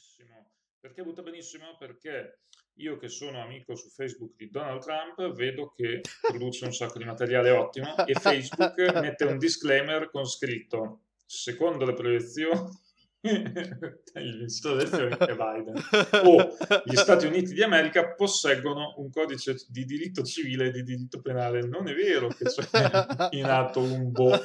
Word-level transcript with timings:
benissimo. 0.00 0.50
Perché 0.80 1.02
butta 1.02 1.22
benissimo? 1.22 1.76
Perché 1.78 2.40
io 2.76 2.96
che 2.96 3.08
sono 3.08 3.42
amico 3.42 3.74
su 3.74 3.90
Facebook 3.90 4.34
di 4.36 4.48
Donald 4.48 4.80
Trump 4.80 5.34
vedo 5.34 5.72
che 5.76 6.00
produce 6.26 6.64
un 6.64 6.72
sacco 6.72 6.98
di 6.98 7.04
materiale 7.04 7.50
ottimo 7.50 7.94
e 8.06 8.14
Facebook 8.18 8.78
mette 8.94 9.24
un 9.24 9.36
disclaimer 9.36 10.10
con 10.10 10.24
scritto 10.24 11.02
secondo 11.26 11.84
le 11.84 11.92
proiezioni 11.92 12.88
il 13.22 14.38
vincitore 14.38 14.84
delle 14.84 15.08
elezioni 15.08 15.16
è 15.18 15.36
Biden 15.36 15.74
o 16.24 16.56
gli 16.86 16.96
Stati 16.96 17.26
Uniti 17.26 17.52
di 17.52 17.62
America 17.62 18.14
posseggono 18.14 18.94
un 18.96 19.10
codice 19.10 19.56
di 19.68 19.84
diritto 19.84 20.22
civile 20.22 20.68
e 20.68 20.70
di 20.70 20.82
diritto 20.82 21.20
penale 21.20 21.60
non 21.60 21.86
è 21.86 21.94
vero 21.94 22.28
che 22.28 22.44
c'è 22.44 22.64
in 23.36 23.44
atto 23.44 23.80
un 23.80 24.10
boh 24.10 24.40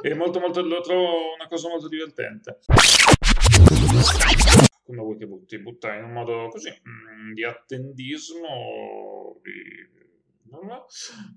è 0.00 0.14
molto 0.14 0.40
molto 0.40 0.62
lo 0.62 0.80
trovo 0.80 1.34
una 1.34 1.46
cosa 1.46 1.68
molto 1.68 1.88
divertente 1.88 2.60
come 4.86 5.02
vuoi 5.02 5.18
che 5.18 5.26
butti 5.26 5.58
butta 5.58 5.94
in 5.94 6.04
un 6.04 6.12
modo 6.12 6.48
così 6.48 6.70
mm, 6.70 7.32
di 7.32 7.44
attendismo 7.44 9.40
di... 9.42 9.94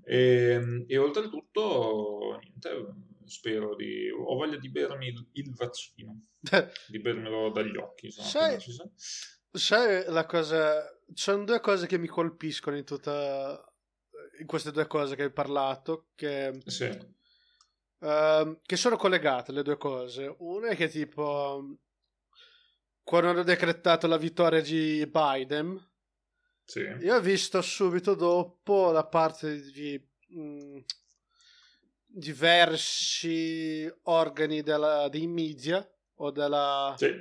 E, 0.04 0.84
e 0.86 0.96
oltretutto 0.96 2.38
niente 2.40 2.94
spero 3.24 3.74
di 3.74 4.08
ho 4.08 4.34
voglia 4.34 4.56
di 4.56 4.70
bermi 4.70 5.08
il, 5.08 5.28
il 5.32 5.52
vaccino 5.52 6.28
di 6.88 7.00
bermelo 7.00 7.50
dagli 7.50 7.76
occhi 7.76 8.06
insomma, 8.06 8.28
sai, 8.28 8.58
sai 9.50 10.04
la 10.06 10.24
cosa 10.24 10.82
ci 11.08 11.22
sono 11.24 11.44
due 11.44 11.60
cose 11.60 11.86
che 11.86 11.98
mi 11.98 12.06
colpiscono 12.06 12.76
in 12.76 12.84
tutta 12.84 13.62
in 14.40 14.46
queste 14.46 14.72
due 14.72 14.86
cose 14.86 15.16
che 15.16 15.24
hai 15.24 15.32
parlato 15.32 16.08
che 16.14 16.60
sì. 16.66 16.84
uh, 17.98 18.58
che 18.62 18.76
sono 18.76 18.96
collegate 18.96 19.52
le 19.52 19.62
due 19.62 19.76
cose. 19.76 20.34
Una 20.38 20.68
è 20.68 20.76
che 20.76 20.88
tipo 20.88 21.78
quando 23.10 23.30
hanno 23.30 23.42
decretato 23.42 24.06
la 24.06 24.16
vittoria 24.16 24.60
di 24.60 25.04
Biden, 25.10 25.84
sì. 26.64 26.78
io 26.78 27.16
ho 27.16 27.20
visto 27.20 27.60
subito 27.60 28.14
dopo 28.14 28.92
da 28.92 29.04
parte 29.04 29.60
di 29.72 30.00
mh, 30.28 30.40
mm, 30.40 30.78
diversi 32.06 33.92
organi 34.02 34.62
della, 34.62 35.08
dei 35.08 35.26
media 35.26 35.84
o 36.18 36.30
della, 36.30 36.94
sì. 36.96 37.12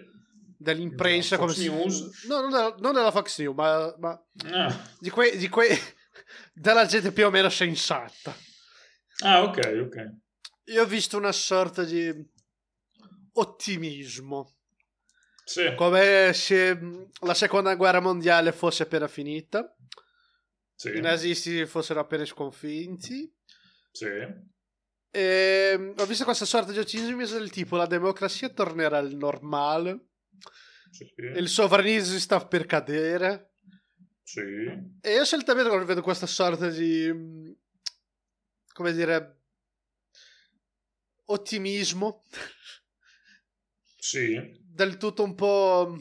dell'impresa 0.59 1.39
come 1.39 1.53
si 1.53 1.69
News. 1.69 2.25
No, 2.27 2.41
non 2.41 2.51
della, 2.51 2.75
non 2.77 2.93
della 2.93 3.09
Fox 3.09 3.39
News, 3.39 3.55
ma, 3.55 3.95
ma 3.97 4.25
ah. 4.45 4.89
di 4.99 5.09
quei, 5.09 5.37
di 5.37 5.49
quei 5.49 5.75
della 6.53 6.85
gente 6.85 7.11
più 7.11 7.25
o 7.25 7.31
meno 7.31 7.49
sensata. 7.49 8.31
Ah, 9.23 9.41
ok, 9.41 9.87
ok. 9.87 10.15
Io 10.65 10.83
ho 10.83 10.85
visto 10.85 11.17
una 11.17 11.31
sorta 11.31 11.83
di 11.83 12.13
ottimismo 13.33 14.53
sì. 15.49 15.73
Come 15.73 16.31
se 16.33 16.79
la 17.21 17.33
seconda 17.33 17.73
guerra 17.73 17.99
mondiale 17.99 18.51
fosse 18.51 18.83
appena 18.83 19.07
finita, 19.07 19.75
sì. 20.75 20.95
i 20.95 21.01
nazisti 21.01 21.65
fossero 21.65 22.01
appena 22.01 22.23
sconfitti. 22.23 23.33
Sì. 23.91 24.05
E 25.09 25.93
ho 25.97 26.05
visto 26.05 26.23
questa 26.23 26.45
sorta 26.45 26.71
di 26.71 26.77
ottimismo 26.77 27.25
del 27.25 27.49
tipo 27.49 27.77
la 27.77 27.87
democrazia 27.87 28.49
tornerà 28.49 28.99
al 28.99 29.15
normale, 29.15 30.09
sì. 30.91 31.11
il 31.17 31.47
sovranismo 31.47 32.19
sta 32.19 32.45
per 32.45 32.67
cadere. 32.67 33.53
Sì. 34.21 34.41
E 35.01 35.13
io 35.13 35.23
non 35.63 35.85
vedo 35.85 36.03
questa 36.03 36.27
sorta 36.27 36.69
di 36.69 37.57
come 38.71 38.93
dire 38.93 39.39
ottimismo. 41.25 42.23
Sì 43.97 44.58
del 44.79 44.95
tutto 44.95 45.23
un 45.23 45.35
po'... 45.35 45.97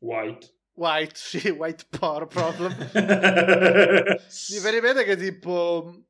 White. 0.00 0.52
White, 0.74 1.12
sì, 1.14 1.48
white 1.48 1.86
power 1.88 2.26
problem. 2.26 2.76
Mi 2.92 4.60
viene 4.60 4.80
bene 4.80 5.04
che 5.04 5.16
tipo 5.16 6.04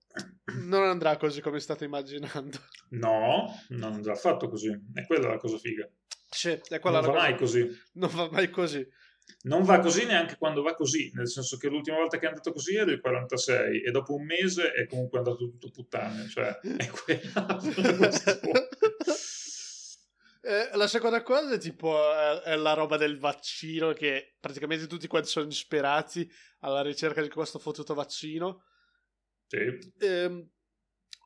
non 0.65 0.83
andrà 0.83 1.17
così 1.17 1.41
come 1.41 1.61
state 1.61 1.85
immaginando. 1.85 2.59
No, 2.91 3.55
non 3.69 3.93
andrà 3.93 4.15
affatto 4.15 4.49
così. 4.49 4.69
È 4.93 5.07
quella 5.07 5.29
la 5.29 5.37
cosa 5.37 5.59
figa. 5.59 5.89
Sì, 6.29 6.51
è 6.51 6.81
quella 6.81 7.01
non 7.01 7.07
la 7.07 7.13
va 7.13 7.19
cosa... 7.19 7.29
mai 7.29 7.37
così. 7.37 7.81
Non 7.93 8.11
va 8.13 8.29
mai 8.31 8.51
così. 8.51 8.89
Non 9.43 9.63
va 9.63 9.79
così 9.79 10.07
neanche 10.07 10.37
quando 10.37 10.61
va 10.63 10.75
così, 10.75 11.11
nel 11.15 11.29
senso 11.29 11.57
che 11.57 11.69
l'ultima 11.69 11.97
volta 11.97 12.19
che 12.19 12.27
è 12.27 12.29
andato 12.29 12.53
così 12.53 12.75
era 12.75 12.91
il 12.91 13.01
46 13.01 13.83
e 13.83 13.91
dopo 13.91 14.15
un 14.15 14.25
mese 14.25 14.73
è 14.73 14.87
comunque 14.87 15.19
andato 15.19 15.37
tutto 15.49 15.71
puttane, 15.71 16.29
cioè 16.29 16.59
è 16.59 16.89
quella 16.89 17.59
Eh, 20.47 20.77
la 20.77 20.87
seconda 20.87 21.23
cosa 21.23 21.55
è 21.55 21.59
tipo 21.59 21.97
è, 22.13 22.43
è, 22.43 22.57
la 22.57 22.75
roba 22.75 22.99
del 22.99 23.19
vaccino 23.19 23.95
che 23.95 24.37
praticamente 24.39 24.87
tutti 24.87 25.07
quanti 25.07 25.29
sono 25.29 25.47
disperati 25.47 26.31
alla 26.59 26.83
ricerca 26.83 27.23
di 27.23 27.31
questo 27.31 27.59
fottuto 27.59 27.95
vaccino. 27.95 28.65
Sì. 29.47 29.93
Eh, 30.01 30.49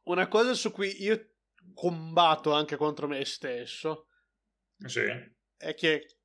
una 0.05 0.29
cosa 0.29 0.55
su 0.55 0.71
cui 0.71 1.03
io 1.03 1.33
combatto 1.75 2.53
anche 2.53 2.77
contro 2.77 3.09
me 3.09 3.25
stesso 3.25 4.06
sì. 4.87 5.03
è 5.56 5.75
che 5.75 6.19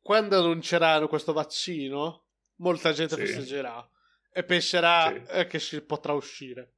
quando 0.00 0.38
annunceranno 0.38 1.06
questo 1.06 1.34
vaccino 1.34 2.28
molta 2.56 2.92
gente 2.92 3.14
sì. 3.14 3.26
festeggerà 3.26 3.86
e 4.32 4.42
penserà 4.42 5.08
sì. 5.08 5.32
eh, 5.32 5.46
che 5.46 5.58
si 5.58 5.82
potrà 5.82 6.14
uscire. 6.14 6.76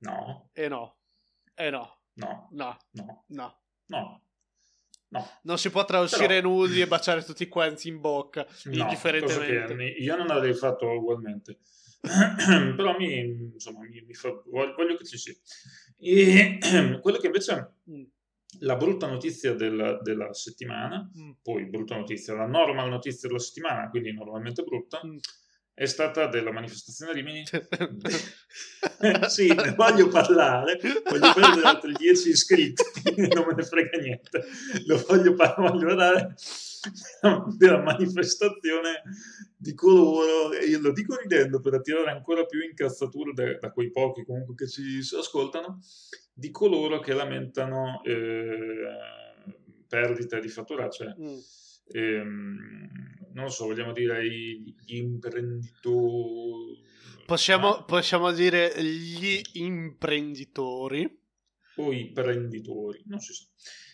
No. 0.00 0.50
E 0.52 0.68
no. 0.68 0.98
E 1.54 1.70
no. 1.70 2.02
No. 2.12 2.48
No. 2.50 2.76
No. 2.92 3.24
No. 3.28 3.62
No. 3.86 4.23
No. 5.14 5.28
Non 5.42 5.58
si 5.58 5.70
potrà 5.70 6.00
uscire 6.00 6.40
Però... 6.40 6.48
nudi 6.48 6.80
e 6.80 6.88
baciare 6.88 7.24
tutti 7.24 7.46
quanti 7.46 7.88
in 7.88 8.00
bocca, 8.00 8.44
no, 8.64 8.82
indifferentemente. 8.82 9.74
io 10.00 10.16
non 10.16 10.26
l'avrei 10.26 10.54
fatto 10.54 10.88
ugualmente. 10.90 11.60
Però 12.76 12.96
mi, 12.98 13.50
insomma, 13.52 13.80
mi, 13.80 14.02
mi 14.02 14.12
fa, 14.12 14.30
voglio 14.46 14.96
che 14.96 15.04
ci 15.04 15.16
sia. 15.16 15.34
E 15.98 16.58
quello 17.00 17.18
che 17.18 17.26
invece 17.26 17.76
mm. 17.88 18.02
la 18.60 18.76
brutta 18.76 19.06
notizia 19.06 19.54
della, 19.54 20.00
della 20.02 20.32
settimana, 20.32 21.08
mm. 21.16 21.30
poi 21.42 21.68
brutta 21.68 21.96
notizia, 21.96 22.34
la 22.34 22.46
normal 22.46 22.88
notizia 22.88 23.28
della 23.28 23.40
settimana, 23.40 23.88
quindi 23.90 24.12
normalmente 24.12 24.64
brutta, 24.64 25.00
mm 25.06 25.16
è 25.74 25.86
stata 25.86 26.28
della 26.28 26.52
manifestazione 26.52 27.10
a 27.10 27.14
Rimini. 27.14 27.44
sì, 29.26 29.48
ne 29.48 29.74
voglio 29.74 30.06
parlare, 30.08 30.78
voglio 31.02 31.32
prendere 31.34 31.66
altri 31.66 31.92
10 31.92 32.28
iscritti, 32.28 32.82
non 33.34 33.44
me 33.46 33.54
ne 33.56 33.62
frega 33.64 33.98
niente. 33.98 34.44
Lo 34.86 35.04
voglio, 35.06 35.34
voglio 35.34 35.86
parlare 35.86 36.34
della 37.56 37.82
manifestazione 37.82 39.02
di 39.56 39.74
coloro, 39.74 40.52
e 40.52 40.66
io 40.66 40.80
lo 40.80 40.92
dico 40.92 41.16
ridendo 41.16 41.58
per 41.58 41.74
attirare 41.74 42.10
ancora 42.10 42.44
più 42.44 42.60
incazzature 42.60 43.32
da, 43.32 43.58
da 43.58 43.72
quei 43.72 43.90
pochi 43.90 44.24
comunque 44.24 44.54
che 44.54 44.68
ci 44.68 45.00
ascoltano, 45.18 45.80
di 46.32 46.52
coloro 46.52 47.00
che 47.00 47.14
lamentano 47.14 48.00
eh, 48.04 48.86
perdita 49.88 50.38
di 50.38 50.48
fatturato. 50.48 50.90
Cioè, 50.92 51.14
mm 51.18 51.38
ehm, 51.88 52.84
non 53.34 53.50
so, 53.50 53.66
vogliamo 53.66 53.92
dire 53.92 54.24
gli 54.26 54.96
imprenditori. 54.96 56.82
Possiamo, 57.26 57.68
no? 57.68 57.84
possiamo 57.84 58.32
dire 58.32 58.72
gli 58.82 59.40
imprenditori. 59.54 61.22
O 61.76 61.92
i 61.92 62.12
prenditori, 62.12 63.02
non 63.06 63.18
si 63.18 63.32
sa. 63.32 63.44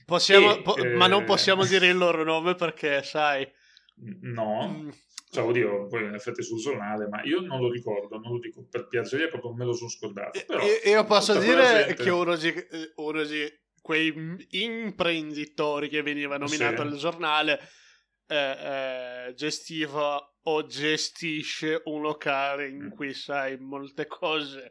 Possiamo, 0.05 0.56
e, 0.56 0.62
po- 0.62 0.77
eh... 0.77 0.95
Ma 0.95 1.06
non 1.06 1.25
possiamo 1.25 1.65
dire 1.65 1.87
il 1.87 1.97
loro 1.99 2.23
nome 2.25 2.55
perché, 2.55 3.03
sai... 3.03 3.49
No, 4.22 4.69
mm. 4.69 4.89
cioè, 5.31 5.45
oddio, 5.45 5.87
poi 5.87 6.05
in 6.05 6.15
effetti 6.15 6.43
sul 6.43 6.59
giornale, 6.59 7.07
ma 7.09 7.22
io 7.22 7.41
non 7.41 7.61
lo 7.61 7.71
ricordo, 7.71 8.19
non 8.19 8.33
lo 8.33 8.39
dico 8.39 8.67
per 8.69 8.89
piacere, 8.89 9.28
proprio 9.28 9.55
me 9.55 9.65
lo 9.65 9.72
sono 9.72 9.89
scordato. 9.89 10.43
Però, 10.47 10.62
io 10.84 11.05
posso 11.05 11.39
dire 11.39 11.84
gente... 11.87 12.03
che 12.03 12.11
uno 12.11 12.37
di, 12.37 12.53
uno 12.97 13.22
di 13.25 13.59
quei 13.81 14.12
imprenditori 14.51 15.89
che 15.89 16.03
veniva 16.03 16.37
nominato 16.37 16.83
sì. 16.83 16.89
al 16.89 16.97
giornale 16.97 17.61
eh, 18.30 19.27
eh, 19.28 19.34
gestiva 19.34 20.34
o 20.42 20.66
gestisce 20.66 21.82
un 21.86 22.00
locale 22.00 22.68
in 22.68 22.84
mm. 22.84 22.91
cui 22.91 23.12
sai 23.12 23.59
molte 23.59 24.06
cose 24.06 24.71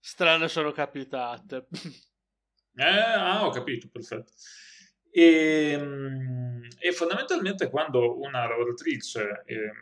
strane 0.00 0.48
sono 0.48 0.72
capitate. 0.72 1.66
Eh, 2.74 2.84
ah, 2.84 3.44
ho 3.44 3.50
capito, 3.50 3.88
perfetto. 3.90 4.30
E, 5.10 5.70
ehm, 5.72 6.68
e 6.78 6.92
fondamentalmente 6.92 7.70
quando 7.70 8.18
una 8.20 8.46
lavoratrice 8.46 9.42
eh, 9.46 9.72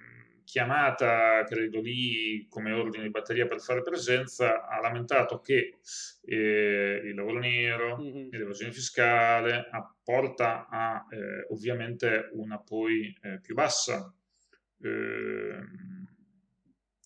chiamata, 0.46 1.44
credo 1.44 1.80
lì, 1.80 2.46
come 2.48 2.72
ordine 2.72 3.02
di 3.02 3.10
batteria 3.10 3.48
per 3.48 3.60
fare 3.60 3.82
presenza, 3.82 4.66
ha 4.66 4.80
lamentato 4.80 5.40
che 5.40 5.78
eh, 6.22 7.00
il 7.04 7.14
lavoro 7.14 7.40
nero, 7.40 7.98
mm-hmm. 7.98 8.28
l'evasione 8.30 8.72
fiscale 8.72 9.68
apporta 9.70 10.68
a 10.68 11.04
eh, 11.10 11.46
ovviamente 11.50 12.30
una 12.32 12.58
poi 12.58 13.12
eh, 13.22 13.40
più 13.40 13.54
bassa 13.54 14.14
ehm, 14.82 16.06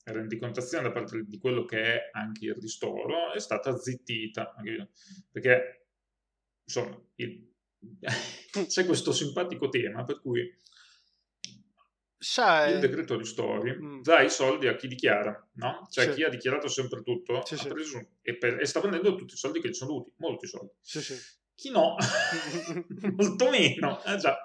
rendicontazione 0.05 0.85
da 0.85 0.93
parte 0.93 1.25
di 1.25 1.39
quello 1.39 1.65
che 1.65 1.83
è 1.83 2.11
anche 2.13 2.47
il 2.47 2.55
ristoro, 2.55 3.33
è 3.33 3.41
stata 3.41 3.75
zittita, 3.77 4.55
perché 5.31 5.87
insomma 6.65 7.01
il, 7.17 7.49
c'è 8.67 8.85
questo 8.85 9.13
simpatico 9.13 9.69
tema 9.69 10.05
per 10.05 10.21
cui 10.21 10.55
Sai... 12.23 12.75
il 12.75 12.81
decreto 12.81 13.17
ristori 13.17 13.75
mm. 13.75 14.03
dà 14.03 14.21
i 14.21 14.29
soldi 14.29 14.69
a 14.69 14.77
chi 14.77 14.89
dichiara, 14.89 15.49
no? 15.55 15.87
Cioè 15.91 16.05
sì. 16.05 16.11
chi 16.11 16.23
ha 16.23 16.29
dichiarato 16.29 16.69
sempre 16.69 17.03
tutto 17.03 17.43
sì, 17.47 17.57
sì. 17.57 18.07
E, 18.21 18.37
per, 18.37 18.61
e, 18.61 18.67
sta 18.67 18.81
prendendo 18.81 19.15
tutti 19.15 19.33
i 19.33 19.39
soldi 19.39 19.59
che 19.59 19.71
gli 19.71 19.75
sono 19.75 19.93
dovuti, 19.93 20.13
molti 20.17 20.47
soldi. 20.47 20.71
Chi 21.55 21.71
no, 21.71 21.97
molto 23.17 23.49
meno. 23.49 24.05
Eh, 24.05 24.17
già. 24.19 24.43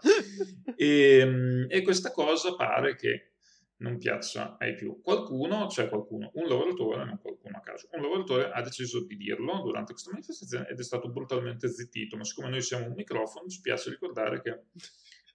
E, 0.74 1.18
ehm, 1.18 1.66
e 1.68 1.82
questa 1.82 2.12
cosa 2.12 2.56
pare 2.56 2.96
che 2.96 3.32
non 3.80 3.98
piaccia 3.98 4.56
ai 4.58 4.74
più. 4.74 5.02
Qualcuno, 5.02 5.68
cioè 5.68 5.90
qualcuno, 5.90 6.32
un 6.36 6.48
lavoratore, 6.48 7.04
non 7.04 7.20
qualcuno 7.20 7.58
a 7.58 7.60
caso, 7.60 7.90
un 7.92 8.04
lavoratore 8.04 8.52
ha 8.52 8.62
deciso 8.62 9.04
di 9.04 9.18
dirlo 9.18 9.62
durante 9.64 9.92
questa 9.92 10.12
manifestazione 10.12 10.70
ed 10.70 10.80
è 10.80 10.84
stato 10.84 11.10
brutalmente 11.10 11.68
zittito, 11.68 12.16
ma 12.16 12.24
siccome 12.24 12.50
noi 12.50 12.62
siamo 12.62 12.86
un 12.86 12.94
microfono 12.94 13.50
ci 13.50 13.60
piace 13.60 13.90
ricordare 13.90 14.42
che 14.42 14.62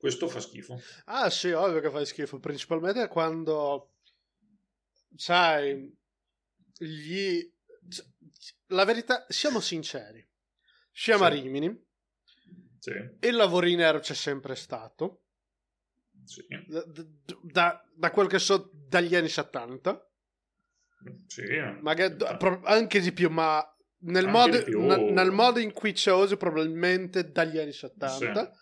questo 0.00 0.29
fa 0.29 0.41
schifo. 0.41 0.81
Ah 1.05 1.29
sì, 1.29 1.50
ovvio 1.50 1.81
che 1.81 1.91
fa 1.91 2.02
schifo, 2.06 2.38
principalmente 2.41 3.06
quando, 3.06 3.97
sai, 5.14 5.94
gli... 6.79 7.52
La 8.69 8.85
verità, 8.87 9.26
siamo 9.29 9.61
sinceri, 9.61 10.26
siamo 10.91 11.25
sì. 11.25 11.31
a 11.31 11.35
Rimini, 11.35 11.87
sì. 12.79 12.93
il 13.20 13.35
lavoro 13.35 13.67
in 13.67 13.76
nero 13.76 13.99
c'è 13.99 14.14
sempre 14.14 14.55
stato, 14.55 15.25
sì. 16.25 16.47
da, 16.67 16.82
da, 17.43 17.87
da, 17.94 18.11
quel 18.11 18.29
che 18.29 18.38
so 18.38 18.70
dagli 18.73 19.14
anni 19.14 19.29
70. 19.29 20.11
Sì, 21.26 21.43
magari, 21.82 22.17
anche 22.62 23.00
di 23.00 23.12
più, 23.12 23.29
ma 23.29 23.62
nel 23.99 24.29
modo, 24.29 24.56
n- 24.56 25.12
nel 25.12 25.31
modo, 25.31 25.58
in 25.58 25.73
cui 25.73 25.93
c'è 25.93 26.12
oggi 26.12 26.38
probabilmente 26.38 27.31
dagli 27.31 27.58
anni 27.58 27.73
70. 27.73 28.50
Sì. 28.50 28.58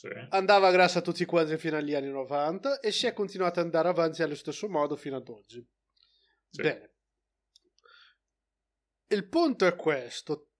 Sì. 0.00 0.08
Andava 0.30 0.70
grassa 0.70 1.02
tutti 1.02 1.26
quanti 1.26 1.58
fino 1.58 1.76
agli 1.76 1.94
anni 1.94 2.08
90 2.08 2.80
e 2.80 2.90
si 2.90 3.06
è 3.06 3.12
continuato 3.12 3.60
ad 3.60 3.66
andare 3.66 3.88
avanti 3.88 4.22
allo 4.22 4.34
stesso 4.34 4.66
modo 4.66 4.96
fino 4.96 5.16
ad 5.16 5.28
oggi. 5.28 5.62
Sì. 6.48 6.62
Bene. 6.62 6.94
Il 9.08 9.28
punto 9.28 9.66
è 9.66 9.76
questo. 9.76 10.52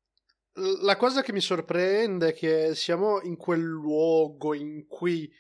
La 0.82 0.96
cosa 0.96 1.22
che 1.22 1.32
mi 1.32 1.40
sorprende 1.40 2.28
è 2.28 2.34
che 2.34 2.74
siamo 2.74 3.22
in 3.22 3.38
quel 3.38 3.62
luogo 3.62 4.52
in 4.52 4.86
cui 4.86 5.32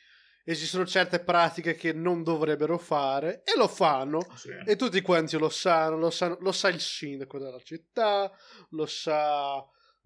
esistono 0.44 0.86
certe 0.86 1.22
pratiche 1.22 1.74
che 1.74 1.92
non 1.92 2.22
dovrebbero 2.22 2.78
fare 2.78 3.42
e 3.44 3.54
lo 3.54 3.68
fanno 3.68 4.20
sì. 4.34 4.48
e 4.64 4.76
tutti 4.76 5.02
quanti 5.02 5.36
lo 5.36 5.50
sanno, 5.50 5.98
lo, 5.98 6.08
sanno, 6.08 6.38
lo 6.40 6.52
sa 6.52 6.68
il 6.68 6.80
sindaco 6.80 7.38
della 7.38 7.60
città, 7.60 8.32
lo 8.70 8.86
sa 8.86 9.62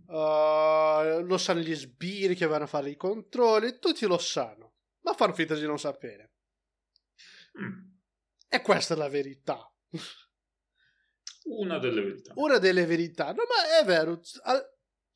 Uh, 0.06 1.24
lo 1.24 1.38
sanno 1.38 1.60
gli 1.60 1.74
sbirri 1.74 2.34
che 2.34 2.46
vanno 2.46 2.64
a 2.64 2.68
fare 2.68 2.90
i 2.90 2.96
controlli, 2.96 3.78
tutti 3.78 4.06
lo 4.06 4.18
sanno, 4.18 4.74
ma 5.00 5.14
fanno 5.14 5.32
finta 5.32 5.54
di 5.54 5.66
non 5.66 5.78
sapere. 5.78 6.32
Mm. 7.58 7.92
E 8.48 8.60
questa 8.60 8.94
è 8.94 8.96
la 8.96 9.08
verità. 9.08 9.68
Una 11.44 11.78
delle 11.78 12.02
verità. 12.02 12.32
Una 12.36 12.58
delle 12.58 12.86
verità. 12.86 13.32
No, 13.32 13.42
ma 13.48 13.80
è 13.80 13.84
vero. 13.84 14.20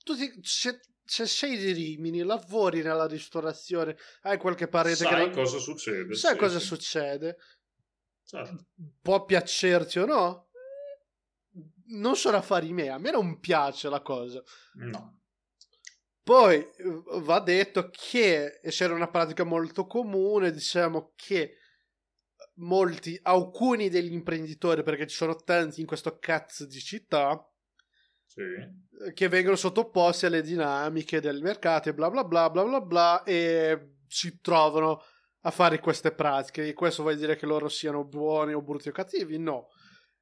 Tutti, 0.03 0.41
se, 0.43 0.81
se, 1.05 1.27
sei 1.27 1.57
di 1.57 1.73
Rimini, 1.73 2.23
lavori 2.23 2.83
nella 2.83 3.07
ristorazione, 3.07 3.97
hai 4.23 4.39
qualche 4.39 4.69
parete 4.69 4.97
sai 4.97 5.09
che... 5.09 5.17
Sai 5.17 5.33
cosa 5.33 5.59
succede. 5.59 6.15
Sai 6.15 6.33
sì, 6.33 6.39
cosa 6.39 6.59
sì. 6.59 6.67
succede. 6.67 7.37
Certo. 8.25 8.67
Può 9.01 9.25
piacerti 9.25 9.99
o 10.01 10.07
no? 10.07 10.48
Non 11.89 12.17
sono 12.17 12.37
affari 12.37 12.73
miei, 12.73 12.89
a 12.89 12.99
me 12.99 13.11
non 13.11 13.39
piace 13.41 13.89
la 13.89 14.01
cosa. 14.01 14.43
No. 14.75 15.21
Poi 16.23 16.67
va 17.23 17.41
detto 17.41 17.89
che 17.91 18.61
essere 18.63 18.93
una 18.93 19.09
pratica 19.09 19.45
molto 19.45 19.87
comune, 19.87 20.51
diciamo 20.51 21.13
che 21.17 21.57
molti, 22.57 23.19
alcuni 23.23 23.89
degli 23.89 24.13
imprenditori, 24.13 24.83
perché 24.83 25.07
ci 25.07 25.17
sono 25.17 25.37
tanti 25.37 25.81
in 25.81 25.87
questo 25.87 26.19
cazzo 26.19 26.67
di 26.67 26.81
città, 26.81 27.43
sì. 28.27 28.43
che 29.15 29.29
vengono 29.29 29.57
sottoposti 29.57 30.27
alle 30.27 30.43
dinamiche 30.43 31.21
del 31.21 31.41
mercato 31.41 31.89
e 31.89 31.95
bla 31.95 32.11
bla 32.11 32.25
bla 32.25 32.51
bla 32.51 32.65
bla 32.65 32.81
bla 32.81 33.23
e 33.23 33.95
si 34.07 34.39
trovano 34.41 35.03
a 35.43 35.51
fare 35.51 35.79
queste 35.79 36.13
pratiche. 36.13 36.67
E 36.69 36.75
questo 36.75 37.03
vuol 37.03 37.17
dire 37.17 37.37
che 37.37 37.47
loro 37.47 37.71
siano 37.71 38.05
buoni 38.05 38.53
o 38.53 38.61
brutti 38.61 38.91
o 38.91 38.93
cattivi? 38.93 39.39
No 39.39 39.69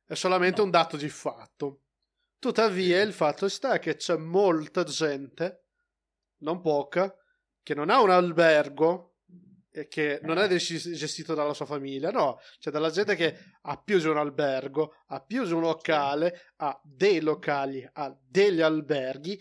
è 0.06 0.14
solamente 0.14 0.60
un 0.60 0.70
dato 0.70 0.96
di 0.96 1.08
fatto. 1.08 1.82
Tuttavia, 2.38 3.00
il 3.02 3.12
fatto 3.12 3.48
sta 3.48 3.78
che 3.78 3.96
c'è 3.96 4.16
molta 4.16 4.84
gente, 4.84 5.64
non 6.38 6.60
poca, 6.60 7.14
che 7.62 7.74
non 7.74 7.90
ha 7.90 8.00
un 8.00 8.10
albergo 8.10 9.16
e 9.70 9.88
che 9.88 10.20
non 10.22 10.38
è 10.38 10.48
gestito 10.48 11.34
dalla 11.34 11.52
sua 11.52 11.66
famiglia, 11.66 12.10
no, 12.10 12.38
c'è 12.58 12.70
della 12.70 12.90
gente 12.90 13.16
che 13.16 13.36
ha 13.62 13.76
più 13.82 13.98
di 13.98 14.06
un 14.06 14.16
albergo, 14.16 14.94
ha 15.08 15.20
più 15.20 15.44
di 15.44 15.52
un 15.52 15.60
locale, 15.60 16.52
ha 16.56 16.80
dei 16.84 17.20
locali, 17.20 17.86
ha 17.92 18.16
degli 18.26 18.60
alberghi 18.60 19.38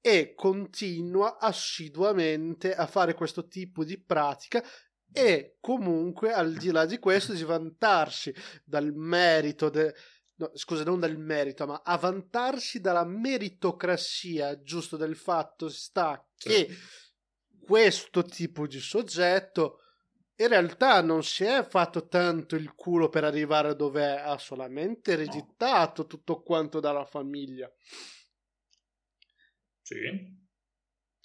e 0.00 0.34
continua 0.34 1.38
assiduamente 1.38 2.74
a 2.74 2.86
fare 2.86 3.14
questo 3.14 3.46
tipo 3.46 3.84
di 3.84 4.02
pratica 4.02 4.64
e 5.12 5.56
comunque 5.60 6.32
al 6.32 6.54
di 6.54 6.70
là 6.70 6.84
di 6.84 6.98
questo 6.98 7.32
di 7.32 7.42
vantarsi 7.42 8.34
dal 8.64 8.92
merito 8.94 9.70
de... 9.70 9.94
no, 10.36 10.50
scusa 10.54 10.84
non 10.84 11.00
dal 11.00 11.18
merito 11.18 11.66
ma 11.66 11.82
a 11.84 11.96
vantarsi 11.96 12.80
dalla 12.80 13.04
meritocrazia 13.04 14.60
giusto 14.62 14.96
del 14.96 15.16
fatto 15.16 15.68
sta 15.68 16.24
che 16.36 16.68
questo 17.60 18.22
tipo 18.22 18.66
di 18.66 18.80
soggetto 18.80 19.80
in 20.40 20.48
realtà 20.48 21.02
non 21.02 21.24
si 21.24 21.44
è 21.44 21.66
fatto 21.68 22.06
tanto 22.06 22.54
il 22.54 22.74
culo 22.74 23.08
per 23.08 23.24
arrivare 23.24 23.74
dove 23.74 24.02
è, 24.02 24.20
ha 24.20 24.38
solamente 24.38 25.12
ereditato 25.12 26.06
tutto 26.06 26.42
quanto 26.42 26.78
dalla 26.78 27.04
famiglia. 27.04 27.68
Sì. 29.82 29.96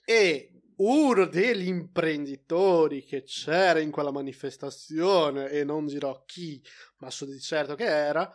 E 0.03 0.52
uno 0.77 1.25
degli 1.25 1.67
imprenditori 1.67 3.03
che 3.03 3.23
c'era 3.23 3.79
in 3.79 3.91
quella 3.91 4.11
manifestazione, 4.11 5.49
e 5.49 5.63
non 5.63 5.85
dirò 5.85 6.23
chi, 6.25 6.61
ma 6.97 7.09
so 7.09 7.25
di 7.25 7.39
certo 7.39 7.75
che 7.75 7.85
era, 7.85 8.31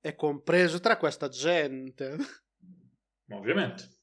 è 0.00 0.14
compreso 0.14 0.80
tra 0.80 0.96
questa 0.96 1.28
gente. 1.28 2.16
Ovviamente. 3.30 4.00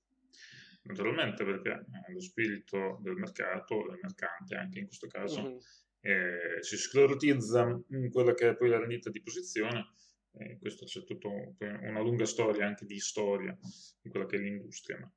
Naturalmente 0.83 1.43
perché 1.43 1.85
lo 2.11 2.21
spirito 2.21 2.99
del 3.01 3.15
mercato, 3.15 3.85
del 3.87 3.99
mercante 4.01 4.55
anche 4.55 4.79
in 4.79 4.85
questo 4.85 5.07
caso, 5.07 5.41
mm-hmm. 5.41 5.57
eh, 6.01 6.57
si 6.61 6.77
sclerotizza 6.77 7.79
in 7.89 8.09
quella 8.09 8.33
che 8.33 8.49
è 8.49 8.55
poi 8.55 8.69
la 8.69 8.79
rendita 8.79 9.09
di 9.09 9.21
posizione. 9.21 9.91
E 10.31 10.57
questo 10.59 10.85
c'è 10.85 11.03
tutta 11.03 11.27
una 11.27 12.01
lunga 12.01 12.25
storia 12.25 12.65
anche 12.65 12.85
di 12.85 12.99
storia 12.99 13.55
di 14.01 14.09
quella 14.09 14.25
che 14.25 14.37
è 14.37 14.39
l'industria. 14.39 14.97
Ma 14.99 15.11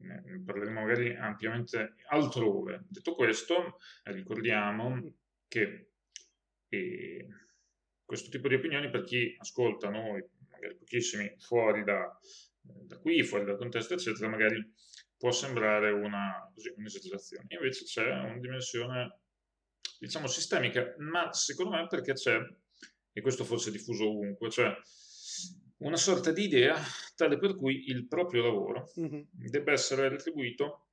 ne 0.00 0.42
parleremo 0.44 0.80
magari 0.80 1.14
ampiamente 1.14 1.94
altrove. 2.08 2.84
Detto 2.88 3.14
questo, 3.14 3.78
ricordiamo 4.04 5.14
che 5.46 5.90
eh, 6.68 7.28
questo 8.04 8.30
tipo 8.30 8.48
di 8.48 8.54
opinioni 8.54 8.90
per 8.90 9.04
chi 9.04 9.34
ascolta 9.38 9.90
noi, 9.90 10.24
magari 10.50 10.76
pochissimi 10.76 11.34
fuori 11.38 11.84
da, 11.84 12.18
da 12.60 12.98
qui, 12.98 13.22
fuori 13.22 13.44
dal 13.44 13.58
contesto, 13.58 13.94
eccetera, 13.94 14.28
magari 14.28 14.72
può 15.16 15.30
sembrare 15.30 15.90
una, 15.90 16.50
così, 16.54 16.72
un'esagerazione. 16.76 17.46
Invece 17.48 17.84
c'è 17.84 18.08
una 18.08 18.38
dimensione, 18.38 19.20
diciamo, 19.98 20.26
sistemica, 20.26 20.94
ma 20.98 21.32
secondo 21.32 21.76
me 21.76 21.86
perché 21.86 22.12
c'è, 22.12 22.38
e 23.12 23.20
questo 23.20 23.44
forse 23.44 23.70
è 23.70 23.72
diffuso 23.72 24.08
ovunque, 24.08 24.50
cioè 24.50 24.74
una 25.78 25.96
sorta 25.96 26.32
di 26.32 26.44
idea 26.44 26.76
tale 27.14 27.38
per 27.38 27.54
cui 27.54 27.88
il 27.88 28.06
proprio 28.06 28.42
lavoro 28.42 28.90
mm-hmm. 28.98 29.22
debba 29.30 29.72
essere 29.72 30.08
retribuito, 30.08 30.86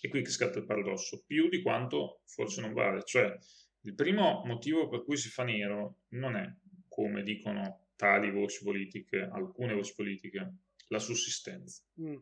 e 0.00 0.08
qui 0.08 0.22
che 0.22 0.30
scatta 0.30 0.58
il 0.58 0.64
paradosso, 0.64 1.22
più 1.26 1.48
di 1.48 1.60
quanto 1.60 2.22
forse 2.24 2.60
non 2.60 2.72
vale. 2.72 3.02
Cioè, 3.04 3.36
il 3.82 3.94
primo 3.94 4.42
motivo 4.44 4.88
per 4.88 5.04
cui 5.04 5.16
si 5.16 5.28
fa 5.28 5.44
nero 5.44 6.00
non 6.10 6.36
è, 6.36 6.50
come 6.88 7.22
dicono 7.22 7.88
tali 7.96 8.30
voci 8.30 8.64
politiche, 8.64 9.28
alcune 9.30 9.74
voci 9.74 9.94
politiche, 9.94 10.54
la 10.88 10.98
sussistenza. 10.98 11.82
Mm. 12.00 12.16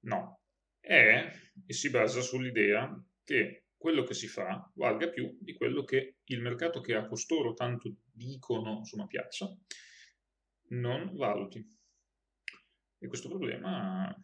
No, 0.00 0.40
è 0.80 1.30
e 1.66 1.72
si 1.72 1.90
basa 1.90 2.20
sull'idea 2.20 3.04
che 3.24 3.64
quello 3.76 4.02
che 4.02 4.14
si 4.14 4.26
fa 4.26 4.70
valga 4.74 5.08
più 5.08 5.36
di 5.40 5.52
quello 5.52 5.84
che 5.84 6.16
il 6.24 6.40
mercato 6.40 6.80
che 6.80 6.94
a 6.94 7.06
costoro 7.06 7.52
tanto 7.52 7.94
dicono, 8.10 8.78
insomma, 8.78 9.06
piaccia, 9.06 9.54
non 10.70 11.14
valuti. 11.16 11.76
E 13.00 13.06
questo 13.06 13.28
problema 13.28 14.14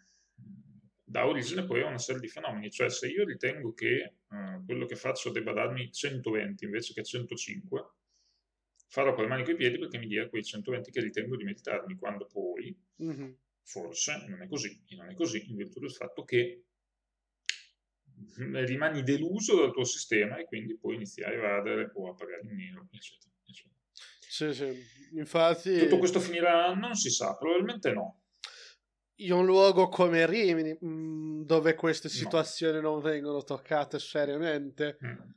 dà 1.06 1.26
origine 1.26 1.64
poi 1.64 1.82
a 1.82 1.86
una 1.86 1.98
serie 1.98 2.20
di 2.20 2.28
fenomeni, 2.28 2.70
cioè 2.70 2.88
se 2.88 3.08
io 3.08 3.24
ritengo 3.24 3.72
che 3.72 4.14
uh, 4.28 4.64
quello 4.64 4.86
che 4.86 4.96
faccio 4.96 5.30
debba 5.30 5.52
darmi 5.52 5.92
120 5.92 6.64
invece 6.64 6.92
che 6.92 7.04
105, 7.04 7.90
farò 8.88 9.14
con 9.14 9.24
le 9.24 9.28
mani 9.28 9.42
e 9.42 9.44
con 9.44 9.54
i 9.54 9.56
piedi 9.58 9.78
perché 9.78 9.98
mi 9.98 10.06
dia 10.06 10.28
quei 10.28 10.42
120 10.42 10.90
che 10.90 11.00
ritengo 11.00 11.36
di 11.36 11.44
meritarmi, 11.44 11.96
quando 11.96 12.26
poi 12.26 12.76
mm-hmm. 13.02 13.32
forse 13.62 14.24
non 14.28 14.42
è 14.42 14.48
così, 14.48 14.82
e 14.88 14.96
non 14.96 15.10
è 15.10 15.14
così 15.14 15.50
in 15.50 15.56
virtù 15.56 15.78
del 15.78 15.92
fatto 15.92 16.24
che 16.24 16.64
rimani 18.36 19.02
deluso 19.02 19.60
dal 19.60 19.72
tuo 19.72 19.84
sistema 19.84 20.38
e 20.38 20.44
quindi 20.46 20.76
puoi 20.76 20.94
iniziare 20.94 21.34
a 21.34 21.38
evadere 21.38 21.90
o 21.94 22.10
a 22.10 22.14
pagare 22.14 22.42
in 22.44 22.54
nero, 22.54 22.88
eccetera. 22.90 23.33
Sì, 24.34 24.52
sì, 24.52 24.66
infatti... 25.12 25.78
Tutto 25.78 25.98
questo 25.98 26.18
finirà? 26.18 26.74
Non 26.74 26.96
si 26.96 27.08
sa, 27.08 27.36
probabilmente 27.36 27.92
no. 27.92 28.22
In 29.20 29.30
un 29.30 29.44
luogo 29.44 29.88
come 29.88 30.26
Rimini, 30.26 30.76
mm, 30.84 31.42
dove 31.42 31.76
queste 31.76 32.08
situazioni 32.08 32.80
no. 32.80 32.90
non 32.90 33.00
vengono 33.00 33.44
toccate 33.44 34.00
seriamente, 34.00 34.98
mm. 35.06 35.30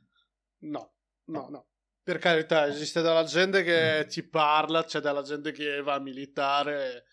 no, 0.70 0.94
no, 1.26 1.48
no. 1.48 1.68
Per 2.02 2.18
carità, 2.18 2.66
esiste 2.66 3.00
della 3.00 3.22
gente 3.22 3.62
che 3.62 4.02
mm. 4.04 4.08
ti 4.08 4.24
parla, 4.24 4.82
c'è 4.82 4.98
della 4.98 5.22
gente 5.22 5.52
che 5.52 5.80
va 5.80 5.94
a 5.94 6.00
militare. 6.00 7.04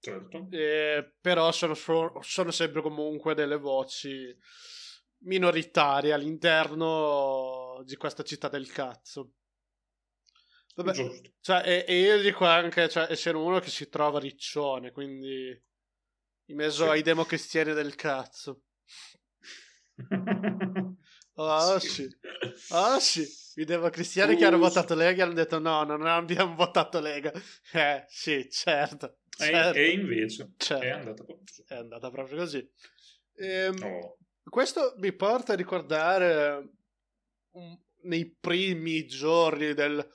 Certo. 0.00 0.48
Eh, 0.50 1.14
però 1.20 1.52
sono, 1.52 1.74
sono 1.74 2.50
sempre 2.50 2.82
comunque 2.82 3.34
delle 3.34 3.56
voci 3.56 4.36
minoritarie 5.18 6.12
all'interno 6.12 7.80
di 7.84 7.94
questa 7.94 8.24
città 8.24 8.48
del 8.48 8.68
cazzo. 8.72 9.34
Vabbè, 10.74 11.20
cioè, 11.40 11.62
e, 11.64 11.84
e, 11.86 12.00
io 12.00 12.20
dico 12.20 12.44
anche, 12.44 12.88
cioè, 12.88 13.06
essere 13.10 13.36
uno 13.36 13.60
che 13.60 13.70
si 13.70 13.88
trova 13.88 14.18
riccione, 14.18 14.90
quindi 14.90 15.56
in 16.46 16.56
mezzo 16.56 16.84
sì. 16.84 16.90
ai 16.90 17.02
democristiani 17.02 17.72
del 17.72 17.94
cazzo. 17.94 18.62
Ah 21.36 21.80
sì. 21.80 21.88
sì. 21.88 22.16
Ah 22.70 23.00
sì. 23.00 23.26
I 23.56 23.64
democristiani 23.64 24.34
uh, 24.34 24.36
che 24.36 24.44
hanno 24.44 24.58
votato 24.58 24.94
Lega 24.94 25.24
hanno 25.24 25.32
detto 25.32 25.58
no, 25.58 25.82
non 25.82 26.06
abbiamo 26.06 26.54
votato 26.54 27.00
Lega. 27.00 27.32
Eh 27.72 28.04
sì, 28.06 28.48
certo. 28.50 29.18
certo. 29.28 29.78
E, 29.78 29.82
e, 29.82 29.90
invece 29.90 30.52
certo. 30.56 30.84
è 30.84 30.90
andata 30.90 31.24
proprio 31.24 31.38
così. 31.44 31.64
È 31.66 31.74
andata 31.74 32.10
proprio 32.10 32.36
così. 32.38 32.70
Ehm, 33.36 33.82
oh. 33.82 34.18
Questo 34.44 34.94
mi 34.98 35.12
porta 35.12 35.54
a 35.54 35.56
ricordare 35.56 36.68
um, 37.50 37.82
nei 38.02 38.36
primi 38.38 39.06
giorni 39.06 39.74
del, 39.74 40.06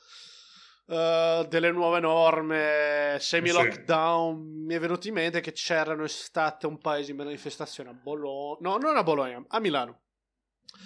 uh, 0.90 1.48
delle 1.48 1.72
nuove 1.72 2.00
norme 2.00 3.18
semi-lockdown. 3.20 4.36
Sì. 4.36 4.66
Mi 4.66 4.74
è 4.76 4.80
venuto 4.80 5.08
in 5.08 5.14
mente 5.14 5.40
che 5.40 5.52
c'erano 5.52 6.06
state 6.08 6.66
un 6.68 6.78
paio 6.80 7.06
di 7.06 7.14
manifestazioni 7.14 7.90
a 7.90 7.94
Bologna. 7.94 8.58
No, 8.62 8.78
non 8.78 8.98
a 8.98 9.04
Bologna, 9.04 9.44
a 9.48 9.60
Milano. 9.60 10.02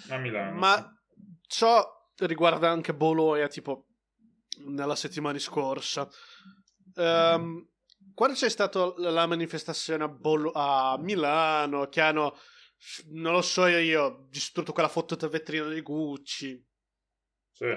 A 0.08 0.18
Milano. 0.18 0.58
Ma 0.58 1.02
ciò 1.46 1.84
riguarda 2.18 2.70
anche 2.70 2.94
Bologna, 2.94 3.48
tipo 3.48 3.88
nella 4.66 4.96
settimana 4.96 5.38
scorsa. 5.38 6.08
Um, 6.94 7.42
mm. 7.42 7.58
Quando 8.14 8.36
c'è 8.36 8.48
stata 8.48 8.94
la 8.98 9.26
manifestazione 9.26 10.04
a, 10.04 10.08
Bolo- 10.08 10.52
a 10.54 10.96
Milano, 10.98 11.88
che 11.88 12.00
hanno 12.00 12.36
non 13.12 13.32
lo 13.32 13.42
so 13.42 13.66
io, 13.66 14.26
distrutto 14.28 14.72
quella 14.72 14.88
fottuta 14.88 15.28
vetrina 15.28 15.68
di 15.68 15.80
Gucci. 15.80 16.62
Sì. 17.50 17.74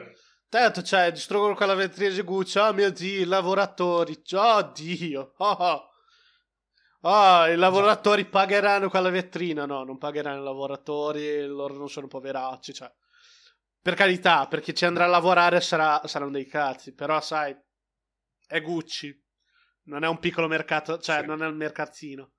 Tanto, 0.50 0.82
cioè, 0.82 1.12
distruggono 1.12 1.56
quella 1.56 1.74
vetrina 1.74 2.14
di 2.14 2.22
Gucci, 2.22 2.58
oh 2.58 2.72
mio 2.72 2.90
Dio, 2.90 3.22
i 3.22 3.26
lavoratori, 3.26 4.18
oh 4.32 4.72
Dio, 4.74 5.34
oh, 5.36 5.52
oh. 5.52 5.90
oh 7.02 7.48
i 7.48 7.58
lavoratori 7.58 8.24
no. 8.24 8.30
pagheranno 8.30 8.90
quella 8.90 9.10
vetrina, 9.10 9.66
no, 9.66 9.84
non 9.84 9.98
pagheranno 9.98 10.40
i 10.40 10.46
lavoratori, 10.46 11.46
loro 11.46 11.76
non 11.76 11.90
sono 11.90 12.08
poveracci, 12.08 12.74
cioè. 12.74 12.90
Per 13.82 13.94
carità, 13.94 14.48
perché 14.48 14.74
ci 14.74 14.86
andrà 14.86 15.04
a 15.04 15.08
lavorare 15.08 15.60
sarà, 15.60 16.02
saranno 16.06 16.32
dei 16.32 16.46
cazzi, 16.46 16.94
però 16.94 17.20
sai, 17.20 17.54
è 18.48 18.62
Gucci, 18.62 19.22
non 19.84 20.06
è 20.06 20.08
un 20.08 20.20
piccolo 20.20 20.48
mercato, 20.48 20.98
cioè, 20.98 21.20
sì. 21.20 21.26
non 21.26 21.44
è 21.44 21.48
un 21.48 21.58
mercatino. 21.58 22.32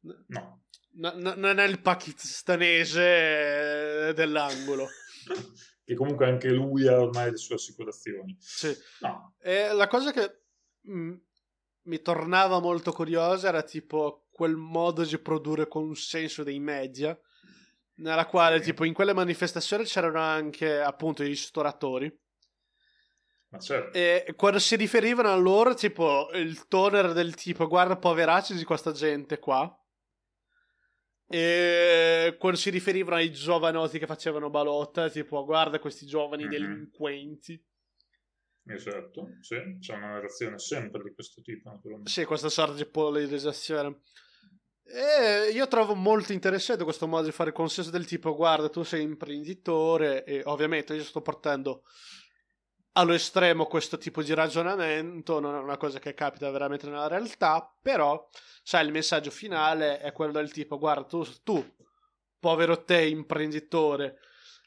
No. 0.00 0.62
No, 0.92 1.12
no, 1.14 1.34
non 1.36 1.58
è 1.58 1.64
il 1.64 1.80
pakistanese 1.80 4.14
dell'angolo. 4.14 4.88
che 5.88 5.94
comunque 5.94 6.26
anche 6.26 6.50
lui 6.50 6.86
ha 6.86 7.00
ormai 7.00 7.30
le 7.30 7.38
sue 7.38 7.54
assicurazioni. 7.54 8.36
Sì. 8.38 8.76
No. 9.00 9.32
E 9.40 9.72
la 9.72 9.86
cosa 9.86 10.12
che 10.12 10.42
mh, 10.82 11.00
mm, 11.00 11.14
mi 11.84 12.02
tornava 12.02 12.60
molto 12.60 12.92
curiosa 12.92 13.48
era 13.48 13.62
tipo 13.62 14.26
quel 14.30 14.54
modo 14.54 15.02
di 15.02 15.18
produrre 15.18 15.66
consenso 15.66 16.42
dei 16.42 16.60
media, 16.60 17.18
nella 17.94 18.26
quale 18.26 18.60
tipo 18.60 18.84
in 18.84 18.92
quelle 18.92 19.14
manifestazioni 19.14 19.84
c'erano 19.84 20.20
anche 20.20 20.78
appunto 20.78 21.22
i 21.22 21.28
ristoratori. 21.28 22.14
Ma 23.48 23.58
certo. 23.58 23.96
E 23.96 24.34
quando 24.36 24.58
si 24.58 24.76
riferivano 24.76 25.32
a 25.32 25.36
loro, 25.36 25.72
tipo 25.72 26.28
il 26.34 26.68
toner 26.68 27.14
del 27.14 27.34
tipo 27.34 27.66
guarda 27.66 27.96
poveracci 27.96 28.54
di 28.54 28.64
questa 28.64 28.92
gente 28.92 29.38
qua 29.38 29.74
e 31.30 32.36
quando 32.38 32.58
si 32.58 32.70
riferivano 32.70 33.16
ai 33.16 33.30
giovanotti 33.30 33.98
che 33.98 34.06
facevano 34.06 34.48
balotta, 34.48 35.10
tipo, 35.10 35.44
guarda 35.44 35.78
questi 35.78 36.06
giovani 36.06 36.44
mm-hmm. 36.44 36.50
delinquenti. 36.50 37.66
Esatto, 38.64 39.36
sì, 39.40 39.56
c'è 39.78 39.94
una 39.94 40.08
narrazione 40.12 40.58
sempre 40.58 41.02
di 41.02 41.12
questo 41.12 41.42
tipo, 41.42 41.70
naturalmente. 41.70 42.10
Sì, 42.10 42.24
questa 42.24 42.48
sorta 42.48 42.74
di 42.74 42.86
polarizzazione. 42.86 44.00
E 44.84 45.50
io 45.52 45.68
trovo 45.68 45.94
molto 45.94 46.32
interessante 46.32 46.82
questo 46.82 47.06
modo 47.06 47.26
di 47.26 47.32
fare 47.32 47.52
consenso 47.52 47.90
del 47.90 48.06
tipo, 48.06 48.34
guarda, 48.34 48.70
tu 48.70 48.82
sei 48.82 49.02
imprenditore 49.02 50.24
e 50.24 50.40
ovviamente 50.46 50.94
io 50.94 51.04
sto 51.04 51.20
portando 51.20 51.82
allo 52.92 53.12
estremo 53.12 53.66
questo 53.66 53.98
tipo 53.98 54.22
di 54.22 54.34
ragionamento, 54.34 55.40
non 55.40 55.54
è 55.54 55.58
una 55.58 55.76
cosa 55.76 55.98
che 55.98 56.14
capita 56.14 56.50
veramente 56.50 56.86
nella 56.86 57.06
realtà, 57.06 57.72
però, 57.80 58.28
sai, 58.62 58.86
il 58.86 58.92
messaggio 58.92 59.30
finale 59.30 60.00
è 60.00 60.12
quello 60.12 60.32
del 60.32 60.50
tipo, 60.52 60.78
guarda, 60.78 61.04
tu, 61.04 61.24
tu 61.42 61.76
povero 62.38 62.82
te 62.84 63.06
imprenditore, 63.06 64.18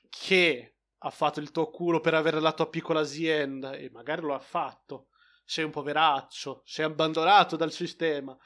che 0.10 0.76
ha 0.98 1.10
fatto 1.10 1.40
il 1.40 1.52
tuo 1.52 1.70
culo 1.70 2.00
per 2.00 2.14
avere 2.14 2.40
la 2.40 2.54
tua 2.54 2.70
piccola 2.70 3.02
azienda, 3.02 3.74
e 3.74 3.90
magari 3.92 4.22
lo 4.22 4.34
ha 4.34 4.40
fatto, 4.40 5.08
sei 5.44 5.66
un 5.66 5.72
poveraccio, 5.72 6.62
sei 6.66 6.86
abbandonato 6.86 7.56
dal 7.56 7.72
sistema, 7.72 8.38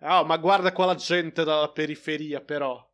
oh, 0.00 0.24
ma 0.24 0.36
guarda 0.36 0.72
qua 0.72 0.86
la 0.86 0.94
gente 0.94 1.44
dalla 1.44 1.70
periferia, 1.70 2.42
però, 2.42 2.86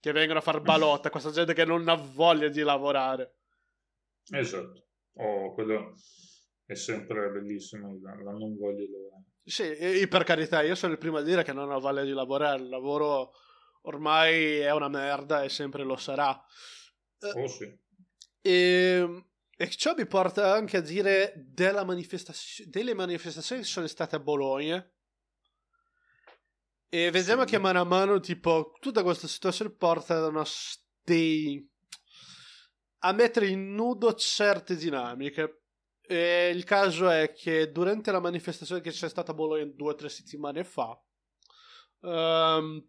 che 0.00 0.12
vengono 0.12 0.40
a 0.40 0.42
far 0.42 0.60
balotta, 0.60 1.10
questa 1.10 1.30
gente 1.30 1.54
che 1.54 1.64
non 1.64 1.88
ha 1.88 1.94
voglia 1.94 2.48
di 2.48 2.62
lavorare. 2.62 3.34
Esatto 4.30 4.85
oh, 5.16 5.52
quello 5.54 5.94
è 6.64 6.74
sempre 6.74 7.30
bellissimo, 7.30 7.98
la, 8.02 8.14
non 8.14 8.56
voglio 8.56 8.84
lavorare. 8.90 9.24
Sì, 9.44 9.76
e 9.76 10.08
per 10.08 10.24
carità, 10.24 10.62
io 10.62 10.74
sono 10.74 10.92
il 10.92 10.98
primo 10.98 11.18
a 11.18 11.22
dire 11.22 11.44
che 11.44 11.52
non 11.52 11.70
ho 11.70 11.78
voglia 11.78 12.02
di 12.02 12.10
lavorare, 12.10 12.62
il 12.62 12.68
lavoro 12.68 13.32
ormai 13.82 14.58
è 14.58 14.72
una 14.72 14.88
merda 14.88 15.42
e 15.44 15.48
sempre 15.48 15.84
lo 15.84 15.96
sarà. 15.96 16.44
Eh, 17.20 17.40
oh 17.40 17.46
sì. 17.46 17.64
E, 18.42 18.50
ehm, 18.50 19.26
e 19.56 19.70
ciò 19.70 19.94
mi 19.96 20.06
porta 20.06 20.52
anche 20.52 20.76
a 20.76 20.80
dire 20.80 21.32
manifestazio- 21.84 22.68
delle 22.68 22.94
manifestazioni 22.94 23.62
che 23.62 23.68
sono 23.68 23.86
state 23.86 24.16
a 24.16 24.20
Bologna. 24.20 24.84
E 26.88 27.10
vediamo 27.10 27.42
sì. 27.42 27.50
che 27.50 27.58
mano 27.58 27.80
a 27.80 27.84
mano, 27.84 28.20
tipo, 28.20 28.72
tutta 28.80 29.02
questa 29.02 29.26
situazione 29.28 29.70
porta 29.70 30.16
a 30.16 30.26
una 30.26 30.44
dei 31.02 31.68
a 33.06 33.12
mettere 33.12 33.46
in 33.46 33.74
nudo 33.74 34.14
certe 34.14 34.76
dinamiche. 34.76 35.62
E 36.08 36.50
il 36.54 36.64
caso 36.64 37.08
è 37.08 37.32
che 37.32 37.72
durante 37.72 38.12
la 38.12 38.20
manifestazione 38.20 38.80
che 38.80 38.90
c'è 38.90 39.08
stata 39.08 39.32
a 39.32 39.34
Bologna 39.34 39.64
due 39.64 39.92
o 39.92 39.94
tre 39.94 40.08
settimane 40.08 40.62
fa, 40.62 40.96
um, 42.00 42.84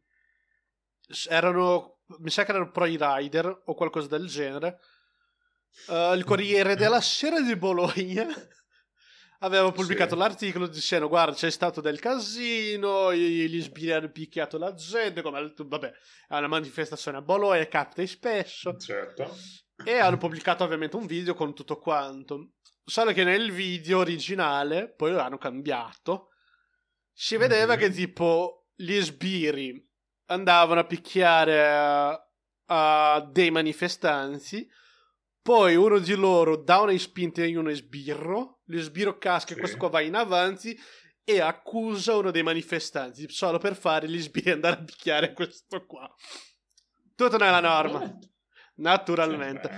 erano, 1.27 2.01
mi 2.19 2.29
sa 2.29 2.43
che 2.43 2.51
erano 2.51 2.69
pro 2.69 2.85
rider 2.85 3.63
o 3.65 3.73
qualcosa 3.73 4.07
del 4.07 4.27
genere. 4.27 4.79
Uh, 5.87 6.13
il 6.13 6.23
Corriere 6.25 6.75
della 6.75 7.01
Sera 7.01 7.39
di 7.39 7.55
Bologna 7.55 8.27
aveva 9.39 9.71
pubblicato 9.71 10.15
sì. 10.15 10.19
l'articolo 10.19 10.65
dicendo 10.65 11.07
guarda 11.07 11.35
c'è 11.35 11.51
stato 11.51 11.81
del 11.81 11.99
casino 11.99 13.13
gli 13.13 13.61
sbirri 13.61 13.91
hanno 13.91 14.09
picchiato 14.09 14.57
la 14.57 14.73
gente 14.73 15.21
come 15.21 15.53
vabbè 15.55 15.93
è 16.29 16.35
una 16.35 16.47
manifestazione 16.47 17.17
a 17.17 17.21
Bologna 17.21 17.67
capita 17.67 18.03
spesso 18.07 18.75
certo 18.77 19.37
e 19.83 19.97
hanno 19.97 20.17
pubblicato 20.17 20.63
ovviamente 20.63 20.95
un 20.95 21.05
video 21.05 21.33
con 21.33 21.53
tutto 21.53 21.77
quanto. 21.77 22.53
Solo 22.83 23.11
che 23.11 23.23
nel 23.23 23.51
video 23.51 23.99
originale, 23.99 24.93
poi 24.93 25.11
lo 25.11 25.19
hanno 25.19 25.37
cambiato, 25.37 26.29
si 27.11 27.35
vedeva 27.35 27.75
mm-hmm. 27.75 27.81
che 27.81 27.91
tipo 27.91 28.67
gli 28.75 28.99
sbirri 28.99 29.85
andavano 30.27 30.81
a 30.81 30.85
picchiare 30.85 32.19
uh, 32.65 33.31
dei 33.31 33.51
manifestanti, 33.51 34.67
poi 35.41 35.75
uno 35.75 35.99
di 35.99 36.15
loro 36.15 36.57
dà 36.57 36.81
una 36.81 36.97
spinta 36.97 37.43
in 37.43 37.57
uno 37.57 37.73
sbirro, 37.73 38.61
lo 38.63 38.79
sbirro 38.79 39.17
casca 39.17 39.51
e 39.51 39.53
sì. 39.53 39.59
questo 39.59 39.77
qua 39.77 39.89
va 39.89 40.01
in 40.01 40.15
avanti 40.15 40.77
e 41.23 41.41
accusa 41.41 42.15
uno 42.15 42.31
dei 42.31 42.43
manifestanti 42.43 43.29
solo 43.29 43.57
per 43.57 43.75
fare 43.75 44.07
gli 44.07 44.19
sbirri 44.19 44.51
andare 44.51 44.75
a 44.75 44.83
picchiare 44.83 45.33
questo 45.33 45.85
qua. 45.85 46.09
Tutto 47.15 47.37
nella 47.37 47.59
norma 47.59 48.17
naturalmente. 48.77 49.69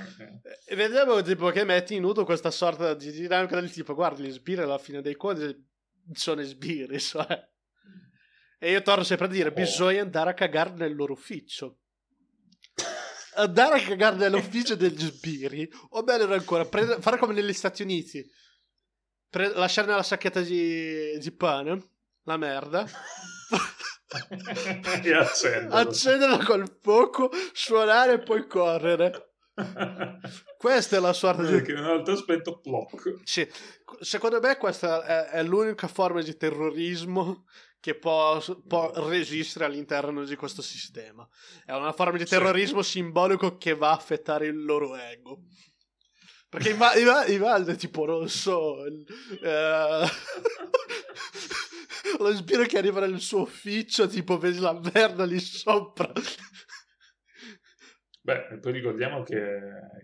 E 0.66 0.76
vedevo 0.76 1.22
tipo 1.22 1.50
che 1.50 1.64
metti 1.64 1.96
in 1.96 2.02
nudo 2.02 2.26
questa 2.26 2.52
sorta 2.52 2.94
di 2.94 3.12
dinamica 3.12 3.60
del 3.60 3.72
tipo, 3.72 3.94
guarda, 3.94 4.22
gli 4.22 4.32
sbirri 4.32 4.64
alla 4.64 4.78
fine 4.78 5.02
dei 5.02 5.16
conti 5.16 5.68
sono 6.14 6.42
sbirri, 6.42 7.00
cioè. 7.00 7.48
E 8.62 8.72
io 8.72 8.82
torno 8.82 9.04
sempre 9.04 9.28
a 9.28 9.30
dire, 9.30 9.50
oh. 9.50 9.54
bisogna 9.54 10.02
andare 10.02 10.32
a 10.32 10.34
cagare 10.34 10.72
nel 10.72 10.96
loro 10.96 11.14
ufficio. 11.14 11.80
andare 13.36 13.82
a 13.82 13.86
cagare 13.86 14.18
nell'ufficio 14.18 14.76
degli 14.76 15.00
sbirri, 15.00 15.70
o 15.92 16.04
meglio 16.04 16.34
ancora, 16.34 16.66
prendere, 16.66 17.02
fare 17.02 17.18
come 17.18 17.34
negli 17.34 17.54
Stati 17.54 17.84
Uniti, 17.84 18.26
pre- 19.30 19.54
lasciare 19.54 19.88
nella 19.88 20.04
sacchetta 20.04 20.42
di, 20.42 21.18
di 21.18 21.32
pane 21.32 21.92
la 22.24 22.38
merda. 22.38 22.86
e 25.04 25.14
accenderla. 25.14 25.76
accenderla 25.76 26.44
col 26.44 26.78
fuoco, 26.82 27.30
suonare 27.54 28.14
e 28.14 28.20
poi 28.20 28.48
correre. 28.48 29.34
questa 30.58 30.98
è 30.98 31.00
la 31.00 31.14
sorta 31.14 31.44
di... 31.44 31.62
Che 31.62 31.74
una 31.74 31.96
volta 31.96 32.16
spento 32.16 32.60
ploc. 32.60 33.20
Sì. 33.24 33.48
Secondo 34.00 34.40
me 34.40 34.58
questa 34.58 35.04
è, 35.04 35.38
è 35.38 35.44
l'unica 35.44 35.88
forma 35.88 36.22
di 36.22 36.36
terrorismo 36.38 37.46
che 37.80 37.96
può, 37.96 38.42
può, 38.68 38.92
resistere 39.08 39.66
all'interno 39.66 40.24
di 40.26 40.36
questo 40.36 40.62
sistema. 40.62 41.28
È 41.66 41.72
una 41.72 41.94
forma 41.94 42.18
di 42.18 42.26
terrorismo 42.26 42.82
sì. 42.82 42.92
simbolico 42.92 43.58
che 43.58 43.74
va 43.74 43.90
a 43.90 43.96
affettare 43.96 44.48
il 44.48 44.64
loro 44.64 44.96
ego. 44.96 45.44
Perché 46.50 46.76
Ivaldo 47.32 47.72
è 47.72 47.76
tipo 47.76 48.06
rosso. 48.06 48.86
Eh, 48.86 48.94
lo 52.18 52.36
spiro 52.36 52.66
che 52.66 52.80
arriva 52.80 53.06
nel 53.06 53.20
suo 53.20 53.42
ufficio, 53.42 54.08
tipo 54.08 54.40
vedi 54.40 54.60
la 54.60 54.74
merda 54.74 55.26
lì 55.26 55.40
sopra. 55.40 56.12
Beh, 58.22 58.58
poi 58.60 58.72
ricordiamo 58.72 59.22
che 59.24 59.60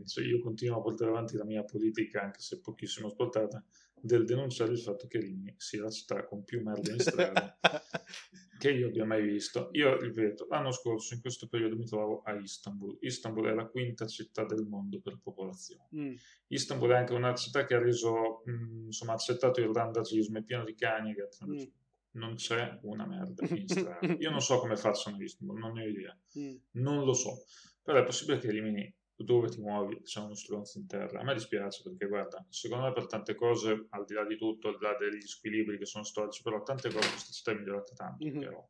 cioè, 0.06 0.26
io 0.26 0.40
continuo 0.40 0.78
a 0.78 0.82
portare 0.82 1.10
avanti 1.10 1.36
la 1.36 1.46
mia 1.46 1.64
politica, 1.64 2.22
anche 2.22 2.40
se 2.40 2.60
pochissimo 2.60 3.08
ascoltata, 3.08 3.64
del 4.02 4.26
denunciare 4.26 4.72
il 4.72 4.80
fatto 4.80 5.08
che 5.08 5.20
Rimini 5.20 5.54
sia 5.58 5.84
la 5.84 5.90
città 5.90 6.26
con 6.26 6.44
più 6.44 6.62
merda 6.62 6.92
in 6.92 7.00
strada 7.00 7.58
che 8.58 8.72
io 8.72 8.88
abbia 8.88 9.06
mai 9.06 9.24
visto. 9.24 9.70
Io 9.74 10.00
ripeto, 10.00 10.48
l'anno 10.50 10.72
scorso 10.72 11.14
in 11.14 11.22
questo 11.22 11.48
periodo 11.48 11.76
mi 11.76 11.86
trovavo 11.86 12.22
a 12.24 12.34
Istanbul. 12.34 12.98
Istanbul 13.02 13.48
è 13.48 13.54
la 13.54 13.66
quinta 13.66 14.08
città 14.08 14.46
del 14.46 14.66
mondo 14.66 15.00
per 15.00 15.20
popolazione. 15.22 15.88
Mm. 15.96 16.14
Istanbul 16.48 16.92
è 16.92 16.96
anche 16.96 17.14
una 17.14 17.34
città 17.36 17.66
che 17.66 17.76
ha 17.76 17.80
reso, 17.80 18.42
mh, 18.46 18.52
mm, 18.52 18.86
insomma, 18.86 19.14
accettato 19.14 19.60
il 19.60 19.74
randagismo, 19.74 20.40
è 20.40 20.44
pieno 20.44 20.64
di 20.64 20.76
cani 20.76 21.12
e 21.12 21.14
gatti. 21.14 21.46
Mm. 21.46 21.64
Non 22.12 22.36
c'è 22.36 22.80
una 22.84 23.06
merda 23.06 23.46
in 23.54 23.68
strada. 23.68 24.00
Io 24.20 24.30
non 24.30 24.42
so 24.42 24.60
come 24.60 24.78
facciano 24.78 25.18
a 25.18 25.24
Istanbul, 25.24 25.60
non 25.60 25.74
ne 25.74 25.84
ho 25.84 25.88
idea. 25.88 26.18
Mm. 26.40 26.56
Non 26.72 27.04
lo 27.04 27.14
so. 27.14 27.44
Però 27.84 28.00
è 28.00 28.04
possibile 28.04 28.40
che 28.40 28.50
Rimini 28.50 28.94
dove 29.16 29.50
ti 29.50 29.62
muovi 29.62 30.02
c'è 30.02 30.20
uno 30.20 30.36
stronzo 30.36 30.78
in 30.78 30.88
terra. 30.88 31.22
A 31.22 31.24
me 31.24 31.34
dispiace 31.34 31.82
perché, 31.84 32.08
guarda, 32.08 32.46
secondo 32.50 32.86
me 32.86 32.94
per 32.94 33.08
tante 33.08 33.36
cose, 33.36 33.88
al 33.90 34.06
di 34.06 34.14
là 34.14 34.26
di 34.26 34.38
tutto, 34.38 34.68
al 34.68 34.78
di 34.78 34.84
là 34.84 34.96
degli 34.98 35.22
squilibri 35.22 35.78
che 35.78 35.86
sono 35.86 36.04
storici, 36.04 36.42
però 36.42 36.62
tante 36.64 36.92
cose 36.92 37.10
questa 37.10 37.32
città 37.32 37.52
è 37.52 37.56
migliorata 37.56 37.94
tanto. 37.94 38.26
Mm-hmm. 38.26 38.40
Però, 38.40 38.70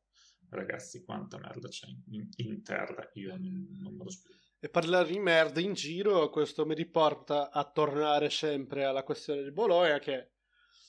ragazzi, 0.50 1.04
quanta 1.04 1.38
merda 1.38 1.68
c'è 1.68 1.88
in, 2.10 2.30
in 2.38 2.64
terra, 2.64 3.10
io 3.14 3.30
non, 3.36 3.78
non 3.82 3.96
me 3.96 4.04
lo 4.04 4.10
spiego. 4.10 4.40
E 4.60 4.70
parlare 4.70 5.08
di 5.08 5.20
merda 5.20 5.60
in 5.60 5.74
giro, 5.74 6.30
questo 6.30 6.66
mi 6.66 6.74
riporta 6.74 7.52
a 7.52 7.64
tornare 7.70 8.30
sempre 8.30 8.84
alla 8.84 9.04
questione 9.04 9.44
di 9.44 9.52
Bologna 9.52 10.00
che 10.00 10.32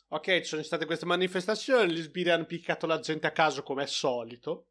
ok, 0.09 0.41
ci 0.41 0.45
sono 0.45 0.63
state 0.63 0.87
queste 0.87 1.05
manifestazioni, 1.05 1.93
gli 1.93 2.01
sbirri 2.01 2.31
hanno 2.31 2.47
piccato 2.47 2.87
la 2.87 3.01
gente 3.01 3.27
a 3.27 3.33
caso 3.33 3.63
come 3.63 3.83
è 3.83 3.87
solito. 3.87 4.69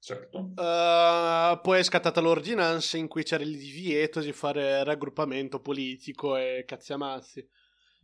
Certo. 0.00 0.38
Uh, 0.56 1.60
poi 1.60 1.78
è 1.78 1.82
scattata 1.82 2.20
l'ordinanza 2.20 2.96
in 2.96 3.06
cui 3.06 3.22
c'era 3.22 3.44
il 3.44 3.56
divieto 3.58 4.20
di 4.20 4.32
fare 4.32 4.82
raggruppamento 4.82 5.60
politico 5.60 6.36
e 6.36 6.64
cazzi 6.66 6.92
amazzi. 6.92 7.46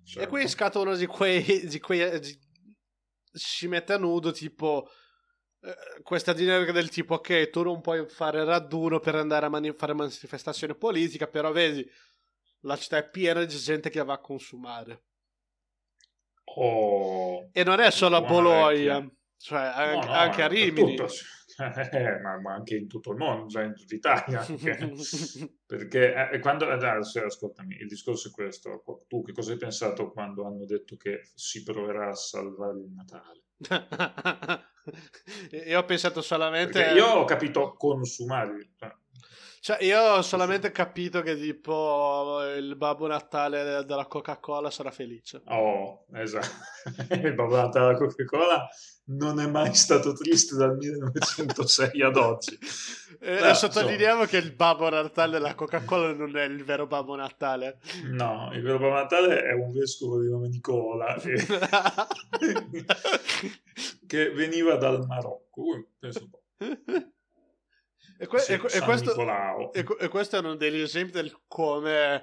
Certo. 0.05 0.21
E 0.21 0.27
qui 0.29 0.47
scatta 0.47 0.79
uno 0.79 0.95
di 0.95 1.07
quei, 1.07 1.67
di 1.67 1.81
quei 1.81 2.21
di, 2.21 2.39
si 3.33 3.67
mette 3.67 3.95
a 3.95 3.99
nudo 3.99 4.31
tipo 4.31 4.89
eh, 5.61 6.03
questa 6.03 6.33
dinamica 6.33 6.73
del 6.73 6.89
tipo 6.89 7.15
ok 7.15 7.51
tu 7.51 7.63
non 7.63 7.81
puoi 7.81 8.07
fare 8.09 8.45
raduno 8.45 9.01
per 9.01 9.15
andare 9.15 9.47
a 9.47 9.49
mani- 9.49 9.73
fare 9.73 9.95
manifestazione 9.95 10.75
politica 10.75 11.27
però 11.27 11.51
vedi 11.51 11.85
la 12.61 12.77
città 12.77 12.99
è 12.99 13.09
piena 13.09 13.45
di 13.45 13.57
gente 13.57 13.91
che 13.91 14.03
va 14.05 14.15
a 14.15 14.21
consumare 14.21 15.05
oh, 16.45 17.49
e 17.53 17.65
non 17.65 17.81
è 17.81 17.91
solo 17.91 18.17
a 18.17 18.23
Bologna 18.23 19.07
cioè 19.39 19.61
anche, 19.61 20.07
no, 20.07 20.13
no, 20.13 20.19
anche 20.19 20.43
a 20.43 20.47
Rimini 20.47 20.97
ma, 22.23 22.39
ma, 22.41 22.55
anche 22.55 22.77
in 22.77 22.87
tutto 22.87 23.13
il 23.13 23.17
mondo, 23.17 23.47
già 23.47 23.63
in 23.63 23.75
tutta 23.75 23.95
Italia. 23.95 24.41
Anche. 24.41 24.93
Perché 25.67 26.31
eh, 26.31 26.39
quando, 26.41 26.71
eh, 26.71 27.25
ascoltami, 27.25 27.77
il 27.77 27.87
discorso 27.87 28.29
è 28.29 28.31
questo. 28.31 28.83
Tu 29.09 29.23
che 29.23 29.33
cosa 29.33 29.53
hai 29.53 29.59
pensato 29.59 30.11
quando 30.11 30.47
hanno 30.47 30.65
detto 30.65 30.97
che 30.97 31.31
si 31.35 31.63
proverà 31.63 32.11
a 32.11 32.15
salvare 32.15 32.79
il 32.79 32.93
Natale? 32.95 33.45
io 35.67 35.79
ho 35.79 35.85
pensato 35.85 36.21
solamente... 36.21 36.73
Perché 36.73 36.95
io 36.95 37.07
ho 37.07 37.25
capito 37.25 37.75
consumare. 37.75 38.73
Cioè, 39.67 39.83
io 39.83 40.01
ho 40.01 40.23
solamente 40.23 40.71
capito 40.71 41.23
che 41.23 41.37
tipo 41.37 42.39
il 42.57 42.77
Babbo 42.77 43.09
Natale 43.09 43.85
della 43.85 44.07
Coca-Cola 44.07 44.71
sarà 44.71 44.93
felice. 44.93 45.43
Oh, 45.47 46.05
esatto. 46.13 46.47
il 47.11 47.35
Babbo 47.35 47.57
Natale 47.57 47.87
della 47.87 47.99
Coca-Cola 47.99 48.69
non 49.07 49.41
è 49.41 49.49
mai 49.49 49.75
stato 49.75 50.13
triste 50.13 50.55
dal 50.55 50.77
1906 50.77 52.01
ad 52.01 52.17
oggi. 52.17 52.57
E 53.19 53.41
no, 53.41 53.55
sottolineiamo 53.55 54.23
so. 54.23 54.29
che 54.29 54.37
il 54.37 54.53
Babbo 54.53 54.89
Natale 54.89 55.33
della 55.33 55.57
Coca-Cola 55.57 56.13
non 56.13 56.37
è 56.37 56.45
il 56.45 56.63
vero 56.63 56.87
Babbo 56.87 57.17
Natale. 57.17 57.81
No, 58.05 58.51
il 58.53 58.63
vero 58.63 58.79
Babbo 58.79 58.95
Natale 58.95 59.43
è 59.43 59.53
un 59.53 59.73
vescovo 59.73 60.21
di 60.21 60.31
nome 60.31 60.47
Nicola 60.47 61.17
e... 61.17 61.45
che 64.07 64.31
veniva 64.31 64.77
dal 64.77 65.05
Marocco. 65.05 65.89
Penso 65.99 66.23
un 66.23 66.31
po'. 66.31 66.45
E, 68.19 68.27
que- 68.27 68.45
e, 68.47 68.55
e, 68.55 68.59
questo, 68.59 68.73
e, 69.73 70.09
questo, 70.09 70.37
è 70.37 70.39
uno 70.39 70.57
degli 70.57 70.81
esempi 70.81 71.13
del 71.13 71.43
come 71.47 72.17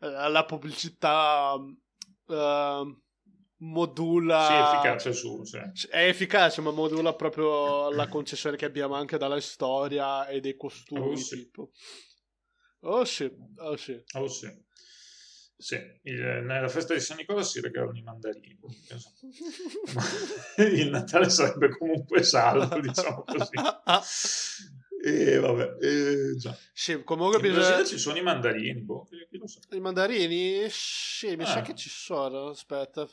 uh, 0.00 0.28
la 0.28 0.44
pubblicità 0.44 1.54
uh, 1.54 3.02
modula. 3.58 4.46
Sì, 4.46 4.76
efficace 4.76 5.12
su. 5.12 5.44
Sì. 5.44 5.88
È 5.88 6.06
efficace, 6.06 6.60
ma 6.60 6.70
modula 6.70 7.14
proprio 7.14 7.90
la 7.90 8.08
concessione 8.08 8.56
che 8.56 8.66
abbiamo 8.66 8.94
anche 8.94 9.16
dalla 9.16 9.40
storia 9.40 10.26
e 10.26 10.40
dei 10.40 10.56
costumi. 10.56 11.00
Oh 11.00 11.16
sì. 11.16 11.36
Tipo. 11.36 11.70
Oh 12.80 13.04
sì, 13.04 13.30
oh 13.56 13.76
sì. 13.76 14.02
Oh 14.14 14.28
sì. 14.28 14.66
Sì, 15.60 15.74
il, 16.02 16.20
nella 16.44 16.68
festa 16.68 16.94
di 16.94 17.00
San 17.00 17.16
Nicola 17.16 17.42
si 17.42 17.60
regalano 17.60 17.98
i 17.98 18.02
mandarini. 18.02 18.60
il 20.58 20.90
Natale 20.90 21.28
sarebbe 21.30 21.70
comunque 21.70 22.22
salvo, 22.22 22.78
diciamo 22.80 23.24
così. 23.24 23.56
E 25.00 25.38
vabbè, 25.38 25.76
eh, 25.80 26.36
già. 26.36 26.56
Sì, 26.72 27.04
comunque 27.04 27.36
in 27.36 27.54
bisogna... 27.54 27.84
ci 27.84 27.98
sono 27.98 28.18
i 28.18 28.22
mandarini, 28.22 28.80
boh, 28.80 29.06
chi 29.30 29.38
lo 29.38 29.46
sa. 29.46 29.60
I 29.70 29.78
mandarini? 29.78 30.66
Sì, 30.68 31.36
mi 31.36 31.44
ah. 31.44 31.46
sa 31.46 31.62
che 31.62 31.76
ci 31.76 31.88
sono, 31.88 32.48
aspetta. 32.48 33.08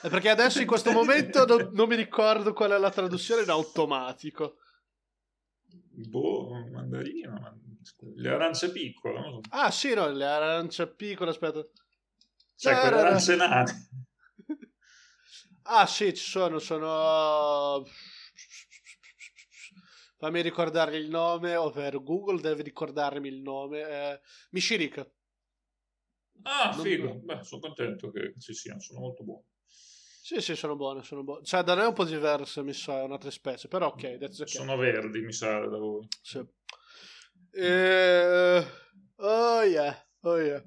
È 0.00 0.08
perché 0.08 0.30
adesso 0.30 0.60
in 0.62 0.66
questo 0.66 0.92
momento 0.92 1.44
non, 1.44 1.70
non, 1.72 1.88
mi 1.88 1.96
ricordo 1.96 2.54
qual 2.54 2.70
è 2.70 2.78
la 2.78 2.90
traduzione 2.90 3.42
in 3.42 3.50
automatico. 3.50 4.56
Boh, 5.68 6.48
mandarini, 6.72 7.26
ma... 7.28 7.54
le 8.14 8.28
arance 8.30 8.72
piccole. 8.72 9.20
So. 9.20 9.40
Ah 9.50 9.70
sì, 9.70 9.92
no, 9.92 10.08
le 10.10 10.24
arance 10.24 10.88
piccole, 10.88 11.30
aspetta. 11.30 11.66
Cioè, 12.54 12.80
quelle 12.80 12.96
arance 12.96 13.36
nane. 13.36 13.88
ah 15.64 15.86
sì, 15.86 16.14
ci 16.14 16.24
sono, 16.24 16.58
sono 16.58 17.84
fammi 20.16 20.42
ricordare 20.42 20.96
il 20.96 21.08
nome, 21.08 21.56
ovvero 21.56 22.02
Google 22.02 22.40
deve 22.40 22.62
ricordarmi 22.62 23.28
il 23.28 23.40
nome. 23.40 23.80
Eh, 23.80 24.20
Mishirik. 24.50 25.10
Ah, 26.42 26.72
non 26.74 26.84
figo. 26.84 27.08
Non... 27.08 27.24
Beh, 27.24 27.44
sono 27.44 27.60
contento 27.60 28.10
che 28.10 28.34
ci 28.38 28.54
siano, 28.54 28.80
sono 28.80 29.00
molto 29.00 29.24
buoni. 29.24 29.44
Sì, 29.66 30.40
sì, 30.40 30.56
sono 30.56 30.74
buone, 30.74 31.02
sono 31.04 31.22
buone. 31.22 31.44
Cioè, 31.44 31.62
da 31.62 31.74
noi 31.74 31.84
è 31.84 31.88
un 31.88 31.94
po' 31.94 32.04
diverso, 32.04 32.64
mi 32.64 32.72
sa, 32.72 33.00
è 33.00 33.04
un'altra 33.04 33.30
specie, 33.30 33.68
però 33.68 33.86
ok. 33.88 34.18
okay. 34.20 34.46
Sono 34.46 34.76
verdi, 34.76 35.20
mi 35.20 35.32
sa, 35.32 35.60
da 35.60 35.78
voi. 35.78 36.06
Sì. 36.20 36.44
Eh... 37.52 38.64
Oh 39.18 39.62
yeah, 39.62 39.96
oh 40.22 40.38
yeah. 40.38 40.62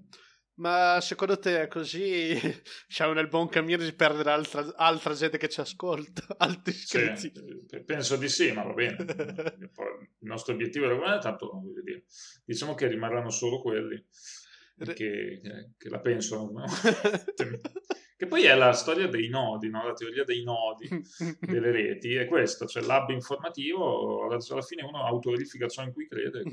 Ma 0.59 0.99
secondo 1.01 1.39
te 1.39 1.63
è 1.63 1.67
così 1.67 2.37
siamo 2.87 3.13
nel 3.13 3.27
buon 3.29 3.47
cammino 3.47 3.81
di 3.81 3.93
perdere 3.93 4.31
altra, 4.31 4.73
altra 4.75 5.13
gente 5.13 5.37
che 5.37 5.47
ci 5.47 5.61
ascolta? 5.61 6.25
Altri 6.37 6.73
iscritti? 6.73 7.31
Sì, 7.67 7.83
penso 7.83 8.17
di 8.17 8.27
sì, 8.27 8.51
ma 8.51 8.63
va 8.63 8.73
bene. 8.73 8.97
il 9.57 10.27
nostro 10.27 10.53
obiettivo 10.53 10.89
è 10.89 10.95
guardare, 10.95 11.21
tanto 11.21 11.61
dire. 11.83 12.03
diciamo 12.43 12.75
che 12.75 12.87
rimarranno 12.87 13.29
solo 13.29 13.61
quelli 13.61 14.05
che, 14.93 15.41
che 15.77 15.89
la 15.89 15.99
pensano, 15.99 16.51
no? 16.51 16.65
Che 18.19 18.27
poi 18.27 18.43
è 18.43 18.53
la 18.53 18.73
storia 18.73 19.07
dei 19.07 19.29
nodi, 19.29 19.69
no? 19.69 19.87
la 19.87 19.93
teoria 19.93 20.25
dei 20.25 20.43
nodi 20.43 20.89
delle 21.39 21.71
reti, 21.71 22.15
è 22.15 22.27
questo, 22.27 22.65
c'è 22.65 22.81
l'hub 22.81 23.11
informativo, 23.11 24.25
alla 24.25 24.61
fine 24.61 24.83
uno 24.83 25.05
autoverifica 25.05 25.69
ciò 25.69 25.83
in 25.83 25.93
cui 25.93 26.05
crede 26.05 26.43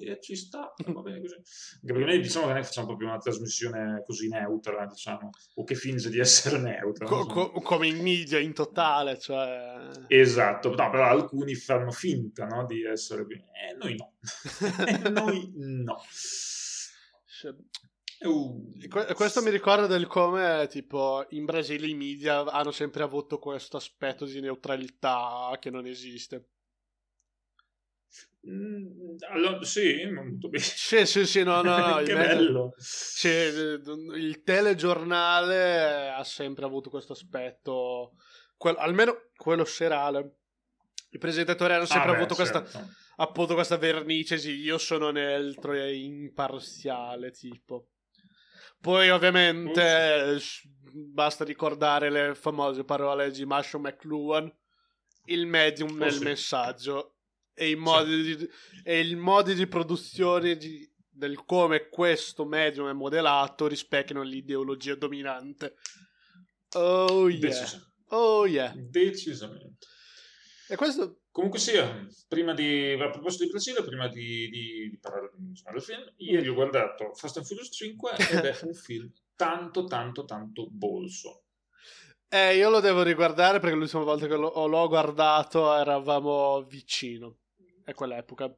e 0.00 0.18
ci 0.22 0.34
sta, 0.34 0.72
va 0.86 1.02
bene 1.02 1.20
così. 1.20 1.34
Anche 1.34 1.92
perché 1.92 2.04
noi 2.06 2.20
diciamo 2.22 2.46
che 2.46 2.52
noi 2.54 2.64
facciamo 2.64 2.86
proprio 2.86 3.08
una 3.08 3.18
trasmissione 3.18 4.02
così 4.06 4.28
neutra, 4.28 4.86
diciamo, 4.86 5.28
o 5.56 5.64
che 5.64 5.74
finge 5.74 6.08
di 6.08 6.18
essere 6.18 6.56
neutra. 6.56 7.04
Co- 7.04 7.26
co- 7.26 7.50
come 7.50 7.86
in 7.86 8.00
media 8.00 8.38
in 8.38 8.54
totale, 8.54 9.18
cioè... 9.18 9.90
Esatto, 10.08 10.70
no, 10.70 10.88
però 10.88 11.04
alcuni 11.04 11.54
fanno 11.54 11.90
finta 11.90 12.46
no, 12.46 12.64
di 12.64 12.82
essere... 12.82 13.26
Eh, 13.28 13.76
noi 13.76 13.94
no. 13.94 14.14
noi 15.12 15.52
no. 15.54 16.00
Uh, 18.24 18.72
questo 19.14 19.42
mi 19.42 19.50
ricorda 19.50 19.86
del 19.86 20.06
come 20.06 20.66
tipo 20.70 21.26
in 21.30 21.44
Brasile 21.44 21.86
i 21.86 21.94
media 21.94 22.44
hanno 22.44 22.70
sempre 22.70 23.02
avuto 23.02 23.38
questo 23.38 23.76
aspetto 23.76 24.24
di 24.24 24.40
neutralità 24.40 25.54
che 25.60 25.70
non 25.70 25.86
esiste. 25.86 26.48
Mm, 28.48 29.16
allora, 29.30 29.62
sì, 29.64 30.04
molto 30.06 30.48
bene. 30.48 30.62
Sì, 30.64 31.06
sì, 31.06 31.26
sì, 31.26 31.42
no, 31.42 31.62
no, 31.62 31.76
no 31.96 32.02
che 32.02 32.14
bello. 32.14 32.74
Sì, 32.76 33.28
il 33.28 34.42
telegiornale 34.42 36.10
ha 36.10 36.24
sempre 36.24 36.64
avuto 36.64 36.90
questo 36.90 37.12
aspetto, 37.12 38.12
quel, 38.56 38.76
almeno 38.78 39.30
quello 39.36 39.64
serale. 39.64 40.36
I 41.10 41.18
presentatori 41.18 41.74
hanno 41.74 41.86
sempre 41.86 42.10
ah, 42.10 42.14
avuto 42.14 42.30
beh, 42.30 42.34
questa, 42.34 42.64
certo. 42.64 42.88
appunto 43.16 43.54
questa 43.54 43.76
vernice, 43.76 44.36
sì, 44.36 44.52
io 44.56 44.78
sono 44.78 45.10
neutro 45.10 45.72
e 45.72 45.94
imparziale, 45.96 47.30
tipo. 47.30 47.88
Poi 48.84 49.08
ovviamente 49.08 50.38
basta 50.92 51.42
ricordare 51.42 52.10
le 52.10 52.34
famose 52.34 52.84
parole 52.84 53.30
di 53.30 53.46
Marshall 53.46 53.80
McLuhan, 53.80 54.54
il 55.28 55.46
medium 55.46 55.92
oh, 55.92 56.04
nel 56.04 56.12
sì. 56.12 56.22
messaggio 56.24 57.14
e 57.54 57.70
i 57.70 57.76
modi, 57.76 58.24
sì. 58.24 58.36
di, 58.36 58.50
e 58.82 59.00
il 59.00 59.16
modo 59.16 59.54
di 59.54 59.66
produzione 59.66 60.58
di, 60.58 60.86
del 61.08 61.46
come 61.46 61.88
questo 61.88 62.44
medium 62.44 62.90
è 62.90 62.92
modellato 62.92 63.66
rispecchiano 63.66 64.20
l'ideologia 64.20 64.94
dominante. 64.96 65.76
Oh 66.74 67.30
yeah. 67.30 67.40
Decisamente. 67.40 67.92
Oh 68.08 68.46
yeah. 68.46 68.74
Decisamente. 68.76 69.86
E 70.68 70.76
questo 70.76 71.22
Comunque 71.34 71.58
sia, 71.58 72.06
prima 72.28 72.54
di, 72.54 72.92
a 72.92 73.10
proposito 73.10 73.42
di 73.42 73.50
Brasile, 73.50 73.82
prima 73.82 74.06
di, 74.06 74.48
di, 74.50 74.88
di 74.88 74.98
parlare 75.00 75.32
del 75.34 75.82
film, 75.82 76.12
ieri 76.18 76.46
ho 76.46 76.54
guardato 76.54 77.12
Fast 77.12 77.38
and 77.38 77.44
Furious 77.44 77.74
5 77.74 78.12
ed 78.12 78.44
è 78.44 78.56
un 78.62 78.72
film 78.72 79.10
tanto, 79.34 79.84
tanto, 79.86 80.24
tanto 80.26 80.68
bolso. 80.70 81.46
Eh, 82.28 82.54
io 82.54 82.70
lo 82.70 82.78
devo 82.78 83.02
riguardare 83.02 83.58
perché 83.58 83.74
l'ultima 83.74 84.04
volta 84.04 84.28
che 84.28 84.36
l'ho, 84.36 84.64
l'ho 84.68 84.86
guardato 84.86 85.74
eravamo 85.74 86.62
vicino. 86.62 87.38
È 87.82 87.92
quell'epoca. 87.94 88.56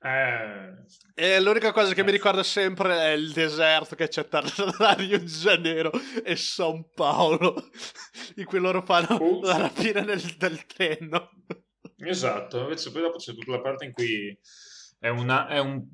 Eh, 0.00 0.74
e 1.14 1.40
l'unica 1.40 1.70
cosa 1.70 1.94
che 1.94 2.00
eh. 2.00 2.04
mi 2.04 2.10
ricorda 2.10 2.42
sempre 2.42 2.98
è 2.98 3.10
il 3.10 3.30
deserto 3.30 3.94
che 3.94 4.08
c'è 4.08 4.26
tra 4.26 4.42
Rio 4.98 5.20
de 5.20 5.24
Janeiro 5.24 5.92
e 6.24 6.34
San 6.34 6.84
Paolo, 6.92 7.70
in 8.34 8.44
cui 8.44 8.58
loro 8.58 8.82
fanno 8.82 9.22
uh. 9.22 9.40
la 9.42 9.56
rapina 9.56 10.00
nel, 10.00 10.20
del 10.36 10.66
treno. 10.66 11.30
Esatto, 11.98 12.58
invece 12.60 12.92
poi 12.92 13.02
dopo 13.02 13.16
c'è 13.16 13.32
tutta 13.32 13.52
la 13.52 13.60
parte 13.60 13.86
in 13.86 13.92
cui 13.92 14.38
è, 14.98 15.08
una, 15.08 15.46
è 15.48 15.58
un 15.58 15.86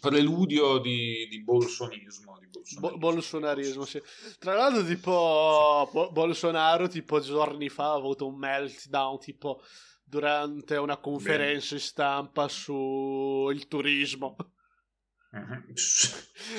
preludio 0.00 0.78
di, 0.78 1.26
di 1.28 1.42
bolsonismo. 1.42 2.38
Di 2.38 2.46
bolsonarismo. 2.46 2.80
Bo- 2.80 2.96
bolsonarismo 2.96 3.84
sì. 3.84 4.02
Tra 4.38 4.54
l'altro, 4.54 4.84
tipo, 4.84 5.88
sì. 5.92 6.08
Bolsonaro, 6.12 6.88
tipo 6.88 7.20
giorni 7.20 7.68
fa, 7.68 7.90
ha 7.90 7.94
avuto 7.94 8.26
un 8.26 8.36
meltdown, 8.36 9.18
tipo 9.18 9.62
durante 10.04 10.76
una 10.76 10.96
conferenza 10.96 11.74
Bene. 11.74 11.80
stampa 11.80 12.48
sul 12.48 13.66
turismo. 13.68 14.36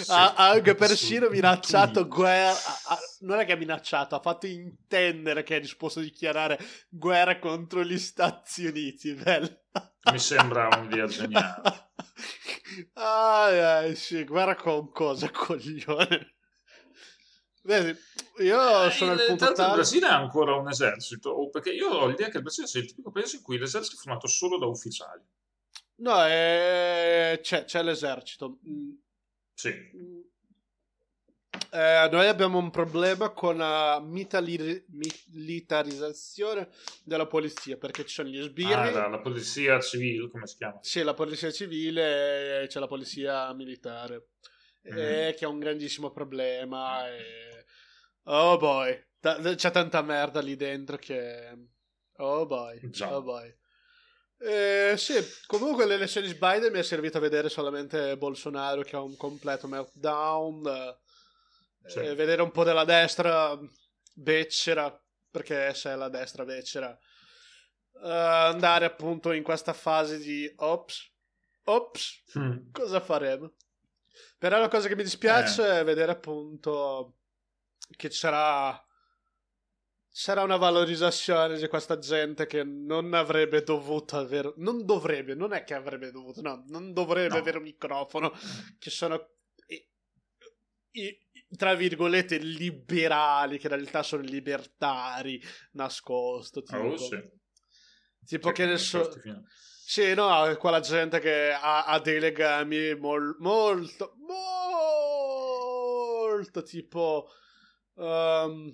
Ha, 0.07 0.33
anche 0.35 0.75
persino 0.75 1.29
minacciato 1.29 2.07
guerra. 2.07 2.55
non 3.21 3.39
è 3.39 3.45
che 3.45 3.53
ha 3.53 3.57
minacciato, 3.57 4.15
ha 4.15 4.19
fatto 4.19 4.45
intendere 4.45 5.41
che 5.41 5.55
è 5.55 5.59
disposto 5.59 5.99
a 5.99 6.03
dichiarare 6.03 6.59
guerra 6.87 7.39
contro 7.39 7.83
gli 7.83 7.97
Stati 7.97 8.65
Uniti. 8.65 9.13
Bello. 9.13 9.61
Mi 10.11 10.19
sembra 10.19 10.69
un'idea 10.77 11.07
geniale. 11.07 11.91
ah, 12.93 13.49
eh, 13.49 13.95
sì, 13.95 14.23
guerra 14.23 14.55
con 14.55 14.91
cosa, 14.91 15.29
coglione. 15.33 16.35
Vedi, 17.63 17.97
io 18.37 18.85
eh, 18.85 18.91
sono 18.91 19.13
il 19.13 19.25
punto 19.27 19.51
tale... 19.51 19.69
Il 19.69 19.75
Brasile 19.75 20.07
ha 20.07 20.17
ancora 20.17 20.55
un 20.55 20.69
esercito, 20.69 21.49
perché 21.49 21.71
io 21.71 21.89
ho 21.89 22.07
l'idea 22.07 22.29
che 22.29 22.37
il 22.37 22.43
Brasile 22.43 22.67
sia 22.67 22.79
il 22.79 22.87
tipico 22.87 23.11
paese 23.11 23.37
in 23.37 23.41
cui 23.41 23.57
l'esercito 23.57 23.95
è 23.95 23.99
formato 23.99 24.27
solo 24.27 24.57
da 24.57 24.65
ufficiali. 24.65 25.23
No, 25.99 26.23
è... 26.23 27.39
c'è, 27.41 27.65
c'è 27.65 27.83
l'esercito. 27.83 28.59
Mm. 28.67 28.91
Sì. 29.53 29.69
Eh, 31.71 32.09
noi 32.11 32.27
abbiamo 32.27 32.57
un 32.57 32.69
problema 32.69 33.29
con 33.29 33.57
la 33.57 33.99
militari- 34.01 34.85
militarizzazione 35.31 36.69
della 37.03 37.27
polizia 37.27 37.75
perché 37.77 38.05
ci 38.05 38.13
sono 38.13 38.29
gli 38.29 38.41
sbirri. 38.41 38.73
Ah, 38.73 38.91
la, 38.91 39.07
la, 39.07 39.19
polizia 39.19 39.79
civile, 39.79 40.29
come 40.29 40.47
si 40.47 40.55
chiama? 40.55 40.79
Sì, 40.81 41.01
la 41.03 41.13
polizia 41.13 41.51
civile 41.51 42.63
e 42.63 42.67
c'è 42.67 42.79
la 42.79 42.87
polizia 42.87 43.51
militare, 43.53 44.29
mm. 44.87 44.97
eh, 44.97 45.35
che 45.37 45.45
è 45.45 45.47
un 45.47 45.59
grandissimo 45.59 46.11
problema. 46.11 47.07
E... 47.09 47.65
Oh 48.23 48.57
boy, 48.57 49.07
c'è 49.19 49.71
tanta 49.71 50.01
merda 50.01 50.41
lì 50.41 50.55
dentro 50.55 50.97
che. 50.97 51.57
Oh 52.17 52.45
boy, 52.45 52.89
Già. 52.89 53.15
oh 53.15 53.21
boy. 53.21 53.58
Eh, 54.41 54.95
sì, 54.97 55.15
comunque 55.47 55.85
l'elezione 55.85 56.27
di 56.27 56.33
Biden 56.33 56.71
mi 56.71 56.79
è 56.79 56.83
servito 56.83 57.17
a 57.17 57.21
vedere 57.21 57.49
solamente 57.49 58.15
Bolsonaro 58.15 58.83
che 58.83 58.95
ha 58.95 59.01
un 59.01 59.17
completo 59.17 59.67
meltdown. 59.67 60.65
Eh, 61.85 61.89
sì. 61.89 61.99
vedere 61.99 62.41
un 62.41 62.51
po' 62.51 62.63
della 62.63 62.85
destra 62.85 63.57
becera, 64.13 64.97
perché 65.29 65.73
se 65.73 65.91
è 65.91 65.95
la 65.95 66.09
destra 66.09 66.45
becera. 66.45 66.97
Uh, 67.91 68.07
andare 68.07 68.85
appunto 68.85 69.33
in 69.33 69.43
questa 69.43 69.73
fase 69.73 70.19
di 70.19 70.49
ops, 70.55 71.11
ops, 71.63 72.23
mm. 72.37 72.71
cosa 72.71 73.01
faremo? 73.01 73.55
Però 74.37 74.57
la 74.57 74.69
cosa 74.69 74.87
che 74.87 74.95
mi 74.95 75.03
dispiace 75.03 75.67
eh. 75.67 75.79
è 75.79 75.83
vedere 75.83 76.13
appunto 76.13 77.17
che 77.97 78.09
sarà 78.09 78.81
sarà 80.11 80.43
una 80.43 80.57
valorizzazione 80.57 81.57
di 81.57 81.67
questa 81.67 81.97
gente 81.99 82.47
che 82.47 82.63
non 82.63 83.13
avrebbe 83.13 83.61
dovuto 83.63 84.17
avere 84.17 84.53
non 84.57 84.85
dovrebbe, 84.85 85.35
non 85.35 85.53
è 85.53 85.63
che 85.63 85.75
avrebbe 85.75 86.11
dovuto 86.11 86.41
no, 86.41 86.63
non 86.67 86.93
dovrebbe 86.93 87.35
no. 87.35 87.39
avere 87.39 87.57
un 87.57 87.63
microfono 87.63 88.31
che 88.79 88.89
sono 88.89 89.29
i, 89.67 89.87
i, 90.91 91.17
tra 91.55 91.75
virgolette 91.75 92.37
liberali 92.37 93.59
che 93.59 93.67
in 93.67 93.73
realtà 93.73 94.01
sono 94.03 94.23
libertari 94.23 95.41
nascosto 95.73 96.63
tipo, 96.63 96.81
oh, 96.81 96.97
sì. 96.97 97.21
tipo 98.25 98.51
che 98.51 98.63
adesso 98.63 99.11
sì, 99.89 100.13
no, 100.13 100.55
quella 100.59 100.81
gente 100.81 101.19
che 101.19 101.51
ha, 101.51 101.85
ha 101.85 101.99
dei 101.99 102.19
legami 102.19 102.93
mol, 102.93 103.35
molto, 103.39 104.13
molto 106.27 106.61
tipo 106.61 107.27
um, 107.95 108.71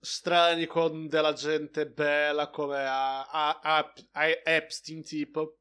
strani 0.00 0.66
con 0.66 1.08
della 1.08 1.32
gente 1.32 1.88
bella 1.88 2.50
come 2.50 2.78
a, 2.78 3.26
a, 3.26 3.60
a, 3.62 3.92
a 4.12 4.26
Epstein 4.44 5.02
tipo. 5.02 5.58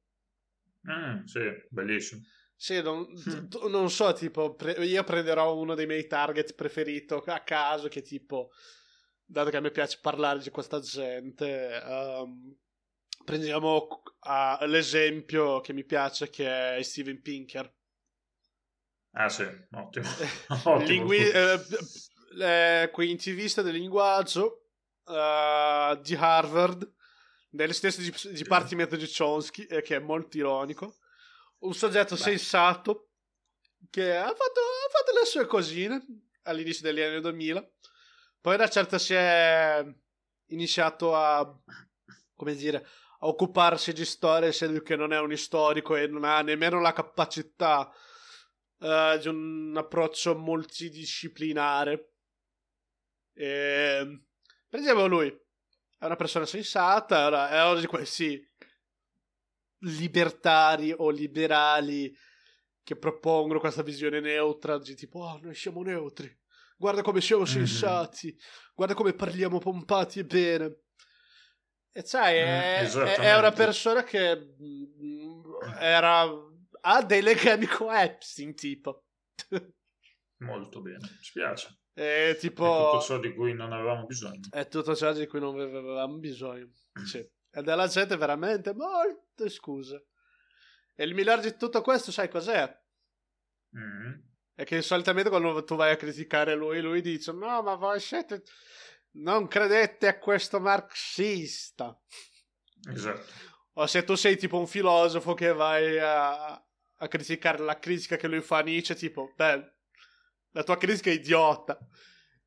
Mm, 0.90 1.24
sì, 1.26 1.40
bellissimo. 1.70 2.22
Sì, 2.56 2.82
non, 2.82 3.06
mm. 3.08 3.70
non 3.70 3.90
so, 3.90 4.14
tipo, 4.14 4.56
pre- 4.56 4.84
io 4.84 5.04
prenderò 5.04 5.56
uno 5.56 5.76
dei 5.76 5.86
miei 5.86 6.08
target 6.08 6.56
preferiti 6.56 7.14
a 7.14 7.44
caso 7.44 7.88
che 7.88 8.02
tipo, 8.02 8.50
dato 9.24 9.50
che 9.50 9.58
a 9.58 9.60
me 9.60 9.70
piace 9.70 10.00
parlare 10.02 10.40
di 10.40 10.50
questa 10.50 10.80
gente, 10.80 11.82
um, 11.86 12.56
prendiamo 13.24 14.02
uh, 14.02 14.66
l'esempio 14.66 15.60
che 15.60 15.74
mi 15.74 15.84
piace 15.84 16.30
che 16.30 16.78
è 16.78 16.82
Steven 16.82 17.22
Pinker. 17.22 17.72
Ah 19.12 19.30
sì, 19.30 19.46
ottimo. 19.72 20.06
ottimo. 20.64 20.78
Lingui- 20.80 21.30
eh, 21.30 21.60
eh, 22.40 22.90
coincidista 22.92 23.62
del 23.62 23.76
linguaggio 23.76 24.68
uh, 25.06 26.00
di 26.02 26.16
Harvard, 26.16 26.94
nello 27.52 27.74
stesso 27.74 28.02
dipartimento 28.30 28.96
di 28.96 29.12
Chomsky, 29.12 29.64
eh, 29.64 29.82
che 29.82 29.96
è 29.96 30.00
molto 30.00 30.38
ironico. 30.38 30.98
Un 31.60 31.74
soggetto 31.74 32.16
Beh. 32.16 32.22
sensato 32.22 33.10
che 33.90 34.16
ha 34.16 34.28
fatto, 34.28 34.60
ha 34.60 34.90
fatto 34.92 35.18
le 35.18 35.26
sue 35.26 35.46
cosine 35.46 36.06
all'inizio 36.44 36.84
degli 36.84 37.02
anni 37.02 37.22
2000. 37.22 37.72
Poi 38.42 38.56
una 38.56 38.70
certa 38.70 39.00
si 39.00 39.14
è 39.14 39.84
iniziato 40.48 41.16
a, 41.16 41.60
come 42.36 42.56
dire, 42.56 42.86
a 43.20 43.28
occuparsi 43.28 43.94
di 43.94 44.06
storia, 44.06 44.50
essendo 44.50 44.82
che 44.82 44.96
non 44.96 45.12
è 45.14 45.20
un 45.20 45.36
storico 45.36 45.96
e 45.96 46.08
non 46.08 46.24
ha 46.24 46.42
nemmeno 46.42 46.80
la 46.80 46.94
capacità 46.94 47.92
uh, 48.78 49.18
di 49.18 49.28
un 49.28 49.74
approccio 49.76 50.38
multidisciplinare 50.38 52.17
E, 53.38 54.00
ehm, 54.00 54.26
prendiamo 54.68 55.06
lui. 55.06 55.30
È 56.00 56.06
una 56.06 56.16
persona 56.16 56.46
sensata, 56.46 57.50
è 57.50 57.64
uno 57.70 57.80
di 57.80 57.86
questi 57.86 58.44
libertari 59.82 60.94
o 60.96 61.10
liberali 61.10 62.16
che 62.84 62.96
propongono 62.96 63.60
questa 63.60 63.84
visione 63.84 64.20
neutra 64.20 64.80
di 64.80 64.96
tipo, 64.96 65.20
oh, 65.20 65.40
noi 65.42 65.56
siamo 65.56 65.82
neutri, 65.84 66.36
guarda 66.78 67.02
come 67.02 67.20
siamo 67.22 67.42
mhm. 67.42 67.48
sensati, 67.48 68.28
mm-hmm. 68.28 68.74
guarda 68.76 68.94
come 68.94 69.14
parliamo 69.14 69.60
pompati 69.60 70.20
e 70.20 70.26
bene. 70.26 70.78
E 71.92 72.04
sai, 72.04 72.38
è, 72.38 72.88
mm, 72.88 73.02
è, 73.02 73.38
una 73.38 73.52
persona 73.52 74.04
che 74.04 74.36
mm, 74.62 75.42
era, 75.80 76.26
ha 76.82 77.04
dei 77.04 77.24
legami 77.24 77.66
con 77.66 77.92
Epstein, 77.94 78.54
tipo. 78.54 79.06
Molto 80.38 80.82
bene, 80.82 81.00
mi 81.00 81.24
spiace. 81.24 81.76
È 81.98 82.38
tipo... 82.40 82.64
È 82.64 82.92
tutto 82.92 83.02
ciò 83.02 83.18
di 83.18 83.34
cui 83.34 83.56
non 83.56 83.74
avevamo 83.74 84.06
bisogno. 84.06 84.42
È 84.52 84.68
tutto 84.68 84.96
ciò 84.96 85.12
di 85.14 85.26
cui 85.26 85.40
non 85.40 85.60
avevamo 85.60 86.18
bisogno. 86.18 86.70
Sì. 87.04 87.28
Ed 87.50 87.68
è 87.68 87.74
la 87.74 87.88
gente 87.88 88.16
veramente 88.18 88.72
molto 88.76 89.50
scusa. 89.50 90.00
E 90.94 91.04
il 91.04 91.16
migliore 91.16 91.42
di 91.42 91.58
tutto 91.58 91.82
questo, 91.82 92.12
sai 92.12 92.30
cos'è? 92.30 92.72
Mm. 93.76 94.14
È 94.54 94.64
che 94.64 94.84
solitamente 94.84 95.32
quando 95.32 95.64
tu 95.64 95.76
vai 95.76 95.92
a 95.92 95.96
criticare 95.96 96.54
lui, 96.54 96.82
lui 96.82 97.02
dice: 97.02 97.32
No, 97.32 97.64
ma 97.64 97.74
voi 97.74 98.00
siete. 98.00 98.44
Non 99.14 99.48
credete 99.48 100.08
a 100.08 100.20
questo 100.20 100.60
marxista. 100.60 102.00
Esatto. 102.92 103.26
O 103.74 103.88
se 103.88 104.04
tu 104.04 104.14
sei 104.14 104.38
tipo 104.38 104.60
un 104.60 104.68
filosofo 104.68 105.34
che 105.34 105.52
vai 105.52 105.98
a, 105.98 106.54
a 106.54 107.08
criticare 107.08 107.64
la 107.64 107.80
critica 107.80 108.18
che 108.18 108.28
lui 108.28 108.42
fa 108.42 108.58
a 108.60 108.62
Nietzsche, 108.62 108.94
tipo, 108.94 109.34
beh, 109.36 109.77
la 110.52 110.64
tua 110.64 110.78
critica 110.78 111.10
è 111.10 111.14
idiota. 111.14 111.78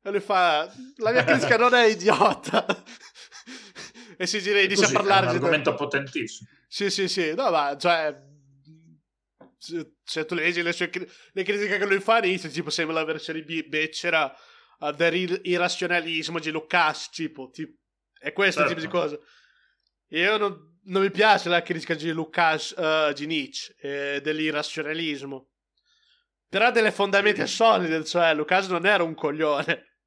E 0.03 0.09
lui 0.09 0.19
fa, 0.19 0.71
la 0.97 1.11
mia 1.11 1.23
critica 1.23 1.57
non 1.57 1.73
è 1.73 1.85
idiota. 1.85 2.65
e 4.17 4.27
si 4.27 4.41
gira 4.41 4.59
e 4.59 4.63
inizia 4.63 4.87
a 4.87 4.91
parlare. 4.91 5.27
È 5.27 5.29
un 5.29 5.35
argomento 5.35 5.73
potentissimo. 5.73 6.49
Sì, 6.67 6.89
sì, 6.89 7.07
sì. 7.07 7.33
No, 7.33 7.49
ma, 7.51 7.77
cioè... 7.77 8.29
Se, 10.03 10.25
tu 10.25 10.33
leggi 10.33 10.63
le, 10.63 10.73
sue, 10.73 10.89
le 11.33 11.43
critiche 11.43 11.77
che 11.77 11.85
lui 11.85 11.99
fa 11.99 12.17
inizia, 12.17 12.49
tipo, 12.49 12.71
sembra 12.71 12.95
la 12.95 13.05
versione 13.05 13.43
becera 13.43 14.35
dell'irrazionalismo 14.95 16.39
di 16.39 16.49
Lucas, 16.49 17.11
tipo, 17.11 17.51
tipo 17.51 17.73
è 18.21 18.33
questo 18.33 18.61
certo. 18.61 18.75
tipo 18.75 18.85
di 18.85 18.91
cosa. 18.91 19.19
Io 20.09 20.37
non, 20.37 20.79
non, 20.83 21.01
mi 21.01 21.09
piace 21.09 21.49
la 21.49 21.61
critica 21.63 21.95
di 21.95 22.11
Lucas, 22.11 22.71
uh, 22.77 23.11
di 23.13 23.25
Nietzsche, 23.25 23.75
eh, 23.79 24.21
dell'irrazionalismo. 24.21 25.50
Però 26.51 26.65
ha 26.65 26.71
delle 26.71 26.91
fondamenta 26.91 27.45
solide, 27.45 28.03
cioè 28.03 28.33
Lucas 28.33 28.67
non 28.67 28.85
era 28.85 29.03
un 29.03 29.15
coglione. 29.15 29.99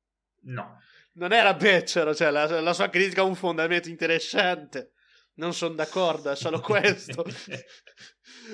No. 0.42 0.78
Non 1.14 1.33
era 1.33 1.54
becero, 1.54 2.14
cioè 2.14 2.30
la, 2.30 2.61
la 2.61 2.74
sua 2.74 2.90
critica 2.90 3.22
ha 3.22 3.24
un 3.24 3.35
fondamento 3.35 3.88
interessante. 3.88 4.92
Non 5.37 5.54
sono 5.54 5.72
d'accordo, 5.72 6.30
è 6.30 6.37
solo 6.37 6.61
questo. 6.61 7.24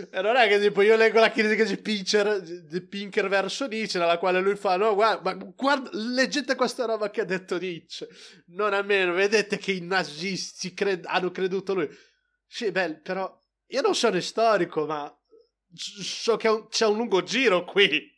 e 0.09 0.23
non 0.23 0.37
è 0.37 0.47
che 0.47 0.61
tipo 0.61 0.83
io 0.83 0.95
leggo 0.95 1.19
la 1.19 1.33
critica 1.33 1.65
di 1.65 1.79
Pinker, 1.79 2.41
di 2.41 2.87
Pinker 2.87 3.27
verso 3.27 3.67
Nietzsche, 3.67 3.99
nella 3.99 4.19
quale 4.19 4.39
lui 4.39 4.55
fa: 4.55 4.77
No, 4.77 4.95
guarda, 4.95 5.35
guarda, 5.35 5.91
leggete 5.93 6.55
questa 6.55 6.85
roba 6.85 7.11
che 7.11 7.23
ha 7.23 7.25
detto 7.25 7.59
Nietzsche. 7.59 8.07
Non 8.51 8.73
a 8.73 8.83
meno, 8.83 9.15
vedete 9.15 9.59
che 9.59 9.73
i 9.73 9.81
nazisti 9.81 10.75
cred- 10.75 11.07
hanno 11.07 11.33
creduto 11.33 11.75
lui. 11.75 11.91
Sì, 12.47 12.71
beh, 12.71 13.01
però 13.01 13.37
io 13.67 13.81
non 13.81 13.97
sono 13.97 14.21
storico, 14.21 14.87
ma 14.87 15.13
so 15.75 16.37
che 16.37 16.49
un, 16.49 16.69
c'è 16.69 16.87
un 16.87 16.97
lungo 16.97 17.23
giro 17.23 17.65
qui 17.65 18.11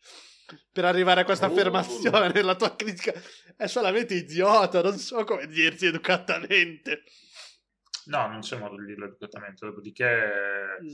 per 0.71 0.85
arrivare 0.85 1.21
a 1.23 1.25
questa 1.25 1.47
oh. 1.47 1.51
affermazione. 1.51 2.43
La 2.43 2.57
tua 2.57 2.75
critica 2.75 3.13
è 3.57 3.67
solamente 3.67 4.15
idiota, 4.15 4.83
non 4.83 4.99
so 4.99 5.25
come 5.25 5.47
dirti 5.47 5.87
educatamente. 5.87 7.05
No, 8.07 8.27
non 8.27 8.41
c'è 8.41 8.59
modo 8.59 8.77
di 8.77 8.87
dirlo 8.87 9.07
educatamente. 9.07 9.67
Dopodiché, 9.67 10.79
mm. 10.83 10.87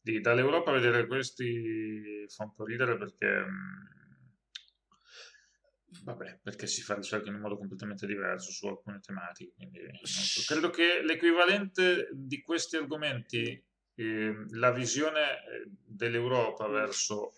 di, 0.00 0.20
dall'Europa 0.20 0.72
vedere 0.72 1.06
questi 1.06 2.24
fa 2.28 2.44
un 2.44 2.54
po' 2.54 2.64
ridere 2.64 2.96
perché. 2.96 3.26
Mm, 3.26 3.98
vabbè, 6.04 6.40
perché 6.42 6.66
si 6.66 6.82
fa 6.82 6.94
ricerca 6.94 7.28
in 7.28 7.36
un 7.36 7.40
modo 7.40 7.56
completamente 7.56 8.06
diverso 8.06 8.50
su 8.50 8.66
alcune 8.66 8.98
tematiche. 9.00 9.52
Quindi, 9.54 9.78
so. 10.02 10.42
Credo 10.52 10.70
che 10.70 11.02
l'equivalente 11.04 12.08
di 12.12 12.40
questi 12.40 12.76
argomenti 12.76 13.64
eh, 14.00 14.34
la 14.52 14.70
visione 14.70 15.20
eh, 15.20 15.70
dell'Europa 15.84 16.66
verso 16.68 17.32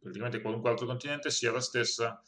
praticamente 0.00 0.40
qualunque 0.40 0.70
altro 0.70 0.86
continente 0.86 1.30
sia 1.30 1.52
la 1.52 1.60
stessa 1.60 2.22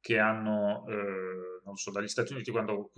che 0.00 0.18
hanno, 0.18 0.86
eh, 0.86 1.60
non 1.64 1.76
so, 1.76 1.90
dagli 1.90 2.06
Stati 2.06 2.32
Uniti 2.32 2.52
quando, 2.52 2.92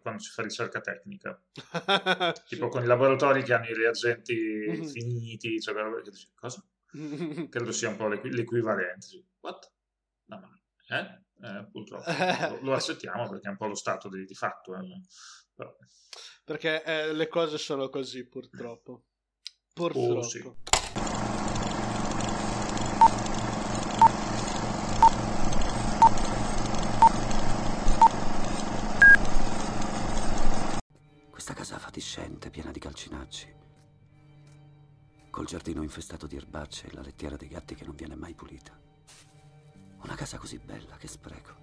quando 0.00 0.20
si 0.20 0.30
fa 0.30 0.42
ricerca 0.42 0.80
tecnica, 0.80 1.38
tipo 2.48 2.68
con 2.68 2.82
i 2.82 2.86
laboratori 2.86 3.42
che 3.42 3.52
hanno 3.52 3.66
i 3.66 3.74
reagenti 3.74 4.34
mm-hmm. 4.34 4.84
finiti, 4.84 5.60
cioè, 5.60 5.74
cosa? 6.34 6.64
Credo 7.50 7.72
sia 7.72 7.90
un 7.90 7.96
po' 7.96 8.08
l'equ- 8.08 8.32
l'equivalente. 8.32 9.24
What? 9.40 9.72
No, 10.24 10.40
ma, 10.40 10.96
eh? 10.96 11.24
Eh, 11.42 11.68
purtroppo 11.70 12.04
lo, 12.56 12.58
lo, 12.62 12.72
accettiamo 12.72 13.28
perché 13.28 13.48
è 13.48 13.50
un 13.50 13.58
po' 13.58 13.66
lo 13.66 13.74
stato 13.74 14.08
di, 14.08 14.24
di 14.24 14.34
fatto. 14.34 14.74
Eh. 14.74 15.02
Perché 16.42 16.82
eh, 16.82 17.12
le 17.12 17.28
cose 17.28 17.58
sono 17.58 17.90
così, 17.90 18.26
purtroppo. 18.26 19.04
Purtroppo. 19.76 19.98
Oh, 19.98 20.22
sì. 20.22 20.42
Questa 31.28 31.52
casa 31.52 31.78
fatiscente, 31.78 32.48
piena 32.48 32.70
di 32.70 32.78
calcinacci. 32.78 33.54
Col 35.28 35.44
giardino 35.44 35.82
infestato 35.82 36.26
di 36.26 36.36
erbacce 36.36 36.86
e 36.86 36.94
la 36.94 37.02
lettiera 37.02 37.36
dei 37.36 37.48
gatti 37.48 37.74
che 37.74 37.84
non 37.84 37.94
viene 37.94 38.14
mai 38.14 38.32
pulita. 38.32 38.80
Una 40.04 40.14
casa 40.14 40.38
così 40.38 40.58
bella, 40.58 40.96
che 40.96 41.06
spreco. 41.06 41.54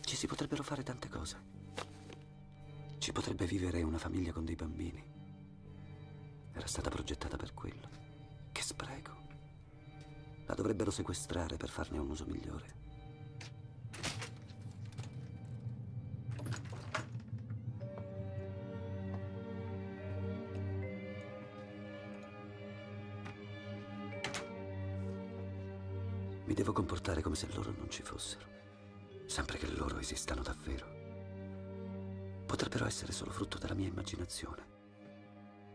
Ci 0.00 0.16
si 0.16 0.26
potrebbero 0.26 0.64
fare 0.64 0.82
tante 0.82 1.08
cose. 1.08 1.36
Ci 2.98 3.12
potrebbe 3.12 3.46
vivere 3.46 3.80
una 3.84 3.98
famiglia 3.98 4.32
con 4.32 4.44
dei 4.44 4.56
bambini. 4.56 5.19
Era 6.52 6.66
stata 6.66 6.90
progettata 6.90 7.36
per 7.36 7.54
quello. 7.54 7.88
Che 8.52 8.62
spreco. 8.62 9.18
La 10.46 10.54
dovrebbero 10.54 10.90
sequestrare 10.90 11.56
per 11.56 11.68
farne 11.68 11.98
un 11.98 12.10
uso 12.10 12.24
migliore. 12.26 12.78
Mi 26.44 26.56
devo 26.56 26.72
comportare 26.72 27.22
come 27.22 27.36
se 27.36 27.46
loro 27.54 27.70
non 27.70 27.88
ci 27.88 28.02
fossero, 28.02 28.44
sempre 29.26 29.56
che 29.56 29.70
loro 29.70 29.98
esistano 29.98 30.42
davvero. 30.42 30.84
Potrebbero 32.44 32.86
essere 32.86 33.12
solo 33.12 33.30
frutto 33.30 33.56
della 33.56 33.74
mia 33.74 33.86
immaginazione 33.86 34.69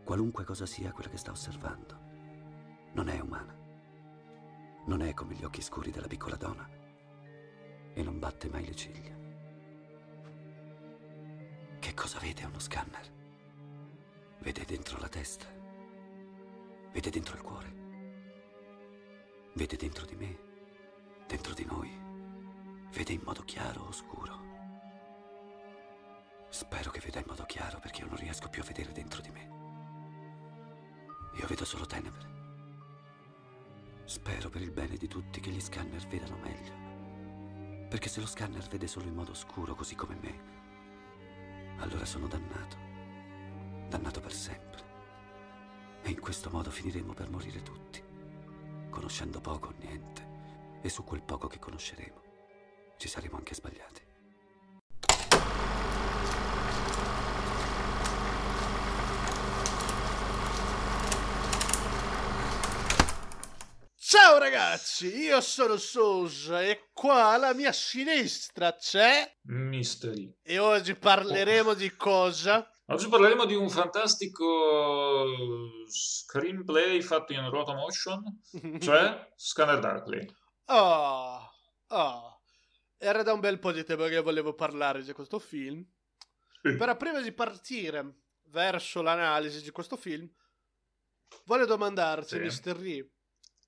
qualunque 0.06 0.44
cosa 0.44 0.66
sia 0.66 0.92
quella 0.92 1.10
che 1.10 1.16
sta 1.16 1.32
osservando, 1.32 1.98
non 2.92 3.08
è 3.08 3.18
umana. 3.18 3.52
Non 4.84 5.02
è 5.02 5.12
come 5.14 5.34
gli 5.34 5.42
occhi 5.42 5.60
scuri 5.60 5.90
della 5.90 6.06
piccola 6.06 6.36
donna 6.36 6.64
e 7.92 8.02
non 8.04 8.20
batte 8.20 8.48
mai 8.48 8.64
le 8.64 8.76
ciglia. 8.76 9.16
Che 11.80 11.94
cosa 11.94 12.20
vede 12.20 12.44
uno 12.44 12.60
scanner? 12.60 13.12
Vede 14.38 14.64
dentro 14.64 14.96
la 15.00 15.08
testa, 15.08 15.46
vede 16.92 17.10
dentro 17.10 17.34
il 17.34 17.42
cuore, 17.42 17.74
vede 19.54 19.76
dentro 19.76 20.06
di 20.06 20.14
me, 20.14 20.38
dentro 21.26 21.52
di 21.52 21.64
noi, 21.64 21.90
vede 22.92 23.12
in 23.12 23.22
modo 23.24 23.42
chiaro 23.42 23.82
o 23.82 23.90
scuro. 23.90 24.38
Spero 26.48 26.92
che 26.92 27.00
veda 27.00 27.18
in 27.18 27.26
modo 27.26 27.44
chiaro 27.44 27.80
perché 27.80 28.02
io 28.02 28.06
non 28.06 28.18
riesco 28.18 28.48
più 28.48 28.62
a 28.62 28.66
vedere 28.66 28.92
dentro 28.92 29.20
di 29.20 29.30
me. 29.30 29.55
Io 31.36 31.46
vedo 31.46 31.64
solo 31.64 31.86
tenebre. 31.86 32.34
Spero 34.04 34.48
per 34.48 34.62
il 34.62 34.70
bene 34.70 34.96
di 34.96 35.06
tutti 35.06 35.40
che 35.40 35.50
gli 35.50 35.60
scanner 35.60 36.06
vedano 36.06 36.38
meglio. 36.38 37.88
Perché 37.88 38.08
se 38.08 38.20
lo 38.20 38.26
scanner 38.26 38.66
vede 38.68 38.86
solo 38.86 39.06
in 39.06 39.14
modo 39.14 39.34
scuro, 39.34 39.74
così 39.74 39.94
come 39.94 40.16
me, 40.20 41.76
allora 41.78 42.04
sono 42.04 42.26
dannato. 42.26 42.76
Dannato 43.88 44.20
per 44.20 44.32
sempre. 44.32 44.84
E 46.02 46.10
in 46.10 46.20
questo 46.20 46.50
modo 46.50 46.70
finiremo 46.70 47.12
per 47.12 47.28
morire 47.30 47.62
tutti, 47.62 48.02
conoscendo 48.90 49.40
poco 49.40 49.68
o 49.68 49.74
niente. 49.78 50.24
E 50.82 50.88
su 50.88 51.04
quel 51.04 51.22
poco 51.22 51.48
che 51.48 51.58
conosceremo, 51.58 52.22
ci 52.96 53.08
saremo 53.08 53.36
anche 53.36 53.54
sbagliati. 53.54 54.04
Ciao 64.08 64.38
ragazzi, 64.56 65.14
io 65.14 65.42
sono 65.42 65.76
Sosa 65.76 66.62
e 66.62 66.88
qua 66.94 67.26
alla 67.34 67.52
mia 67.52 67.72
sinistra 67.72 68.74
c'è 68.74 69.38
Mystery. 69.42 70.34
E 70.42 70.56
oggi 70.58 70.94
parleremo 70.94 71.70
oh. 71.70 71.74
di 71.74 71.94
cosa? 71.94 72.66
Oggi 72.86 73.06
parleremo 73.06 73.44
di 73.44 73.54
un 73.54 73.68
fantastico 73.68 75.66
screenplay 75.86 77.02
fatto 77.02 77.34
in 77.34 77.50
roto 77.50 77.74
motion, 77.74 78.40
cioè 78.80 79.30
Scanner 79.36 79.78
Darkly. 79.78 80.26
Oh, 80.66 81.50
oh. 81.88 82.40
Era 82.96 83.22
da 83.22 83.34
un 83.34 83.40
bel 83.40 83.58
po' 83.58 83.72
di 83.72 83.84
tempo 83.84 84.06
che 84.06 84.20
volevo 84.20 84.54
parlare 84.54 85.02
di 85.02 85.12
questo 85.12 85.38
film. 85.38 85.86
Sì. 86.62 86.76
Però 86.76 86.96
prima 86.96 87.20
di 87.20 87.32
partire 87.32 88.22
verso 88.44 89.02
l'analisi 89.02 89.62
di 89.62 89.70
questo 89.70 89.98
film, 89.98 90.26
voglio 91.44 91.66
domandarti, 91.66 92.50
sì. 92.50 92.68
Mr. 92.70 92.74
Ree, 92.74 93.15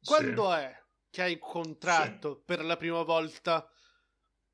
quando 0.09 0.51
sì. 0.51 0.57
è 0.57 0.85
che 1.11 1.23
hai 1.23 1.33
incontrato 1.33 2.35
sì. 2.35 2.43
per 2.45 2.65
la 2.65 2.77
prima 2.77 3.03
volta 3.03 3.71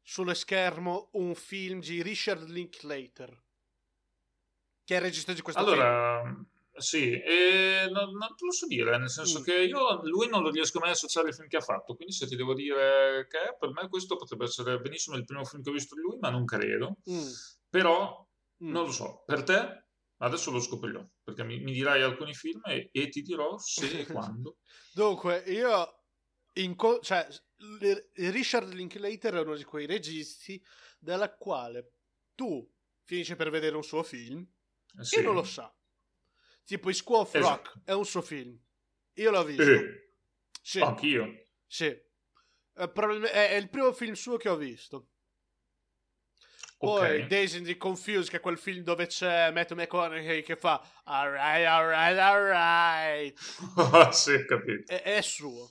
sullo 0.03 0.35
schermo 0.35 1.11
un 1.13 1.35
film 1.35 1.81
di 1.81 2.03
Richard 2.03 2.49
Linklater? 2.49 3.43
Che 4.85 4.95
è 4.95 4.99
il 4.99 5.03
regista 5.03 5.33
di 5.33 5.41
questo 5.41 5.61
allora, 5.61 6.23
film? 6.23 6.35
Allora, 6.35 6.47
sì, 6.77 7.13
e 7.13 7.89
non, 7.91 8.11
non, 8.11 8.35
te 8.37 8.45
lo 8.45 8.53
so 8.53 8.67
dire, 8.67 8.99
nel 8.99 9.09
senso 9.09 9.41
mm. 9.41 9.43
che 9.45 9.63
io 9.63 10.03
lui 10.03 10.29
non 10.29 10.43
lo 10.43 10.51
riesco 10.51 10.81
mai 10.81 10.91
a 10.91 10.93
associare 10.93 11.29
al 11.29 11.35
film 11.35 11.49
che 11.49 11.57
ha 11.57 11.63
fatto, 11.63 11.95
quindi 11.95 12.13
se 12.13 12.27
ti 12.27 12.37
devo 12.37 12.53
dire 12.53 13.27
che 13.31 13.57
per 13.59 13.71
me 13.71 13.89
questo 13.89 14.17
potrebbe 14.17 14.45
essere 14.45 14.79
benissimo 14.81 15.17
il 15.17 15.25
primo 15.25 15.45
film 15.45 15.63
che 15.63 15.71
ho 15.71 15.73
visto 15.73 15.95
di 15.95 16.03
lui, 16.03 16.19
ma 16.19 16.31
non 16.31 16.45
credo. 16.45 16.99
Mm. 17.09 17.29
Però 17.71 18.29
mm. 18.63 18.71
non 18.71 18.85
lo 18.85 18.93
so, 18.93 19.23
per 19.25 19.45
te 19.45 19.84
Adesso 20.25 20.51
lo 20.51 20.61
scoprirò, 20.61 21.07
perché 21.23 21.45
mi, 21.45 21.61
mi 21.61 21.73
dirai 21.73 22.01
alcuni 22.01 22.33
film 22.33 22.63
e, 22.65 22.89
e, 22.93 23.09
ti 23.09 23.21
dirò 23.21 23.59
se 23.59 24.01
e 24.01 24.07
quando. 24.13 24.59
Dunque, 24.93 25.45
io... 25.47 26.01
Co- 26.77 27.01
cioè, 27.01 27.27
Richard 28.15 28.73
Linklater 28.73 29.35
è 29.35 29.41
uno 29.41 29.57
di 29.57 29.65
quei 29.65 29.87
registi 29.87 30.63
della 30.99 31.35
quale 31.35 31.91
tu 32.35 32.67
finisci 33.03 33.37
per 33.37 33.51
vedere 33.51 33.77
un 33.77 33.83
suo 33.83 34.03
film 34.03 34.47
sì. 35.01 35.17
e 35.17 35.23
non 35.23 35.35
lo 35.35 35.45
sa. 35.45 35.73
Tipo 36.65 36.89
i 36.89 36.95
School 36.95 37.21
of 37.21 37.35
esatto. 37.35 37.71
Rock 37.75 37.85
è 37.85 37.93
un 37.93 38.07
suo 38.07 38.23
film. 38.23 38.59
Io 39.15 39.31
l'ho 39.31 39.45
visto. 39.45 39.63
Eh. 39.63 40.13
Sì. 40.63 40.81
Anch'io. 40.81 41.49
Sì. 41.67 41.87
È, 41.87 42.83
è 42.83 43.55
il 43.55 43.69
primo 43.69 43.93
film 43.93 44.15
suo 44.15 44.37
che 44.37 44.49
ho 44.49 44.57
visto. 44.57 45.11
Poi 46.85 47.01
okay. 47.01 47.27
Dazed 47.27 47.67
and 47.67 47.77
Confused, 47.77 48.31
che 48.31 48.37
è 48.37 48.41
quel 48.41 48.59
film 48.59 48.83
dove 48.83 49.07
c'è 49.07 49.51
Matthew 49.51 49.77
McConaughey 49.77 50.43
che 50.43 50.57
fa 50.57 50.85
alright, 51.05 51.67
alright, 51.67 52.19
alright. 52.19 53.39
sì, 54.13 54.45
capito. 54.45 54.93
È, 54.93 55.03
è 55.03 55.21
suo. 55.21 55.71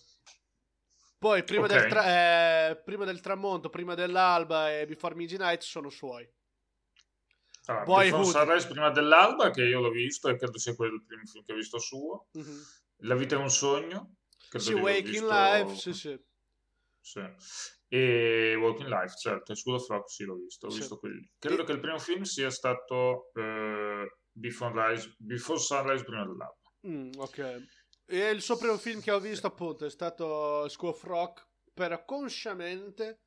Poi 1.17 1.43
prima, 1.43 1.65
okay. 1.65 1.79
del 1.79 1.89
tra- 1.89 2.69
eh, 2.69 2.81
prima, 2.83 3.05
del 3.05 3.21
tramonto, 3.21 3.69
prima 3.69 3.95
dell'alba 3.95 4.77
e 4.77 4.85
Before 4.85 5.15
Midnight 5.15 5.61
sono 5.61 5.89
suoi. 5.89 6.29
Allora, 7.65 7.85
Boyhood. 7.85 8.25
Sunrise 8.25 8.67
prima 8.67 8.89
dell'alba, 8.89 9.49
che 9.49 9.63
io 9.63 9.79
l'ho 9.79 9.89
visto 9.89 10.27
e 10.27 10.35
credo 10.35 10.57
sia 10.57 10.75
quello 10.75 10.95
il 10.95 11.05
primo 11.05 11.23
film 11.25 11.45
che 11.45 11.53
ho 11.53 11.55
visto 11.55 11.79
suo. 11.79 12.27
Mm-hmm. 12.37 12.59
La 13.03 13.15
vita 13.15 13.35
è 13.35 13.37
un 13.37 13.49
sogno. 13.49 14.15
Sì, 14.57 14.73
Waking 14.73 15.07
visto... 15.07 15.29
Life, 15.29 15.75
sì, 15.75 15.93
sì. 15.93 16.19
Sì 17.03 17.71
e 17.93 18.55
Walking 18.55 18.89
Life, 18.89 19.15
certo, 19.17 19.53
School 19.53 19.75
of 19.75 19.87
Rock 19.87 20.09
sì 20.09 20.23
l'ho 20.23 20.33
visto, 20.33 20.65
ho 20.65 20.71
sì. 20.71 20.79
visto 20.79 20.97
quelli. 20.97 21.31
Credo 21.37 21.61
e... 21.61 21.65
che 21.65 21.73
il 21.73 21.79
primo 21.79 21.99
film 21.99 22.23
sia 22.23 22.49
stato 22.49 23.29
eh, 23.35 24.17
Before, 24.31 24.89
Rise, 24.89 25.13
Before 25.19 25.59
Sunrise 25.59 26.03
prima 26.03 26.25
dell'alba. 26.25 26.57
Mm, 26.87 27.11
ok. 27.17 27.67
E 28.07 28.29
il 28.31 28.41
suo 28.41 28.57
primo 28.57 28.79
film 28.79 28.99
che 28.99 29.11
ho 29.11 29.19
visto 29.19 29.45
appunto 29.45 29.85
è 29.85 29.91
stato 29.91 30.67
School 30.69 30.89
of 30.89 31.03
Rock, 31.03 31.47
però 31.71 32.03
consciamente 32.03 33.21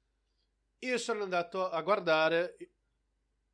io 0.80 0.98
sono 0.98 1.22
andato 1.22 1.70
a 1.70 1.80
guardare 1.82 2.56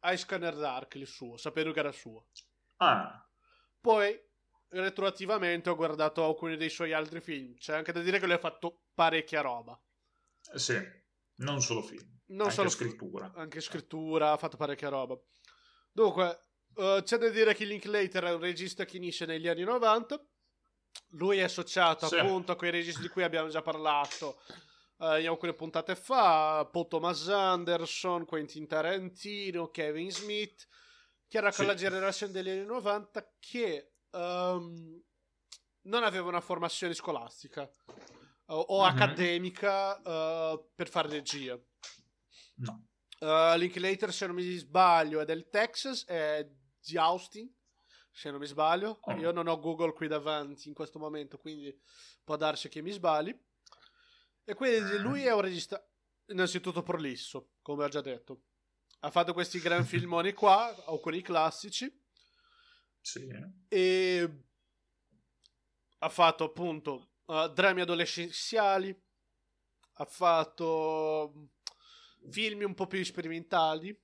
Ice 0.04 0.16
Scanner 0.16 0.56
Dark, 0.56 0.94
il 0.94 1.06
suo, 1.06 1.36
sapendo 1.36 1.72
che 1.72 1.80
era 1.80 1.92
suo. 1.92 2.28
Ah. 2.76 3.22
Poi 3.78 4.18
retroattivamente 4.68 5.68
ho 5.68 5.76
guardato 5.76 6.24
alcuni 6.24 6.56
dei 6.56 6.70
suoi 6.70 6.94
altri 6.94 7.20
film, 7.20 7.54
c'è 7.56 7.74
anche 7.76 7.92
da 7.92 8.00
dire 8.00 8.18
che 8.18 8.24
lui 8.24 8.34
ha 8.34 8.38
fatto 8.38 8.84
parecchia 8.94 9.42
roba. 9.42 9.78
Sì. 10.54 11.00
Non 11.36 11.60
solo 11.60 11.82
film, 11.82 12.20
non 12.26 12.42
anche 12.42 12.54
solo 12.54 12.68
scrittura. 12.68 13.30
F- 13.30 13.36
anche 13.36 13.60
scrittura, 13.60 14.32
ha 14.32 14.36
fatto 14.36 14.56
parecchia 14.56 14.88
roba. 14.88 15.18
Dunque, 15.90 16.46
uh, 16.74 17.02
c'è 17.02 17.18
da 17.18 17.28
dire 17.28 17.54
che 17.54 17.64
Linklater 17.64 18.24
è 18.24 18.34
un 18.34 18.40
regista 18.40 18.84
che 18.84 18.96
inizia 18.96 19.26
negli 19.26 19.48
anni 19.48 19.64
90. 19.64 20.24
Lui 21.12 21.38
è 21.38 21.42
associato 21.42 22.06
sì. 22.06 22.18
appunto 22.18 22.52
a 22.52 22.56
quei 22.56 22.70
registi 22.70 23.00
di 23.00 23.08
cui 23.08 23.22
abbiamo 23.22 23.48
già 23.48 23.62
parlato 23.62 24.40
uh, 24.98 25.16
in 25.16 25.28
alcune 25.28 25.54
puntate 25.54 25.94
fa, 25.94 26.68
Paul 26.70 26.88
Thomas 26.88 27.28
Anderson, 27.28 28.24
Quentin 28.24 28.66
Tarantino, 28.66 29.70
Kevin 29.70 30.10
Smith, 30.10 30.68
che 31.28 31.38
era 31.38 31.52
quella 31.52 31.76
sì. 31.76 31.84
generazione 31.84 32.32
degli 32.32 32.50
anni 32.50 32.66
90 32.66 33.34
che 33.38 33.94
um, 34.10 35.02
non 35.82 36.04
aveva 36.04 36.28
una 36.28 36.40
formazione 36.40 36.94
scolastica 36.94 37.70
o 38.46 38.82
mm-hmm. 38.82 38.94
accademica 38.94 40.52
uh, 40.52 40.70
per 40.74 40.88
fare 40.88 41.08
regia. 41.08 41.58
No. 42.56 42.86
Uh, 43.20 43.56
Linklater, 43.56 44.12
se 44.12 44.26
non 44.26 44.34
mi 44.34 44.56
sbaglio, 44.56 45.20
è 45.20 45.24
del 45.24 45.48
Texas, 45.48 46.04
è 46.04 46.48
di 46.80 46.96
Austin, 46.98 47.50
se 48.10 48.30
non 48.30 48.40
mi 48.40 48.46
sbaglio. 48.46 48.98
Oh. 49.02 49.12
Io 49.14 49.30
non 49.30 49.46
ho 49.46 49.58
Google 49.58 49.92
qui 49.92 50.08
davanti 50.08 50.68
in 50.68 50.74
questo 50.74 50.98
momento, 50.98 51.38
quindi 51.38 51.76
può 52.24 52.36
darsi 52.36 52.68
che 52.68 52.82
mi 52.82 52.90
sbagli. 52.90 53.36
E 54.44 54.54
quindi 54.54 54.98
lui 54.98 55.24
è 55.24 55.32
un 55.32 55.40
regista 55.40 55.84
innanzitutto 56.26 56.82
prolisso, 56.82 57.52
come 57.62 57.84
ho 57.84 57.88
già 57.88 58.00
detto. 58.00 58.42
Ha 59.00 59.10
fatto 59.10 59.32
questi 59.32 59.60
gran 59.60 59.84
filmoni 59.86 60.32
qua, 60.32 60.74
alcuni 60.86 61.22
classici. 61.22 62.00
Sì. 63.00 63.28
E 63.68 64.44
ha 65.98 66.08
fatto 66.08 66.44
appunto 66.44 67.11
uh, 67.26 67.48
drammi 67.48 67.80
adolescenziali, 67.80 68.96
ha 69.94 70.04
fatto 70.04 71.50
film 72.30 72.62
un 72.62 72.74
po' 72.74 72.86
più 72.86 73.04
sperimentali, 73.04 73.98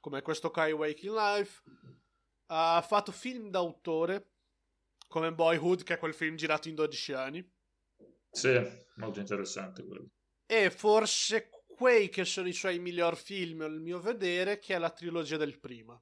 come 0.00 0.22
questo 0.22 0.50
Kai 0.50 0.72
Waking 0.72 1.14
Life, 1.14 1.62
ha 2.46 2.82
fatto 2.86 3.12
film 3.12 3.50
d'autore, 3.50 4.32
come 5.08 5.32
Boyhood, 5.32 5.82
che 5.82 5.94
è 5.94 5.98
quel 5.98 6.14
film 6.14 6.36
girato 6.36 6.68
in 6.68 6.74
12 6.74 7.12
anni. 7.12 7.52
Sì, 8.30 8.60
molto 8.96 9.20
interessante 9.20 9.84
quello. 9.84 10.08
E 10.46 10.70
forse 10.70 11.50
quei 11.66 12.08
che 12.08 12.24
sono 12.24 12.48
i 12.48 12.52
suoi 12.52 12.78
miglior 12.78 13.16
film, 13.16 13.62
al 13.62 13.80
mio 13.80 14.00
vedere, 14.00 14.58
che 14.58 14.74
è 14.74 14.78
la 14.78 14.90
trilogia 14.90 15.36
del 15.36 15.58
prima. 15.58 16.00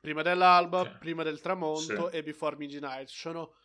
Prima 0.00 0.22
dell'alba, 0.22 0.84
sì. 0.84 0.98
prima 0.98 1.22
del 1.22 1.40
tramonto 1.40 2.10
sì. 2.10 2.16
e 2.16 2.22
Before 2.22 2.56
Midnight. 2.56 3.08
Sono 3.08 3.56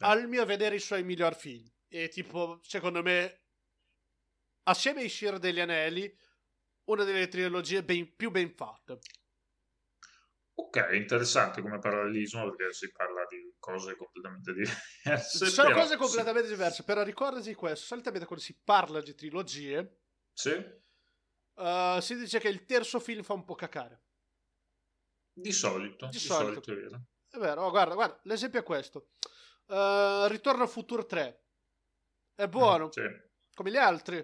al 0.00 0.28
mio 0.28 0.44
vedere 0.44 0.76
i 0.76 0.80
suoi 0.80 1.02
miglior 1.02 1.34
film. 1.34 1.68
E 1.88 2.08
tipo, 2.08 2.60
secondo 2.62 3.02
me, 3.02 3.42
assieme 4.64 5.00
ai 5.00 5.08
Shir 5.08 5.38
degli 5.38 5.60
Anelli, 5.60 6.12
una 6.84 7.04
delle 7.04 7.28
trilogie 7.28 7.82
ben, 7.82 8.14
più 8.14 8.30
ben 8.30 8.54
fatte. 8.54 8.98
Ok, 10.54 10.88
interessante 10.92 11.62
come 11.62 11.78
parallelismo 11.78 12.50
perché 12.50 12.72
si 12.74 12.92
parla 12.92 13.24
di 13.26 13.54
cose 13.58 13.96
completamente 13.96 14.52
diverse. 14.52 15.46
Sono 15.46 15.68
però, 15.68 15.80
cose 15.80 15.96
completamente 15.96 16.48
sì. 16.48 16.54
diverse, 16.54 16.84
però 16.84 17.02
ricordati 17.02 17.54
questo, 17.54 17.86
solitamente 17.86 18.26
quando 18.26 18.44
si 18.44 18.60
parla 18.62 19.00
di 19.00 19.14
trilogie, 19.14 20.02
sì. 20.32 20.50
uh, 21.54 21.98
si 22.00 22.16
dice 22.16 22.38
che 22.38 22.48
il 22.48 22.66
terzo 22.66 23.00
film 23.00 23.22
fa 23.22 23.32
un 23.32 23.44
po' 23.44 23.54
cacare. 23.54 24.04
Di 25.32 25.52
solito, 25.52 26.06
di, 26.06 26.12
di 26.12 26.18
solito. 26.18 26.62
solito. 26.62 26.72
è 26.72 26.74
vero. 26.74 27.04
È 27.30 27.38
vero, 27.38 27.70
guarda, 27.70 27.94
guarda, 27.94 28.20
l'esempio 28.24 28.60
è 28.60 28.62
questo. 28.62 29.12
Uh, 29.70 30.26
Ritorno 30.26 30.62
al 30.62 30.68
futuro 30.68 31.06
3. 31.06 31.44
È 32.34 32.48
buono? 32.48 32.86
Mm, 32.86 32.90
sì. 32.90 33.02
Come 33.54 33.70
gli 33.70 33.76
altri? 33.76 34.16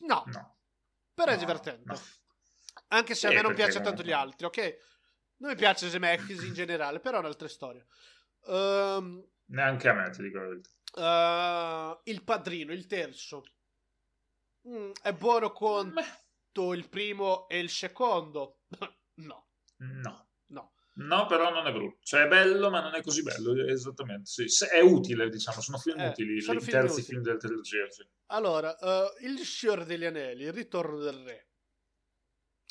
No. 0.00 0.24
no. 0.26 0.56
Però 1.14 1.30
no, 1.30 1.36
è 1.36 1.38
divertente. 1.38 1.92
No. 1.92 2.00
Anche 2.88 3.14
se 3.14 3.28
a 3.28 3.30
me 3.30 3.42
non 3.42 3.54
piacciono 3.54 3.84
tanto 3.84 4.02
gli 4.02 4.10
altri, 4.10 4.46
ok? 4.46 4.76
Non 5.36 5.50
mi 5.50 5.56
piace 5.56 5.88
Zemeckis 5.88 6.42
in 6.42 6.52
generale, 6.52 6.98
però 6.98 7.18
è 7.18 7.20
un'altra 7.20 7.48
storia. 7.48 7.84
Um, 8.46 9.24
Neanche 9.46 9.88
a 9.88 9.92
me, 9.94 10.10
ti 10.10 10.22
dico 10.22 10.40
uh, 10.40 12.00
Il 12.04 12.24
padrino, 12.24 12.72
il 12.72 12.86
terzo. 12.86 13.44
Mm, 14.68 14.92
è 15.00 15.12
buono 15.12 15.52
quanto 15.52 16.72
il 16.72 16.88
primo 16.88 17.46
e 17.48 17.58
il 17.60 17.70
secondo? 17.70 18.62
no. 19.20 19.48
No. 19.76 20.28
No, 20.96 21.26
però 21.26 21.50
non 21.50 21.66
è 21.66 21.72
brutto. 21.72 21.98
Cioè 22.04 22.24
è 22.24 22.28
bello, 22.28 22.70
ma 22.70 22.80
non 22.80 22.94
è 22.94 23.02
così 23.02 23.22
bello. 23.22 23.66
Esattamente, 23.66 24.26
sì. 24.26 24.64
È 24.66 24.80
utile, 24.80 25.28
diciamo. 25.28 25.60
Sono 25.60 25.78
film 25.78 25.98
eh, 25.98 26.08
utili. 26.08 26.40
Sono 26.40 26.60
I 26.60 26.64
terzi 26.64 27.02
film 27.02 27.20
della 27.20 27.36
trilogia. 27.36 27.90
Sì. 27.90 28.06
Allora, 28.26 28.76
uh, 28.80 29.24
Il 29.24 29.38
Signore 29.40 29.84
degli 29.84 30.04
Anelli, 30.04 30.44
Il 30.44 30.52
Ritorno 30.52 30.98
del 30.98 31.16
Re. 31.16 31.48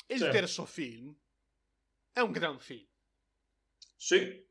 Il 0.06 0.18
sì. 0.18 0.30
terzo 0.30 0.64
film 0.64 1.14
è 2.12 2.20
un 2.20 2.32
gran 2.32 2.58
film. 2.58 2.86
Sì. 3.96 4.46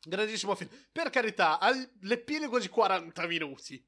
Grandissimo 0.00 0.54
film. 0.54 0.70
Per 0.92 1.10
carità, 1.10 1.58
piene 2.24 2.48
quasi 2.48 2.68
40 2.68 3.26
minuti. 3.26 3.84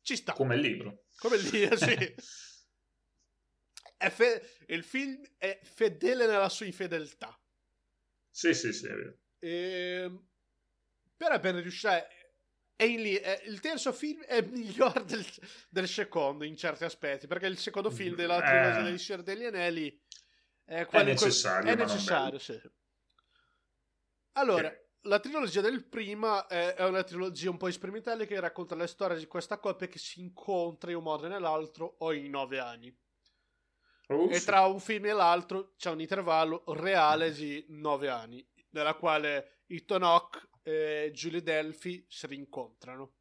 Ci 0.00 0.16
sta. 0.16 0.32
Come 0.32 0.54
il 0.54 0.62
libro. 0.62 1.04
Come 1.18 1.36
il 1.36 1.42
libro, 1.42 1.76
sì. 1.76 2.14
fe- 4.10 4.56
il 4.68 4.82
film 4.84 5.20
è 5.36 5.60
fedele 5.62 6.26
nella 6.26 6.48
sua 6.48 6.66
infedeltà. 6.66 7.37
Sì, 8.30 8.54
sì, 8.54 8.72
sì, 8.72 8.86
è 8.86 8.94
vero. 8.94 9.18
E... 9.38 9.48
Ehm, 10.04 10.26
però 11.16 11.38
per 11.40 11.56
riuscire... 11.56 12.16
È 12.78 12.84
in 12.84 13.02
lì, 13.02 13.14
è, 13.16 13.42
il 13.46 13.58
terzo 13.58 13.92
film 13.92 14.22
è 14.22 14.40
migliore 14.40 15.04
del, 15.04 15.26
del, 15.68 15.88
secondo 15.88 16.44
in 16.44 16.56
certi 16.56 16.84
aspetti, 16.84 17.26
perché 17.26 17.46
il 17.46 17.58
secondo 17.58 17.90
film 17.90 18.14
della 18.14 18.40
trilogia 18.40 18.88
eh. 18.88 18.98
Signore 18.98 19.24
degli 19.24 19.44
Anelli 19.44 20.00
è, 20.64 20.86
è 20.86 21.02
necessario. 21.02 21.72
È 21.72 21.74
necessario, 21.74 22.38
sì. 22.38 22.56
Allora, 24.34 24.70
eh. 24.70 24.90
la 25.02 25.18
trilogia 25.18 25.60
del 25.60 25.84
prima 25.86 26.46
è, 26.46 26.74
è, 26.74 26.84
una 26.84 27.02
trilogia 27.02 27.50
un 27.50 27.56
po' 27.56 27.68
sperimentale 27.68 28.26
che 28.26 28.38
racconta 28.38 28.76
la 28.76 28.86
storia 28.86 29.16
di 29.16 29.26
questa 29.26 29.58
coppia 29.58 29.88
che 29.88 29.98
si 29.98 30.20
incontra 30.20 30.90
in 30.90 30.98
un 30.98 31.02
modo 31.02 31.26
e 31.26 31.30
nell'altro 31.30 31.96
o 31.98 32.12
in 32.12 32.30
nove 32.30 32.60
anni. 32.60 32.96
Oh, 34.10 34.30
e 34.30 34.40
tra 34.40 34.66
un 34.66 34.80
film 34.80 35.06
e 35.06 35.12
l'altro 35.12 35.74
c'è 35.76 35.90
un 35.90 36.00
intervallo 36.00 36.64
reale 36.68 37.30
di 37.30 37.64
nove 37.68 38.08
anni, 38.08 38.46
nella 38.70 38.94
quale 38.94 39.62
Ethan 39.66 40.02
Hawke 40.02 40.48
e 40.62 41.10
Julie 41.12 41.42
Delphi 41.42 42.04
si 42.08 42.26
rincontrano. 42.26 43.12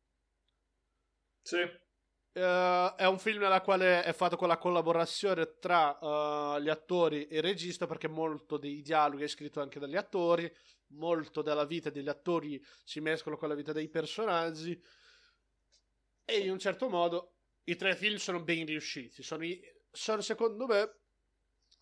Sì. 1.42 1.60
Uh, 2.38 2.94
è 2.96 3.06
un 3.08 3.18
film 3.18 3.40
nella 3.40 3.62
quale 3.62 4.04
è 4.04 4.14
fatto 4.14 4.38
con 4.38 4.48
la 4.48 4.60
collaborazione 4.60 5.58
tra 5.58 5.98
uh, 6.00 6.60
gli 6.60 6.70
attori 6.70 7.26
e 7.28 7.38
il 7.38 7.42
regista 7.42 7.88
perché 7.88 8.08
molto 8.08 8.58
dei 8.58 8.82
dialoghi 8.82 9.24
è 9.24 9.28
scritto 9.28 9.60
anche 9.60 9.80
dagli 9.80 9.96
attori, 9.96 10.50
molto 10.90 11.42
della 11.42 11.66
vita 11.66 11.90
degli 11.90 12.08
attori 12.08 12.64
si 12.84 13.00
mescola 13.00 13.38
con 13.38 13.50
la 13.50 13.56
vita 13.56 13.74
dei 13.74 13.90
personaggi 13.90 14.80
e 16.24 16.40
in 16.40 16.52
un 16.52 16.60
certo 16.60 16.90
modo 16.90 17.38
i 17.64 17.76
tre 17.76 17.96
film 17.96 18.18
sono 18.18 18.44
ben 18.44 18.66
riusciti, 18.66 19.24
sono, 19.24 19.44
i, 19.44 19.60
sono 19.98 20.22
secondo 20.22 20.68
me 20.68 20.82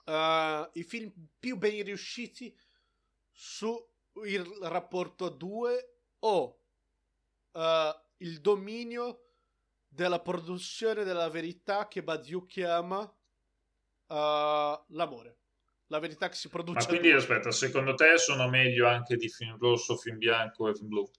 uh, 0.06 0.70
i 0.74 0.84
film 0.84 1.12
più 1.40 1.58
ben 1.58 1.84
riusciti 1.84 2.56
sul 3.32 3.84
rapporto 4.62 5.26
a 5.26 5.30
due 5.30 5.98
o 6.20 6.60
il 8.18 8.42
dominio 8.42 9.26
della 9.88 10.20
produzione 10.20 11.04
della 11.04 11.30
verità 11.30 11.88
che 11.88 12.04
Badiou 12.04 12.46
chiama 12.46 13.00
uh, 13.00 14.84
l'amore. 14.88 15.38
La 15.88 16.00
verità 16.00 16.28
che 16.28 16.36
si 16.36 16.50
produce. 16.50 16.80
Ma 16.80 16.86
quindi 16.86 17.12
aspetta, 17.12 17.52
secondo 17.52 17.94
te 17.94 18.18
sono 18.18 18.50
meglio 18.50 18.88
anche 18.88 19.16
di 19.16 19.30
film 19.30 19.58
rosso, 19.58 19.96
film 19.96 20.18
bianco 20.18 20.68
e 20.68 20.74
film 20.74 20.88
blu? 20.88 21.10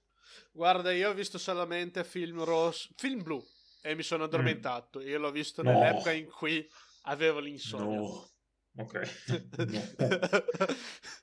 Guarda, 0.51 0.93
io 0.93 1.11
ho 1.11 1.15
visto 1.15 1.39
solamente 1.39 2.03
film 2.03 2.43
rosso, 2.43 2.89
film 2.97 3.23
blu 3.23 3.43
e 3.81 3.95
mi 3.95 4.03
sono 4.03 4.25
addormentato. 4.25 4.99
Mm. 4.99 5.07
Io 5.07 5.19
l'ho 5.19 5.31
visto 5.31 5.63
no. 5.63 5.71
nell'epoca 5.71 6.11
in 6.11 6.27
cui 6.27 6.69
avevo 7.07 7.41
l'insonnia. 7.41 7.99
No. 7.99 8.31
Ok. 8.79 9.01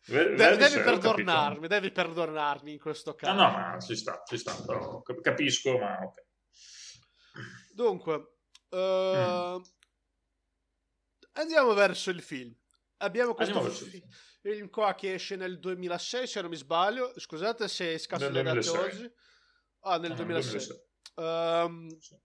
No. 0.06 0.36
De- 0.36 0.58
devi 0.58 0.82
perdonarmi, 0.82 1.68
devi 1.68 1.92
perdonarmi 1.92 2.74
in 2.74 2.80
questo 2.80 3.16
caso. 3.16 3.34
No, 3.34 3.44
no, 3.44 3.52
ma 3.52 3.80
ci 3.80 3.96
sta, 3.96 4.22
ci 4.26 4.38
sta, 4.38 4.54
però 4.66 5.02
capisco, 5.02 5.78
ma 5.78 5.98
ok. 6.00 6.26
Dunque, 7.72 8.16
uh, 8.70 9.58
mm. 9.58 9.62
andiamo 11.34 11.74
verso 11.74 12.10
il 12.10 12.22
film. 12.22 12.54
Abbiamo 12.98 13.34
questo 13.34 13.62
film, 13.62 14.08
film 14.42 14.70
qua 14.70 14.94
che 14.96 15.14
esce 15.14 15.36
nel 15.36 15.60
2006, 15.60 16.28
se 16.28 16.42
non 16.42 16.50
mi 16.50 16.58
sbaglio. 16.58 17.14
Scusate 17.18 17.68
se 17.68 17.98
scasso 17.98 18.30
le 18.30 18.44
date 18.44 18.70
oggi. 18.70 19.14
Ah, 19.82 19.98
nel 19.98 20.12
ah, 20.12 20.16
2006. 20.16 20.52
2006. 20.52 20.82
Um, 21.16 21.98
sì. 22.00 22.18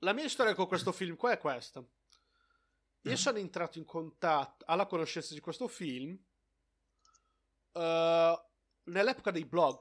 La 0.00 0.12
mia 0.12 0.28
storia 0.28 0.54
con 0.54 0.66
questo 0.66 0.92
film 0.92 1.16
qua 1.16 1.32
è 1.32 1.38
questa. 1.38 1.84
Io 3.06 3.12
mm. 3.12 3.14
sono 3.14 3.38
entrato 3.38 3.78
in 3.78 3.84
contatto, 3.84 4.64
alla 4.66 4.86
conoscenza 4.86 5.32
di 5.32 5.40
questo 5.40 5.68
film, 5.68 6.18
uh, 7.72 7.80
nell'epoca 8.84 9.30
dei 9.30 9.44
blog. 9.44 9.80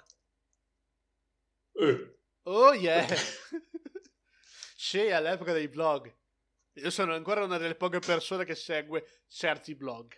Eh. 1.74 2.20
Oh 2.44 2.74
yeah! 2.74 3.08
sì, 4.76 5.10
all'epoca 5.10 5.54
dei 5.54 5.68
blog. 5.68 6.14
Io 6.74 6.90
sono 6.92 7.16
ancora 7.16 7.44
una 7.44 7.58
delle 7.58 7.76
poche 7.76 8.00
persone 8.00 8.46
che 8.46 8.54
segue 8.54 9.24
certi 9.28 9.74
blog. 9.74 10.14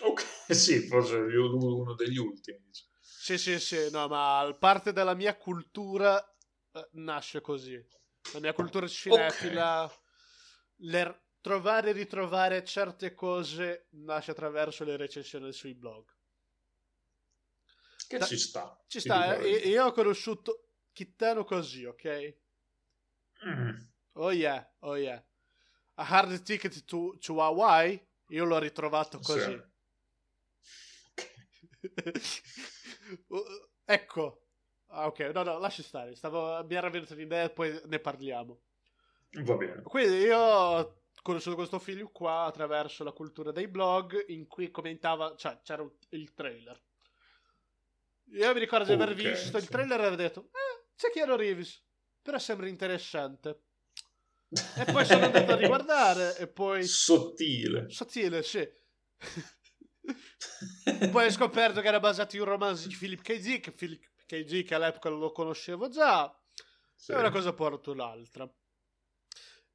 Ok, 0.00 0.24
sì, 0.54 0.86
forse 0.86 1.16
uno 1.16 1.94
degli 1.94 2.16
ultimi. 2.16 2.70
Sì, 3.00 3.36
sì, 3.36 3.58
sì, 3.60 3.90
no, 3.90 4.08
ma 4.08 4.56
parte 4.58 4.94
della 4.94 5.14
mia 5.14 5.36
cultura 5.36 6.18
eh, 6.72 6.88
nasce 6.92 7.42
così. 7.42 7.78
La 8.32 8.40
mia 8.40 8.54
cultura 8.54 8.86
cinefila, 8.86 9.84
okay. 9.84 9.96
le, 10.76 11.27
trovare 11.40 11.90
e 11.90 11.92
ritrovare 11.92 12.64
certe 12.64 13.14
cose 13.14 13.86
nasce 13.90 14.30
attraverso 14.32 14.84
le 14.84 14.96
recensioni 14.96 15.52
sui 15.52 15.74
blog. 15.74 16.04
Che 18.06 18.18
da, 18.18 18.24
ci 18.26 18.38
sta. 18.38 18.82
Ci 18.86 19.00
sta, 19.00 19.36
eh, 19.36 19.68
io 19.68 19.86
ho 19.86 19.92
conosciuto 19.92 20.68
Kitano 20.92 21.44
così, 21.44 21.84
ok? 21.84 22.36
Mm. 23.46 23.76
Oh 24.12 24.32
yeah, 24.32 24.68
oh 24.80 24.96
yeah. 24.96 25.22
A 25.94 26.04
Hard 26.04 26.42
Ticket 26.42 26.84
to, 26.84 27.16
to 27.18 27.40
Hawaii, 27.42 28.00
io 28.28 28.44
l'ho 28.44 28.58
ritrovato 28.58 29.18
così. 29.20 29.60
Sì. 30.60 31.26
ecco. 33.84 34.42
Ah, 34.90 35.06
ok, 35.06 35.30
no, 35.34 35.42
no, 35.42 35.58
lascia 35.58 35.82
stare. 35.82 36.14
Stavo, 36.14 36.64
mi 36.64 36.74
era 36.74 36.88
venuta 36.88 37.14
l'idea 37.14 37.44
e 37.44 37.50
poi 37.50 37.78
ne 37.84 37.98
parliamo. 37.98 38.60
Va 39.42 39.54
bene. 39.56 39.82
Quindi 39.82 40.16
io 40.20 41.02
conosciuto 41.28 41.56
questo 41.56 41.78
film 41.78 42.10
qua 42.10 42.44
attraverso 42.44 43.04
la 43.04 43.12
cultura 43.12 43.52
dei 43.52 43.68
blog 43.68 44.24
in 44.28 44.46
cui 44.46 44.70
commentava, 44.70 45.34
cioè 45.36 45.60
c'era 45.62 45.86
il 46.10 46.32
trailer. 46.32 46.82
Io 48.32 48.54
mi 48.54 48.58
ricordo 48.58 48.86
di 48.86 48.92
aver 48.92 49.10
okay, 49.10 49.32
visto 49.32 49.58
sì. 49.58 49.64
il 49.64 49.68
trailer 49.68 50.00
e 50.00 50.04
aver 50.04 50.16
detto, 50.16 50.44
eh, 50.44 50.86
c'è 50.96 51.10
Keanu 51.10 51.36
Reeves, 51.36 51.84
però 52.22 52.38
sembra 52.38 52.66
interessante. 52.66 53.64
E 54.48 54.90
poi 54.90 55.04
sono 55.04 55.26
andato 55.26 55.52
a 55.52 55.56
riguardare 55.60 56.38
e 56.38 56.48
poi... 56.48 56.84
Sottile. 56.84 57.90
Sottile, 57.90 58.42
sì. 58.42 58.66
poi 61.12 61.26
ho 61.26 61.30
scoperto 61.30 61.82
che 61.82 61.88
era 61.88 62.00
basato 62.00 62.36
in 62.36 62.42
un 62.42 62.48
romanzo 62.48 62.88
di 62.88 62.96
Philip 62.96 63.20
K. 63.20 63.38
Dick, 63.38 63.72
Philip 63.72 64.02
K. 64.24 64.44
Dick 64.44 64.72
all'epoca 64.72 65.10
lo 65.10 65.30
conoscevo 65.30 65.90
già. 65.90 66.34
Sì. 66.94 67.12
E 67.12 67.16
una 67.16 67.30
cosa 67.30 67.52
porta 67.52 67.94
l'altra. 67.94 68.50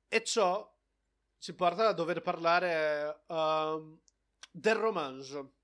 E 0.08 0.24
ciò 0.24 0.73
ci 1.44 1.54
porta 1.54 1.90
a 1.90 1.94
dover 1.94 2.22
parlare 2.22 3.26
uh, 3.28 4.00
del 4.50 4.76
romanzo 4.76 5.56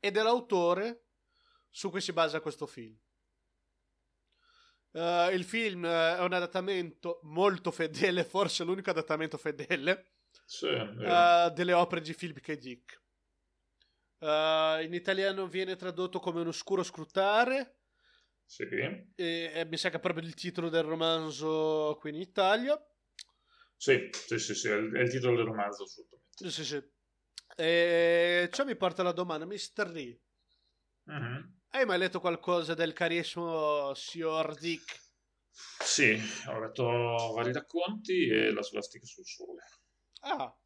e 0.00 0.10
dell'autore 0.10 1.08
su 1.68 1.90
cui 1.90 2.00
si 2.00 2.14
basa 2.14 2.40
questo 2.40 2.66
film. 2.66 2.98
Uh, 4.92 5.28
il 5.32 5.44
film 5.44 5.84
è 5.84 6.18
un 6.20 6.32
adattamento 6.32 7.20
molto 7.24 7.70
fedele, 7.70 8.24
forse 8.24 8.64
l'unico 8.64 8.88
adattamento 8.88 9.36
fedele 9.36 10.12
sì, 10.46 10.64
uh, 10.64 11.52
delle 11.52 11.74
opere 11.74 12.00
di 12.00 12.14
Philip 12.14 12.40
K. 12.40 12.56
Dick. 12.56 13.02
Uh, 14.20 14.80
in 14.80 14.94
italiano 14.94 15.46
viene 15.46 15.76
tradotto 15.76 16.20
come 16.20 16.40
un 16.40 16.46
oscuro 16.46 16.82
scrutare. 16.82 17.80
Sì. 18.46 18.64
E, 18.64 19.04
e, 19.14 19.66
mi 19.66 19.76
sa 19.76 19.90
che 19.90 19.96
è 19.96 20.00
proprio 20.00 20.26
il 20.26 20.32
titolo 20.32 20.70
del 20.70 20.84
romanzo 20.84 21.98
qui 22.00 22.08
in 22.08 22.16
Italia. 22.16 22.82
Sì, 23.82 24.08
sì, 24.12 24.38
sì, 24.38 24.54
sì 24.54 24.68
è, 24.68 24.74
il, 24.74 25.10
titolo 25.10 25.34
del 25.34 25.44
romanzo 25.44 25.82
assolutamente. 25.82 26.50
Sì, 26.50 26.64
sì. 26.64 26.80
E 27.56 28.48
ciò 28.52 28.64
mi 28.64 28.76
porta 28.76 29.02
alla 29.02 29.10
domanda, 29.10 29.44
Mr. 29.44 29.90
Lee. 29.90 30.20
Mm-hmm. 31.10 31.42
Hai 31.70 31.84
mai 31.84 31.98
letto 31.98 32.20
qualcosa 32.20 32.74
del 32.74 32.92
carissimo 32.92 33.92
Signor 33.94 34.56
Dick? 34.56 35.00
Sì, 35.80 36.16
ho 36.46 36.60
letto 36.60 36.84
vari 37.34 37.52
racconti 37.52 38.28
e 38.28 38.52
la 38.52 38.62
svastica 38.62 39.04
sul 39.04 39.26
sole. 39.26 39.62
Ah, 40.20 40.56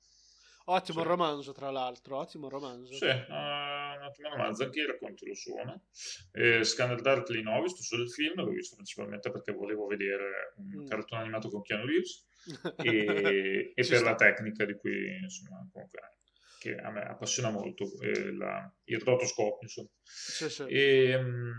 ottimo 0.66 1.02
sì. 1.02 1.06
romanzo 1.06 1.52
tra 1.52 1.70
l'altro, 1.70 2.18
ottimo 2.18 2.48
romanzo. 2.48 2.94
Sì, 2.94 3.06
uh, 3.06 3.32
un 3.32 4.02
ottimo 4.02 4.28
romanzo, 4.30 4.64
anche 4.64 4.80
i 4.80 4.86
racconti 4.86 5.26
lo 5.26 5.34
sono. 5.34 5.82
Scandal 6.64 7.00
Darkly 7.00 7.42
no, 7.42 7.56
ho 7.56 7.62
visto 7.62 7.82
solo 7.82 8.02
il 8.02 8.10
film, 8.10 8.34
l'ho 8.36 8.50
visto 8.50 8.76
principalmente 8.76 9.30
perché 9.30 9.52
volevo 9.52 9.86
vedere 9.86 10.54
un 10.56 10.82
mm. 10.82 10.86
cartone 10.86 11.22
animato 11.22 11.48
con 11.48 11.62
Keanu 11.62 11.86
Reeves 11.86 12.26
e, 12.78 13.72
e 13.74 13.74
per 13.74 13.84
sta. 13.84 14.02
la 14.02 14.14
tecnica 14.14 14.64
di 14.64 14.74
cui 14.74 15.18
insomma 15.20 15.66
comunque 15.72 16.16
che 16.58 16.76
a 16.76 16.90
me 16.90 17.02
appassiona 17.02 17.50
molto, 17.50 17.84
eh, 18.00 18.32
la, 18.32 18.72
il 18.84 19.00
rotoscopio, 19.00 19.58
insomma. 19.62 19.88
Sì, 20.02 20.48
sì. 20.48 20.64
E, 20.64 21.14
um, 21.14 21.52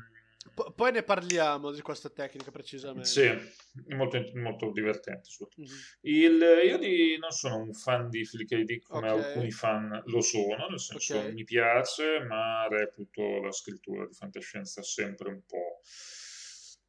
P- 0.54 0.74
poi 0.74 0.91
ne 0.91 1.04
parliamo 1.04 1.72
di 1.72 1.82
questa 1.82 2.10
tecnica 2.10 2.52
precisamente. 2.52 3.08
Sì, 3.08 3.22
è 3.22 3.95
molto, 3.95 4.24
molto 4.36 4.72
divertente. 4.72 5.30
Mm-hmm. 5.60 5.72
Il, 6.02 6.41
io 6.66 6.78
di, 6.78 7.18
non 7.20 7.32
sono 7.32 7.58
un 7.58 7.74
fan 7.74 8.10
di 8.10 8.26
Flick 8.26 8.52
ID 8.52 8.82
come 8.82 9.10
okay. 9.10 9.24
alcuni 9.24 9.52
fan 9.52 10.02
lo 10.06 10.22
sono, 10.22 10.68
nel 10.68 10.80
senso 10.80 11.18
okay. 11.18 11.34
mi 11.34 11.43
piace, 11.43 12.20
ma 12.28 12.68
reputo 12.68 13.41
la 13.41 13.52
scrittura 13.52 14.06
di 14.06 14.14
fantascienza 14.14 14.82
sempre 14.82 15.30
un 15.30 15.41
po' 15.45 15.82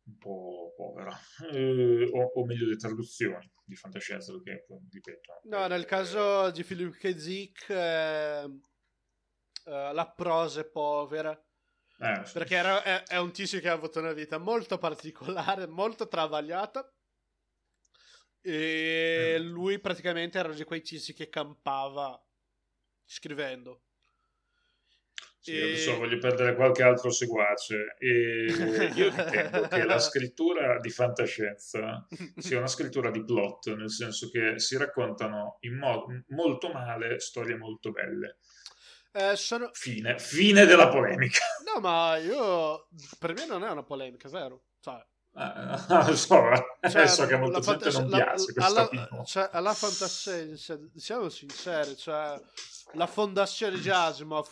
un 0.08 0.16
po' 0.16 0.72
povera, 0.74 1.14
eh, 1.52 2.08
o, 2.10 2.32
o, 2.34 2.44
meglio 2.46 2.66
le 2.66 2.76
traduzioni 2.76 3.50
di 3.64 3.76
fantascienza, 3.76 4.32
perché 4.32 4.66
ripeto. 4.90 5.40
No, 5.44 5.66
nel 5.66 5.84
caso 5.84 6.50
di 6.50 6.64
Philip 6.64 6.96
K. 6.96 7.12
Dick 7.12 7.68
eh, 7.68 8.44
uh, 8.44 9.92
la 9.92 10.12
prosa 10.16 10.62
è 10.62 10.64
povera. 10.64 11.38
Eh, 12.00 12.22
sì. 12.24 12.32
Perché 12.32 12.54
era, 12.54 12.82
è, 12.82 13.02
è, 13.04 13.18
un 13.18 13.32
tizio 13.32 13.58
che 13.60 13.68
ha 13.68 13.72
avuto 13.72 13.98
una 13.98 14.12
vita 14.12 14.38
molto 14.38 14.78
particolare, 14.78 15.66
molto 15.66 16.06
travagliata. 16.06 16.92
E 18.40 19.34
eh. 19.34 19.38
lui 19.38 19.80
praticamente 19.80 20.38
era 20.38 20.52
di 20.52 20.64
quei 20.64 20.80
tizi 20.80 21.12
che 21.12 21.28
campava 21.28 22.20
scrivendo. 23.04 23.82
Sì, 25.40 25.56
e... 25.56 25.62
adesso 25.62 25.96
voglio 25.96 26.18
perdere 26.18 26.54
qualche 26.54 26.82
altro 26.82 27.10
seguace. 27.10 27.96
E 27.98 28.46
io 28.94 29.10
ritengo 29.10 29.66
che 29.66 29.84
la 29.84 29.98
scrittura 29.98 30.78
di 30.78 30.90
fantascienza 30.90 32.06
sia 32.36 32.58
una 32.58 32.66
scrittura 32.66 33.10
di 33.10 33.24
plot, 33.24 33.74
nel 33.74 33.90
senso 33.90 34.30
che 34.30 34.58
si 34.58 34.76
raccontano 34.76 35.56
in 35.60 35.76
mo- 35.76 36.06
molto 36.28 36.70
male 36.70 37.18
storie 37.18 37.56
molto 37.56 37.90
belle. 37.90 38.38
Eh, 39.10 39.36
sono... 39.36 39.70
fine, 39.72 40.18
fine 40.18 40.66
della 40.66 40.88
polemica. 40.88 41.40
No, 41.72 41.80
ma 41.80 42.16
io 42.16 42.88
per 43.18 43.34
me 43.34 43.46
non 43.46 43.64
è 43.64 43.70
una 43.70 43.82
polemica, 43.82 44.28
vero? 44.28 44.64
Cioè, 44.80 45.04
eh, 45.34 46.16
so, 46.16 46.42
cioè, 46.90 47.06
so 47.06 47.26
che 47.26 47.34
a 47.34 47.38
molta 47.38 47.60
gente 47.60 47.90
non 47.90 48.08
la, 48.08 48.16
piace 48.16 48.52
alla, 48.56 49.24
cioè, 49.24 49.48
alla 49.52 49.74
fantascienza 49.74 50.78
siamo 50.96 51.28
sinceri 51.28 51.96
cioè, 51.96 52.40
la 52.94 53.06
fondazione 53.06 53.78
di 53.78 53.88
Asimov 53.88 54.48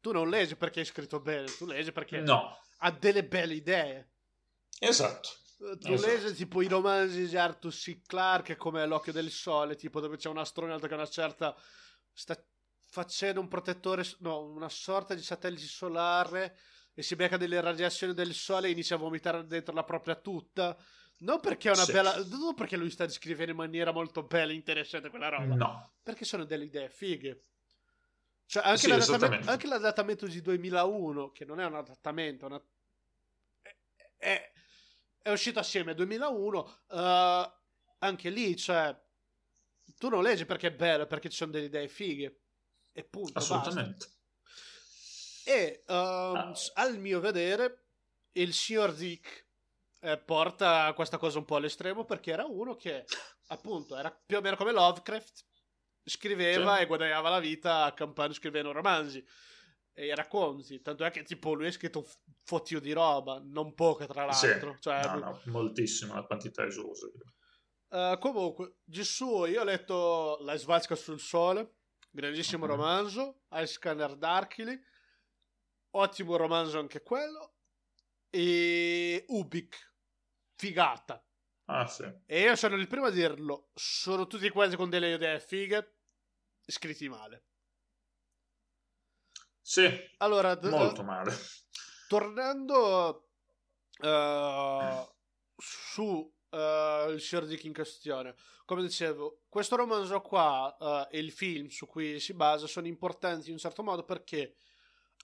tu 0.00 0.12
non 0.12 0.28
leggi 0.28 0.56
perché 0.56 0.80
è 0.80 0.84
scritto 0.84 1.20
bene, 1.20 1.46
tu 1.46 1.66
leggi 1.66 1.92
perché 1.92 2.20
no. 2.20 2.58
ha 2.78 2.90
delle 2.90 3.24
belle 3.24 3.54
idee. 3.54 4.10
Esatto. 4.78 5.28
Tu 5.58 5.92
esatto. 5.92 6.06
leggi 6.06 6.34
tipo 6.34 6.62
i 6.62 6.68
romanzi 6.68 7.28
di 7.28 7.36
Arthur 7.36 7.72
C. 7.72 8.00
Clarke 8.06 8.56
come 8.56 8.86
L'occhio 8.86 9.12
del 9.12 9.30
sole, 9.30 9.76
tipo 9.76 10.00
dove 10.00 10.16
c'è 10.16 10.30
un 10.30 10.38
astronauta 10.38 10.88
che 10.88 10.94
una 10.94 11.06
certa 11.06 11.54
sta 12.12 12.34
facendo 12.90 13.40
un 13.40 13.48
protettore, 13.48 14.04
no, 14.18 14.42
una 14.42 14.68
sorta 14.68 15.14
di 15.14 15.22
satellite 15.22 15.64
solare 15.64 16.58
e 16.92 17.02
si 17.02 17.14
becca 17.14 17.36
delle 17.36 17.60
radiazioni 17.60 18.12
del 18.12 18.34
sole 18.34 18.68
e 18.68 18.72
inizia 18.72 18.96
a 18.96 18.98
vomitare 18.98 19.46
dentro 19.46 19.72
la 19.72 19.84
propria 19.84 20.16
tutta. 20.16 20.76
Non 21.18 21.38
perché 21.40 21.70
è 21.70 21.72
una 21.72 21.84
sì. 21.84 21.92
bella. 21.92 22.16
Non 22.16 22.54
perché 22.54 22.76
lui 22.76 22.90
sta 22.90 23.06
descrivendo 23.06 23.52
in 23.52 23.58
maniera 23.58 23.92
molto 23.92 24.24
bella 24.24 24.50
e 24.52 24.56
interessante 24.56 25.08
quella 25.08 25.28
roba. 25.28 25.54
No. 25.54 25.92
Perché 26.02 26.24
sono 26.24 26.44
delle 26.44 26.64
idee 26.64 26.88
fighe. 26.88 27.44
Cioè, 28.46 28.64
anche, 28.64 28.78
sì, 28.78 28.88
l'adattamento, 28.88 29.50
anche 29.50 29.66
l'adattamento 29.68 30.26
di 30.26 30.40
2001, 30.40 31.30
che 31.30 31.44
non 31.44 31.60
è 31.60 31.64
un 31.64 31.76
adattamento, 31.76 32.46
una... 32.46 32.60
è, 33.62 33.76
è, 34.16 34.52
è, 35.22 35.30
uscito 35.30 35.60
assieme 35.60 35.92
a 35.92 35.94
2001, 35.94 36.58
uh, 36.58 36.96
eh, 36.96 37.52
anche 37.98 38.28
lì, 38.28 38.56
cioè, 38.56 39.00
tu 39.96 40.08
non 40.08 40.24
leggi 40.24 40.46
perché 40.46 40.66
è 40.66 40.72
bello, 40.72 41.06
perché 41.06 41.28
ci 41.28 41.36
sono 41.36 41.52
delle 41.52 41.66
idee 41.66 41.86
fighe. 41.86 42.39
E 43.00 43.04
punto. 43.04 43.38
Assolutamente. 43.38 44.06
Basta. 44.06 45.50
E 45.50 45.84
um, 45.88 45.94
ah. 45.94 46.52
al 46.74 46.98
mio 46.98 47.18
vedere, 47.20 47.86
il 48.32 48.52
signor 48.52 48.92
Dick 48.92 49.46
eh, 50.00 50.18
porta 50.18 50.92
questa 50.94 51.18
cosa 51.18 51.38
un 51.38 51.44
po' 51.44 51.56
all'estremo 51.56 52.04
perché 52.04 52.30
era 52.30 52.44
uno 52.44 52.76
che, 52.76 53.04
appunto, 53.48 53.96
era 53.96 54.10
più 54.10 54.36
o 54.36 54.40
meno 54.40 54.56
come 54.56 54.72
Lovecraft 54.72 55.46
scriveva 56.04 56.76
sì. 56.76 56.82
e 56.82 56.86
guadagnava 56.86 57.28
la 57.28 57.40
vita 57.40 57.84
accampando 57.84 58.34
scrivendo 58.34 58.72
romanzi 58.72 59.24
e 59.92 60.14
racconti. 60.14 60.80
Tanto 60.82 61.04
è 61.04 61.10
che 61.10 61.22
tipo 61.22 61.54
lui 61.54 61.66
ha 61.68 61.72
scritto 61.72 62.00
un 62.00 62.06
fottio 62.44 62.80
di 62.80 62.92
roba, 62.92 63.40
non 63.42 63.74
poca 63.74 64.06
tra 64.06 64.26
l'altro. 64.26 64.72
Sì. 64.74 64.80
Cioè, 64.82 65.04
no, 65.06 65.18
no, 65.18 65.40
moltissima, 65.46 66.14
la 66.14 66.24
quantità 66.24 66.64
esausta. 66.64 67.06
Uh, 67.88 68.18
comunque, 68.18 68.76
di 68.84 69.02
suo 69.02 69.46
io 69.46 69.62
ho 69.62 69.64
letto 69.64 70.38
La 70.42 70.54
svalsca 70.54 70.94
sul 70.94 71.18
sole, 71.18 71.78
grandissimo 72.10 72.64
uh-huh. 72.64 72.70
romanzo, 72.72 73.42
Al 73.48 73.68
Scanner 73.68 74.16
Darkly, 74.16 74.80
ottimo 75.90 76.36
romanzo 76.36 76.78
anche 76.78 77.02
quello, 77.02 77.54
e 78.30 79.24
Ubik, 79.28 79.94
figata. 80.56 81.24
Ah, 81.66 81.86
sì. 81.86 82.04
E 82.26 82.40
io 82.40 82.56
sono 82.56 82.74
il 82.76 82.88
primo 82.88 83.06
a 83.06 83.10
dirlo. 83.10 83.70
Sono 83.74 84.26
tutti 84.26 84.48
quasi 84.50 84.76
con 84.76 84.90
delle 84.90 85.14
idee 85.14 85.38
fighe, 85.38 85.98
scritti 86.66 87.08
male. 87.08 87.44
Sì. 89.60 89.88
Allora, 90.18 90.58
molto 90.62 91.04
male. 91.04 91.32
Tornando 92.08 93.30
uh, 94.00 95.14
su 95.56 96.34
uh, 96.50 97.10
il 97.10 97.20
Sherdick 97.20 97.64
in 97.64 97.72
questione, 97.72 98.34
come 98.64 98.82
dicevo, 98.82 99.42
questo 99.48 99.76
romanzo 99.76 100.20
qua 100.20 100.76
uh, 100.78 101.14
e 101.14 101.18
il 101.18 101.32
film 101.32 101.68
su 101.68 101.86
cui 101.86 102.20
si 102.20 102.34
basa 102.34 102.66
sono 102.66 102.86
importanti 102.86 103.46
in 103.46 103.54
un 103.54 103.58
certo 103.58 103.82
modo 103.82 104.04
perché 104.04 104.54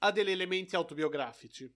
ha 0.00 0.10
degli 0.10 0.30
elementi 0.30 0.76
autobiografici 0.76 1.72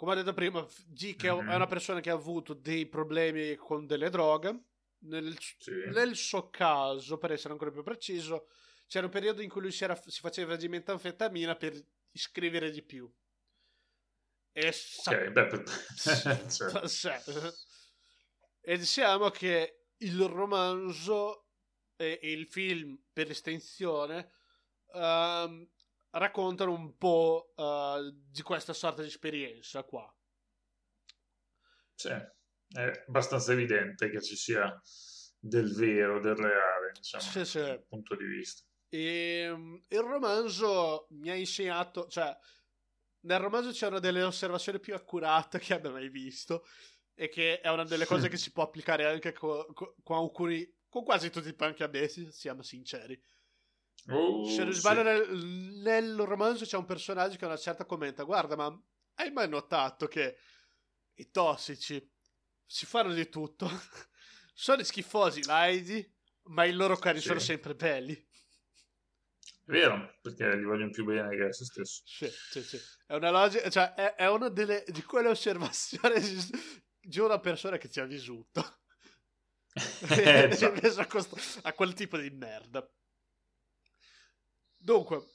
come 0.00 0.12
ho 0.12 0.14
detto 0.14 0.32
prima, 0.32 0.66
G 0.86 1.14
che 1.14 1.30
mm-hmm. 1.30 1.50
è 1.50 1.54
una 1.54 1.66
persona 1.66 2.00
che 2.00 2.08
ha 2.08 2.14
avuto 2.14 2.54
dei 2.54 2.86
problemi 2.86 3.54
con 3.56 3.84
delle 3.84 4.08
droghe. 4.08 4.58
Nel, 5.00 5.36
sì. 5.58 5.72
nel, 5.92 6.16
suo 6.16 6.48
caso, 6.48 7.18
per 7.18 7.32
essere 7.32 7.52
ancora 7.52 7.70
più 7.70 7.82
preciso, 7.82 8.48
c'era 8.86 9.04
un 9.04 9.12
periodo 9.12 9.42
in 9.42 9.50
cui 9.50 9.60
lui 9.60 9.72
si, 9.72 9.84
era, 9.84 9.94
si 9.94 10.20
faceva 10.20 10.56
di 10.56 10.68
metanfetamina 10.68 11.54
per 11.54 11.78
scrivere 12.14 12.70
di 12.70 12.80
più. 12.80 13.12
E 14.52 14.72
sa- 14.72 15.10
okay, 15.10 15.30
beh, 15.32 15.46
per... 15.48 15.64
E 18.70 18.78
diciamo 18.78 19.30
che 19.30 19.86
il 19.96 20.22
romanzo 20.26 21.48
e 21.96 22.20
il 22.22 22.46
film, 22.46 22.96
per 23.12 23.28
estensione, 23.28 24.30
um, 24.92 25.68
raccontano 26.10 26.72
un 26.72 26.96
po' 26.96 27.52
uh, 27.56 28.12
di 28.12 28.42
questa 28.42 28.72
sorta 28.72 29.02
di 29.02 29.08
esperienza 29.08 29.82
qua. 29.82 30.08
Sì, 31.96 32.10
è 32.10 33.04
abbastanza 33.08 33.50
evidente 33.50 34.08
che 34.08 34.22
ci 34.22 34.36
sia 34.36 34.80
del 35.36 35.74
vero, 35.74 36.20
del 36.20 36.36
reale, 36.36 36.92
insomma, 36.94 37.22
sì, 37.24 37.44
sì. 37.44 37.58
dal 37.58 37.84
punto 37.88 38.14
di 38.14 38.24
vista. 38.24 38.62
E, 38.88 39.50
um, 39.50 39.82
il 39.88 40.00
romanzo 40.00 41.08
mi 41.10 41.28
ha 41.28 41.34
insegnato, 41.34 42.06
cioè, 42.06 42.38
nel 43.22 43.40
romanzo 43.40 43.72
c'erano 43.72 43.98
delle 43.98 44.22
osservazioni 44.22 44.78
più 44.78 44.94
accurate 44.94 45.58
che 45.58 45.74
abbia 45.74 45.90
mai 45.90 46.08
visto 46.08 46.64
e 47.20 47.28
che 47.28 47.60
è 47.60 47.68
una 47.68 47.84
delle 47.84 48.06
cose 48.06 48.30
che 48.30 48.38
si 48.38 48.50
può 48.50 48.62
applicare 48.62 49.04
anche 49.04 49.34
con, 49.34 49.66
con, 49.74 49.92
con 50.02 50.16
alcuni, 50.16 50.66
con 50.88 51.04
quasi 51.04 51.28
tutti 51.28 51.48
i 51.48 51.54
punk 51.54 51.82
abessi, 51.82 52.32
siamo 52.32 52.62
sinceri. 52.62 53.22
Oh, 54.08 54.42
Se 54.46 54.64
non 54.64 54.72
sbaglio, 54.72 55.02
nel, 55.02 55.28
nel, 55.82 56.16
romanzo 56.16 56.64
c'è 56.64 56.78
un 56.78 56.86
personaggio 56.86 57.36
che 57.36 57.44
a 57.44 57.48
una 57.48 57.58
certa 57.58 57.84
commenta: 57.84 58.22
Guarda, 58.22 58.56
ma 58.56 58.82
hai 59.16 59.30
mai 59.32 59.50
notato 59.50 60.06
che 60.06 60.38
i 61.16 61.30
tossici 61.30 62.10
si 62.64 62.86
fanno 62.86 63.12
di 63.12 63.28
tutto? 63.28 63.68
sono 64.54 64.82
schifosi, 64.82 65.44
laidi, 65.44 66.10
ma 66.44 66.64
i 66.64 66.72
loro 66.72 66.96
cari 66.96 67.20
sì. 67.20 67.26
sono 67.26 67.38
sempre 67.38 67.74
belli. 67.74 68.14
È 68.14 69.72
vero, 69.72 70.18
perché 70.22 70.58
gli 70.58 70.64
vogliono 70.64 70.90
più 70.90 71.04
bene 71.04 71.36
che 71.36 71.42
a 71.42 71.52
se 71.52 71.66
stesso. 71.66 72.00
Sì, 72.06 72.30
sì, 72.30 72.62
sì. 72.62 72.80
È 73.06 73.14
una 73.14 73.30
logica, 73.30 73.68
cioè, 73.68 73.92
è, 73.92 74.14
è 74.14 74.28
una 74.30 74.48
delle, 74.48 74.84
di 74.86 75.02
quelle 75.02 75.28
osservazioni 75.28 76.14
di 77.10 77.18
una 77.18 77.40
persona 77.40 77.76
che 77.76 77.90
ci 77.90 78.00
ha 78.00 78.04
vissuto. 78.04 78.78
eh, 80.10 80.48
a, 80.96 81.06
questo, 81.06 81.36
a 81.62 81.72
quel 81.72 81.92
tipo 81.92 82.16
di 82.16 82.30
merda. 82.30 82.88
Dunque, 84.76 85.26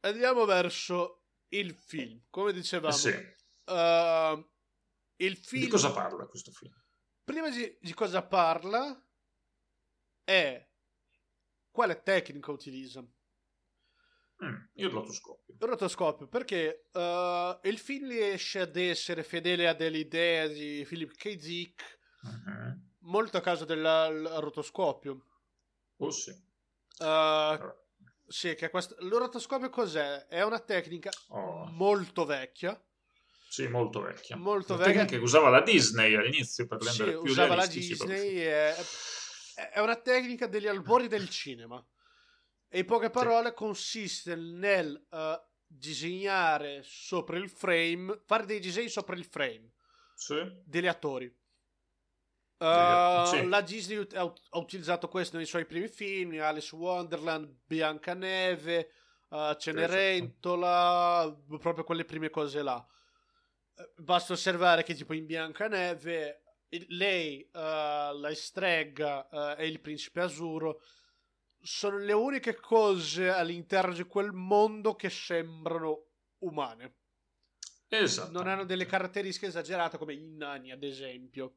andiamo 0.00 0.44
verso 0.44 1.24
il 1.48 1.74
film. 1.74 2.22
Come 2.30 2.52
dicevamo, 2.52 2.94
sì. 2.94 3.08
uh, 3.08 4.50
il 5.16 5.36
film... 5.36 5.64
Di 5.64 5.68
cosa 5.68 5.92
parla 5.92 6.26
questo 6.26 6.52
film? 6.52 6.72
Prima 7.24 7.50
di, 7.50 7.76
di 7.80 7.92
cosa 7.92 8.22
parla 8.22 9.04
è 10.22 10.64
quale 11.70 12.02
tecnica 12.02 12.52
utilizza. 12.52 13.04
Mm, 14.44 14.54
il 14.74 14.88
rotoscopio. 14.90 15.54
Il 15.58 15.66
rotoscopio, 15.66 16.28
perché 16.28 16.88
uh, 16.92 17.58
il 17.62 17.78
film 17.78 18.08
riesce 18.08 18.60
ad 18.60 18.76
essere 18.76 19.22
fedele 19.22 19.66
a 19.66 19.72
delle 19.72 19.98
idee 19.98 20.50
di 20.50 20.84
Philip 20.86 21.14
K. 21.14 21.36
Dick, 21.36 21.98
uh-huh. 22.22 23.08
molto 23.10 23.38
a 23.38 23.40
causa 23.40 23.64
del 23.64 23.82
rotoscopio. 23.82 25.24
Oh 25.96 26.10
sì. 26.10 26.30
Uh, 26.30 27.04
allora. 27.04 27.80
Sì, 28.28 28.54
che 28.54 28.70
questo... 28.70 28.96
l'orotoscopio 28.98 29.70
cos'è? 29.70 30.26
È 30.26 30.42
una 30.42 30.58
tecnica 30.58 31.10
oh. 31.28 31.66
molto 31.70 32.24
vecchia. 32.26 32.78
Sì, 33.48 33.68
molto 33.68 34.00
vecchia. 34.00 34.36
Molto 34.36 34.74
una 34.74 34.84
vecchia. 34.84 35.04
che 35.04 35.16
usava 35.16 35.48
la 35.48 35.62
Disney 35.62 36.14
all'inizio 36.14 36.66
per 36.66 36.82
rendere 36.82 37.12
sì, 37.12 37.18
più 37.20 37.30
usava 37.30 37.54
la 37.54 37.66
Disney. 37.66 38.36
È... 38.38 38.74
è 39.72 39.78
una 39.78 39.96
tecnica 39.96 40.46
degli 40.46 40.66
albori 40.66 41.08
del 41.08 41.30
cinema. 41.30 41.82
E 42.68 42.80
in 42.80 42.84
poche 42.84 43.10
parole 43.10 43.48
sì. 43.48 43.54
consiste 43.54 44.34
nel 44.34 45.06
uh, 45.10 45.40
disegnare 45.66 46.82
sopra 46.82 47.36
il 47.36 47.48
frame, 47.48 48.20
fare 48.24 48.46
dei 48.46 48.60
disegni 48.60 48.88
sopra 48.88 49.16
il 49.16 49.24
frame. 49.24 49.72
sì. 50.14 50.36
degli 50.64 50.86
attori. 50.86 51.26
Uh, 52.58 53.26
sì. 53.26 53.46
La 53.48 53.60
Disney 53.60 54.06
ha, 54.14 54.22
ha, 54.22 54.58
utilizzato 54.58 55.08
questo 55.08 55.36
nei 55.36 55.44
suoi 55.44 55.66
primi 55.66 55.88
film, 55.88 56.40
Alice 56.40 56.74
Wonderland, 56.74 57.54
Biancaneve, 57.66 58.90
uh, 59.28 59.54
Cenerentola, 59.56 61.36
proprio 61.60 61.84
quelle 61.84 62.06
prime 62.06 62.30
cose 62.30 62.62
là. 62.62 62.84
Basta 63.96 64.32
osservare 64.32 64.82
che 64.84 64.94
tipo 64.94 65.12
in 65.12 65.26
Biancaneve 65.26 66.42
lei, 66.88 67.46
uh, 67.52 67.58
la 67.58 68.32
strega 68.34 69.54
e 69.56 69.66
il 69.66 69.80
principe 69.80 70.22
azzurro 70.22 70.80
sono 71.66 71.98
le 71.98 72.12
uniche 72.12 72.54
cose 72.54 73.28
all'interno 73.28 73.92
di 73.92 74.04
quel 74.04 74.32
mondo 74.32 74.94
che 74.94 75.10
sembrano 75.10 76.06
umane. 76.38 76.94
Esatto. 77.88 78.30
Non 78.30 78.46
hanno 78.46 78.64
delle 78.64 78.86
caratteristiche 78.86 79.46
esagerate 79.46 79.98
come 79.98 80.14
i 80.14 80.20
nani, 80.20 80.70
ad 80.70 80.84
esempio. 80.84 81.56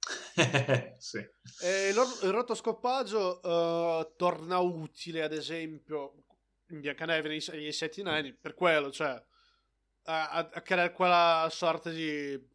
sì. 0.98 1.18
E 1.60 1.88
il, 1.88 1.94
rotoscoppaggio 1.94 3.40
uh, 3.42 4.16
torna 4.16 4.58
utile, 4.58 5.22
ad 5.22 5.32
esempio, 5.32 6.24
in 6.70 6.80
Biancaneve 6.80 7.28
nei, 7.28 7.44
nei 7.52 7.72
Sette 7.72 8.02
Nani, 8.02 8.34
per 8.34 8.54
quello, 8.54 8.90
cioè, 8.90 9.22
a, 10.04 10.28
a 10.52 10.60
creare 10.62 10.92
quella 10.92 11.46
sorta 11.48 11.90
di 11.90 12.50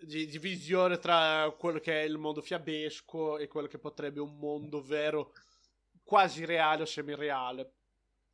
di, 0.00 0.26
di, 0.26 0.38
visione 0.38 0.98
tra 0.98 1.52
quello 1.58 1.80
che 1.80 2.00
è 2.00 2.04
il 2.04 2.18
mondo 2.18 2.40
fiabesco 2.40 3.38
e 3.38 3.48
quello 3.48 3.66
che 3.66 3.78
potrebbe 3.78 4.20
un 4.20 4.36
mondo 4.38 4.82
vero, 4.82 5.32
quasi 6.02 6.44
reale 6.44 6.82
o 6.82 6.86
semireale. 6.86 7.72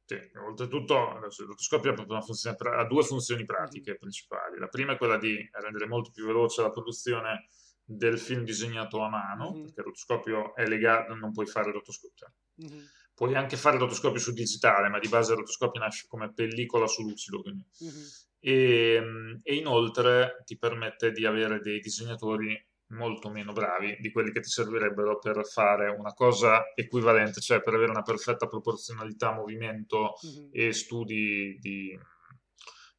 Sì, 0.07 0.21
oltretutto 0.37 0.95
il 1.17 1.47
rotoscopio 1.47 1.93
ha, 1.93 2.79
ha, 2.79 2.85
due 2.85 3.03
funzioni 3.03 3.45
pratiche 3.47 3.91
mm-hmm. 3.91 3.99
principali. 3.99 4.59
La 4.59 4.69
prima 4.69 4.93
è 4.93 4.99
quella 4.99 5.17
di 5.17 5.37
rendere 5.53 5.87
molto 5.87 6.11
più 6.11 6.27
veloce 6.27 6.61
la 6.61 6.71
produzione 6.71 7.49
del 7.83 8.19
film 8.19 8.45
disegnato 8.45 9.01
a 9.01 9.09
mano, 9.09 9.53
mm-hmm. 9.53 9.63
perché 9.63 9.81
il 9.81 9.87
rotoscopio 9.87 10.55
è 10.55 10.67
legato, 10.67 11.15
non 11.15 11.33
puoi 11.33 11.47
fare 11.47 11.73
rotoscopio. 11.73 12.33
Mm-hmm. 12.63 12.85
Puoi 13.15 13.35
anche 13.35 13.57
fare 13.57 13.79
rotoscopio 13.79 14.21
su 14.21 14.33
digitale, 14.33 14.89
ma 14.89 14.99
di 14.99 15.09
base 15.09 15.33
il 15.33 15.39
rotoscopio 15.39 15.81
nasce 15.81 16.07
come 16.07 16.33
pellicola 16.33 16.87
su 16.87 17.03
lucido. 17.03 17.41
Quindi. 17.41 17.65
Mm-hmm 17.83 18.05
e, 18.45 18.95
ehm, 18.97 19.41
e 19.43 19.55
inoltre 19.55 20.43
ti 20.45 20.59
permette 20.59 21.11
di 21.13 21.25
avere 21.25 21.61
dei 21.61 21.81
disegnatori 21.81 22.63
molto 22.89 23.31
meno 23.31 23.53
bravi 23.53 23.97
di 23.99 24.13
quelli 24.13 24.31
che 24.31 24.41
ti 24.41 24.51
servirebbero 24.51 25.19
per 25.19 25.47
fare 25.47 25.89
una 25.89 26.13
cosa 26.13 26.63
equivalente, 26.75 27.41
cioè 27.41 27.63
per 27.63 27.75
avere 27.75 27.91
una 27.91 28.03
perfetta 28.03 28.47
proporzionalità 28.47 29.33
movimento 29.33 30.13
mm-hmm. 30.27 30.49
e 30.53 30.73
studi 30.73 31.57
di 31.59 31.99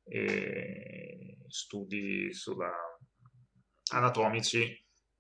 e 0.08 1.38
studi 1.48 2.32
sulla, 2.32 2.72
anatomici 3.94 4.62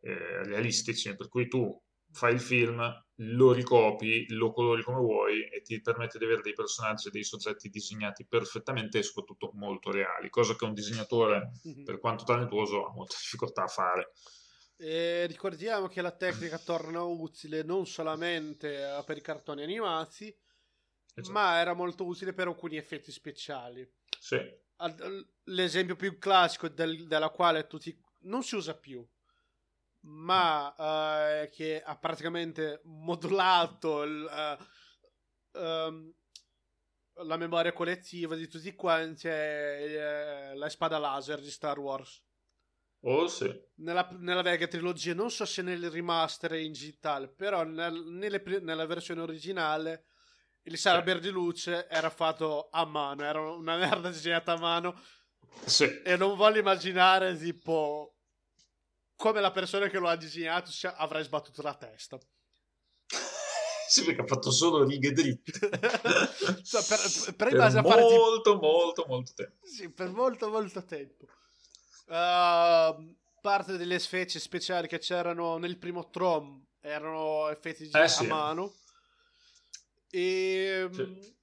eh, 0.01 0.43
realistici, 0.43 1.15
per 1.15 1.27
cui 1.27 1.47
tu 1.47 1.81
fai 2.11 2.33
il 2.33 2.39
film, 2.39 2.79
lo 3.19 3.53
ricopi, 3.53 4.25
lo 4.33 4.51
colori 4.51 4.83
come 4.83 4.99
vuoi 4.99 5.47
e 5.47 5.61
ti 5.61 5.79
permette 5.79 6.17
di 6.17 6.25
avere 6.25 6.41
dei 6.41 6.53
personaggi 6.53 7.07
e 7.07 7.11
dei 7.11 7.23
soggetti 7.23 7.69
disegnati 7.69 8.25
perfettamente 8.25 8.97
e 8.97 9.03
soprattutto 9.03 9.51
molto 9.53 9.91
reali, 9.91 10.29
cosa 10.29 10.55
che 10.55 10.65
un 10.65 10.73
disegnatore, 10.73 11.51
mm-hmm. 11.67 11.85
per 11.85 11.99
quanto 11.99 12.25
talentuoso, 12.25 12.85
ha 12.85 12.93
molta 12.93 13.15
difficoltà 13.17 13.63
a 13.63 13.67
fare. 13.67 14.11
E 14.77 15.25
ricordiamo 15.27 15.87
che 15.87 16.01
la 16.01 16.11
tecnica 16.11 16.57
torna 16.57 17.01
utile 17.03 17.63
non 17.63 17.85
solamente 17.87 19.01
per 19.05 19.15
i 19.15 19.21
cartoni 19.21 19.63
animati, 19.63 20.35
esatto. 21.13 21.31
ma 21.31 21.59
era 21.59 21.73
molto 21.73 22.05
utile 22.05 22.33
per 22.33 22.47
alcuni 22.47 22.75
effetti 22.75 23.11
speciali. 23.11 23.89
Sì. 24.19 24.37
L'esempio 25.43 25.95
più 25.95 26.17
classico 26.17 26.67
del, 26.67 27.07
della 27.07 27.29
quale 27.29 27.67
tutti 27.67 27.97
non 28.23 28.43
si 28.43 28.55
usa 28.55 28.75
più, 28.75 29.07
ma 30.05 30.73
uh, 30.77 31.49
che 31.49 31.81
ha 31.81 31.97
praticamente 31.97 32.81
modulato 32.83 34.03
il, 34.03 34.57
uh, 35.53 35.59
um, 35.59 36.13
la 37.23 37.37
memoria 37.37 37.73
collettiva 37.73 38.35
di 38.35 38.47
tutti 38.47 38.73
quanti 38.75 39.27
è 39.27 40.51
uh, 40.53 40.57
la 40.57 40.69
spada 40.69 40.97
laser 40.97 41.39
di 41.39 41.49
Star 41.49 41.79
Wars. 41.79 42.23
Oh 43.07 43.27
sì. 43.27 43.53
Nella, 43.75 44.07
nella 44.19 44.41
vecchia 44.41 44.67
trilogia, 44.67 45.13
non 45.13 45.29
so 45.29 45.45
se 45.45 45.61
nel 45.61 45.91
remaster 45.91 46.53
in 46.53 46.71
digitale, 46.71 47.27
però 47.27 47.63
nel, 47.63 47.93
nelle, 47.93 48.41
nella 48.61 48.85
versione 48.85 49.21
originale 49.21 50.05
il 50.63 50.77
saber 50.77 51.19
di 51.19 51.29
luce 51.29 51.87
era 51.87 52.09
fatto 52.09 52.69
a 52.71 52.83
mano, 52.85 53.23
era 53.23 53.39
una 53.39 53.77
merda 53.77 54.09
disegnata 54.09 54.53
a 54.53 54.59
mano. 54.59 54.99
Sì. 55.65 56.01
E 56.03 56.17
non 56.17 56.35
voglio 56.35 56.59
immaginare 56.59 57.37
tipo 57.37 58.14
come 59.15 59.41
la 59.41 59.51
persona 59.51 59.87
che 59.87 59.99
lo 59.99 60.07
ha 60.07 60.15
disegnato 60.15 60.71
avrà 60.95 61.21
sbattuto 61.21 61.61
la 61.61 61.75
testa. 61.75 62.17
sì, 63.87 64.03
perché 64.03 64.21
ha 64.21 64.27
fatto 64.27 64.51
solo 64.51 64.83
righe 64.83 65.11
dritte. 65.11 65.51
cioè, 66.63 66.83
per, 66.83 67.35
per, 67.35 67.49
per 67.49 67.81
molto, 67.81 68.41
tipo... 68.41 68.59
molto, 68.59 69.05
molto 69.07 69.31
tempo. 69.33 69.65
Sì, 69.65 69.89
per 69.89 70.09
molto, 70.09 70.49
molto 70.49 70.83
tempo. 70.83 71.25
Uh, 72.07 73.15
parte 73.41 73.77
delle 73.77 73.99
specie 73.99 74.39
speciali 74.39 74.87
che 74.87 74.99
c'erano 74.99 75.57
nel 75.57 75.77
primo 75.77 76.09
Trom 76.09 76.65
erano 76.85 77.49
effetti 77.49 77.89
eh, 77.91 77.99
a 77.99 78.07
sì. 78.07 78.27
mano. 78.27 78.75
E 80.09 80.87
sì. 80.91 81.35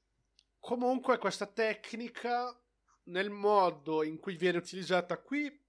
comunque 0.58 1.18
questa 1.18 1.46
tecnica, 1.46 2.56
nel 3.04 3.30
modo 3.30 4.02
in 4.02 4.18
cui 4.18 4.36
viene 4.36 4.58
utilizzata 4.58 5.18
qui, 5.18 5.61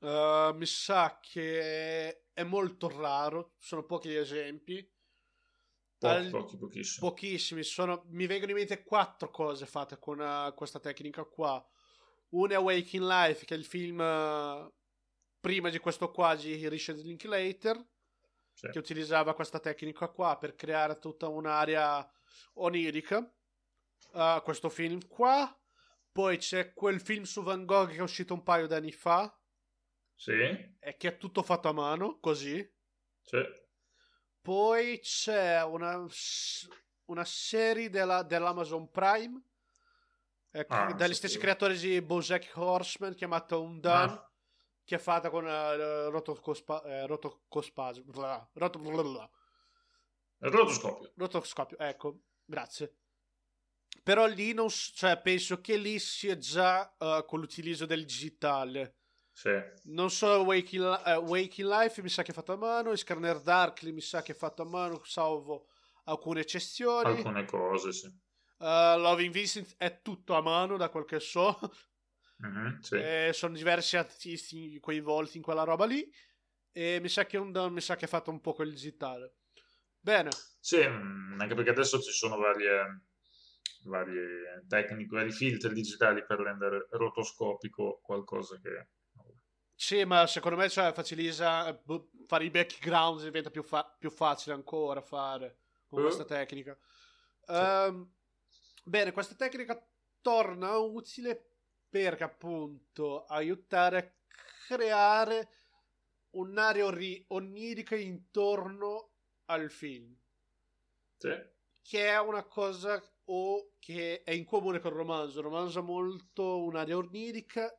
Uh, 0.00 0.54
mi 0.54 0.66
sa 0.66 1.18
che 1.20 2.26
è 2.32 2.42
molto 2.44 2.88
raro, 2.88 3.54
sono 3.58 3.84
pochi 3.84 4.10
gli 4.10 4.14
esempi. 4.14 4.88
Pochi, 5.98 6.14
Al... 6.14 6.30
pochi, 6.30 6.56
pochissimi. 6.56 7.08
Pochissimi, 7.08 7.62
sono... 7.64 8.04
mi 8.10 8.26
vengono 8.26 8.52
in 8.52 8.58
mente 8.58 8.84
quattro 8.84 9.30
cose 9.30 9.66
fatte 9.66 9.98
con 9.98 10.20
uh, 10.20 10.54
questa 10.54 10.78
tecnica 10.78 11.24
qua. 11.24 11.64
Una 12.30 12.54
è 12.54 12.58
Waking 12.58 13.02
Life, 13.02 13.44
che 13.44 13.54
è 13.54 13.58
il 13.58 13.64
film 13.64 13.98
uh, 13.98 14.72
prima 15.40 15.68
di 15.68 15.78
questo 15.78 16.12
qua 16.12 16.36
di 16.36 16.68
Richard 16.68 17.00
Linklater, 17.00 17.84
sì. 18.52 18.68
che 18.68 18.78
utilizzava 18.78 19.34
questa 19.34 19.58
tecnica 19.58 20.08
qua 20.08 20.36
per 20.36 20.54
creare 20.54 20.98
tutta 20.98 21.26
un'area 21.26 22.08
onirica. 22.54 23.28
questo 24.44 24.68
film 24.68 25.06
qua. 25.08 25.52
Poi 26.12 26.36
c'è 26.38 26.72
quel 26.72 27.00
film 27.00 27.22
su 27.22 27.42
Van 27.42 27.64
Gogh 27.64 27.90
che 27.90 27.96
è 27.96 28.02
uscito 28.02 28.34
un 28.34 28.42
paio 28.42 28.66
d'anni 28.66 28.90
fa, 28.90 29.37
sì. 30.18 30.32
E 30.80 30.96
che 30.96 31.08
è 31.08 31.16
tutto 31.16 31.44
fatto 31.44 31.68
a 31.68 31.72
mano, 31.72 32.18
così. 32.18 32.68
Sì. 33.22 33.40
Poi 34.42 34.98
c'è 34.98 35.62
una, 35.62 36.04
una 37.04 37.24
serie 37.24 37.88
della, 37.88 38.22
dell'Amazon 38.24 38.90
Prime 38.90 39.40
ecco, 40.50 40.74
ah, 40.74 40.92
dagli 40.92 41.14
stessi 41.14 41.38
creatori 41.38 41.78
di 41.78 42.00
Bojack 42.02 42.56
Horseman 42.56 43.14
chiamata 43.14 43.56
Undone 43.56 44.12
ah. 44.12 44.30
che 44.82 44.96
è 44.96 44.98
fatta 44.98 45.30
con 45.30 45.44
uh, 45.44 46.10
rotoscospa, 46.10 46.82
eh, 46.84 47.06
roto, 47.06 47.42
rotoscopio 50.38 51.12
rotoscopio 51.16 51.78
ecco 51.78 52.20
grazie 52.44 52.94
però 54.02 54.26
lì 54.26 54.54
non 54.54 54.68
cioè 54.70 55.20
penso 55.20 55.60
che 55.60 55.76
lì 55.76 55.98
sia 55.98 56.38
già 56.38 56.94
uh, 56.98 57.24
con 57.26 57.40
l'utilizzo 57.40 57.84
del 57.84 58.04
digitale 58.04 58.97
sì. 59.38 59.50
Non 59.84 60.10
solo 60.10 60.42
Waking, 60.42 60.82
uh, 60.82 61.20
Waking, 61.20 61.68
Life 61.68 62.02
mi 62.02 62.08
sa 62.08 62.24
che 62.24 62.32
è 62.32 62.34
fatto 62.34 62.54
a 62.54 62.56
mano, 62.56 62.96
Scanner 62.96 63.40
Darkly 63.40 63.92
mi 63.92 64.00
sa 64.00 64.20
che 64.20 64.32
è 64.32 64.34
fatto 64.34 64.62
a 64.62 64.64
mano, 64.64 65.00
salvo 65.04 65.68
alcune 66.06 66.40
eccezioni. 66.40 67.18
Alcune 67.18 67.44
cose, 67.44 67.92
sì. 67.92 68.06
Uh, 68.56 68.98
Loving 68.98 69.32
Vincent 69.32 69.76
è 69.76 70.02
tutto 70.02 70.34
a 70.34 70.42
mano, 70.42 70.76
da 70.76 70.88
quel 70.88 71.04
che 71.04 71.20
so. 71.20 71.56
Mm-hmm, 72.44 72.78
sì. 72.80 73.00
sono 73.32 73.54
diversi 73.54 73.96
artisti 73.96 74.76
coinvolti 74.80 75.36
in 75.36 75.44
quella 75.44 75.62
roba 75.62 75.86
lì. 75.86 76.04
E 76.72 76.98
mi 77.00 77.08
sa 77.08 77.24
che, 77.24 77.36
un, 77.36 77.52
mi 77.70 77.80
sa 77.80 77.94
che 77.94 78.06
è 78.06 78.08
fatto 78.08 78.32
un 78.32 78.40
po' 78.40 78.54
quel 78.54 78.70
digitale. 78.70 79.36
Bene. 80.00 80.30
Sì, 80.58 80.84
mm, 80.84 81.40
anche 81.40 81.54
perché 81.54 81.70
adesso 81.70 82.00
ci 82.00 82.10
sono 82.10 82.36
varie, 82.38 83.02
varie 83.84 84.64
tecniche, 84.66 85.14
vari 85.14 85.30
filtri 85.30 85.72
digitali 85.72 86.24
per 86.26 86.40
rendere 86.40 86.88
rotoscopico 86.90 88.00
qualcosa 88.02 88.58
che 88.60 88.88
sì, 89.80 90.04
ma 90.04 90.26
secondo 90.26 90.56
me 90.56 90.68
cioè, 90.68 90.92
facilita 90.92 91.72
boh, 91.72 92.10
fare 92.26 92.44
i 92.44 92.50
background 92.50 93.22
diventa 93.22 93.48
più, 93.48 93.62
fa- 93.62 93.84
più 93.96 94.10
facile 94.10 94.56
ancora 94.56 95.00
fare 95.00 95.58
con 95.86 96.00
uh. 96.00 96.02
questa 96.02 96.24
tecnica. 96.24 96.76
Sì. 97.46 97.52
Um, 97.52 98.12
bene, 98.82 99.12
questa 99.12 99.36
tecnica 99.36 99.80
torna 100.20 100.76
utile 100.78 101.52
perché 101.88 102.24
appunto 102.24 103.24
aiutare 103.26 103.98
a 103.98 104.12
creare 104.66 105.48
un'area 106.30 106.84
ori- 106.84 107.24
onirica 107.28 107.94
intorno 107.94 109.12
al 109.44 109.70
film. 109.70 110.12
Sì. 111.18 111.40
Che 111.82 112.08
è 112.08 112.18
una 112.18 112.42
cosa 112.42 113.00
o 113.26 113.74
che 113.78 114.24
è 114.24 114.32
in 114.32 114.44
comune 114.44 114.80
con 114.80 114.90
il 114.90 114.98
romanzo. 114.98 115.38
Il 115.38 115.44
romanzo 115.44 115.78
ha 115.78 115.82
molto 115.82 116.64
un'area 116.64 116.96
onirica 116.96 117.72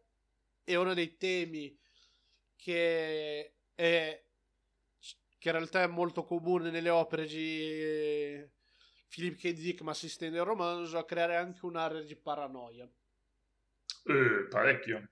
è 0.64 0.76
uno 0.76 0.94
dei 0.94 1.18
temi 1.18 1.79
che 2.60 3.54
è 3.74 4.24
che 5.40 5.48
in 5.48 5.56
realtà 5.56 5.84
è 5.84 5.88
molto 5.88 6.26
comune 6.26 6.70
nelle 6.70 6.90
opere 6.90 7.26
di 7.26 8.46
Philip 9.08 9.38
K. 9.38 9.54
Dick, 9.54 9.82
ma 9.82 9.94
si 9.94 10.08
estende 10.08 10.38
il 10.38 10.44
romanzo, 10.44 10.98
a 10.98 11.06
creare 11.06 11.38
anche 11.38 11.66
un'area 11.66 12.02
di 12.02 12.16
paranoia. 12.18 12.88
Eh, 14.04 14.48
parecchio. 14.50 15.10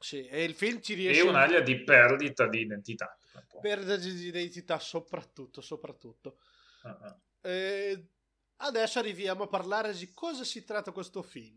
Sì, 0.00 0.26
e 0.26 0.42
il 0.42 0.54
film 0.54 0.80
ci 0.80 0.94
riesce... 0.94 1.20
E 1.20 1.28
un'area 1.28 1.60
di 1.60 1.80
perdita 1.84 2.48
di 2.48 2.60
identità. 2.60 3.16
Perdita 3.60 3.96
di 3.96 4.26
identità 4.26 4.80
soprattutto, 4.80 5.60
soprattutto. 5.60 6.38
Uh-huh. 6.82 7.20
Eh, 7.42 8.08
adesso 8.56 8.98
arriviamo 8.98 9.44
a 9.44 9.48
parlare 9.48 9.94
di 9.94 10.10
cosa 10.10 10.42
si 10.42 10.64
tratta 10.64 10.90
questo 10.90 11.22
film. 11.22 11.56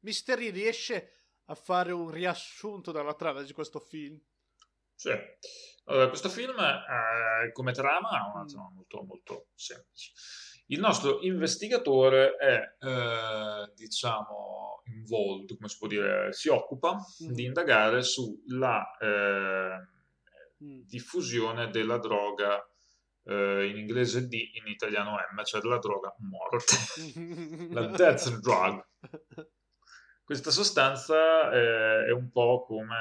Misteri 0.00 0.50
riesce 0.50 1.12
a 1.44 1.54
fare 1.54 1.92
un 1.92 2.10
riassunto 2.10 2.90
della 2.90 3.14
trama 3.14 3.42
di 3.42 3.52
questo 3.52 3.78
film? 3.78 4.20
Sì. 4.98 5.10
Allora, 5.84 6.08
questo 6.08 6.28
film 6.28 6.58
eh, 6.58 7.52
come 7.52 7.70
trama 7.72 8.08
ha 8.08 8.32
una 8.34 8.44
trama 8.44 8.70
molto, 8.74 9.04
molto 9.04 9.46
semplice. 9.54 10.10
Il 10.66 10.80
nostro 10.80 11.20
investigatore 11.22 12.34
è, 12.34 12.60
eh, 12.84 13.72
diciamo, 13.76 14.82
involved, 14.86 15.54
come 15.56 15.68
si 15.68 15.78
può 15.78 15.86
dire, 15.86 16.32
si 16.32 16.48
occupa 16.48 16.96
mm. 16.96 17.30
di 17.30 17.44
indagare 17.44 18.02
sulla 18.02 18.84
eh, 18.98 19.76
mm. 20.64 20.80
diffusione 20.84 21.70
della 21.70 21.98
droga 21.98 22.60
eh, 23.22 23.68
in 23.68 23.78
inglese 23.78 24.26
D, 24.26 24.32
in 24.32 24.66
italiano 24.66 25.12
M, 25.12 25.44
cioè 25.44 25.60
della 25.60 25.78
droga 25.78 26.12
morte, 26.18 26.74
la 27.72 27.86
death 27.86 28.36
drug. 28.40 28.84
Questa 30.28 30.50
sostanza 30.50 31.50
eh, 31.52 32.04
è 32.04 32.10
un 32.10 32.30
po' 32.30 32.62
come 32.66 32.96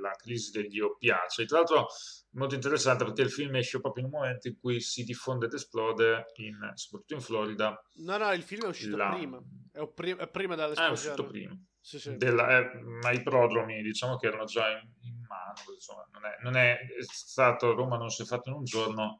la 0.00 0.12
crisi 0.12 0.52
degli 0.52 0.78
oppiacei. 0.78 1.44
Tra 1.44 1.56
l'altro 1.56 1.88
molto 2.34 2.54
interessante 2.54 3.02
perché 3.02 3.22
il 3.22 3.32
film 3.32 3.56
esce 3.56 3.80
proprio 3.80 4.06
in 4.06 4.12
un 4.12 4.20
momento 4.20 4.46
in 4.46 4.56
cui 4.60 4.80
si 4.80 5.02
diffonde 5.02 5.46
ed 5.46 5.54
esplode, 5.54 6.26
in, 6.36 6.70
soprattutto 6.74 7.14
in 7.14 7.20
Florida. 7.20 7.82
No, 7.94 8.16
no, 8.16 8.32
il 8.32 8.44
film 8.44 8.66
è 8.66 8.68
uscito 8.68 8.96
la... 8.96 9.08
prima. 9.08 9.42
È, 9.72 9.88
pri- 9.88 10.14
è 10.14 10.28
prima 10.28 10.54
dell'esplosione. 10.54 10.86
Ah, 10.86 10.88
è 10.88 10.92
uscito 10.92 11.26
prima. 11.26 11.58
Sì, 11.80 11.98
sì. 11.98 12.16
Della, 12.16 12.56
eh, 12.56 12.80
ma 12.80 13.10
i 13.10 13.24
prodromi 13.24 13.82
diciamo 13.82 14.14
che 14.14 14.28
erano 14.28 14.44
già 14.44 14.68
in, 14.70 14.88
in 15.00 15.18
mano, 15.26 15.74
insomma, 15.74 16.06
non 16.12 16.24
è, 16.26 16.36
non 16.42 16.54
è, 16.54 16.78
stato 17.00 17.74
Roma 17.74 17.96
non 17.96 18.08
si 18.08 18.22
è 18.22 18.24
fatto 18.24 18.50
in 18.50 18.54
un 18.54 18.62
giorno 18.62 19.18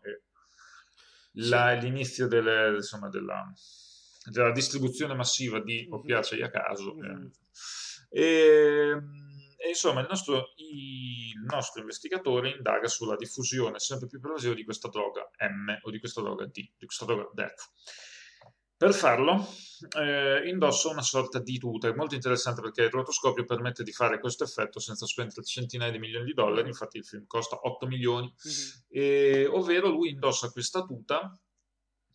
la, 1.32 1.74
sì. 1.74 1.80
l'inizio 1.80 2.28
delle, 2.28 2.76
insomma, 2.76 3.08
della, 3.08 3.52
della, 4.30 4.52
distribuzione 4.52 5.14
massiva 5.14 5.60
di 5.60 5.86
mhm. 5.86 5.92
oppiacei 5.94 6.42
a 6.42 6.50
caso. 6.50 6.94
Mm-hmm. 6.94 7.26
Eh. 8.10 8.20
E, 8.20 8.98
e 9.56 9.68
insomma, 9.68 10.00
il 10.00 10.06
nostro, 10.08 10.52
il 10.56 11.40
nostro, 11.48 11.80
investigatore 11.80 12.50
indaga 12.50 12.88
sulla 12.88 13.16
diffusione 13.16 13.78
sempre 13.78 14.08
più 14.08 14.20
pervasiva 14.20 14.54
di 14.54 14.64
questa 14.64 14.88
droga 14.88 15.30
M 15.38 15.78
o 15.82 15.90
di 15.90 15.98
questa 15.98 16.20
droga 16.20 16.46
D, 16.46 16.52
di 16.52 16.84
questa 16.84 17.04
droga 17.04 17.30
Death. 17.32 17.70
Per 18.82 18.92
farlo 18.92 19.46
eh, 19.96 20.42
indossa 20.48 20.88
una 20.88 21.02
sorta 21.02 21.38
di 21.38 21.56
tuta, 21.56 21.86
è 21.86 21.94
molto 21.94 22.16
interessante 22.16 22.60
perché 22.60 22.82
il 22.82 22.90
rotoscopio 22.90 23.44
permette 23.44 23.84
di 23.84 23.92
fare 23.92 24.18
questo 24.18 24.42
effetto 24.42 24.80
senza 24.80 25.06
spendere 25.06 25.44
centinaia 25.44 25.92
di 25.92 26.00
milioni 26.00 26.24
di 26.24 26.34
dollari, 26.34 26.66
infatti 26.66 26.96
il 26.96 27.04
film 27.04 27.24
costa 27.28 27.60
8 27.62 27.86
milioni, 27.86 28.26
mm-hmm. 28.26 28.70
e, 28.88 29.46
ovvero 29.46 29.88
lui 29.88 30.10
indossa 30.10 30.50
questa 30.50 30.82
tuta 30.82 31.38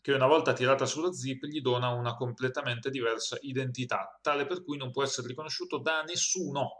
che 0.07 0.13
una 0.13 0.25
volta 0.25 0.53
tirata 0.53 0.85
sulla 0.85 1.11
zip 1.11 1.43
gli 1.47 1.59
dona 1.59 1.89
una 1.89 2.15
completamente 2.15 2.89
diversa 2.89 3.37
identità, 3.41 4.17
tale 4.21 4.45
per 4.45 4.63
cui 4.63 4.77
non 4.77 4.89
può 4.89 5.03
essere 5.03 5.27
riconosciuto 5.27 5.79
da 5.79 6.01
nessuno 6.03 6.79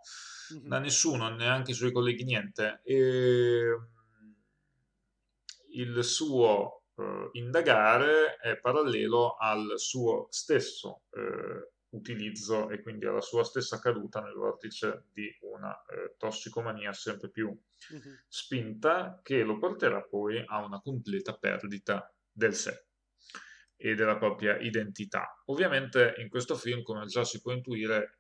mm-hmm. 0.54 0.66
da 0.66 0.80
nessuno, 0.80 1.28
neanche 1.28 1.72
i 1.72 1.74
suoi 1.74 1.92
colleghi, 1.92 2.24
niente. 2.24 2.80
E 2.86 3.78
il 5.72 6.02
suo 6.06 6.84
eh, 6.96 7.30
indagare 7.34 8.38
è 8.38 8.58
parallelo 8.62 9.36
al 9.36 9.74
suo 9.76 10.28
stesso 10.30 11.02
eh, 11.12 11.72
utilizzo 11.90 12.70
e 12.70 12.82
quindi 12.82 13.08
alla 13.08 13.20
sua 13.20 13.44
stessa 13.44 13.78
caduta 13.78 14.22
nel 14.22 14.36
vortice 14.36 15.08
di 15.12 15.30
una 15.42 15.74
eh, 15.84 16.16
tossicomania 16.18 16.94
sempre 16.94 17.30
più 17.30 17.48
mm-hmm. 17.48 18.14
spinta 18.30 19.20
che 19.22 19.44
lo 19.44 19.58
porterà 19.58 20.02
poi 20.02 20.42
a 20.48 20.64
una 20.64 20.80
completa 20.80 21.36
perdita 21.36 22.10
del 22.32 22.56
sé 22.56 22.87
e 23.78 23.96
della 23.96 24.18
propria 24.18 24.58
identità. 24.58 25.42
Ovviamente 25.46 26.16
in 26.18 26.30
questo 26.30 26.56
film, 26.56 26.82
come 26.82 27.06
già 27.06 27.24
si 27.24 27.40
può 27.40 27.52
intuire, 27.52 28.20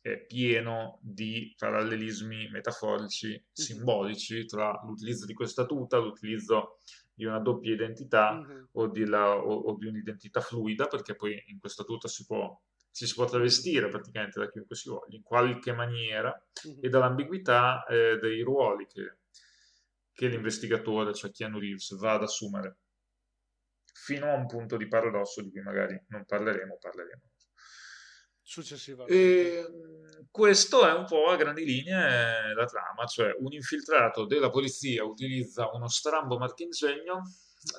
è 0.00 0.24
pieno 0.26 0.98
di 1.02 1.54
parallelismi 1.56 2.48
metaforici, 2.50 3.42
simbolici 3.50 4.44
tra 4.44 4.80
l'utilizzo 4.84 5.26
di 5.26 5.34
questa 5.34 5.66
tuta, 5.66 5.98
l'utilizzo 5.98 6.78
di 7.12 7.24
una 7.24 7.40
doppia 7.40 7.72
identità 7.72 8.34
mm-hmm. 8.34 8.64
o, 8.72 8.86
di 8.86 9.04
la, 9.04 9.36
o, 9.36 9.52
o, 9.52 9.76
di 9.76 9.86
un'identità 9.86 10.40
fluida, 10.40 10.86
perché 10.86 11.16
poi 11.16 11.42
in 11.48 11.58
questa 11.58 11.82
tuta 11.82 12.06
si 12.06 12.24
può, 12.24 12.56
ci 12.92 13.06
si 13.06 13.14
può 13.14 13.24
travestire 13.24 13.88
praticamente 13.88 14.38
da 14.38 14.48
chiunque 14.48 14.76
si 14.76 14.88
voglia, 14.88 15.16
in 15.16 15.22
qualche 15.22 15.72
maniera, 15.72 16.32
mm-hmm. 16.66 16.78
e 16.80 16.88
dall'ambiguità 16.88 17.84
eh, 17.86 18.18
dei 18.20 18.40
ruoli 18.42 18.86
che, 18.86 19.16
che 20.12 20.28
l'investigatore, 20.28 21.12
cioè 21.12 21.32
Keanu 21.32 21.58
Reeves, 21.58 21.96
va 21.96 22.12
ad 22.12 22.22
assumere, 22.22 22.76
fino 24.04 24.30
a 24.30 24.34
un 24.34 24.46
punto 24.46 24.76
di 24.76 24.86
paradosso 24.86 25.42
di 25.42 25.50
cui 25.50 25.62
magari 25.62 26.00
non 26.08 26.24
parleremo, 26.24 26.78
parleremo 26.78 27.22
successivamente. 28.48 29.14
E 29.14 29.66
questo 30.30 30.88
è 30.88 30.92
un 30.92 31.04
po' 31.04 31.26
a 31.26 31.36
grandi 31.36 31.64
linee 31.64 32.54
la 32.54 32.64
trama, 32.64 33.04
cioè 33.04 33.34
un 33.38 33.52
infiltrato 33.52 34.24
della 34.24 34.48
polizia 34.48 35.04
utilizza 35.04 35.68
uno 35.72 35.88
strambo 35.88 36.38
marchingegno 36.38 37.22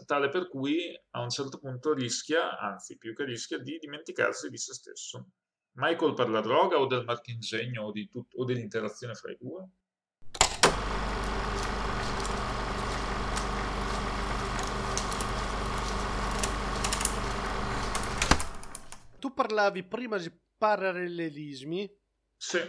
tale 0.06 0.30
per 0.30 0.48
cui 0.48 0.96
a 1.12 1.22
un 1.22 1.30
certo 1.30 1.58
punto 1.58 1.94
rischia, 1.94 2.60
anzi 2.60 2.98
più 2.98 3.16
che 3.16 3.24
rischia, 3.24 3.58
di 3.58 3.78
dimenticarsi 3.80 4.50
di 4.50 4.58
se 4.58 4.74
stesso. 4.74 5.32
Michael 5.74 6.14
per 6.14 6.30
la 6.30 6.42
droga 6.42 6.78
o 6.78 6.86
del 6.86 7.06
marchingegno 7.06 7.84
o, 7.84 7.92
di 7.92 8.08
tut- 8.10 8.36
o 8.36 8.44
dell'interazione 8.44 9.16
fra 9.16 9.32
i 9.32 9.38
due? 9.40 9.68
Parlavi 19.40 19.84
prima 19.86 20.18
di 20.18 20.30
parallelismi. 20.58 21.90
Sì. 22.36 22.60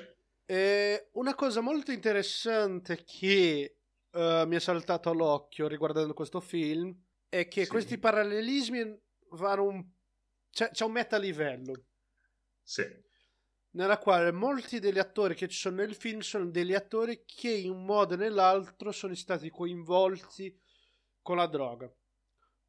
E 0.44 1.08
una 1.14 1.34
cosa 1.34 1.60
molto 1.60 1.90
interessante 1.90 3.02
che 3.02 3.78
uh, 4.12 4.46
mi 4.46 4.54
è 4.54 4.60
saltato 4.60 5.10
all'occhio 5.10 5.66
riguardando 5.66 6.14
questo 6.14 6.38
film 6.38 6.96
è 7.28 7.48
che 7.48 7.64
sì. 7.64 7.68
questi 7.68 7.98
parallelismi 7.98 9.00
vanno 9.30 9.64
un... 9.64 9.84
C'è, 10.48 10.70
c'è 10.70 10.84
un 10.84 10.92
metalivello. 10.92 11.74
Sì. 12.62 12.86
Nella 13.70 13.98
quale 13.98 14.30
molti 14.30 14.78
degli 14.78 14.98
attori 15.00 15.34
che 15.34 15.48
ci 15.48 15.58
sono 15.58 15.76
nel 15.76 15.96
film 15.96 16.20
sono 16.20 16.50
degli 16.50 16.74
attori 16.74 17.24
che 17.24 17.50
in 17.50 17.70
un 17.70 17.84
modo 17.84 18.14
o 18.14 18.16
nell'altro 18.16 18.92
sono 18.92 19.14
stati 19.16 19.50
coinvolti 19.50 20.56
con 21.20 21.36
la 21.36 21.46
droga. 21.46 21.86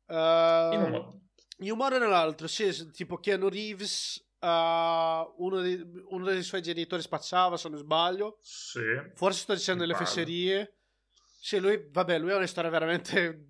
Uh, 0.07 0.73
in 0.73 0.81
un 0.81 0.89
modo. 0.89 1.21
In 1.61 1.71
un 1.71 1.77
modo 1.77 1.95
o 1.95 1.99
nell'altro, 1.99 2.47
sì, 2.47 2.91
tipo 2.91 3.17
Keanu 3.17 3.49
Reeves 3.49 4.29
Uh, 4.41 5.31
uno, 5.37 5.61
dei, 5.61 5.79
uno, 6.09 6.25
dei, 6.25 6.41
suoi 6.41 6.63
genitori 6.63 7.03
spacciava, 7.03 7.57
se 7.57 7.69
non 7.69 7.77
sbaglio. 7.77 8.39
Sì. 8.41 8.81
Forse 9.13 9.41
sto 9.41 9.53
dicendo 9.53 9.81
delle 9.81 9.93
fesserie. 9.93 10.77
Sì, 11.39 11.59
lui, 11.59 11.89
vabbè, 11.91 12.17
lui 12.17 12.31
ha 12.31 12.37
una 12.37 12.47
storia 12.47 12.71
veramente 12.71 13.45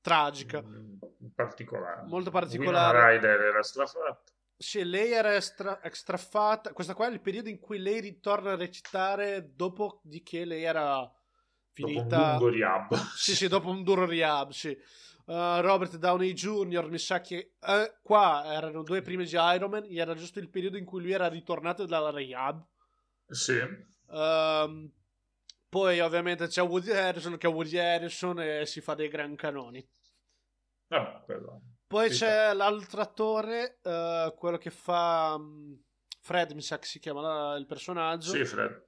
tragica. 0.00 0.62
Mm, 0.62 0.98
particolare. 1.34 2.02
Molto 2.06 2.30
particolare. 2.30 2.96
Winona 2.96 3.08
Ryder 3.08 3.40
era 3.40 3.62
strafatta. 3.64 4.32
Sì, 4.56 4.84
lei 4.84 5.10
era 5.10 5.34
extra, 5.34 5.82
extrafatta. 5.82 6.72
Questo 6.72 6.94
qua 6.94 7.08
è 7.08 7.10
il 7.10 7.20
periodo 7.20 7.48
in 7.48 7.58
cui 7.58 7.78
lei 7.78 8.00
ritorna 8.00 8.52
a 8.52 8.56
recitare 8.56 9.54
dopo 9.56 10.00
di 10.04 10.22
che 10.22 10.44
lei 10.44 10.62
era 10.62 11.12
finita. 11.72 12.02
Dopo 12.02 12.22
un 12.22 12.38
duro 12.38 12.50
rehab. 12.50 12.94
Sì, 13.16 13.34
sì, 13.34 13.48
dopo 13.48 13.70
un 13.70 13.82
duro 13.82 14.06
rehab, 14.06 14.50
sì. 14.50 14.78
Uh, 15.24 15.60
Robert 15.60 15.96
Downey 15.96 16.32
Jr. 16.32 16.88
mi 16.88 16.98
sa 16.98 17.20
che 17.20 17.54
uh, 17.60 17.92
qua 18.02 18.44
erano 18.52 18.82
due 18.82 19.02
primi 19.02 19.24
di 19.24 19.34
Iron 19.34 19.70
Man 19.70 19.86
era 19.88 20.14
giusto 20.14 20.40
il 20.40 20.48
periodo 20.48 20.76
in 20.76 20.84
cui 20.84 21.00
lui 21.00 21.12
era 21.12 21.28
ritornato 21.28 21.86
dalla 21.86 22.10
rehab. 22.10 22.66
Sì. 23.28 23.58
Uh, 24.06 24.90
poi 25.72 26.00
ovviamente 26.00 26.48
c'è 26.48 26.62
Woody 26.62 26.90
Harrison 26.90 27.38
che 27.38 27.46
è 27.46 27.50
Woody 27.50 27.78
Harrison 27.78 28.38
e 28.40 28.66
si 28.66 28.82
fa 28.82 28.94
dei 28.94 29.08
gran 29.08 29.34
canoni. 29.36 29.82
Ah, 30.88 31.24
poi 31.86 32.10
sì, 32.10 32.18
c'è 32.18 32.50
sì. 32.50 32.56
l'altro 32.56 33.00
attore 33.00 33.78
eh, 33.82 34.34
quello 34.36 34.58
che 34.58 34.68
fa 34.68 35.34
um, 35.38 35.82
Fred 36.20 36.52
mi 36.52 36.60
sa 36.60 36.78
che 36.78 36.86
si 36.86 36.98
chiama 36.98 37.54
il 37.56 37.64
personaggio. 37.64 38.32
Sì 38.32 38.44
Fred. 38.44 38.86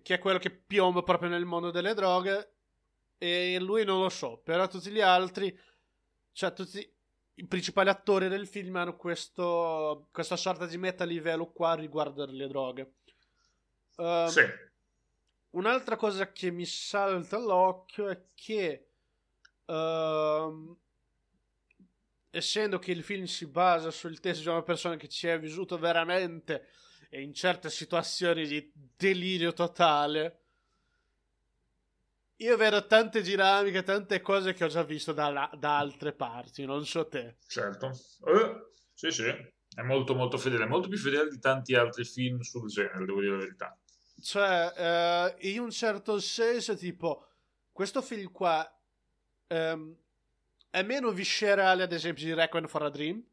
Che 0.00 0.14
è 0.14 0.18
quello 0.20 0.38
che 0.38 0.50
piomba 0.50 1.02
proprio 1.02 1.28
nel 1.28 1.44
mondo 1.44 1.72
delle 1.72 1.92
droghe 1.92 2.58
e 3.22 3.56
lui 3.60 3.84
non 3.84 4.00
lo 4.00 4.08
so, 4.08 4.38
però 4.38 4.66
tutti 4.66 4.90
gli 4.90 5.00
altri, 5.00 5.56
cioè 6.32 6.52
tutti 6.52 6.92
i 7.34 7.46
principali 7.46 7.88
attori 7.88 8.26
del 8.26 8.48
film 8.48 8.74
hanno 8.74 8.96
questo, 8.96 10.08
questa 10.10 10.34
sorta 10.34 10.66
di 10.66 10.76
meta 10.76 11.04
livello 11.04 11.52
qua 11.52 11.74
riguardo 11.74 12.26
le 12.26 12.48
droghe. 12.48 12.94
Uh, 13.94 14.26
sì. 14.26 14.42
un'altra 15.50 15.94
cosa 15.94 16.32
che 16.32 16.50
mi 16.50 16.64
salta 16.64 17.36
all'occhio 17.36 18.08
è 18.08 18.24
che 18.34 18.88
uh, 19.66 20.76
essendo 22.30 22.80
che 22.80 22.90
il 22.90 23.04
film 23.04 23.26
si 23.26 23.46
basa 23.46 23.92
sul 23.92 24.18
testo 24.18 24.42
di 24.42 24.48
una 24.48 24.62
persona 24.62 24.96
che 24.96 25.08
ci 25.08 25.28
è 25.28 25.38
vissuto 25.38 25.78
veramente 25.78 26.70
e 27.08 27.20
in 27.20 27.34
certe 27.34 27.70
situazioni 27.70 28.48
di 28.48 28.72
delirio 28.96 29.52
totale 29.52 30.41
io 32.36 32.56
vedo 32.56 32.86
tante 32.86 33.20
dinamiche, 33.22 33.82
tante 33.82 34.20
cose 34.20 34.52
che 34.52 34.64
ho 34.64 34.68
già 34.68 34.82
visto 34.82 35.12
da, 35.12 35.50
da 35.56 35.78
altre 35.78 36.12
parti, 36.12 36.64
non 36.64 36.84
so 36.84 37.06
te. 37.06 37.36
Certo. 37.46 37.88
Eh, 38.26 38.70
sì, 38.94 39.10
sì, 39.10 39.24
è 39.24 39.82
molto 39.82 40.14
molto 40.14 40.38
fedele, 40.38 40.66
molto 40.66 40.88
più 40.88 40.98
fedele 40.98 41.28
di 41.28 41.38
tanti 41.38 41.74
altri 41.74 42.04
film 42.04 42.40
sul 42.40 42.68
genere, 42.68 43.04
devo 43.04 43.20
dire 43.20 43.32
la 43.32 43.38
verità. 43.38 43.78
Cioè, 44.20 44.72
eh, 44.76 45.50
in 45.50 45.60
un 45.60 45.70
certo 45.70 46.18
senso, 46.20 46.76
tipo, 46.76 47.26
questo 47.72 48.02
film 48.02 48.30
qua 48.30 48.68
ehm, 49.48 49.96
è 50.70 50.82
meno 50.82 51.10
viscerale, 51.10 51.82
ad 51.82 51.92
esempio, 51.92 52.24
di 52.24 52.34
Requiem 52.34 52.66
for 52.66 52.82
a 52.82 52.90
Dream. 52.90 53.24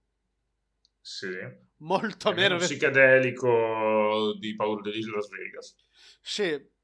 Sì. 1.01 1.29
Molto 1.77 2.31
è 2.31 2.33
meno... 2.33 2.55
meno 2.55 2.65
psichedelico 2.65 4.35
di 4.37 4.55
Paolo 4.55 4.81
di 4.81 5.05
Las 5.05 5.29
Vegas. 5.29 5.75
Sì. 6.21 6.77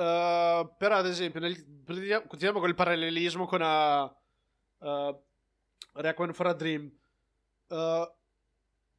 Uh, 0.00 0.74
però, 0.78 0.96
ad 0.96 1.06
esempio, 1.06 1.40
nel, 1.40 1.62
continuiamo 1.84 2.58
con 2.58 2.70
il 2.70 2.74
parallelismo 2.74 3.44
con 3.44 3.60
uh, 3.60 4.86
uh, 4.86 5.22
Requiem 5.92 6.32
for 6.32 6.46
a 6.46 6.54
Dream. 6.54 6.90
Uh, 7.66 8.08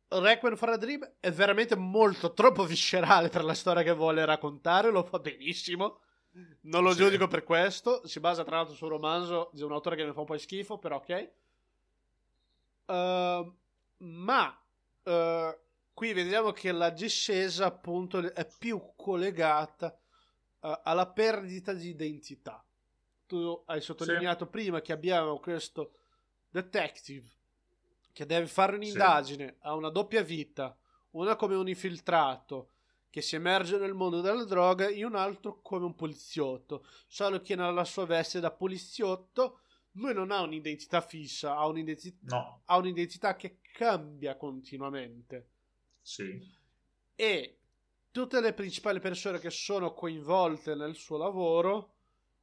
Requiem 0.10 0.56
for 0.56 0.70
a 0.70 0.78
Dream 0.78 1.14
è 1.20 1.32
veramente 1.32 1.76
molto 1.76 2.34
troppo 2.34 2.66
viscerale 2.66 3.30
per 3.30 3.44
la 3.44 3.56
storia 3.56 3.82
che 3.82 3.94
vuole 3.94 4.24
raccontare, 4.26 4.92
lo 4.92 5.02
fa 5.02 5.18
benissimo. 5.18 6.02
Non 6.62 6.84
lo 6.84 6.92
sì. 6.92 6.98
giudico 6.98 7.28
per 7.28 7.44
questo. 7.44 8.06
Si 8.06 8.20
basa 8.20 8.44
tra 8.44 8.58
l'altro 8.58 8.76
su 8.76 8.84
un 8.84 8.92
romanzo 8.92 9.50
di 9.54 9.64
un 9.64 9.72
autore 9.72 9.96
che 9.96 10.06
mi 10.06 10.14
fa 10.14 10.20
un 10.20 10.28
po' 10.28 10.38
schifo, 10.38 10.78
però 10.78 10.98
ok. 10.98 11.32
Uh, 12.86 13.56
ma 14.06 14.64
uh, 15.04 15.58
qui 15.96 16.14
vediamo 16.14 16.52
che 16.52 16.72
la 16.72 16.92
discesa 16.92 17.66
appunto 17.66 18.20
è 18.34 18.48
più 18.60 18.94
collegata 18.96 19.96
uh, 20.62 20.80
alla 20.84 21.08
perdita 21.08 21.74
di 21.74 21.90
identità. 21.90 22.66
Tu 23.26 23.64
hai 23.66 23.82
sottolineato 23.82 24.46
sì. 24.46 24.52
prima 24.52 24.82
che 24.82 24.92
abbiamo 24.92 25.40
questo 25.40 25.94
detective 26.50 27.30
che 28.12 28.26
deve 28.26 28.48
fare 28.48 28.76
un'indagine, 28.76 29.48
sì. 29.48 29.56
ha 29.62 29.74
una 29.74 29.90
doppia 29.90 30.22
vita, 30.22 30.78
una 31.12 31.36
come 31.36 31.56
un 31.56 31.68
infiltrato 31.68 32.72
che 33.10 33.22
si 33.22 33.36
emerge 33.36 33.78
nel 33.78 33.94
mondo 33.94 34.22
della 34.22 34.46
droga 34.46 34.88
e 34.88 35.04
un 35.04 35.16
altro 35.16 35.62
come 35.62 35.86
un 35.86 35.96
poliziotto, 35.96 36.86
solo 37.08 37.42
che 37.42 37.56
nella 37.56 37.84
sua 37.84 38.06
veste 38.06 38.40
da 38.40 38.52
poliziotto 38.52 39.60
lui 39.96 40.14
non 40.14 40.32
ha 40.32 40.42
un'identità 40.42 41.02
fissa, 41.02 41.58
ha 41.58 41.68
un'identità, 41.68 42.36
no. 42.36 42.62
ha 42.66 42.78
un'identità 42.78 43.36
che 43.36 43.60
cambia 43.74 44.38
continuamente. 44.38 45.50
Sì. 46.02 46.40
E 47.16 47.61
tutte 48.12 48.42
le 48.42 48.54
principali 48.54 49.00
persone 49.00 49.40
che 49.40 49.50
sono 49.50 49.94
coinvolte 49.94 50.76
nel 50.76 50.96
suo 50.96 51.18
lavoro 51.18 51.94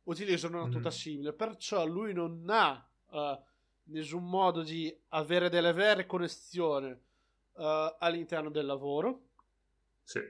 utilizzano 0.05 0.63
una 0.63 0.71
tuta 0.71 0.89
mm. 0.89 0.93
simile, 0.93 1.33
perciò 1.33 1.85
lui 1.85 2.15
non 2.15 2.45
ha 2.49 2.89
uh, 3.11 3.39
nessun 3.85 4.25
modo 4.25 4.63
di 4.63 4.95
avere 5.09 5.51
delle 5.51 5.73
vere 5.73 6.07
connessioni 6.07 6.91
uh, 6.91 7.97
all'interno 7.99 8.51
del 8.51 8.67
lavoro. 8.67 9.21
Sì. 10.03 10.21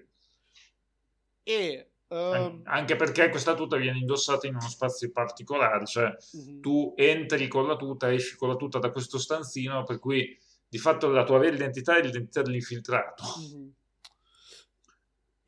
E 1.44 1.90
um... 2.08 2.62
anche 2.64 2.96
perché 2.96 3.30
questa 3.30 3.54
tuta 3.54 3.76
viene 3.76 3.98
indossata 3.98 4.48
in 4.48 4.56
uno 4.56 4.68
spazio 4.68 5.10
particolare, 5.12 5.86
cioè 5.86 6.16
uh-huh. 6.32 6.60
tu 6.60 6.94
entri 6.96 7.46
con 7.46 7.66
la 7.66 7.76
tuta, 7.76 8.12
esci 8.12 8.36
con 8.36 8.48
la 8.48 8.56
tuta 8.56 8.80
da 8.80 8.90
questo 8.90 9.18
stanzino, 9.18 9.84
per 9.84 10.00
cui 10.00 10.36
di 10.68 10.78
fatto 10.78 11.08
la 11.08 11.24
tua 11.24 11.38
vera 11.38 11.54
identità 11.54 11.96
è 11.96 12.02
l'identità 12.02 12.42
dell'infiltrato. 12.42 13.22
Uh-huh. 13.22 13.72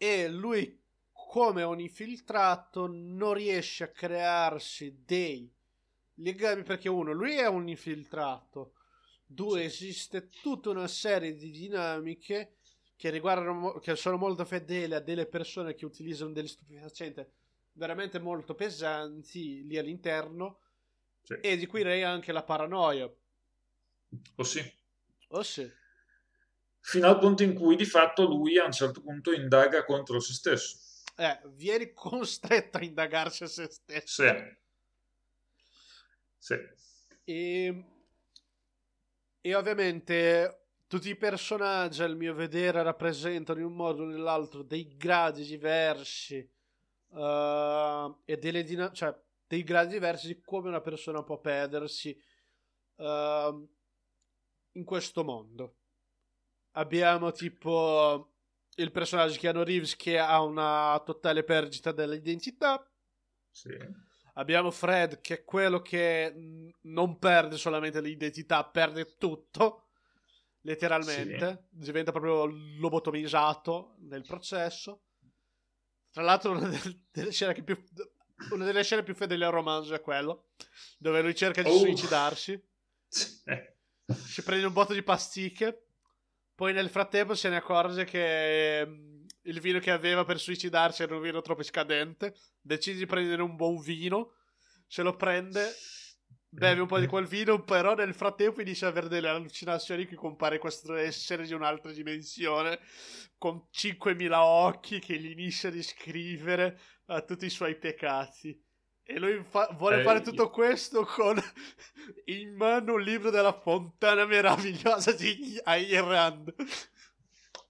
E 0.03 0.29
lui, 0.29 0.81
come 1.13 1.63
un 1.63 1.79
infiltrato, 1.79 2.87
non 2.91 3.35
riesce 3.35 3.85
a 3.85 3.89
crearsi 3.89 5.03
dei 5.05 5.53
legami 6.15 6.63
perché 6.63 6.89
uno, 6.89 7.13
lui 7.13 7.35
è 7.35 7.47
un 7.47 7.69
infiltrato, 7.69 8.73
due, 9.27 9.65
esiste 9.65 10.29
tutta 10.29 10.71
una 10.71 10.89
serie 10.89 11.35
di 11.35 11.51
dinamiche 11.51 12.55
che 12.97 13.11
riguardano, 13.11 13.75
che 13.75 13.95
sono 13.95 14.17
molto 14.17 14.47
fedeli 14.47 14.95
a 14.95 15.01
delle 15.01 15.27
persone 15.27 15.75
che 15.75 15.85
utilizzano 15.85 16.33
degli 16.33 16.49
stupefacenti 16.49 17.23
veramente 17.73 18.19
molto 18.19 18.55
pesanti 18.55 19.67
lì 19.67 19.77
all'interno 19.77 20.61
sì. 21.23 21.35
e 21.35 21.59
di 21.59 21.67
cui 21.67 21.83
rei 21.83 22.03
anche 22.03 22.33
la 22.33 22.43
paranoia. 22.43 23.05
Oh 24.37 24.45
sì. 24.45 24.73
Oh 25.29 25.43
sì. 25.43 25.71
Fino 26.81 27.07
al 27.07 27.19
punto 27.19 27.43
in 27.43 27.55
cui 27.55 27.77
di 27.77 27.85
fatto 27.85 28.25
lui 28.25 28.59
a 28.59 28.65
un 28.65 28.73
certo 28.73 29.01
punto 29.01 29.33
indaga 29.33 29.85
contro 29.85 30.19
se 30.21 30.33
stesso. 30.33 30.79
Eh, 31.17 31.41
vieni 31.51 31.93
costretto 31.93 32.79
a 32.79 32.83
indagarsi 32.83 33.45
a 33.45 33.47
se 33.47 33.69
stesso. 33.71 34.23
Sì. 34.23 34.59
Sì. 36.39 36.55
E, 37.25 37.85
e 39.43 39.55
ovviamente 39.55 40.63
tutti 40.87 41.11
i 41.11 41.17
personaggi, 41.17 42.03
al 42.03 42.17
mio 42.17 42.35
vedere, 42.35 42.83
rappresentano 42.83 43.61
in 43.61 43.67
un 43.67 43.75
modo 43.75 44.03
o 44.03 44.07
nell'altro 44.07 44.63
dei 44.63 44.97
gradi 44.97 45.45
diversi 45.45 46.39
uh, 47.11 48.17
e 48.25 48.39
delle 48.39 48.65
dinamiche, 48.65 48.95
cioè 48.97 49.15
dei 49.47 49.63
gradi 49.63 49.93
diversi 49.93 50.27
di 50.27 50.41
come 50.41 50.69
una 50.69 50.81
persona 50.81 51.23
può 51.23 51.39
perdersi 51.39 52.19
uh, 52.97 53.69
in 54.73 54.85
questo 54.85 55.23
mondo. 55.23 55.77
Abbiamo 56.81 57.33
tipo 57.33 58.33
il 58.77 58.91
personaggio 58.91 59.39
Keanu 59.39 59.63
Reeves 59.63 59.97
che 59.97 60.19
ha 60.19 60.41
una 60.43 61.01
totale 61.05 61.45
perdita 61.45 61.93
dell'identità. 61.93 62.85
Sì 63.51 63.77
Abbiamo 64.35 64.71
Fred 64.71 65.21
che 65.21 65.35
è 65.35 65.45
quello 65.45 65.81
che 65.81 66.35
non 66.81 67.19
perde 67.19 67.57
solamente 67.57 68.01
l'identità, 68.01 68.65
perde 68.65 69.17
tutto, 69.17 69.89
letteralmente. 70.63 71.67
Sì. 71.71 71.79
Diventa 71.79 72.11
proprio 72.11 72.47
lobotomizzato 72.47 73.97
nel 74.01 74.23
processo. 74.23 75.03
Tra 76.11 76.23
l'altro 76.23 76.53
una 76.53 76.71
delle 77.11 77.33
scene 77.33 77.63
più, 77.63 77.83
una 78.53 78.65
delle 78.65 78.83
scene 78.83 79.03
più 79.03 79.15
fedeli 79.15 79.45
al 79.45 79.53
romanzo 79.53 79.95
è 79.95 80.01
quello, 80.01 80.51
dove 80.99 81.21
lui 81.23 81.35
cerca 81.35 81.63
di 81.63 81.69
oh. 81.71 81.79
suicidarsi. 81.79 82.61
Si 84.11 84.43
prende 84.43 84.67
un 84.67 84.73
botto 84.73 84.93
di 84.93 85.05
pasticche. 85.05 85.90
Poi 86.61 86.75
nel 86.75 86.91
frattempo 86.91 87.35
se 87.35 87.49
ne 87.49 87.57
accorge 87.57 88.05
che 88.05 88.87
il 89.41 89.61
vino 89.61 89.79
che 89.79 89.91
aveva 89.91 90.27
per 90.27 90.39
suicidarsi 90.39 91.03
era 91.03 91.17
un 91.17 91.23
vino 91.23 91.41
troppo 91.41 91.63
scadente, 91.63 92.35
decide 92.61 92.99
di 92.99 93.07
prendere 93.07 93.41
un 93.41 93.57
buon 93.57 93.81
vino, 93.81 94.35
se 94.87 95.01
lo 95.01 95.17
prende, 95.17 95.73
beve 96.51 96.83
un 96.83 96.87
po' 96.87 96.99
di 96.99 97.07
quel 97.07 97.25
vino, 97.25 97.63
però 97.63 97.95
nel 97.95 98.13
frattempo 98.13 98.61
inizia 98.61 98.89
ad 98.89 98.93
avere 98.93 99.09
delle 99.09 99.31
allucinazioni 99.31 100.05
che 100.05 100.17
compare 100.17 100.59
questo 100.59 100.93
essere 100.97 101.47
di 101.47 101.55
un'altra 101.55 101.93
dimensione, 101.93 102.79
con 103.39 103.67
5.000 103.73 104.31
occhi 104.35 104.99
che 104.99 105.19
gli 105.19 105.31
inizia 105.31 105.71
a 105.71 105.73
descrivere 105.73 106.79
a 107.07 107.23
tutti 107.23 107.47
i 107.47 107.51
suoi 107.51 107.79
peccati. 107.79 108.70
E 109.11 109.19
lui 109.19 109.43
fa- 109.43 109.75
vuole 109.77 110.01
eh, 110.01 110.03
fare 110.05 110.21
tutto 110.21 110.45
io... 110.45 110.51
questo 110.51 111.05
con 111.05 111.37
in 112.27 112.55
mano 112.55 112.95
un 112.95 113.03
libro 113.03 113.31
della 113.31 113.53
fontana 113.53 114.25
meravigliosa 114.25 115.11
di 115.11 115.61
Ayn 115.65 116.05
Rand. 116.05 116.55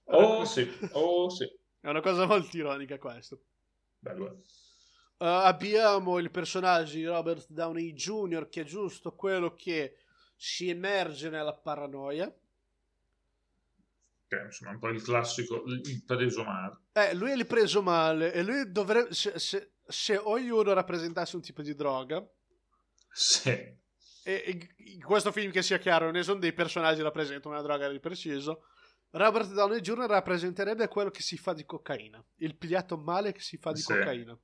Oh 0.05 0.45
sì, 0.45 0.69
oh 0.91 1.29
sì. 1.29 1.45
È 1.79 1.89
una 1.89 2.01
cosa 2.01 2.27
molto 2.27 2.55
ironica 2.55 2.99
questo. 2.99 3.41
Bello. 3.97 4.43
Uh, 5.17 5.25
abbiamo 5.25 6.19
il 6.19 6.29
personaggio 6.29 6.93
di 6.93 7.05
Robert 7.05 7.47
Downey 7.49 7.91
Jr. 7.93 8.47
che 8.47 8.61
è 8.61 8.63
giusto 8.63 9.15
quello 9.15 9.55
che 9.55 9.97
si 10.35 10.69
emerge 10.69 11.29
nella 11.31 11.53
paranoia. 11.53 12.31
Che 14.27 14.35
insomma, 14.45 14.71
un 14.71 14.79
po' 14.79 14.89
il 14.89 15.01
classico, 15.01 15.63
il 15.65 16.03
preso 16.05 16.43
male. 16.43 16.77
Eh, 16.93 17.15
lui 17.15 17.31
è 17.31 17.35
il 17.35 17.47
preso 17.47 17.81
male 17.81 18.31
e 18.31 18.43
lui 18.43 18.71
dovrebbe... 18.71 19.11
Se, 19.11 19.39
se, 19.39 19.71
se 19.85 20.17
ognuno 20.17 20.73
rappresentasse 20.73 21.35
un 21.35 21.41
tipo 21.41 21.61
di 21.61 21.75
droga... 21.75 22.25
Sì. 23.13 23.79
E, 24.23 24.69
in 24.77 25.03
questo 25.03 25.31
film 25.31 25.51
che 25.51 25.61
sia 25.61 25.79
chiaro, 25.79 26.11
ne 26.11 26.23
sono 26.23 26.39
dei 26.39 26.53
personaggi 26.53 26.97
che 26.97 27.03
rappresentano 27.03 27.55
una 27.55 27.63
droga 27.63 27.89
di 27.89 27.99
preciso 27.99 28.65
Robert 29.11 29.51
Downey 29.51 29.81
Jr. 29.81 30.07
rappresenterebbe 30.07 30.87
quello 30.87 31.09
che 31.09 31.21
si 31.21 31.37
fa 31.37 31.53
di 31.53 31.65
cocaina, 31.65 32.23
il 32.37 32.55
pigliato 32.55 32.97
male 32.97 33.33
che 33.33 33.41
si 33.41 33.57
fa 33.57 33.71
di 33.73 33.81
sì. 33.81 33.91
cocaina. 33.93 34.37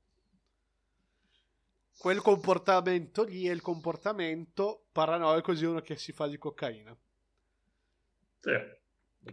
Quel 1.97 2.21
comportamento 2.21 3.23
lì 3.23 3.47
è 3.47 3.51
il 3.51 3.61
comportamento 3.61 4.87
paranoico 4.91 5.53
di 5.53 5.63
uno 5.63 5.81
che 5.81 5.95
si 5.95 6.11
fa 6.11 6.27
di 6.27 6.37
cocaina. 6.37 6.95
Sì, 8.39 8.51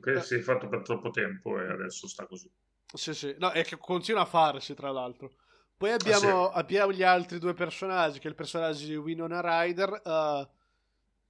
che 0.00 0.12
eh. 0.12 0.22
si 0.22 0.36
è 0.36 0.38
fatto 0.38 0.68
per 0.68 0.82
troppo 0.82 1.10
tempo 1.10 1.60
e 1.60 1.66
adesso 1.66 2.06
sta 2.06 2.26
così. 2.26 2.50
Sì, 2.94 3.12
sì, 3.12 3.34
no, 3.38 3.52
e 3.52 3.64
che 3.64 3.76
continua 3.76 4.22
a 4.22 4.26
farsi 4.26 4.74
tra 4.74 4.92
l'altro. 4.92 5.32
Poi 5.76 5.90
abbiamo, 5.90 6.48
ah, 6.48 6.52
sì. 6.52 6.58
abbiamo, 6.58 6.92
gli 6.92 7.02
altri 7.02 7.38
due 7.38 7.54
personaggi, 7.54 8.18
che 8.18 8.26
è 8.26 8.30
il 8.30 8.36
personaggio 8.36 8.86
di 8.86 8.96
Winona 8.96 9.40
Ryder, 9.40 10.02
uh, 10.04 10.48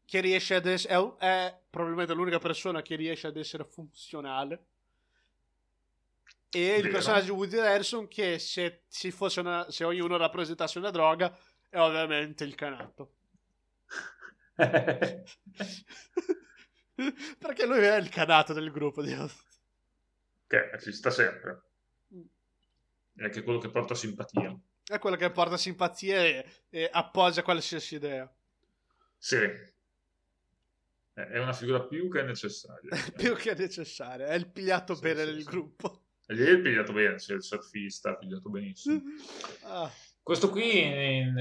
che 0.05 0.21
riesce 0.21 0.55
ad 0.55 0.67
essere... 0.67 0.95
È, 0.95 1.17
è, 1.19 1.59
probabilmente 1.71 2.15
l'unica 2.15 2.39
persona 2.39 2.83
che 2.83 2.95
riesce 2.97 3.27
ad 3.27 3.37
essere 3.37 3.65
funzionale. 3.65 4.67
E 6.51 6.61
Vero. 6.61 6.87
il 6.87 6.93
personaggio 6.93 7.25
di 7.25 7.31
Woody 7.31 7.59
Harrison 7.59 8.07
che 8.07 8.39
se, 8.39 8.83
se, 8.87 9.13
una, 9.39 9.69
se 9.71 9.83
ognuno 9.83 10.17
rappresentasse 10.17 10.79
una 10.79 10.91
droga 10.91 11.37
è 11.69 11.79
ovviamente 11.79 12.45
il 12.45 12.55
canato. 12.55 13.13
Perché 17.39 17.67
lui 17.67 17.79
è 17.79 17.97
il 17.97 18.09
canato 18.09 18.53
del 18.53 18.71
gruppo. 18.71 19.03
Di... 19.03 19.17
Che 20.47 20.79
ci 20.81 20.93
sta 20.93 21.11
sempre. 21.11 21.63
È 23.17 23.25
anche 23.25 23.43
quello 23.43 23.59
che 23.59 23.71
porta 23.71 23.95
simpatia. 23.95 24.59
È 24.85 24.99
quello 24.99 25.17
che 25.17 25.31
porta 25.31 25.57
simpatia 25.57 26.23
e, 26.23 26.47
e 26.69 26.89
appoggia 26.93 27.43
qualsiasi 27.43 27.95
idea. 27.95 28.33
Sì. 29.17 29.39
È 31.15 31.39
una 31.39 31.53
figura 31.53 31.83
più 31.85 32.11
che 32.11 32.23
necessaria. 32.23 32.91
più 33.17 33.35
che 33.37 33.55
necessaria. 33.55 34.27
È 34.27 34.35
il 34.35 34.51
pigliato 34.51 34.95
sì, 34.95 35.01
bene 35.01 35.21
sì, 35.21 35.27
del 35.27 35.43
sì. 35.43 35.45
gruppo. 35.45 36.03
Gli 36.27 36.43
è 36.43 36.59
pigliato 36.61 36.93
bene, 36.93 37.17
c'è 37.17 37.35
il 37.35 37.43
surfista, 37.43 38.17
pigliato 38.17 38.51
benissimo. 38.51 39.03
ah. 39.65 39.91
Questo 40.23 40.49
qui, 40.49 40.83
in, 40.83 41.37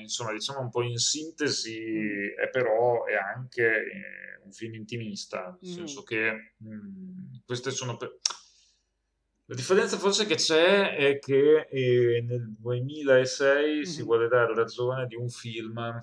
insomma, 0.00 0.32
diciamo 0.32 0.60
un 0.60 0.70
po' 0.70 0.82
in 0.82 0.96
sintesi, 0.96 1.76
è 2.36 2.48
però 2.50 3.04
è 3.04 3.14
anche 3.14 3.64
eh, 3.64 4.40
un 4.44 4.52
film 4.52 4.74
intimista, 4.74 5.58
nel 5.60 5.72
mm. 5.72 5.74
senso 5.74 6.02
che 6.04 6.54
mh, 6.56 6.74
mm, 6.74 7.34
queste 7.44 7.72
sono... 7.72 7.96
Per... 7.96 8.18
La 9.50 9.54
differenza 9.54 9.96
forse 9.96 10.26
che 10.26 10.34
c'è 10.34 10.94
è 10.94 11.18
che 11.18 11.68
eh, 11.70 12.20
nel 12.20 12.54
2006 12.58 13.64
mm-hmm. 13.64 13.82
si 13.82 14.02
vuole 14.02 14.28
dare 14.28 14.54
ragione 14.54 15.06
di 15.06 15.16
un 15.16 15.30
film 15.30 15.98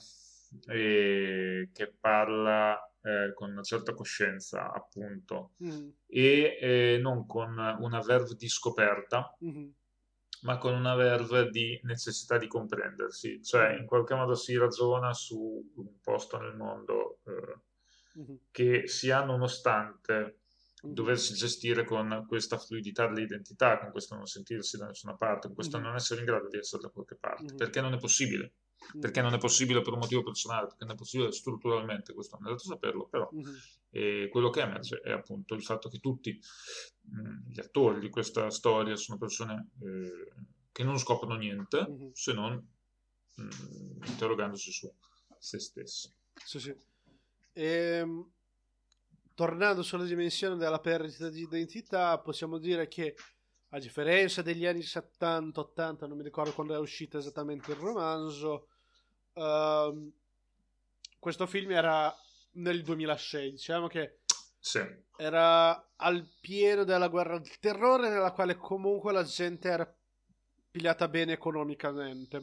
eh, 0.68 1.70
che 1.72 1.94
parla 2.00 2.76
eh, 3.04 3.34
con 3.36 3.52
una 3.52 3.62
certa 3.62 3.94
coscienza, 3.94 4.72
appunto, 4.74 5.52
mm. 5.64 5.90
e 6.08 6.58
eh, 6.60 6.98
non 7.00 7.28
con 7.28 7.56
una 7.82 8.00
verve 8.02 8.34
di 8.34 8.50
scoperta, 8.50 9.38
mm-hmm. 9.46 9.70
ma 10.42 10.58
con 10.58 10.74
una 10.74 10.96
verve 10.96 11.52
di 11.52 11.80
necessità 11.84 12.40
di 12.40 12.48
comprendersi. 12.48 13.44
Cioè, 13.44 13.78
in 13.78 13.86
qualche 13.86 14.16
modo 14.16 14.34
si 14.34 14.58
ragiona 14.58 15.14
su 15.14 15.72
un 15.76 16.00
posto 16.02 16.40
nel 16.40 16.56
mondo 16.56 17.20
eh, 17.26 18.22
mm-hmm. 18.22 18.36
che 18.50 18.88
si 18.88 19.12
ha 19.12 19.24
nonostante 19.24 20.14
mm-hmm. 20.14 20.45
Doversi 20.88 21.34
gestire 21.34 21.84
con 21.84 22.26
questa 22.28 22.58
fluidità 22.58 23.08
dell'identità, 23.08 23.80
con 23.80 23.92
questo 23.92 24.16
non 24.16 24.26
sentirsi 24.26 24.78
da 24.78 24.88
nessuna 24.88 25.16
parte, 25.16 25.48
con 25.48 25.56
questo 25.56 25.78
mm-hmm. 25.78 25.86
non 25.88 25.96
essere 25.96 26.20
in 26.22 26.26
grado 26.26 26.48
di 26.48 26.58
essere 26.58 26.82
da 26.82 26.90
qualche 26.90 27.16
parte, 27.16 27.44
mm-hmm. 27.44 27.56
perché 27.58 27.82
non 27.82 27.94
è 27.94 27.98
possibile 27.98 28.54
perché 29.00 29.22
non 29.22 29.34
è 29.34 29.38
possibile 29.38 29.82
per 29.82 29.94
un 29.94 30.00
motivo 30.00 30.24
personale, 30.24 30.68
perché 30.68 30.86
non 30.86 30.94
è 30.94 30.98
possibile 30.98 31.32
strutturalmente, 31.32 32.14
questo 32.14 32.38
non 32.38 32.48
è 32.48 32.52
dato 32.52 32.64
saperlo, 32.64 33.08
però 33.08 33.30
mm-hmm. 33.34 34.30
quello 34.30 34.50
che 34.50 34.62
emerge 34.62 35.00
è 35.02 35.12
appunto 35.12 35.56
il 35.56 35.64
fatto 35.64 35.90
che 35.90 36.00
tutti 36.00 36.40
mh, 37.02 37.20
mm, 37.20 37.38
gli 37.48 37.60
attori 37.60 38.00
di 38.00 38.10
questa 38.10 38.50
storia 38.50 38.96
sono 38.96 39.18
persone 39.18 39.70
eh, 39.82 40.34
che 40.72 40.84
non 40.84 40.98
scoprono 40.98 41.36
niente 41.36 41.88
mm-hmm. 41.90 42.10
se 42.14 42.34
non 42.34 42.54
mh, 43.36 43.44
mm, 43.44 44.04
interrogandosi 44.04 44.72
su 44.72 44.94
se 45.38 45.60
stessi. 45.60 46.12
Sì, 46.44 46.60
sì. 46.60 46.76
Ehm, 47.54 48.32
tornando 49.36 49.84
sulla 49.84 50.06
dimensione 50.06 50.56
della 50.56 50.80
perdita 50.80 51.30
di 51.30 51.42
identità, 51.42 52.18
possiamo 52.18 52.58
dire 52.58 52.88
che 52.88 53.16
a 53.70 53.80
differenza 53.80 54.42
degli 54.42 54.66
anni 54.66 54.80
70-80, 54.80 56.08
non 56.08 56.18
mi 56.18 56.24
ricordo 56.24 56.54
quando 56.54 56.74
è 56.74 56.80
uscito 56.80 57.18
esattamente 57.20 57.72
il 57.72 57.78
romanzo, 57.78 58.70
Uh, 59.36 60.14
questo 61.20 61.46
film 61.46 61.72
era 61.72 62.14
nel 62.54 62.84
2006, 62.84 63.52
diciamo 63.52 63.88
che 63.88 64.20
sì. 64.58 64.82
era 65.18 65.90
al 65.98 66.26
pieno 66.40 66.86
della 66.86 67.10
guerra 67.10 67.38
del 67.38 67.60
terrore, 67.60 68.10
nella 68.10 68.32
quale 68.32 68.56
comunque 68.56 69.12
la 69.12 69.24
gente 69.24 69.68
era 69.68 69.94
pigliata 70.72 71.10
bene 71.10 71.34
economicamente. 71.34 72.38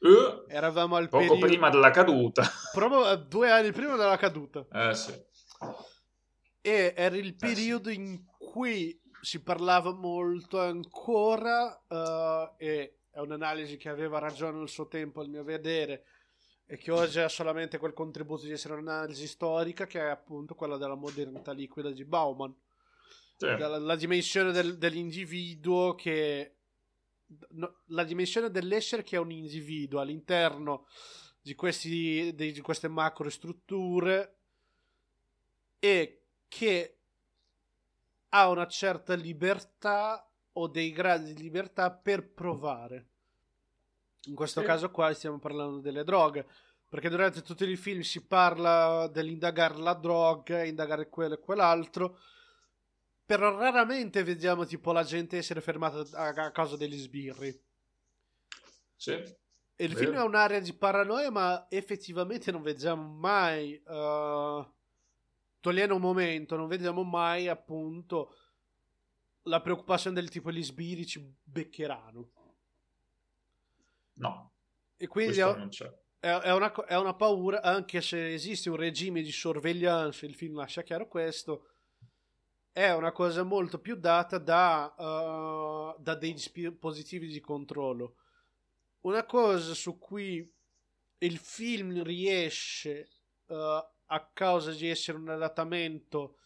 Uh, 0.00 0.44
Eravamo 0.48 0.96
al 0.96 1.08
poco 1.08 1.24
periodo... 1.24 1.46
prima 1.46 1.70
della 1.70 1.90
caduta. 1.90 2.46
Proprio 2.72 3.10
eh, 3.10 3.18
due 3.20 3.50
anni 3.50 3.72
prima 3.72 3.96
della 3.96 4.18
caduta. 4.18 4.66
Eh 4.70 4.94
sì. 4.94 5.12
E 6.62 6.94
era 6.96 7.16
il 7.16 7.34
periodo 7.34 7.90
eh, 7.90 7.94
sì. 7.94 8.00
in 8.00 8.24
cui 8.38 8.98
si 9.20 9.42
parlava 9.42 9.92
molto 9.92 10.58
ancora 10.60 11.84
uh, 11.88 12.54
e 12.56 12.98
è 13.10 13.20
un'analisi 13.20 13.76
che 13.76 13.88
aveva 13.88 14.18
ragione 14.18 14.60
al 14.60 14.68
suo 14.68 14.88
tempo, 14.88 15.20
al 15.20 15.28
mio 15.28 15.44
vedere, 15.44 16.04
e 16.64 16.78
che 16.78 16.90
oggi 16.90 17.20
ha 17.20 17.28
solamente 17.28 17.76
quel 17.78 17.92
contributo 17.92 18.46
di 18.46 18.52
essere 18.52 18.74
un'analisi 18.74 19.26
storica, 19.26 19.86
che 19.86 20.00
è 20.00 20.08
appunto 20.08 20.54
quella 20.54 20.78
della 20.78 20.94
modernità 20.94 21.52
liquida 21.52 21.90
di 21.90 22.04
Bauman. 22.04 22.54
Sì. 23.36 23.46
La, 23.46 23.78
la, 23.78 23.96
dimensione 23.96 24.50
del, 24.52 24.78
dell'individuo 24.78 25.94
che... 25.94 26.56
No, 27.50 27.80
la 27.86 28.04
dimensione 28.04 28.50
dell'essere 28.50 29.02
che 29.02 29.16
è 29.16 29.18
un 29.18 29.30
individuo 29.30 30.00
all'interno 30.00 30.86
di, 31.40 31.54
questi, 31.54 32.34
di, 32.34 32.52
di 32.52 32.60
queste 32.60 32.88
macro 32.88 33.28
strutture 33.30 34.36
e 35.78 36.21
che 36.52 36.98
ha 38.28 38.50
una 38.50 38.66
certa 38.66 39.14
libertà 39.14 40.30
o 40.52 40.66
dei 40.68 40.92
gradi 40.92 41.32
di 41.32 41.40
libertà 41.40 41.90
per 41.90 42.28
provare. 42.28 43.06
In 44.24 44.34
questo 44.34 44.60
sì. 44.60 44.66
caso 44.66 44.90
qua 44.90 45.14
stiamo 45.14 45.38
parlando 45.38 45.78
delle 45.78 46.04
droghe, 46.04 46.46
perché 46.90 47.08
durante 47.08 47.40
tutti 47.40 47.64
i 47.64 47.76
film 47.76 48.02
si 48.02 48.22
parla 48.26 49.08
dell'indagare 49.10 49.78
la 49.78 49.94
droga, 49.94 50.62
indagare 50.62 51.08
quello 51.08 51.34
e 51.34 51.40
quell'altro, 51.40 52.18
però 53.24 53.56
raramente 53.56 54.22
vediamo 54.22 54.66
tipo 54.66 54.92
la 54.92 55.04
gente 55.04 55.38
essere 55.38 55.62
fermata 55.62 56.04
a, 56.18 56.50
causa 56.50 56.76
degli 56.76 56.98
sbirri. 56.98 57.58
Sì. 58.94 59.12
E 59.12 59.84
il 59.84 59.94
Vero. 59.94 59.98
film 59.98 60.16
è 60.16 60.22
un'area 60.22 60.60
di 60.60 60.74
paranoia, 60.74 61.30
ma 61.30 61.66
effettivamente 61.70 62.52
non 62.52 62.60
vediamo 62.60 63.08
mai, 63.08 63.82
uh, 63.86 64.80
togliendo 65.62 65.94
un 65.94 66.00
momento, 66.00 66.56
non 66.56 66.66
vediamo 66.66 67.04
mai 67.04 67.46
appunto 67.46 68.36
la 69.44 69.60
preoccupazione 69.60 70.16
del 70.16 70.28
tipo 70.28 70.50
gli 70.50 70.62
sbirri 70.62 71.06
ci 71.06 71.34
beccheranno. 71.42 72.30
No. 74.14 74.52
E 74.96 75.06
quindi 75.06 75.38
è, 75.38 75.44
è, 76.18 76.52
una, 76.52 76.72
è, 76.72 76.96
una, 76.96 77.14
paura, 77.14 77.62
anche 77.62 78.00
se 78.00 78.32
esiste 78.32 78.70
un 78.70 78.76
regime 78.76 79.22
di 79.22 79.30
sorveglianza, 79.30 80.26
il 80.26 80.34
film 80.34 80.56
lascia 80.56 80.82
chiaro 80.82 81.06
questo, 81.06 81.68
è 82.72 82.90
una 82.92 83.12
cosa 83.12 83.44
molto 83.44 83.78
più 83.78 83.94
data 83.94 84.38
da, 84.38 84.94
uh, 84.96 86.00
da 86.00 86.14
dei 86.16 86.32
dispositivi 86.32 87.28
di 87.28 87.40
controllo. 87.40 88.16
Una 89.02 89.24
cosa 89.24 89.74
su 89.74 89.96
cui 89.98 90.48
il 91.18 91.38
film 91.38 92.02
riesce, 92.02 93.08
uh, 93.46 93.54
a 94.12 94.28
causa 94.32 94.72
di 94.72 94.88
essere 94.88 95.16
un 95.16 95.28
adattamento 95.30 96.36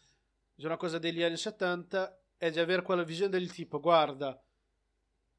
di 0.55 0.65
una 0.65 0.77
cosa 0.77 0.99
degli 0.99 1.23
anni 1.23 1.37
70, 1.37 2.21
è 2.37 2.51
di 2.51 2.61
avere 2.61 2.83
quella 2.83 3.03
visione 3.03 3.31
del 3.31 3.53
tipo, 3.53 3.81
guarda, 3.81 4.41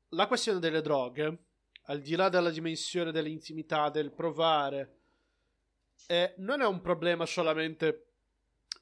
la 0.10 0.28
questione 0.28 0.60
delle 0.60 0.82
droghe, 0.82 1.38
al 1.84 2.02
di 2.02 2.16
là 2.16 2.28
della 2.28 2.50
dimensione 2.50 3.12
dell'intimità, 3.12 3.90
del 3.90 4.12
provare, 4.12 4.96
eh, 6.08 6.34
non 6.38 6.62
è 6.62 6.66
un 6.66 6.82
problema 6.82 7.26
solamente 7.26 8.08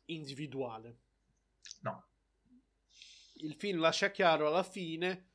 individuale. 0.06 0.98
No. 1.82 2.04
Il 3.34 3.54
film 3.54 3.80
lascia 3.80 4.10
chiaro 4.10 4.48
alla 4.48 4.64
fine 4.64 5.28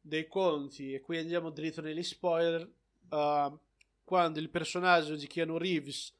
dei 0.00 0.26
conti, 0.26 0.94
e 0.94 1.00
qui 1.00 1.18
andiamo 1.18 1.50
dritto 1.50 1.80
negli 1.80 2.02
spoiler, 2.02 2.68
uh, 3.10 3.58
quando 4.02 4.40
il 4.40 4.50
personaggio 4.50 5.14
di 5.14 5.28
Keanu 5.28 5.58
Reeves 5.58 6.15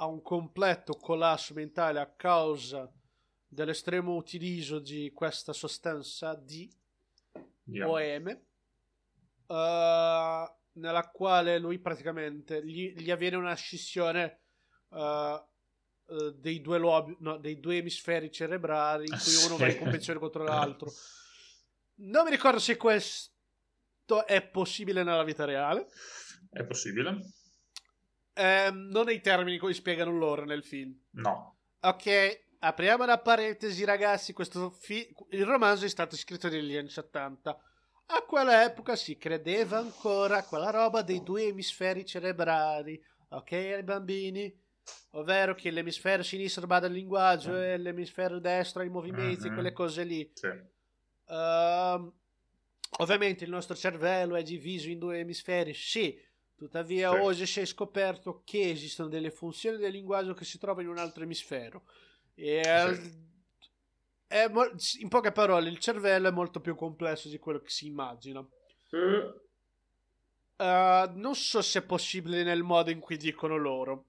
ha 0.00 0.06
un 0.06 0.22
completo 0.22 0.94
collasso 0.94 1.54
mentale 1.54 1.98
a 1.98 2.06
causa 2.06 2.90
dell'estremo 3.46 4.14
utilizzo 4.14 4.78
di 4.78 5.10
questa 5.12 5.52
sostanza 5.52 6.34
di 6.34 6.70
yeah. 7.64 7.88
OM, 7.88 8.40
uh, 9.46 10.56
nella 10.72 11.10
quale 11.12 11.58
lui 11.58 11.78
praticamente 11.78 12.64
gli, 12.64 12.94
gli 12.94 13.10
avviene 13.10 13.36
una 13.36 13.54
scissione 13.54 14.40
uh, 14.90 14.98
uh, 14.98 16.30
dei, 16.36 16.60
due 16.60 16.78
lobi, 16.78 17.16
no, 17.20 17.38
dei 17.38 17.58
due 17.58 17.78
emisferi 17.78 18.30
cerebrali 18.30 19.06
in 19.06 19.18
cui 19.18 19.46
uno 19.46 19.56
va 19.56 19.68
in 19.68 19.78
competizione 19.78 20.20
contro 20.20 20.44
l'altro. 20.44 20.92
Non 22.00 22.24
mi 22.24 22.30
ricordo 22.30 22.60
se 22.60 22.76
questo 22.76 24.26
è 24.26 24.46
possibile 24.46 25.02
nella 25.02 25.24
vita 25.24 25.44
reale. 25.44 25.88
È 26.50 26.64
possibile. 26.64 27.32
Eh, 28.38 28.70
non 28.70 29.06
nei 29.06 29.20
termini 29.20 29.58
come 29.58 29.74
spiegano 29.74 30.16
loro 30.16 30.44
nel 30.44 30.62
film. 30.62 30.96
No. 31.14 31.56
Ok, 31.80 32.42
apriamo 32.60 33.04
la 33.04 33.18
parentesi, 33.18 33.84
ragazzi. 33.84 34.32
Questo 34.32 34.70
fi- 34.70 35.12
il 35.30 35.44
romanzo 35.44 35.86
è 35.86 35.88
stato 35.88 36.14
scritto 36.14 36.48
negli 36.48 36.76
anni 36.76 36.88
70. 36.88 37.62
a 38.10 38.22
quell'epoca 38.22 38.94
si 38.94 39.18
credeva 39.18 39.78
ancora 39.78 40.38
a 40.38 40.44
quella 40.44 40.70
roba 40.70 41.02
dei 41.02 41.22
due 41.22 41.48
emisferi 41.48 42.06
cerebrali, 42.06 43.02
ok, 43.30 43.52
ai 43.52 43.82
bambini? 43.82 44.56
Ovvero 45.10 45.56
che 45.56 45.72
l'emisfero 45.72 46.22
sinistro 46.22 46.68
bada 46.68 46.86
al 46.86 46.92
linguaggio 46.92 47.50
mm. 47.50 47.62
e 47.62 47.76
l'emisfero 47.76 48.38
destro 48.38 48.82
ai 48.82 48.88
movimenti, 48.88 49.46
mm-hmm. 49.46 49.52
quelle 49.52 49.72
cose 49.72 50.04
lì. 50.04 50.30
Sì. 50.32 50.46
Uh, 51.26 52.10
ovviamente 52.98 53.42
il 53.42 53.50
nostro 53.50 53.74
cervello 53.74 54.36
è 54.36 54.44
diviso 54.44 54.88
in 54.88 55.00
due 55.00 55.18
emisferi, 55.18 55.74
sì, 55.74 56.18
tuttavia 56.58 57.12
sì. 57.12 57.18
oggi 57.18 57.46
si 57.46 57.60
è 57.60 57.64
scoperto 57.64 58.42
che 58.44 58.70
esistono 58.70 59.08
delle 59.08 59.30
funzioni 59.30 59.78
del 59.78 59.92
linguaggio 59.92 60.34
che 60.34 60.44
si 60.44 60.58
trovano 60.58 60.82
in 60.82 60.88
un 60.88 60.98
altro 60.98 61.22
emisfero. 61.22 61.84
E 62.34 62.62
sì. 62.62 63.12
è, 64.26 64.50
in 65.00 65.08
poche 65.08 65.32
parole, 65.32 65.68
il 65.68 65.78
cervello 65.78 66.28
è 66.28 66.32
molto 66.32 66.60
più 66.60 66.74
complesso 66.74 67.28
di 67.28 67.38
quello 67.38 67.60
che 67.60 67.70
si 67.70 67.86
immagina. 67.86 68.40
Mm. 68.94 69.28
Uh, 70.56 71.12
non 71.14 71.36
so 71.36 71.62
se 71.62 71.78
è 71.78 71.82
possibile 71.82 72.42
nel 72.42 72.64
modo 72.64 72.90
in 72.90 72.98
cui 72.98 73.16
dicono 73.16 73.56
loro. 73.56 74.06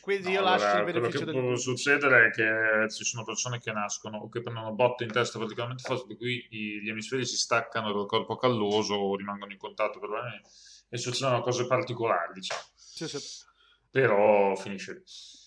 Quindi 0.00 0.28
no, 0.28 0.34
io 0.34 0.40
lascio 0.42 0.66
allora, 0.66 0.78
il 0.78 0.84
beneficio 0.84 1.24
del 1.24 1.34
Quello 1.34 1.40
che 1.40 1.52
può 1.54 1.60
succedere 1.60 2.26
è 2.26 2.30
che 2.30 2.92
ci 2.92 3.02
sono 3.02 3.24
persone 3.24 3.58
che 3.58 3.72
nascono 3.72 4.18
o 4.18 4.28
che 4.28 4.40
prendono 4.40 4.72
botte 4.72 5.02
in 5.02 5.10
testa 5.10 5.40
particolarmente 5.40 5.82
forti, 5.82 6.06
per 6.06 6.16
cui 6.16 6.46
gli 6.48 6.88
emisferi 6.88 7.26
si 7.26 7.36
staccano 7.36 7.92
dal 7.92 8.06
corpo 8.06 8.36
calloso 8.36 8.94
o 8.94 9.16
rimangono 9.16 9.50
in 9.50 9.58
contatto 9.58 9.98
per 9.98 10.10
e 10.88 10.96
succedono 10.96 11.42
cose 11.42 11.66
particolari, 11.66 12.32
diciamo. 12.34 12.62
Sì, 12.74 13.08
sì. 13.08 13.18
Però 13.90 14.54
finisce 14.56 14.92
lì. 14.94 15.02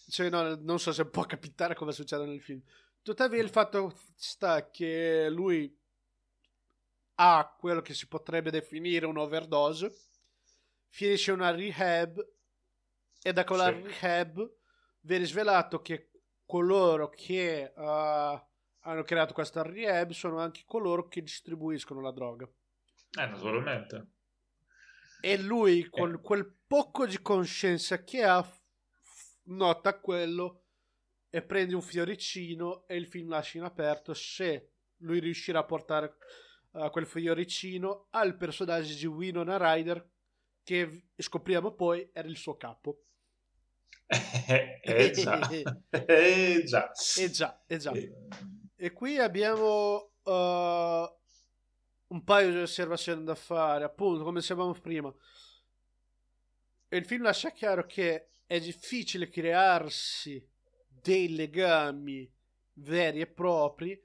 Cioè, 0.10 0.30
no, 0.30 0.56
non 0.56 0.80
so 0.80 0.92
se 0.92 1.06
può 1.06 1.24
capitare 1.24 1.76
come 1.76 1.92
succede 1.92 2.26
nel 2.26 2.42
film. 2.42 2.62
Tuttavia 3.02 3.42
il 3.42 3.50
fatto 3.50 3.94
sta 4.16 4.70
che 4.70 5.30
lui 5.30 5.76
ha 7.16 7.56
quello 7.58 7.82
che 7.82 7.94
si 7.94 8.08
potrebbe 8.08 8.50
definire 8.50 9.06
un 9.06 9.18
overdose, 9.18 9.94
finisce 10.88 11.32
una 11.32 11.52
rehab 11.52 12.26
e 13.22 13.34
da 13.34 13.44
quella 13.44 13.68
sì. 13.68 13.82
rehab 13.82 14.52
viene 15.02 15.26
svelato 15.26 15.82
che 15.82 16.12
coloro 16.46 17.10
che 17.10 17.72
uh, 17.76 17.82
hanno 17.82 19.04
creato 19.04 19.34
questa 19.34 19.62
rehab 19.62 20.12
sono 20.12 20.40
anche 20.40 20.64
coloro 20.66 21.08
che 21.08 21.22
distribuiscono 21.22 22.02
la 22.02 22.12
droga. 22.12 22.46
Eh, 22.46 23.26
naturalmente. 23.26 24.08
E 25.22 25.38
lui, 25.38 25.82
eh. 25.82 25.90
con 25.90 26.20
quel 26.22 26.52
poco 26.66 27.06
di 27.06 27.22
coscienza 27.22 28.04
che 28.04 28.24
ha, 28.24 28.46
nota 29.46 30.00
quello 30.00 30.64
e 31.30 31.42
prende 31.42 31.76
un 31.76 31.82
fioricino 31.82 32.88
e 32.88 32.96
il 32.96 33.08
film 33.08 33.30
lascia 33.30 33.58
in 33.58 33.64
aperto 33.64 34.14
se 34.14 34.72
lui 34.98 35.20
riuscirà 35.20 35.60
a 35.60 35.66
portare 35.66 36.16
uh, 36.72 36.90
quel 36.90 37.06
fioricino 37.06 38.08
al 38.12 38.36
personaggio 38.36 38.96
di 38.96 39.06
Winona 39.06 39.58
Ryder 39.58 40.10
che 40.64 41.10
scopriamo 41.16 41.74
poi 41.74 42.10
era 42.14 42.28
il 42.28 42.38
suo 42.38 42.58
capo. 42.58 43.04
Eh, 44.50 44.80
eh 44.82 45.12
già, 45.12 45.48
eh 45.48 46.64
già. 46.66 46.92
Eh 47.18 47.30
già, 47.30 47.64
eh 47.68 47.78
già. 47.78 47.92
E 48.76 48.92
qui 48.92 49.20
abbiamo 49.20 50.14
uh, 50.24 51.19
un 52.10 52.24
paio 52.24 52.52
di 52.52 52.58
osservazioni 52.58 53.24
da 53.24 53.36
fare, 53.36 53.84
appunto, 53.84 54.24
come 54.24 54.40
dicevamo 54.40 54.74
prima. 54.74 55.14
Il 56.90 57.06
film 57.06 57.24
lascia 57.24 57.52
chiaro 57.52 57.86
che 57.86 58.30
è 58.46 58.60
difficile 58.60 59.30
crearsi 59.30 60.44
dei 60.88 61.36
legami 61.36 62.32
veri 62.74 63.22
e 63.22 63.28
propri 63.28 64.02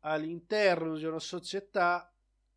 all'interno 0.00 0.96
di 0.96 1.04
una 1.04 1.20
società 1.20 2.12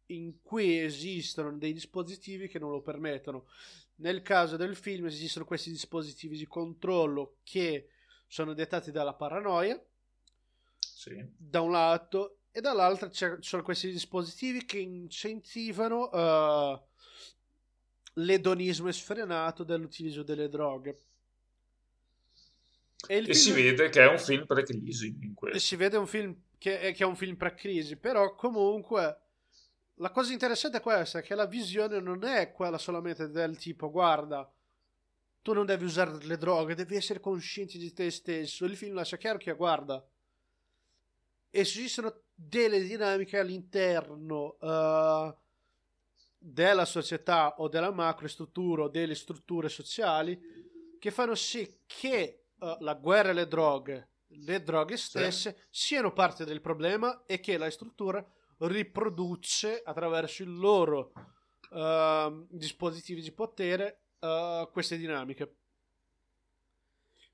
in 0.07 0.41
cui 0.41 0.79
esistono 0.79 1.55
dei 1.57 1.73
dispositivi 1.73 2.47
che 2.47 2.59
non 2.59 2.71
lo 2.71 2.81
permettono. 2.81 3.47
Nel 3.95 4.21
caso 4.21 4.57
del 4.57 4.75
film 4.75 5.05
esistono 5.05 5.45
questi 5.45 5.69
dispositivi 5.69 6.37
di 6.37 6.47
controllo 6.47 7.37
che 7.43 7.89
sono 8.27 8.53
dettati 8.53 8.91
dalla 8.91 9.13
paranoia, 9.13 9.79
sì. 10.79 11.23
da 11.37 11.61
un 11.61 11.71
lato, 11.71 12.39
e 12.55 12.61
dall'altro 12.61 13.09
ci 13.09 13.25
sono 13.39 13.63
questi 13.63 13.89
dispositivi 13.89 14.63
che 14.63 14.77
incentivano 14.77 16.09
uh, 16.09 16.79
l'edonismo 18.21 18.91
sfrenato 18.91 19.63
dell'utilizzo 19.63 20.21
delle 20.21 20.47
droghe. 20.49 20.99
E, 23.07 23.17
e 23.17 23.21
film... 23.23 23.33
si 23.33 23.51
vede 23.53 23.89
che 23.89 24.03
è 24.03 24.07
un 24.07 24.19
film 24.19 24.45
pre-crisi 24.45 25.17
in 25.21 25.33
questo. 25.33 25.57
E 25.57 25.59
si 25.59 25.75
vede 25.75 25.97
un 25.97 26.05
film 26.05 26.35
che 26.59 26.79
è, 26.79 26.93
che 26.93 27.03
è 27.03 27.07
un 27.07 27.15
film 27.15 27.35
pre-crisi, 27.37 27.95
però 27.95 28.35
comunque 28.35 29.17
la 29.95 30.11
cosa 30.11 30.31
interessante 30.31 30.77
è 30.77 30.81
questa, 30.81 31.21
che 31.21 31.33
la 31.33 31.47
visione 31.47 31.99
non 32.01 32.23
è 32.23 32.51
quella 32.51 32.77
solamente 32.77 33.29
del 33.29 33.57
tipo, 33.57 33.89
guarda, 33.89 34.47
tu 35.41 35.53
non 35.53 35.65
devi 35.65 35.85
usare 35.85 36.23
le 36.23 36.37
droghe, 36.37 36.75
devi 36.75 36.95
essere 36.95 37.19
cosciente 37.19 37.79
di 37.79 37.91
te 37.93 38.11
stesso. 38.11 38.63
Il 38.65 38.77
film 38.77 38.93
lascia 38.93 39.17
chiaro 39.17 39.39
che, 39.39 39.53
guarda, 39.53 40.07
esistono 41.49 42.21
delle 42.47 42.81
dinamiche 42.81 43.39
all'interno 43.39 44.57
uh, 44.59 45.35
della 46.37 46.85
società 46.85 47.55
o 47.57 47.67
della 47.67 47.91
macrostruttura 47.91 48.83
o 48.83 48.89
delle 48.89 49.15
strutture 49.15 49.69
sociali 49.69 50.39
che 50.99 51.11
fanno 51.11 51.35
sì 51.35 51.81
che 51.85 52.45
uh, 52.59 52.77
la 52.79 52.95
guerra 52.95 53.31
alle 53.31 53.47
droghe, 53.47 54.09
le 54.27 54.63
droghe 54.63 54.97
stesse, 54.97 55.55
sì. 55.69 55.85
siano 55.85 56.11
parte 56.11 56.45
del 56.45 56.61
problema 56.61 57.23
e 57.25 57.39
che 57.39 57.57
la 57.57 57.69
struttura 57.69 58.25
riproduce 58.59 59.81
attraverso 59.83 60.43
i 60.43 60.45
loro 60.45 61.11
uh, 61.71 62.45
dispositivi 62.49 63.21
di 63.21 63.31
potere 63.31 64.01
uh, 64.19 64.69
queste 64.71 64.97
dinamiche. 64.97 65.55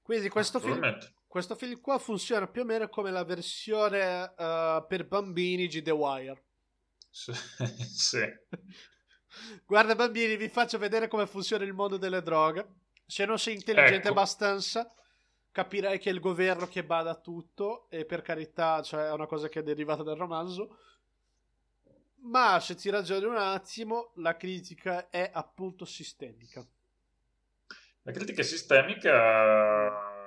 Quindi 0.02 0.30
questo 0.30 0.60
film, 0.60 0.98
questo 1.30 1.56
film 1.56 1.80
qua 1.80 1.98
funziona 1.98 2.48
più 2.48 2.64
o 2.64 2.66
meno 2.66 2.90
come 2.90 3.12
la 3.12 3.24
versione 3.24 4.24
uh, 4.24 4.86
per 4.86 5.08
bambini 5.08 5.68
di 5.68 5.82
The 5.82 5.92
Wire. 5.92 6.44
sì. 7.10 8.28
Guarda 9.66 9.96
bambini, 9.96 10.36
vi 10.36 10.50
faccio 10.50 10.78
vedere 10.78 11.08
come 11.08 11.26
funziona 11.26 11.64
il 11.64 11.74
mondo 11.74 11.96
delle 11.96 12.22
droghe. 12.22 12.68
Se 13.06 13.26
non 13.26 13.40
sei 13.40 13.56
intelligente 13.56 14.10
ecco. 14.10 14.10
abbastanza, 14.10 14.92
capirai 15.52 16.00
che 16.00 16.10
è 16.10 16.14
il 16.14 16.20
governo 16.20 16.68
che 16.68 16.84
bada 16.84 17.16
tutto 17.16 17.88
e 17.90 18.04
per 18.04 18.22
carità, 18.22 18.82
cioè 18.82 19.06
è 19.06 19.12
una 19.12 19.28
cosa 19.28 19.48
che 19.48 19.60
è 19.60 19.64
derivata 19.64 20.04
dal 20.04 20.18
romanzo 20.18 20.78
ma 22.22 22.60
se 22.60 22.76
ti 22.76 22.90
ragioni 22.90 23.26
un 23.26 23.38
attimo, 23.38 24.12
la 24.16 24.36
critica 24.36 25.10
è 25.10 25.30
appunto 25.32 25.86
sistemica. 25.86 26.66
La 28.04 28.12
critica 28.12 28.42
è 28.42 28.44
sistemica, 28.44 30.19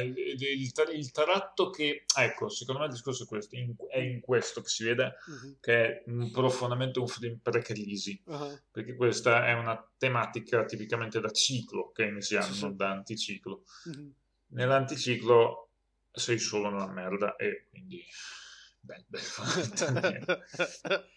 il, 0.00 0.16
il, 0.16 0.72
il, 0.92 1.10
tratto 1.10 1.70
che, 1.70 2.04
ecco, 2.16 2.48
secondo 2.48 2.80
me 2.80 2.86
il 2.86 2.92
discorso 2.92 3.24
è 3.24 3.26
questo, 3.26 3.56
in, 3.56 3.74
è 3.88 3.98
in 3.98 4.20
questo 4.20 4.60
che 4.60 4.68
si 4.68 4.84
vede 4.84 5.16
uh-huh. 5.26 5.56
che 5.60 6.02
è 6.02 6.04
profondamente 6.32 6.98
un 6.98 7.06
film 7.06 7.38
pre-crisi, 7.38 8.20
uh-huh. 8.24 8.60
perché 8.70 8.94
questa 8.96 9.46
è 9.46 9.52
una 9.52 9.82
tematica 9.96 10.64
tipicamente 10.64 11.20
da 11.20 11.30
ciclo 11.30 11.90
keynesiano, 11.92 12.52
sì, 12.52 12.60
non 12.62 12.76
da 12.76 12.90
anticiclo. 12.90 13.64
Uh-huh. 13.84 14.12
Nell'anticiclo 14.48 15.68
sei 16.10 16.38
solo 16.38 16.70
nella 16.70 16.90
merda 16.90 17.36
e 17.36 17.66
quindi... 17.70 18.04
Beh, 18.80 19.04
beh, 19.06 19.20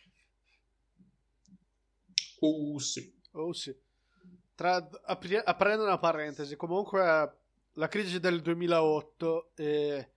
Oh 2.39 2.77
sì. 2.79 3.13
Oh 3.31 3.53
sì. 3.53 3.75
Tra, 4.55 4.87
apri, 5.03 5.35
aprendo 5.35 5.83
una 5.83 5.99
parentesi, 5.99 6.55
comunque 6.55 7.37
la 7.77 7.87
crisi 7.87 8.19
del 8.19 8.41
2008 8.41 9.51
e 9.55 10.11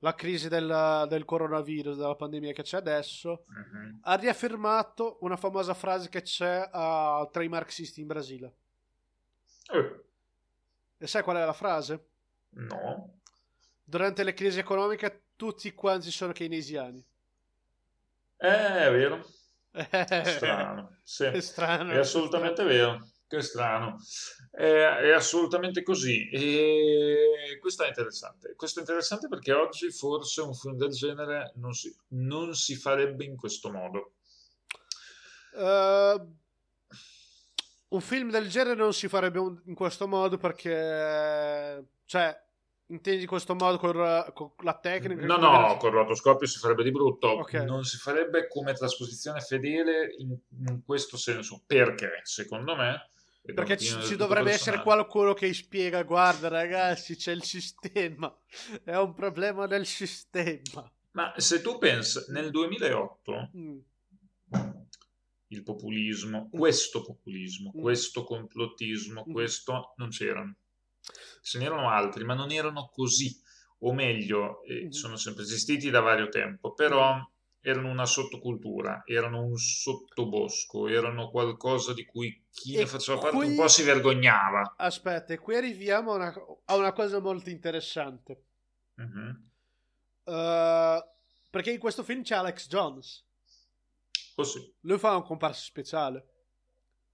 la 0.00 0.14
crisi 0.14 0.48
del, 0.48 1.06
del 1.08 1.24
coronavirus, 1.24 1.96
della 1.96 2.14
pandemia 2.14 2.52
che 2.52 2.62
c'è 2.62 2.76
adesso, 2.76 3.44
uh-huh. 3.48 3.98
ha 4.02 4.14
riaffermato 4.14 5.18
una 5.20 5.36
famosa 5.36 5.74
frase 5.74 6.08
che 6.08 6.22
c'è 6.22 6.70
uh, 6.72 7.28
tra 7.30 7.42
i 7.42 7.48
marxisti 7.48 8.00
in 8.00 8.06
Brasile. 8.06 8.54
Uh. 9.72 10.04
E 10.98 11.06
sai 11.06 11.22
qual 11.22 11.36
è 11.36 11.44
la 11.44 11.52
frase? 11.52 12.06
No. 12.50 13.20
Durante 13.82 14.22
le 14.22 14.34
crisi 14.34 14.58
economiche 14.58 15.22
tutti 15.36 15.72
quanti 15.72 16.10
sono 16.10 16.32
keynesiani. 16.32 17.04
Eh, 18.38 18.86
è 18.86 18.90
vero. 18.90 19.24
Strano, 20.24 20.98
sì. 21.02 21.24
È 21.24 21.40
strano. 21.40 21.92
È 21.92 21.98
assolutamente 21.98 22.64
vero. 22.64 23.06
Che 23.28 23.40
strano. 23.42 23.96
È, 24.50 24.62
è, 24.62 25.10
assolutamente 25.10 25.82
così. 25.82 26.28
E 26.30 27.58
questo 27.60 27.82
è 27.84 27.88
interessante. 27.88 28.54
Questo 28.54 28.78
è 28.78 28.82
interessante 28.82 29.26
perché 29.28 29.52
oggi 29.52 29.90
forse 29.90 30.42
un 30.42 30.54
film 30.54 30.76
del 30.76 30.90
genere 30.90 31.52
non 31.56 31.72
si, 31.72 31.94
non 32.08 32.54
si 32.54 32.76
farebbe 32.76 33.24
in 33.24 33.36
questo 33.36 33.70
modo. 33.72 34.12
Uh, 35.52 36.36
un 37.88 38.00
film 38.00 38.30
del 38.30 38.48
genere 38.48 38.76
non 38.76 38.92
si 38.92 39.08
farebbe 39.08 39.40
in 39.40 39.74
questo 39.74 40.06
modo 40.06 40.36
perché, 40.36 41.84
cioè, 42.04 42.44
Intendi 42.88 43.26
questo 43.26 43.56
modo 43.56 43.78
con, 43.78 44.32
con 44.32 44.52
la 44.58 44.78
tecnica? 44.78 45.26
No, 45.26 45.38
no, 45.38 45.76
con 45.76 45.88
il 45.88 45.96
rotoscopio 45.96 46.46
si 46.46 46.60
farebbe 46.60 46.84
di 46.84 46.92
brutto. 46.92 47.38
Okay. 47.38 47.64
Non 47.64 47.82
si 47.82 47.96
farebbe 47.96 48.46
come 48.46 48.74
trasposizione 48.74 49.40
fedele 49.40 50.14
in, 50.18 50.36
in 50.68 50.84
questo 50.84 51.16
senso. 51.16 51.62
Perché, 51.66 52.20
secondo 52.22 52.76
me... 52.76 53.10
Perché 53.54 53.76
ci, 53.76 54.00
ci 54.02 54.16
dovrebbe 54.16 54.52
essere 54.52 54.82
qualcuno 54.82 55.34
che 55.34 55.52
spiega, 55.52 56.02
guarda 56.02 56.48
ragazzi, 56.48 57.16
c'è 57.16 57.32
il 57.32 57.42
sistema, 57.42 58.34
è 58.84 58.96
un 58.96 59.14
problema 59.14 59.66
del 59.66 59.86
sistema. 59.86 60.90
Ma 61.12 61.32
se 61.36 61.60
tu 61.60 61.78
pensi, 61.78 62.24
nel 62.28 62.50
2008 62.50 63.50
mm. 63.56 63.78
il 65.48 65.62
populismo, 65.62 66.48
questo 66.50 67.02
populismo, 67.02 67.72
mm. 67.74 67.80
questo 67.80 68.24
complottismo, 68.24 69.24
mm. 69.26 69.32
questo 69.32 69.94
non 69.96 70.10
c'erano 70.10 70.56
ce 71.42 71.58
n'erano 71.58 71.90
altri, 71.90 72.24
ma 72.24 72.34
non 72.34 72.50
erano 72.50 72.90
così, 72.92 73.40
o 73.80 73.92
meglio, 73.92 74.62
eh, 74.64 74.88
sono 74.90 75.16
sempre 75.16 75.44
esistiti 75.44 75.90
da 75.90 76.00
vario 76.00 76.28
tempo, 76.28 76.74
però 76.74 77.16
erano 77.66 77.90
una 77.90 78.06
sottocultura, 78.06 79.02
erano 79.04 79.42
un 79.42 79.56
sottobosco, 79.56 80.86
erano 80.86 81.30
qualcosa 81.30 81.92
di 81.92 82.04
cui 82.04 82.44
chi 82.48 82.74
e 82.74 82.78
ne 82.78 82.86
faceva 82.86 83.18
qui... 83.18 83.28
parte 83.28 83.46
un 83.46 83.56
po' 83.56 83.66
si 83.66 83.82
vergognava. 83.82 84.74
Aspetta, 84.76 85.32
e 85.32 85.38
qui 85.38 85.56
arriviamo 85.56 86.12
a 86.12 86.14
una, 86.14 86.34
a 86.66 86.76
una 86.76 86.92
cosa 86.92 87.18
molto 87.18 87.50
interessante. 87.50 88.44
Mm-hmm. 89.00 89.30
Uh, 90.22 91.04
perché 91.50 91.72
in 91.72 91.80
questo 91.80 92.04
film 92.04 92.22
c'è 92.22 92.36
Alex 92.36 92.68
Jones. 92.68 93.26
Oh 94.36 94.44
sì. 94.44 94.74
Lui 94.82 94.98
fa 94.98 95.16
un 95.16 95.24
comparso 95.24 95.64
speciale. 95.64 96.24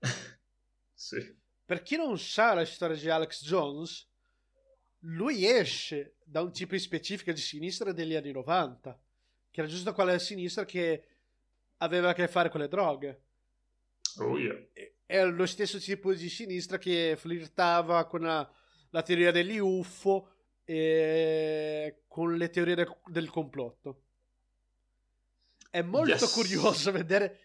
sì. 0.92 1.34
Per 1.64 1.80
chi 1.80 1.96
non 1.96 2.18
sa 2.18 2.52
la 2.52 2.66
storia 2.66 2.96
di 2.96 3.08
Alex 3.08 3.42
Jones, 3.42 4.06
lui 5.04 5.46
esce 5.46 6.16
da 6.22 6.42
un 6.42 6.52
tipo 6.52 6.76
specifico 6.76 7.32
di 7.32 7.40
sinistra 7.40 7.90
degli 7.92 8.14
anni 8.14 8.32
90, 8.32 9.01
che 9.52 9.60
era 9.60 9.68
giusto 9.68 9.92
quella 9.92 10.18
sinistra 10.18 10.64
che 10.64 11.04
aveva 11.76 12.08
a 12.08 12.14
che 12.14 12.26
fare 12.26 12.48
con 12.48 12.60
le 12.60 12.68
droghe. 12.68 13.22
Oh 14.18 14.38
yeah. 14.38 14.58
È 15.04 15.24
lo 15.26 15.46
stesso 15.46 15.78
tipo 15.78 16.12
di 16.14 16.28
sinistra 16.30 16.78
che 16.78 17.16
flirtava 17.18 18.06
con 18.06 18.22
la, 18.22 18.50
la 18.90 19.02
teoria 19.02 19.30
degli 19.30 19.58
UFO 19.58 20.30
e 20.64 22.04
con 22.08 22.34
le 22.34 22.48
teorie 22.48 22.74
de, 22.74 22.96
del 23.06 23.28
complotto. 23.28 24.04
È 25.70 25.82
molto 25.82 26.12
yes. 26.12 26.32
curioso 26.32 26.90
vedere 26.92 27.40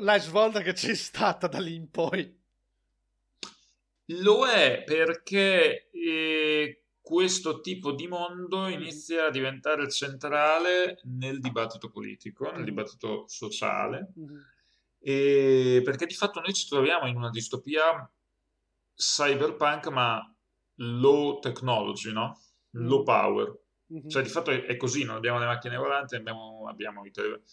la 0.00 0.18
svolta 0.18 0.60
che 0.60 0.74
c'è 0.74 0.94
stata 0.94 1.46
da 1.46 1.58
lì 1.58 1.74
in 1.74 1.90
poi. 1.90 2.38
Lo 4.12 4.46
è 4.46 4.82
perché 4.84 5.90
eh, 5.90 6.82
questo 7.10 7.60
tipo 7.60 7.90
di 7.90 8.06
mondo 8.06 8.68
inizia 8.68 9.26
a 9.26 9.30
diventare 9.30 9.90
centrale 9.90 11.00
nel 11.02 11.40
dibattito 11.40 11.90
politico, 11.90 12.44
nel 12.44 12.54
mm-hmm. 12.54 12.64
dibattito 12.64 13.24
sociale, 13.26 14.12
mm-hmm. 14.16 15.82
perché 15.82 16.06
di 16.06 16.14
fatto 16.14 16.38
noi 16.38 16.54
ci 16.54 16.68
troviamo 16.68 17.08
in 17.08 17.16
una 17.16 17.30
distopia 17.30 18.08
cyberpunk 18.94 19.88
ma 19.88 20.34
low 20.76 21.40
technology, 21.40 22.12
no? 22.12 22.40
Mm-hmm. 22.78 22.86
Low 22.86 23.02
power. 23.02 23.58
Cioè 24.06 24.22
di 24.22 24.28
fatto 24.28 24.52
è, 24.52 24.76
così, 24.76 25.02
non 25.02 25.16
abbiamo 25.16 25.40
le 25.40 25.46
macchine 25.46 25.76
volanti, 25.76 26.14
abbiamo, 26.14 26.68
abbiamo 26.68 27.04
i 27.04 27.10
telefonini 27.10 27.44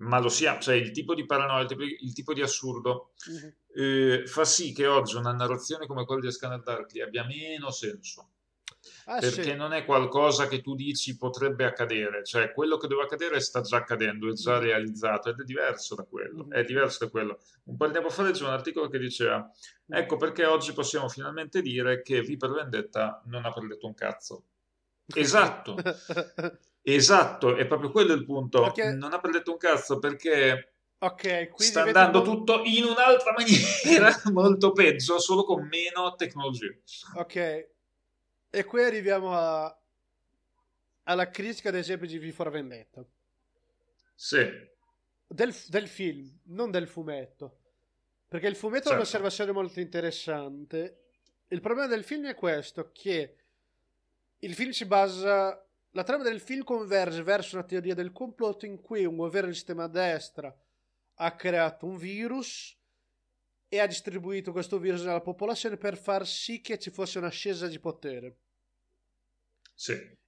ma 0.00 0.18
lo 0.18 0.30
sia, 0.30 0.58
cioè 0.58 0.74
il 0.76 0.92
tipo 0.92 1.14
di 1.14 1.26
paranoia, 1.26 1.60
il 1.60 1.68
tipo 1.68 1.82
di, 1.82 1.96
il 2.00 2.14
tipo 2.14 2.32
di 2.32 2.40
assurdo 2.40 3.12
uh-huh. 3.26 3.82
eh, 3.82 4.26
fa 4.26 4.46
sì 4.46 4.72
che 4.72 4.86
oggi 4.86 5.14
una 5.14 5.32
narrazione 5.32 5.86
come 5.86 6.06
quella 6.06 6.22
di 6.22 6.32
Scanner 6.32 6.62
Darkly 6.62 7.02
abbia 7.02 7.24
meno 7.24 7.70
senso. 7.70 8.30
Ah, 9.06 9.18
perché 9.18 9.42
sì. 9.42 9.54
non 9.54 9.72
è 9.72 9.84
qualcosa 9.84 10.48
che 10.48 10.60
tu 10.60 10.74
dici 10.74 11.16
potrebbe 11.16 11.64
accadere, 11.64 12.24
cioè 12.24 12.52
quello 12.52 12.76
che 12.76 12.86
deve 12.86 13.02
accadere 13.02 13.40
sta 13.40 13.60
già 13.60 13.78
accadendo, 13.78 14.30
è 14.30 14.32
già 14.32 14.54
uh-huh. 14.54 14.62
realizzato 14.62 15.28
ed 15.28 15.40
è 15.40 15.44
diverso 15.44 15.94
da 15.94 16.04
quello. 16.04 16.44
Uh-huh. 16.44 16.50
È 16.50 16.64
diverso 16.64 17.04
da 17.04 17.10
quello. 17.10 17.40
Un 17.64 17.76
po' 17.76 17.86
di 17.86 17.92
tempo 17.92 18.08
fa 18.08 18.22
leggevo 18.22 18.48
un 18.48 18.54
articolo 18.54 18.88
che 18.88 18.98
diceva: 18.98 19.50
Ecco 19.86 20.16
perché 20.16 20.46
oggi 20.46 20.72
possiamo 20.72 21.08
finalmente 21.08 21.60
dire 21.60 22.02
che 22.02 22.22
V 22.22 22.36
per 22.36 22.50
Vendetta 22.50 23.22
non 23.26 23.44
ha 23.44 23.52
predetto 23.52 23.86
un 23.86 23.94
cazzo. 23.94 24.44
Esatto. 25.12 25.76
Esatto, 26.82 27.56
è 27.56 27.66
proprio 27.66 27.90
quello 27.90 28.14
il 28.14 28.24
punto. 28.24 28.62
Perché... 28.62 28.92
Non 28.92 29.12
ha 29.12 29.20
predetto 29.20 29.52
un 29.52 29.58
cazzo 29.58 29.98
perché 29.98 30.74
okay, 30.98 31.50
sta 31.56 31.82
andando 31.82 32.24
molto... 32.24 32.54
tutto 32.54 32.62
in 32.64 32.84
un'altra 32.84 33.34
maniera, 33.36 34.22
molto 34.32 34.72
peggio, 34.72 35.18
solo 35.18 35.44
con 35.44 35.66
meno 35.66 36.14
tecnologia. 36.14 36.72
Ok, 37.16 37.68
e 38.50 38.64
qui 38.64 38.82
arriviamo 38.82 39.32
a... 39.32 39.80
alla 41.04 41.30
critica, 41.30 41.68
ad 41.68 41.76
esempio, 41.76 42.06
di 42.06 42.18
V 42.18 42.30
for 42.32 42.50
Vendetta. 42.50 43.04
Sì. 44.14 44.68
Del, 45.26 45.54
del, 45.68 45.88
film, 45.88 46.40
non 46.46 46.70
del 46.70 46.88
fumetto. 46.88 47.58
Perché 48.28 48.48
il 48.48 48.56
fumetto 48.56 48.88
certo. 48.88 48.94
è 48.94 48.96
un'osservazione 48.96 49.52
molto 49.52 49.80
interessante. 49.80 51.04
Il 51.48 51.60
problema 51.60 51.86
del 51.86 52.04
film 52.04 52.26
è 52.26 52.34
questo, 52.34 52.90
che 52.92 53.36
il 54.38 54.54
film 54.54 54.70
si 54.70 54.84
basa 54.84 55.64
la 55.92 56.04
trama 56.04 56.22
del 56.22 56.40
film 56.40 56.62
converge 56.62 57.22
verso 57.22 57.56
una 57.56 57.64
teoria 57.64 57.94
del 57.94 58.12
complotto 58.12 58.64
in 58.64 58.80
cui 58.80 59.04
un 59.04 59.16
governo 59.16 59.48
di 59.48 59.54
sistema 59.54 59.88
destra 59.88 60.54
ha 61.14 61.34
creato 61.34 61.86
un 61.86 61.96
virus 61.96 62.78
e 63.72 63.78
ha 63.78 63.86
distribuito 63.86 64.50
questo 64.50 64.80
virus 64.80 65.04
nella 65.04 65.20
popolazione 65.20 65.76
per 65.76 65.96
far 65.96 66.26
sì 66.26 66.60
che 66.60 66.76
ci 66.76 66.90
fosse 66.90 67.18
un'ascesa 67.18 67.68
di 67.68 67.78
potere. 67.78 68.38
Sì. 69.72 70.18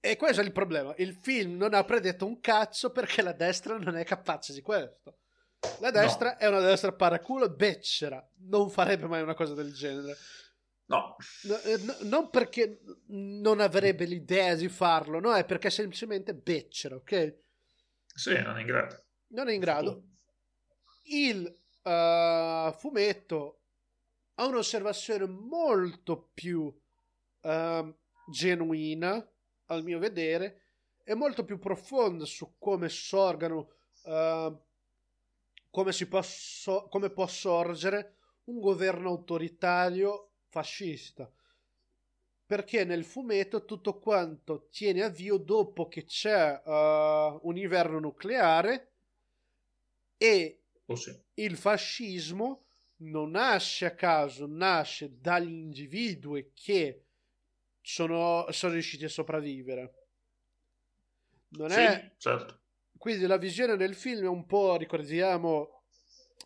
E 0.00 0.16
questo 0.16 0.40
è 0.40 0.44
il 0.44 0.52
problema. 0.52 0.94
Il 0.98 1.14
film 1.14 1.56
non 1.56 1.74
ha 1.74 1.82
predetto 1.82 2.24
un 2.24 2.38
cazzo 2.38 2.92
perché 2.92 3.20
la 3.20 3.32
destra 3.32 3.76
non 3.76 3.96
è 3.96 4.04
capace 4.04 4.52
di 4.52 4.62
questo. 4.62 5.18
La 5.80 5.90
destra 5.90 6.30
no. 6.30 6.36
è 6.38 6.46
una 6.46 6.60
destra 6.60 6.92
paraculo 6.92 7.46
e 7.46 7.50
becera. 7.50 8.24
Non 8.42 8.70
farebbe 8.70 9.06
mai 9.06 9.22
una 9.22 9.34
cosa 9.34 9.54
del 9.54 9.74
genere. 9.74 10.16
No. 10.84 11.16
Eh, 11.64 11.78
no. 11.78 11.96
Non 12.02 12.30
perché 12.30 12.80
non 13.08 13.58
avrebbe 13.58 14.04
l'idea 14.04 14.54
di 14.54 14.68
farlo, 14.68 15.18
no, 15.18 15.34
è 15.34 15.44
perché 15.44 15.68
semplicemente 15.68 16.32
beccera, 16.32 16.94
ok? 16.94 17.38
Sì, 18.14 18.40
non 18.40 18.56
è 18.56 18.60
in 18.60 18.66
grado. 18.66 19.04
Non 19.30 19.48
è 19.48 19.52
in 19.52 19.60
grado. 19.60 20.04
Il 21.02 21.52
uh, 21.82 22.72
fumetto 22.72 23.60
ha 24.34 24.46
un'osservazione 24.46 25.26
molto 25.26 26.30
più 26.32 26.72
uh, 27.40 27.94
genuina, 28.30 29.32
al 29.66 29.82
mio 29.82 29.98
vedere, 29.98 30.62
e 31.04 31.14
molto 31.14 31.44
più 31.44 31.58
profonda 31.58 32.24
su 32.24 32.54
come 32.58 32.88
sorgano, 32.88 33.70
uh, 34.02 34.60
come, 35.70 35.92
si 35.92 36.06
può 36.06 36.22
come 36.88 37.10
può 37.10 37.26
sorgere 37.26 38.16
un 38.44 38.60
governo 38.60 39.08
autoritario 39.08 40.32
fascista. 40.48 41.30
Perché 42.46 42.84
nel 42.84 43.04
fumetto 43.04 43.64
tutto 43.64 43.98
quanto 43.98 44.68
tiene 44.70 45.02
avvio 45.02 45.36
dopo 45.36 45.88
che 45.88 46.04
c'è 46.04 46.62
uh, 46.64 47.40
un 47.42 47.56
inverno 47.56 47.98
nucleare 47.98 48.92
e 50.16 50.57
oh 50.90 50.96
sì. 50.96 51.16
il 51.34 51.56
fascismo 51.56 52.64
non 52.98 53.30
nasce 53.30 53.86
a 53.86 53.94
caso, 53.94 54.46
nasce 54.48 55.18
dagli 55.20 55.52
individui 55.52 56.50
che 56.52 57.04
sono, 57.80 58.46
sono 58.50 58.72
riusciti 58.72 59.04
a 59.04 59.08
sopravvivere. 59.08 59.94
Non 61.50 61.70
sì, 61.70 61.80
è... 61.80 62.12
certo. 62.18 62.60
Quindi 62.96 63.26
la 63.26 63.36
visione 63.36 63.76
del 63.76 63.94
film 63.94 64.24
è 64.24 64.28
un 64.28 64.44
po', 64.46 64.76
ricordiamo, 64.76 65.82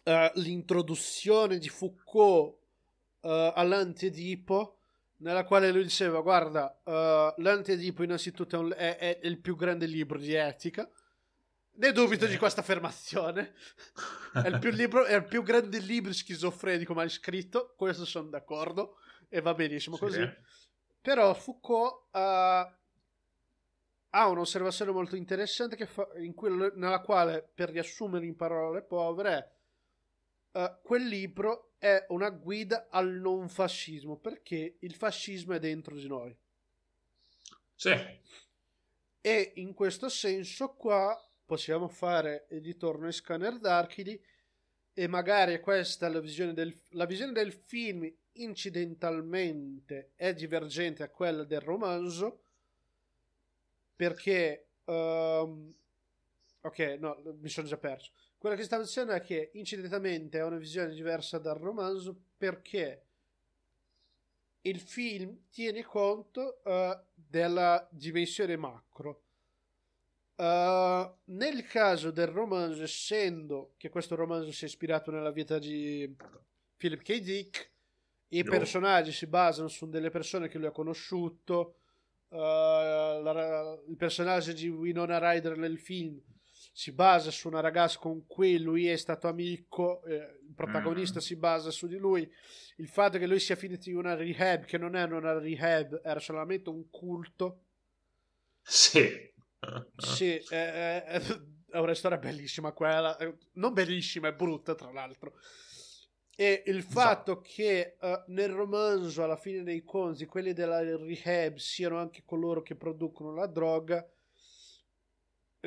uh, 0.04 0.30
l'introduzione 0.34 1.58
di 1.58 1.68
Foucault 1.68 2.58
uh, 3.20 3.52
all'Antedipo 3.54 4.76
nella 5.22 5.44
quale 5.44 5.70
lui 5.70 5.84
diceva 5.84 6.20
guarda 6.20 6.80
uh, 6.84 7.40
l'Antedipo 7.40 8.02
innanzitutto 8.02 8.56
è, 8.56 8.58
un, 8.58 8.74
è, 8.76 8.96
è, 8.96 9.20
il 9.22 9.38
più 9.38 9.54
grande 9.54 9.86
libro 9.86 10.18
di 10.18 10.34
etica 10.34 10.90
ne 11.74 11.92
dubito 11.92 12.26
sì. 12.26 12.32
di 12.32 12.38
questa 12.38 12.60
affermazione 12.60 13.54
è, 14.32 14.46
il 14.48 14.58
più 14.58 14.70
libro, 14.70 15.04
è 15.04 15.14
il 15.14 15.24
più 15.24 15.42
grande 15.42 15.78
libro 15.78 16.12
schizofrenico 16.12 16.94
mai 16.94 17.08
scritto 17.08 17.74
questo 17.76 18.04
sono 18.04 18.28
d'accordo 18.28 18.98
e 19.28 19.40
va 19.40 19.54
benissimo 19.54 19.96
sì. 19.96 20.02
così 20.02 20.34
però 21.00 21.32
Foucault 21.34 22.08
uh, 22.12 22.80
ha 24.14 24.28
un'osservazione 24.28 24.92
molto 24.92 25.16
interessante 25.16 25.84
fa, 25.86 26.06
cui, 26.34 26.50
nella 26.74 27.00
quale 27.00 27.50
per 27.54 27.70
riassumere 27.70 28.26
in 28.26 28.36
parole 28.36 28.82
povere 28.82 29.56
uh, 30.52 30.78
quel 30.82 31.06
libro 31.06 31.72
è 31.78 32.04
una 32.08 32.30
guida 32.30 32.86
al 32.90 33.08
non 33.08 33.48
fascismo 33.48 34.16
perché 34.16 34.76
il 34.78 34.94
fascismo 34.94 35.54
è 35.54 35.58
dentro 35.58 35.96
di 35.96 36.06
noi. 36.06 36.36
Sì. 37.74 37.90
E 39.20 39.52
in 39.56 39.74
questo 39.74 40.08
senso 40.08 40.74
qua 40.74 41.18
possiamo 41.52 41.86
fare 41.86 42.46
il 42.52 42.62
ritorno 42.62 43.04
in 43.04 43.12
Scanner 43.12 43.58
Darkly 43.58 44.18
e 44.94 45.06
magari 45.06 45.60
questa 45.60 46.08
la 46.08 46.18
visione 46.18 46.54
del, 46.54 46.74
la 46.92 47.04
visione 47.04 47.32
del 47.32 47.52
film 47.52 48.10
incidentalmente 48.36 50.12
è 50.16 50.32
divergente 50.32 51.02
a 51.02 51.10
quella 51.10 51.44
del 51.44 51.60
romanzo 51.60 52.40
perché 53.94 54.68
um, 54.86 55.74
ok 56.62 56.78
no 56.98 57.20
mi 57.38 57.50
sono 57.50 57.66
già 57.66 57.76
perso. 57.76 58.12
Quello 58.38 58.56
che 58.56 58.62
stavo 58.62 58.84
dicendo 58.84 59.12
è 59.12 59.20
che 59.20 59.50
incidentalmente 59.52 60.38
è 60.38 60.44
una 60.44 60.56
visione 60.56 60.94
diversa 60.94 61.36
dal 61.36 61.58
romanzo 61.58 62.18
perché 62.38 63.04
il 64.62 64.80
film 64.80 65.48
tiene 65.50 65.82
conto 65.82 66.62
uh, 66.64 66.98
della 67.14 67.86
dimensione 67.90 68.56
macro 68.56 69.24
Uh, 70.42 71.08
nel 71.26 71.64
caso 71.66 72.10
del 72.10 72.26
romanzo, 72.26 72.82
essendo 72.82 73.74
che 73.76 73.90
questo 73.90 74.16
romanzo 74.16 74.50
si 74.50 74.64
è 74.64 74.66
ispirato 74.66 75.12
nella 75.12 75.30
vita 75.30 75.56
di 75.60 76.12
Philip 76.76 77.00
K. 77.00 77.20
Dick, 77.20 77.70
i 78.30 78.42
no. 78.42 78.50
personaggi 78.50 79.12
si 79.12 79.28
basano 79.28 79.68
su 79.68 79.88
delle 79.88 80.10
persone 80.10 80.48
che 80.48 80.58
lui 80.58 80.66
ha 80.66 80.72
conosciuto. 80.72 81.76
Uh, 82.26 82.38
la, 83.22 83.78
il 83.86 83.96
personaggio 83.96 84.52
di 84.52 84.68
Winona 84.68 85.20
Ryder 85.20 85.56
nel 85.56 85.78
film 85.78 86.20
si 86.72 86.90
basa 86.90 87.30
su 87.30 87.46
una 87.46 87.60
ragazza 87.60 88.00
con 88.00 88.26
cui 88.26 88.58
lui 88.58 88.88
è 88.88 88.96
stato 88.96 89.28
amico. 89.28 90.02
Eh, 90.02 90.40
il 90.48 90.54
protagonista 90.56 91.18
mm. 91.18 91.22
si 91.22 91.36
basa 91.36 91.70
su 91.70 91.86
di 91.86 91.98
lui. 91.98 92.28
Il 92.78 92.88
fatto 92.88 93.16
che 93.16 93.28
lui 93.28 93.38
sia 93.38 93.54
finito 93.54 93.88
in 93.88 93.96
una 93.96 94.16
rehab, 94.16 94.64
che 94.64 94.76
non 94.76 94.96
era 94.96 95.16
una 95.16 95.38
rehab, 95.38 96.00
era 96.02 96.18
solamente 96.18 96.68
un 96.68 96.90
culto. 96.90 97.66
Sì 98.60 99.30
sì, 99.96 100.34
è, 100.34 101.04
è, 101.04 101.22
è, 101.70 101.78
una 101.78 101.94
storia 101.94 102.18
bellissima 102.18 102.72
quella, 102.72 103.16
non 103.54 103.72
bellissima, 103.72 104.28
è 104.28 104.32
brutta 104.32 104.74
tra 104.74 104.90
l'altro. 104.90 105.34
E 106.34 106.62
il 106.66 106.82
fatto 106.82 107.32
esatto. 107.32 107.40
che 107.42 107.96
uh, 108.00 108.24
nel 108.28 108.50
romanzo, 108.50 109.22
alla 109.22 109.36
fine 109.36 109.62
dei 109.62 109.84
conti, 109.84 110.26
quelli 110.26 110.52
della 110.52 110.80
rehab 110.80 111.56
siano 111.56 111.98
anche 111.98 112.22
coloro 112.24 112.62
che 112.62 112.74
producono 112.74 113.34
la 113.34 113.46
droga, 113.46 114.04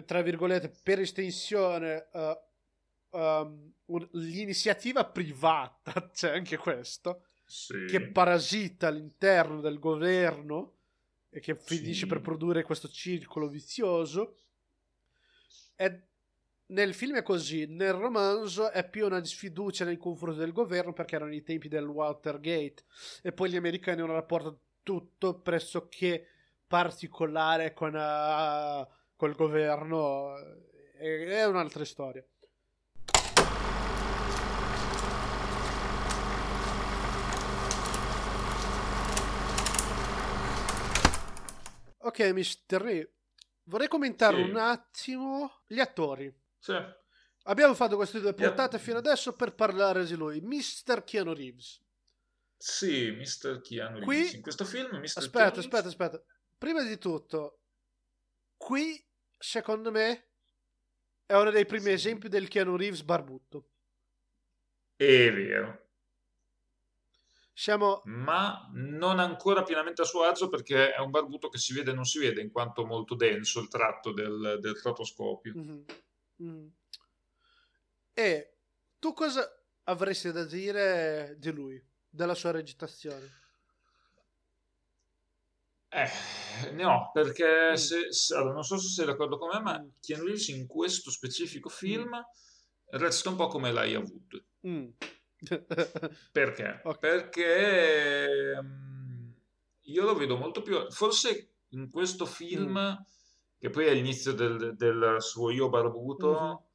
tra 0.05 0.21
virgolette, 0.21 0.73
per 0.83 0.99
estensione, 0.99 2.09
uh, 2.11 3.17
um, 3.17 3.73
un, 3.85 4.09
l'iniziativa 4.13 5.05
privata, 5.05 6.09
c'è 6.11 6.35
anche 6.35 6.57
questo, 6.57 7.25
sì. 7.45 7.85
che 7.85 8.09
parasita 8.09 8.87
all'interno 8.87 9.61
del 9.61 9.79
governo 9.79 10.73
e 11.35 11.41
che 11.41 11.53
finisce 11.53 12.03
sì. 12.03 12.05
per 12.05 12.21
produrre 12.21 12.63
questo 12.63 12.87
circolo 12.87 13.49
vizioso. 13.49 14.37
E 15.75 16.03
nel 16.67 16.93
film 16.93 17.17
è 17.17 17.23
così, 17.23 17.65
nel 17.65 17.91
romanzo 17.91 18.71
è 18.71 18.89
più 18.89 19.05
una 19.05 19.21
sfiducia 19.21 19.83
nei 19.83 19.97
confronti 19.97 20.39
del 20.39 20.53
governo 20.53 20.93
perché 20.93 21.15
erano 21.15 21.33
i 21.33 21.43
tempi 21.43 21.67
del 21.67 21.87
Watergate 21.87 22.85
e 23.21 23.33
poi 23.33 23.49
gli 23.49 23.57
americani 23.57 23.99
hanno 23.99 24.11
un 24.11 24.15
rapporto 24.15 24.59
tutto 24.81 25.41
pressoché 25.41 26.25
particolare 26.65 27.73
con, 27.73 27.93
uh, 27.93 28.87
col 29.17 29.35
governo. 29.35 30.35
È 30.97 31.43
un'altra 31.43 31.83
storia. 31.83 32.25
Ok, 42.15 42.31
Mr. 42.31 42.81
Re, 42.81 43.13
vorrei 43.63 43.89
commentare 43.89 44.41
sì. 44.41 44.49
un 44.49 44.55
attimo 44.55 45.63
gli 45.67 45.81
attori. 45.81 46.33
Sì. 46.57 46.73
Abbiamo 47.47 47.73
fatto 47.73 47.97
queste 47.97 48.21
due 48.21 48.33
puntate 48.33 48.79
fino 48.79 48.99
adesso 48.99 49.35
per 49.35 49.53
parlare 49.53 50.05
di 50.05 50.15
lui, 50.15 50.39
Mr. 50.39 51.03
Keanu 51.03 51.33
Reeves. 51.33 51.83
Sì, 52.55 53.11
Mr. 53.11 53.59
Keanu 53.59 53.99
qui... 53.99 54.15
Reeves. 54.15 54.33
In 54.33 54.41
questo 54.41 54.63
film, 54.63 54.95
Mr. 54.95 55.17
Aspetta, 55.17 55.51
Keanu 55.51 55.59
aspetta, 55.59 55.87
aspetta. 55.89 56.23
Prima 56.57 56.83
di 56.83 56.97
tutto, 56.97 57.63
qui, 58.55 59.05
secondo 59.37 59.91
me, 59.91 60.29
è 61.25 61.35
uno 61.35 61.51
dei 61.51 61.65
primi 61.65 61.87
sì. 61.87 61.91
esempi 61.91 62.29
del 62.29 62.47
Keanu 62.47 62.77
Reeves 62.77 63.03
barbutto. 63.03 63.71
È 64.95 65.33
vero. 65.33 65.84
Siamo... 67.57 68.01
Ma 68.03 68.69
non 68.73 69.17
ancora 69.17 69.63
pienamente 69.63 70.01
a 70.01 70.05
suo 70.05 70.23
agio 70.23 70.49
perché 70.49 70.93
è 70.93 70.99
un 70.99 71.09
barbuto 71.09 71.47
che 71.47 71.57
si 71.57 71.73
vede 71.73 71.91
e 71.91 71.93
non 71.93 72.03
si 72.03 72.19
vede 72.19 72.41
in 72.41 72.51
quanto 72.51 72.85
molto 72.85 73.15
denso 73.15 73.61
il 73.61 73.69
tratto 73.69 74.11
del, 74.11 74.57
del 74.59 74.75
rotoscopio. 74.83 75.53
Mm-hmm. 75.55 75.81
Mm. 76.43 76.67
E 78.13 78.57
tu 78.99 79.13
cosa 79.13 79.49
avresti 79.83 80.33
da 80.33 80.43
dire 80.43 81.37
di 81.37 81.51
lui, 81.51 81.81
della 82.09 82.35
sua 82.35 82.51
recitazione? 82.51 83.43
Eh, 85.87 86.71
ne 86.73 86.83
ho, 86.83 87.09
perché 87.13 87.71
mm. 87.71 87.75
se, 87.75 88.11
se, 88.11 88.35
allora, 88.35 88.55
non 88.55 88.63
so 88.63 88.77
se 88.77 88.89
sei 88.89 89.05
d'accordo 89.05 89.37
con 89.37 89.47
me, 89.53 89.61
ma 89.61 89.79
mm. 89.79 89.87
Keanu 90.01 90.25
Reeves 90.25 90.49
in 90.49 90.67
questo 90.67 91.09
specifico 91.09 91.69
film 91.69 92.09
mm. 92.09 92.99
resta 92.99 93.29
un 93.29 93.37
po' 93.37 93.47
come 93.47 93.71
l'hai 93.71 93.95
avuto. 93.95 94.43
Mm. 94.67 94.89
Perché? 96.31 96.81
Okay. 96.83 96.99
Perché 96.99 98.57
um, 98.59 99.33
io 99.81 100.03
lo 100.03 100.15
vedo 100.15 100.37
molto 100.37 100.61
più... 100.61 100.89
Forse 100.89 101.51
in 101.69 101.89
questo 101.89 102.25
film, 102.25 102.77
mm. 102.77 103.03
che 103.57 103.69
poi 103.69 103.85
è 103.85 103.93
l'inizio 103.93 104.33
del, 104.33 104.75
del 104.75 105.17
suo 105.19 105.51
io 105.51 105.69
barbuto, 105.69 106.67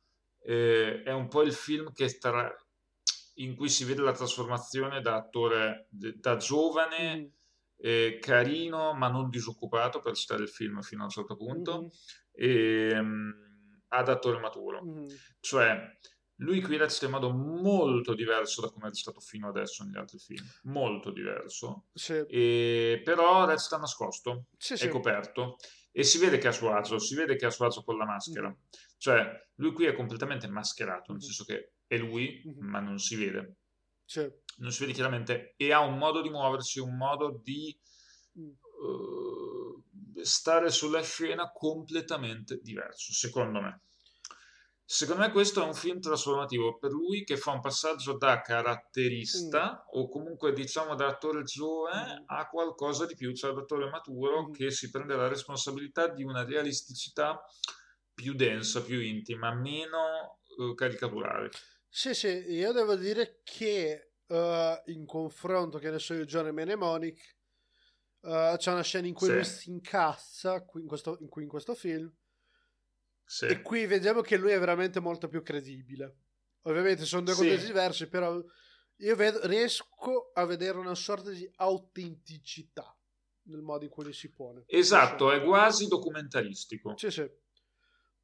mm-hmm. 0.47 0.59
eh, 0.59 1.03
è 1.03 1.13
un 1.13 1.29
po' 1.29 1.43
il 1.43 1.53
film 1.53 1.93
che 1.93 2.19
tra, 2.19 2.53
in 3.35 3.57
cui 3.57 3.69
si 3.69 3.85
vede 3.85 4.03
la 4.03 4.13
trasformazione 4.13 5.01
da 5.01 5.17
attore, 5.17 5.87
da 5.91 6.37
giovane... 6.37 7.17
Mm. 7.17 7.39
Eh, 7.83 8.19
carino 8.21 8.93
ma 8.93 9.09
non 9.09 9.31
disoccupato 9.31 10.01
per 10.01 10.15
citare 10.15 10.43
il 10.43 10.51
film 10.51 10.83
fino 10.83 11.01
a 11.01 11.05
un 11.05 11.11
certo 11.11 11.35
punto 11.35 11.79
mm-hmm. 11.81 11.89
e, 12.33 12.99
um, 12.99 13.33
ad 13.89 14.09
attore 14.11 14.39
maturo 14.39 14.85
mm-hmm. 14.85 15.07
cioè 15.41 15.81
lui 16.41 16.61
qui 16.61 16.77
recita 16.77 17.07
in 17.07 17.13
modo 17.13 17.31
molto 17.31 18.15
diverso 18.15 18.61
da 18.61 18.71
come 18.71 18.89
è 18.89 18.95
stato 18.95 19.21
fino 19.21 19.49
adesso 19.49 19.85
negli 19.85 19.97
altri 19.97 20.19
film, 20.19 20.45
molto 20.65 21.11
diverso, 21.11 21.87
sì. 21.93 22.25
e, 22.29 23.01
però 23.05 23.47
recita 23.47 23.77
nascosto, 23.77 24.47
sì, 24.57 24.75
è 24.75 24.77
sì. 24.77 24.89
coperto 24.89 25.57
e 25.93 26.03
si 26.03 26.19
vede 26.19 26.39
che 26.39 26.49
ha 26.49 26.53
suo 26.53 26.73
agio, 26.73 26.99
si 26.99 27.15
vede 27.15 27.37
che 27.37 27.47
ha 27.47 27.51
suo 27.51 27.67
agio 27.67 27.83
con 27.83 27.97
la 27.97 28.07
maschera, 28.07 28.49
mm. 28.49 28.55
cioè 28.97 29.49
lui 29.57 29.73
qui 29.73 29.87
è 29.87 29.95
completamente 29.95 30.49
mascherato, 30.49 31.13
nel 31.13 31.21
mm. 31.21 31.25
senso 31.25 31.45
che 31.45 31.73
è 31.87 31.97
lui, 31.99 32.43
mm. 32.47 32.69
ma 32.69 32.81
non 32.81 32.99
si 32.99 33.17
vede, 33.17 33.57
non 34.59 34.73
si 34.73 34.81
vede 34.81 34.93
chiaramente 34.93 35.55
e 35.57 35.73
ha 35.73 35.81
un 35.81 35.99
modo 35.99 36.23
di 36.23 36.31
muoversi, 36.31 36.81
un 36.81 36.97
modo 36.97 37.39
di 37.43 37.79
uh, 38.33 39.85
stare 40.23 40.71
sulla 40.71 41.03
scena 41.03 41.51
completamente 41.53 42.61
diverso, 42.63 43.13
secondo 43.13 43.61
me. 43.61 43.83
Secondo 44.93 45.23
me 45.23 45.31
questo 45.31 45.63
è 45.63 45.65
un 45.65 45.73
film 45.73 46.01
trasformativo 46.01 46.77
per 46.77 46.91
lui 46.91 47.23
che 47.23 47.37
fa 47.37 47.53
un 47.53 47.61
passaggio 47.61 48.17
da 48.17 48.41
caratterista 48.41 49.71
mm. 49.71 49.89
o 50.01 50.09
comunque 50.09 50.53
diciamo 50.53 50.97
da 50.97 51.07
attore 51.07 51.45
giovane 51.45 52.23
mm. 52.23 52.25
a 52.27 52.49
qualcosa 52.49 53.07
di 53.07 53.15
più, 53.15 53.33
cioè 53.33 53.53
da 53.53 53.61
attore 53.61 53.89
maturo 53.89 54.49
mm. 54.49 54.53
che 54.53 54.73
si 54.73 54.91
prende 54.91 55.15
la 55.15 55.29
responsabilità 55.29 56.09
di 56.09 56.25
una 56.25 56.45
realisticità 56.45 57.41
più 58.13 58.35
densa, 58.35 58.83
più 58.83 59.01
intima, 59.01 59.55
meno 59.55 60.41
uh, 60.57 60.75
caricaturale. 60.75 61.51
Sì, 61.89 62.13
sì, 62.13 62.27
io 62.27 62.73
devo 62.73 62.97
dire 62.97 63.43
che 63.45 64.15
uh, 64.27 64.91
in 64.91 65.07
confronto, 65.07 65.79
che 65.79 65.87
adesso 65.87 66.15
io 66.15 66.25
John 66.25 66.49
e 66.49 66.53
Mnemonic, 66.53 67.37
uh, 68.23 68.57
c'è 68.57 68.73
una 68.73 68.83
scena 68.83 69.07
in 69.07 69.15
cui 69.15 69.29
sì. 69.29 69.35
lui 69.35 69.45
si 69.45 69.71
incazza 69.71 70.67
in, 70.75 70.87
questo, 70.89 71.17
in, 71.21 71.29
cui 71.29 71.45
in 71.45 71.49
questo 71.49 71.77
film 71.77 72.13
sì. 73.31 73.47
E 73.47 73.63
qui 73.63 73.87
vediamo 73.87 74.23
che 74.23 74.37
lui 74.37 74.51
è 74.51 74.59
veramente 74.59 74.99
molto 74.99 75.29
più 75.29 75.41
credibile. 75.45 76.17
Ovviamente 76.63 77.05
sono 77.05 77.23
due 77.23 77.35
sì. 77.35 77.43
contesti 77.43 77.67
diversi, 77.67 78.09
però 78.09 78.45
io 78.97 79.15
vedo, 79.15 79.47
riesco 79.47 80.33
a 80.35 80.45
vedere 80.45 80.79
una 80.79 80.97
sorta 80.97 81.31
di 81.31 81.49
autenticità 81.55 82.93
nel 83.43 83.63
modo 83.63 83.85
in 83.85 83.91
cui 83.91 84.13
si 84.13 84.33
pone. 84.33 84.65
Esatto, 84.67 85.31
è 85.31 85.45
quasi 85.45 85.87
documentaristico. 85.87 86.97
Sì, 86.97 87.09
sì. 87.13 87.31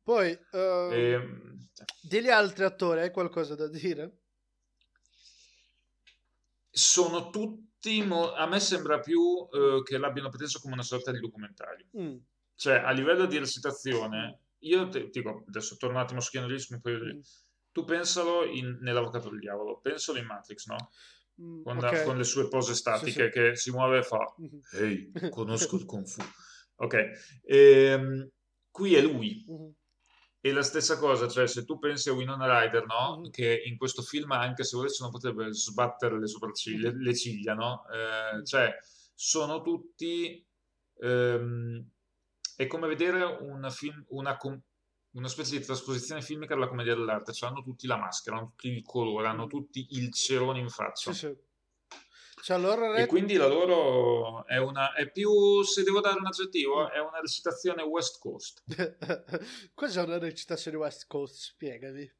Poi, 0.02 0.32
uh, 0.32 0.90
ehm... 0.90 1.68
degli 2.02 2.28
altri 2.28 2.64
attori, 2.64 3.02
hai 3.02 3.12
qualcosa 3.12 3.54
da 3.54 3.68
dire? 3.68 4.22
Sono 6.68 7.30
tutti, 7.30 8.02
mo- 8.02 8.32
a 8.32 8.48
me 8.48 8.58
sembra 8.58 8.98
più 8.98 9.20
uh, 9.20 9.84
che 9.84 9.98
l'abbiano 9.98 10.30
preso 10.30 10.58
come 10.58 10.72
una 10.72 10.82
sorta 10.82 11.12
di 11.12 11.20
documentario. 11.20 11.86
Mm. 11.96 12.16
Cioè, 12.56 12.78
a 12.78 12.90
livello 12.90 13.26
di 13.26 13.38
recitazione, 13.38 14.45
io 14.60 14.88
ti 14.88 15.08
dico, 15.10 15.44
adesso 15.46 15.76
torno 15.76 15.96
un 15.96 16.02
attimo 16.02 16.20
su 16.20 16.30
Keanu 16.30 16.48
Reeves, 16.48 16.80
poi... 16.80 17.20
tu 17.72 17.84
pensalo 17.84 18.44
in, 18.44 18.78
nell'Avvocato 18.80 19.30
del 19.30 19.40
Diavolo, 19.40 19.80
pensalo 19.80 20.18
in 20.18 20.26
Matrix, 20.26 20.66
no? 20.66 20.90
Mm, 21.40 21.62
con, 21.62 21.76
okay. 21.76 22.04
con, 22.04 22.16
le 22.16 22.24
sue 22.24 22.48
pose 22.48 22.74
statiche 22.74 23.10
sì, 23.10 23.22
sì. 23.24 23.30
che 23.30 23.56
si 23.56 23.70
muove 23.70 23.98
e 23.98 24.02
fa 24.02 24.34
mm-hmm. 24.40 24.60
ehi, 24.72 25.12
conosco 25.28 25.76
il 25.76 25.84
Kung 25.84 26.06
Fu 26.06 26.22
ok, 26.76 27.40
ehm, 27.44 28.30
qui 28.70 28.94
è 28.94 29.02
lui 29.02 29.44
mm-hmm. 29.50 29.70
E 30.46 30.52
la 30.52 30.62
stessa 30.62 30.96
cosa, 30.96 31.26
cioè 31.26 31.48
se 31.48 31.64
tu 31.64 31.76
pensi 31.80 32.08
a 32.08 32.12
Winona 32.12 32.46
Ryder, 32.46 32.86
no? 32.86 33.18
Mm-hmm. 33.18 33.30
Che 33.30 33.62
in 33.66 33.76
questo 33.76 34.02
film, 34.02 34.30
anche 34.30 34.62
se 34.62 34.76
volesse, 34.76 35.02
non 35.02 35.10
potrebbe 35.10 35.52
sbattere 35.52 36.20
le 36.20 36.28
sopracciglia, 36.28 36.92
mm-hmm. 36.92 37.00
le 37.00 37.16
ciglia, 37.16 37.54
no? 37.54 37.82
Eh, 37.88 38.44
cioè, 38.44 38.72
sono 39.12 39.60
tutti... 39.60 40.46
Ehm, 41.00 41.90
è 42.56 42.66
come 42.66 42.88
vedere 42.88 43.22
film, 43.70 44.04
una, 44.08 44.36
una 45.12 45.28
specie 45.28 45.58
di 45.58 45.64
trasposizione 45.64 46.22
filmica 46.22 46.54
della 46.54 46.68
commedia 46.68 46.94
dell'arte, 46.94 47.32
cioè 47.32 47.50
hanno 47.50 47.62
tutti 47.62 47.86
la 47.86 47.96
maschera, 47.96 48.36
hanno 48.36 48.48
tutti 48.48 48.68
il 48.68 48.82
colore, 48.82 49.28
hanno 49.28 49.44
mm. 49.44 49.48
tutti 49.48 49.86
il 49.90 50.12
cerone 50.12 50.58
in 50.58 50.68
faccia. 50.68 51.12
Sì, 51.12 51.26
sì. 51.26 51.36
Cioè, 52.42 52.56
allora... 52.56 52.94
E 52.94 53.06
quindi 53.06 53.34
la 53.34 53.46
loro 53.46 54.46
è 54.46 54.58
una 54.58 54.92
è 54.92 55.10
più 55.10 55.62
se 55.62 55.82
devo 55.82 56.00
dare 56.00 56.18
un 56.18 56.26
aggettivo 56.26 56.84
mm. 56.84 56.88
è 56.88 56.98
una 56.98 57.20
recitazione 57.20 57.82
West 57.82 58.20
Coast. 58.20 58.62
Cos'è 59.74 60.02
una 60.02 60.18
recitazione 60.18 60.76
West 60.76 61.06
Coast? 61.06 61.34
Spiegami. 61.34 62.10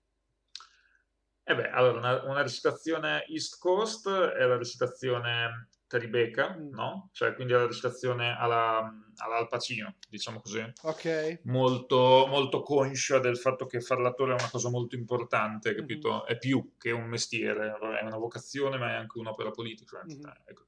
Eh 1.48 1.54
beh, 1.54 1.70
allora 1.70 1.98
una, 1.98 2.22
una 2.24 2.42
recitazione 2.42 3.24
East 3.28 3.58
Coast 3.58 4.08
è 4.08 4.44
la 4.44 4.56
recitazione 4.56 5.68
Tribeca, 5.86 6.56
mm. 6.56 6.70
no? 6.70 7.10
Cioè, 7.12 7.34
quindi 7.34 7.52
la 7.52 7.66
recitazione 7.66 8.36
alla, 8.36 8.92
alla 9.16 9.36
Al 9.36 9.48
Pacino, 9.48 9.96
diciamo 10.08 10.40
così. 10.40 10.64
Ok. 10.82 11.40
Molto, 11.44 12.26
molto 12.28 12.62
conscia 12.62 13.18
del 13.18 13.38
fatto 13.38 13.66
che 13.66 13.80
fare 13.80 14.02
l'attore 14.02 14.32
è 14.32 14.40
una 14.40 14.50
cosa 14.50 14.68
molto 14.68 14.96
importante, 14.96 15.74
capito? 15.74 16.10
Mm-hmm. 16.10 16.26
È 16.26 16.38
più 16.38 16.72
che 16.76 16.90
un 16.90 17.04
mestiere, 17.04 17.76
è 18.00 18.04
una 18.04 18.18
vocazione, 18.18 18.78
ma 18.78 18.90
è 18.90 18.94
anche 18.94 19.18
un'opera 19.18 19.50
politica. 19.50 20.02
Mm-hmm. 20.04 20.24
Ecco. 20.44 20.64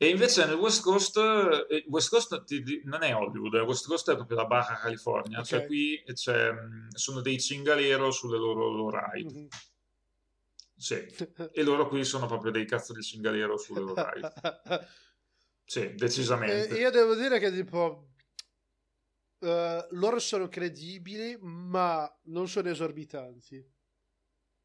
E 0.00 0.08
invece 0.08 0.46
nel 0.46 0.54
West 0.54 0.82
Coast, 0.82 1.16
eh, 1.16 1.84
West 1.88 2.08
Coast 2.08 2.44
non 2.84 3.02
è 3.02 3.14
Hollywood, 3.14 3.54
eh, 3.54 3.60
West 3.62 3.86
Coast 3.86 4.10
è 4.12 4.14
proprio 4.14 4.36
la 4.36 4.46
Baja 4.46 4.74
California, 4.74 5.42
cioè 5.42 5.58
okay. 5.58 5.58
cioè 5.58 5.66
qui 5.66 6.02
c'è, 6.14 6.52
sono 6.90 7.20
dei 7.20 7.40
cingalero 7.40 8.12
sulle 8.12 8.38
loro, 8.38 8.70
loro 8.70 8.96
ride. 9.12 9.32
Mm-hmm 9.32 9.46
sì, 10.78 10.94
e 11.52 11.62
loro 11.64 11.88
qui 11.88 12.04
sono 12.04 12.26
proprio 12.26 12.52
dei 12.52 12.64
cazzo 12.64 12.92
di 12.92 13.02
cingalero 13.02 13.56
sulle 13.56 13.80
loro 13.80 13.94
Sì, 15.64 15.94
decisamente. 15.94 16.74
E 16.74 16.80
io 16.80 16.90
devo 16.90 17.14
dire 17.14 17.38
che 17.38 17.52
tipo 17.52 18.12
uh, 19.40 19.86
loro 19.90 20.18
sono 20.18 20.48
credibili, 20.48 21.36
ma 21.40 22.10
non 22.24 22.48
sono 22.48 22.70
esorbitanti. 22.70 23.70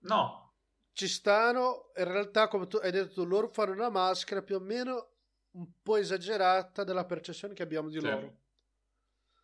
No. 0.03 0.53
Ci 0.93 1.07
stanno, 1.09 1.91
in 1.97 2.05
realtà 2.05 2.47
come 2.47 2.67
tu 2.67 2.77
hai 2.77 2.91
detto, 2.91 3.25
loro 3.25 3.49
fanno 3.49 3.73
una 3.73 3.89
maschera 3.89 4.43
più 4.43 4.55
o 4.55 4.59
meno 4.59 5.15
un 5.55 5.67
po' 5.81 5.97
esagerata 5.97 6.85
della 6.85 7.05
percezione 7.05 7.53
che 7.53 7.63
abbiamo 7.63 7.89
di 7.89 7.99
sì. 7.99 8.05
loro. 8.05 8.37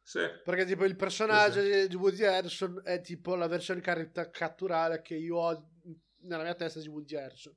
Sì. 0.01 0.21
Perché 0.43 0.65
tipo 0.65 0.85
il 0.85 0.95
personaggio 0.95 1.61
sì, 1.61 1.71
sì. 1.73 1.87
di 1.87 1.95
Woody 1.95 2.23
Harrison 2.23 2.81
è 2.85 3.01
tipo 3.01 3.35
la 3.35 3.47
versione 3.47 3.81
caricaturale 3.81 5.01
che 5.01 5.15
io 5.15 5.35
ho 5.35 5.69
nella 6.21 6.43
mia 6.43 6.55
testa 6.55 6.79
di 6.79 6.87
Woody 6.87 7.15
Harrison. 7.15 7.55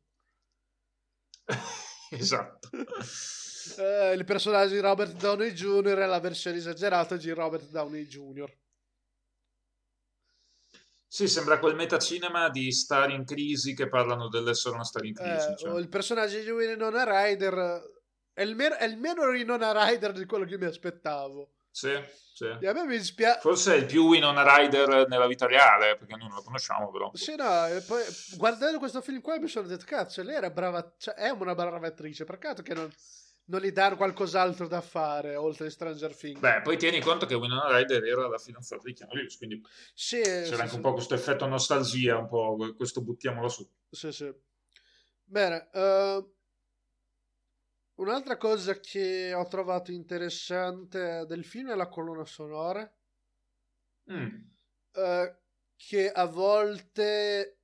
esatto. 2.10 2.68
Eh, 3.78 4.12
il 4.14 4.24
personaggio 4.24 4.74
di 4.74 4.80
Robert 4.80 5.14
Downey 5.14 5.52
Jr. 5.52 5.94
è 5.94 6.06
la 6.06 6.18
versione 6.18 6.56
esagerata 6.56 7.16
di 7.16 7.30
Robert 7.30 7.68
Downey 7.70 8.06
Jr. 8.06 8.52
Sì, 11.06 11.28
sembra 11.28 11.58
quel 11.58 11.74
metacinema 11.74 12.48
di 12.48 12.72
star 12.72 13.10
in 13.10 13.24
crisi 13.24 13.74
che 13.74 13.88
parlano 13.88 14.28
dell'essere 14.28 14.74
una 14.74 14.84
star 14.84 15.04
in 15.04 15.14
crisi. 15.14 15.48
Eh, 15.50 15.56
cioè. 15.56 15.78
Il 15.78 15.88
personaggio 15.88 16.40
di 16.40 16.50
Winona 16.50 17.04
Ryder 17.04 17.82
è 18.32 18.42
il, 18.42 18.56
meno, 18.56 18.76
è 18.76 18.84
il 18.84 18.96
meno 18.96 19.24
Winona 19.24 19.72
Ryder 19.72 20.12
di 20.12 20.24
quello 20.24 20.46
che 20.46 20.56
mi 20.56 20.64
aspettavo. 20.64 21.52
Sì, 21.72 21.98
sì. 22.34 22.44
E 22.60 22.68
a 22.68 22.72
me 22.74 22.84
mi 22.84 22.98
dispiace. 22.98 23.40
Forse 23.40 23.74
è 23.74 23.78
il 23.78 23.86
più 23.86 24.06
Winona 24.06 24.56
Rider 24.56 25.08
nella 25.08 25.26
vita 25.26 25.46
reale, 25.46 25.96
perché 25.96 26.14
noi 26.16 26.28
non 26.28 26.36
la 26.36 26.42
conosciamo, 26.42 26.90
però. 26.90 27.10
Sì, 27.14 27.34
no, 27.34 27.66
e 27.66 27.80
poi 27.80 28.02
guardando 28.36 28.78
questo 28.78 29.00
film 29.00 29.22
qua 29.22 29.38
mi 29.38 29.48
sono 29.48 29.66
detto, 29.66 29.84
cazzo, 29.86 30.22
lei 30.22 30.36
era 30.36 30.50
brava, 30.50 30.94
cioè, 30.98 31.14
è 31.14 31.30
una 31.30 31.54
brava 31.54 31.86
attrice, 31.86 32.24
peccato 32.24 32.60
che 32.62 32.74
non, 32.74 32.92
non 33.46 33.60
gli 33.62 33.70
danno 33.70 33.96
qualcos'altro 33.96 34.68
da 34.68 34.82
fare 34.82 35.34
oltre 35.34 35.68
a 35.68 35.70
Stranger 35.70 36.14
Things. 36.14 36.40
Beh, 36.40 36.60
poi 36.62 36.76
tieni 36.76 37.00
conto 37.00 37.24
che 37.24 37.34
Winona 37.34 37.74
Rider 37.74 38.04
era 38.04 38.28
la 38.28 38.38
fidanzata 38.38 38.82
di 38.84 38.92
Keanu 38.92 39.14
Reeves, 39.14 39.38
quindi 39.38 39.60
sì, 39.94 40.20
c'era 40.20 40.44
sì, 40.44 40.52
anche 40.52 40.68
sì. 40.68 40.74
un 40.76 40.82
po' 40.82 40.92
questo 40.92 41.14
effetto 41.14 41.46
nostalgia, 41.46 42.18
un 42.18 42.28
po' 42.28 42.74
questo 42.76 43.00
buttiamolo 43.00 43.48
su. 43.48 43.66
Sì, 43.90 44.12
sì. 44.12 44.30
Bene, 45.24 45.70
uh, 45.72 46.34
Un'altra 47.94 48.36
cosa 48.36 48.80
che 48.80 49.34
ho 49.34 49.46
trovato 49.46 49.92
interessante 49.92 51.26
del 51.26 51.44
film 51.44 51.70
è 51.70 51.74
la 51.74 51.88
colonna 51.88 52.24
sonora. 52.24 52.90
Mm. 54.10 54.34
Uh, 54.92 55.34
che 55.76 56.10
a 56.10 56.24
volte. 56.24 57.58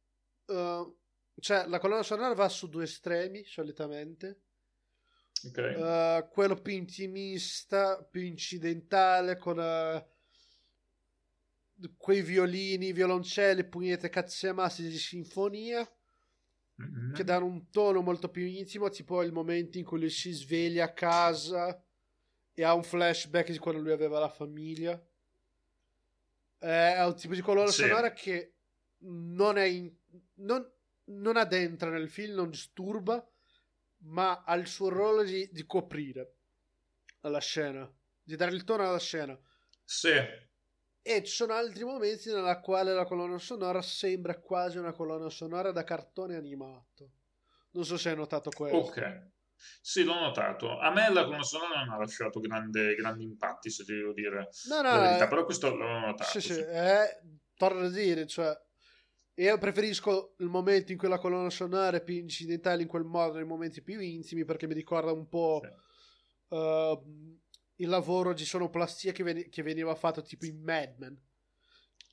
Uh, 0.47 0.97
cioè, 1.41 1.67
la 1.67 1.79
colonna 1.79 2.03
sonora 2.03 2.35
va 2.35 2.49
su 2.49 2.69
due 2.69 2.85
estremi 2.85 3.45
solitamente. 3.45 4.43
Okay. 5.47 5.75
Uh, 5.75 6.29
quello 6.29 6.57
più 6.57 6.75
intimista, 6.75 8.03
più 8.03 8.23
incidentale, 8.23 9.39
con 9.39 9.57
quei 11.97 12.23
violini, 12.23 12.93
violoncelli, 12.93 13.65
pugnette 13.65 14.09
cazzi 14.09 14.53
massi 14.53 14.89
di 14.89 14.99
sinfonia 14.99 15.89
mm-hmm. 16.81 17.13
che 17.15 17.25
danno 17.25 17.47
un 17.47 17.71
tono 17.71 18.01
molto 18.01 18.29
più 18.29 18.45
intimo, 18.45 18.89
tipo 18.89 19.23
il 19.23 19.33
momento 19.33 19.79
in 19.79 19.85
cui 19.85 20.01
lui 20.01 20.11
si 20.11 20.31
sveglia 20.33 20.85
a 20.85 20.93
casa 20.93 21.83
e 22.55 22.65
ha 22.65 22.75
un 22.75 22.83
flashback 22.83 23.51
di 23.51 23.59
quando 23.59 23.81
lui 23.81 23.93
aveva 23.93 24.19
la 24.19 24.29
famiglia. 24.29 25.01
È 26.59 27.05
un 27.05 27.15
tipo 27.15 27.35
di 27.35 27.41
colonna 27.41 27.71
sì. 27.71 27.83
sonora 27.83 28.13
che 28.13 28.55
non 29.01 29.59
è 29.59 29.65
in, 29.65 29.93
non, 30.37 30.69
non 31.05 31.37
addentra 31.37 31.91
nel 31.91 32.09
film, 32.09 32.35
non 32.35 32.51
disturba, 32.51 33.25
ma 33.99 34.43
ha 34.43 34.55
il 34.55 34.67
suo 34.67 34.89
ruolo 34.89 35.23
di, 35.23 35.49
di 35.53 35.65
coprire 35.67 36.35
la 37.21 37.41
scena, 37.41 37.91
di 38.23 38.37
dare 38.37 38.55
il 38.55 38.65
tono 38.65 38.89
alla 38.89 38.99
scena. 38.99 39.39
Sì. 39.85 40.47
E 41.11 41.25
ci 41.25 41.33
sono 41.33 41.55
altri 41.55 41.85
momenti 41.85 42.31
nella 42.31 42.61
quale 42.61 42.93
la 42.93 43.07
colonna 43.07 43.39
sonora 43.39 43.81
sembra 43.81 44.39
quasi 44.39 44.77
una 44.77 44.93
colonna 44.93 45.31
sonora 45.31 45.73
da 45.73 45.83
cartone 45.83 46.37
animato. 46.37 47.13
Non 47.71 47.87
so 47.87 47.97
se 47.97 48.11
hai 48.11 48.17
notato 48.17 48.51
questo. 48.51 48.77
Ok. 48.77 49.31
Sì, 49.81 50.05
l'ho 50.05 50.21
notato. 50.21 50.79
A 50.79 50.91
me 50.91 51.11
la 51.11 51.25
colonna 51.25 51.43
sonora 51.43 51.83
non 51.83 51.95
ha 51.95 51.97
lasciato 51.97 52.41
grande, 52.41 52.95
grandi 52.95 53.25
impatti, 53.25 53.71
se 53.71 53.85
devo 53.85 54.13
dire 54.13 54.51
no, 54.69 54.83
no, 54.83 55.01
verità, 55.01 55.25
eh, 55.25 55.29
però 55.29 55.47
questo 55.47 55.75
l'ho 55.75 55.99
notato. 55.99 56.31
Sì, 56.31 56.43
sì, 56.43 56.53
sì. 56.53 56.61
Eh, 56.61 57.23
torno 57.57 57.87
a 57.87 57.91
dire, 57.91 58.27
cioè, 58.27 58.55
io 59.37 59.57
preferisco 59.57 60.35
il 60.41 60.49
momento 60.49 60.93
in 60.93 60.99
cui 60.99 61.09
la 61.09 61.19
colonna 61.19 61.49
sonora 61.49 61.97
è 61.97 62.05
più 62.05 62.17
incidentale 62.17 62.83
in 62.83 62.89
quel 62.89 63.05
modo, 63.05 63.37
nei 63.37 63.47
momenti 63.47 63.83
più 63.83 63.99
intimi, 63.99 64.45
perché 64.45 64.67
mi 64.67 64.75
ricorda 64.75 65.11
un 65.11 65.27
po'... 65.27 65.63
Sì. 65.65 65.87
Uh, 66.55 67.39
il 67.81 67.89
lavoro 67.89 68.33
di 68.33 68.45
sonoplastia 68.45 69.13
che, 69.13 69.23
ven- 69.23 69.49
che 69.49 69.63
veniva 69.63 69.95
fatto 69.95 70.23
tipo 70.23 70.47
in 70.47 70.63
Mad 70.63 70.95
Men. 70.99 71.21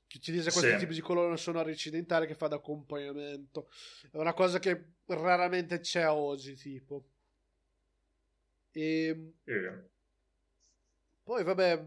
Che 0.07 0.17
utilizza 0.17 0.51
questo 0.51 0.71
sì. 0.71 0.77
tipo 0.77 0.93
di 0.93 1.01
colonna 1.01 1.37
sonora 1.37 1.69
incidentale 1.69 2.27
che 2.27 2.35
fa 2.35 2.47
da 2.47 2.57
accompagnamento 2.57 3.69
è 4.11 4.17
una 4.17 4.33
cosa 4.33 4.59
che 4.59 4.93
raramente 5.05 5.79
c'è 5.79 6.07
oggi 6.07 6.55
tipo. 6.55 7.03
E 8.71 9.33
yeah. 9.45 9.87
poi 11.23 11.43
vabbè 11.43 11.83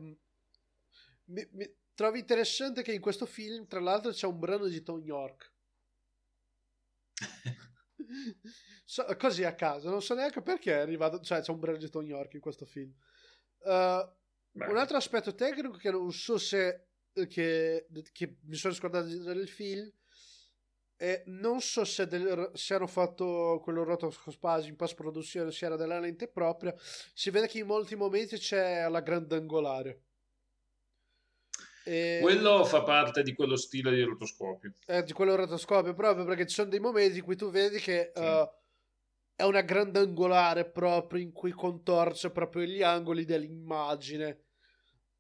mi, 1.27 1.49
mi, 1.53 1.75
trovo 1.95 2.17
interessante 2.17 2.83
che 2.83 2.93
in 2.93 3.01
questo 3.01 3.27
film 3.27 3.67
tra 3.67 3.81
l'altro 3.81 4.11
c'è 4.11 4.27
un 4.27 4.39
brano 4.39 4.67
di 4.69 4.83
Tom 4.83 5.03
York 5.05 5.53
so, 8.85 9.05
così 9.19 9.45
a 9.45 9.55
caso 9.55 9.91
non 9.91 10.01
so 10.01 10.15
neanche 10.15 10.41
perché 10.41 10.73
è 10.73 10.79
arrivato 10.79 11.21
cioè 11.21 11.43
c'è 11.43 11.51
un 11.51 11.59
brano 11.59 11.77
di 11.77 11.91
Tom 11.91 12.07
York 12.07 12.33
in 12.35 12.41
questo 12.41 12.65
film 12.65 12.91
Uh, 13.61 14.17
un 14.53 14.77
altro 14.77 14.97
aspetto 14.97 15.35
tecnico 15.35 15.77
che 15.77 15.91
non 15.91 16.13
so 16.13 16.39
se 16.39 16.89
che, 17.29 17.87
che 18.13 18.37
mi 18.45 18.55
sono 18.55 18.75
scordato 18.75 19.07
del 19.07 19.49
film 19.49 19.91
e 21.01 21.23
non 21.27 21.61
so 21.61 21.85
se, 21.85 22.07
del, 22.09 22.51
se 22.55 22.75
hanno 22.75 22.89
fatto 22.89 23.61
quello 23.63 23.85
rotoscopage 23.85 24.69
in 24.69 24.77
post 24.77 24.97
produzione 24.97 25.53
se 25.53 25.65
era 25.65 25.77
della 25.77 26.01
lente 26.01 26.27
propria 26.27 26.75
si 27.15 27.31
vede 27.31 27.47
che 27.47 27.59
in 27.59 27.67
molti 27.67 27.95
momenti 27.95 28.37
c'è 28.37 28.89
la 28.89 29.01
grandangolare. 29.01 30.03
E... 31.85 32.19
quello 32.21 32.65
fa 32.65 32.83
parte 32.83 33.23
di 33.23 33.33
quello 33.33 33.57
stile 33.57 33.95
di 33.95 34.03
rotoscopio. 34.03 34.73
Eh, 34.87 35.05
di 35.05 35.13
quello 35.13 35.37
rotoscopio 35.37 35.95
proprio 35.95 36.25
perché 36.25 36.47
ci 36.47 36.55
sono 36.55 36.69
dei 36.69 36.81
momenti 36.81 37.19
in 37.19 37.25
cui 37.25 37.37
tu 37.37 37.49
vedi 37.49 37.79
che 37.79 38.13
sì. 38.13 38.21
uh, 38.21 38.49
è 39.39 39.45
una 39.45 39.61
grandangolare 39.61 40.69
proprio 40.69 41.23
in 41.23 41.31
cui 41.31 41.53
contorce 41.53 42.33
proprio 42.33 42.65
gli 42.65 42.83
angoli 42.83 43.25
dell'immagine. 43.25 44.47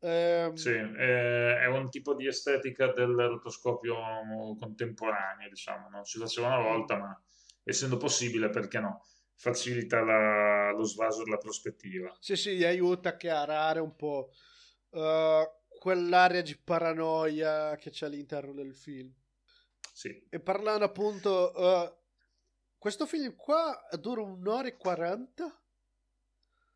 Eh, 0.00 0.50
sì, 0.54 0.70
è, 0.70 1.58
è, 1.60 1.66
un 1.66 1.88
tipo 1.88 2.16
di 2.16 2.26
estetica 2.26 2.90
del 2.92 3.14
rotoscopio 3.14 3.94
contemporaneo, 4.58 5.48
diciamo, 5.48 5.88
non 5.88 6.04
si 6.04 6.18
faceva 6.18 6.48
una 6.48 6.68
volta, 6.68 6.98
ma 6.98 7.22
essendo 7.62 7.96
possibile, 7.96 8.50
perché 8.50 8.80
no? 8.80 9.06
Facilita 9.36 10.00
la, 10.00 10.72
lo 10.72 10.82
svaso 10.82 11.22
della 11.22 11.38
prospettiva. 11.38 12.12
Sì, 12.18 12.34
sì, 12.34 12.64
aiuta 12.64 13.10
a 13.10 13.16
chiarare 13.16 13.78
un 13.78 13.94
po'. 13.94 14.32
Uh, 14.88 15.46
quell'area 15.78 16.42
di 16.42 16.58
paranoia 16.58 17.76
che 17.76 17.90
c'è 17.90 18.06
all'interno 18.06 18.52
del 18.52 18.74
film. 18.74 19.14
Sì. 19.92 20.26
E 20.28 20.40
parlando 20.40 20.84
appunto, 20.84 21.52
uh, 21.54 21.98
questo 22.78 23.06
film 23.06 23.34
qua 23.34 23.76
dura 23.98 24.22
un'ora 24.22 24.68
e 24.68 24.76
quaranta. 24.76 25.60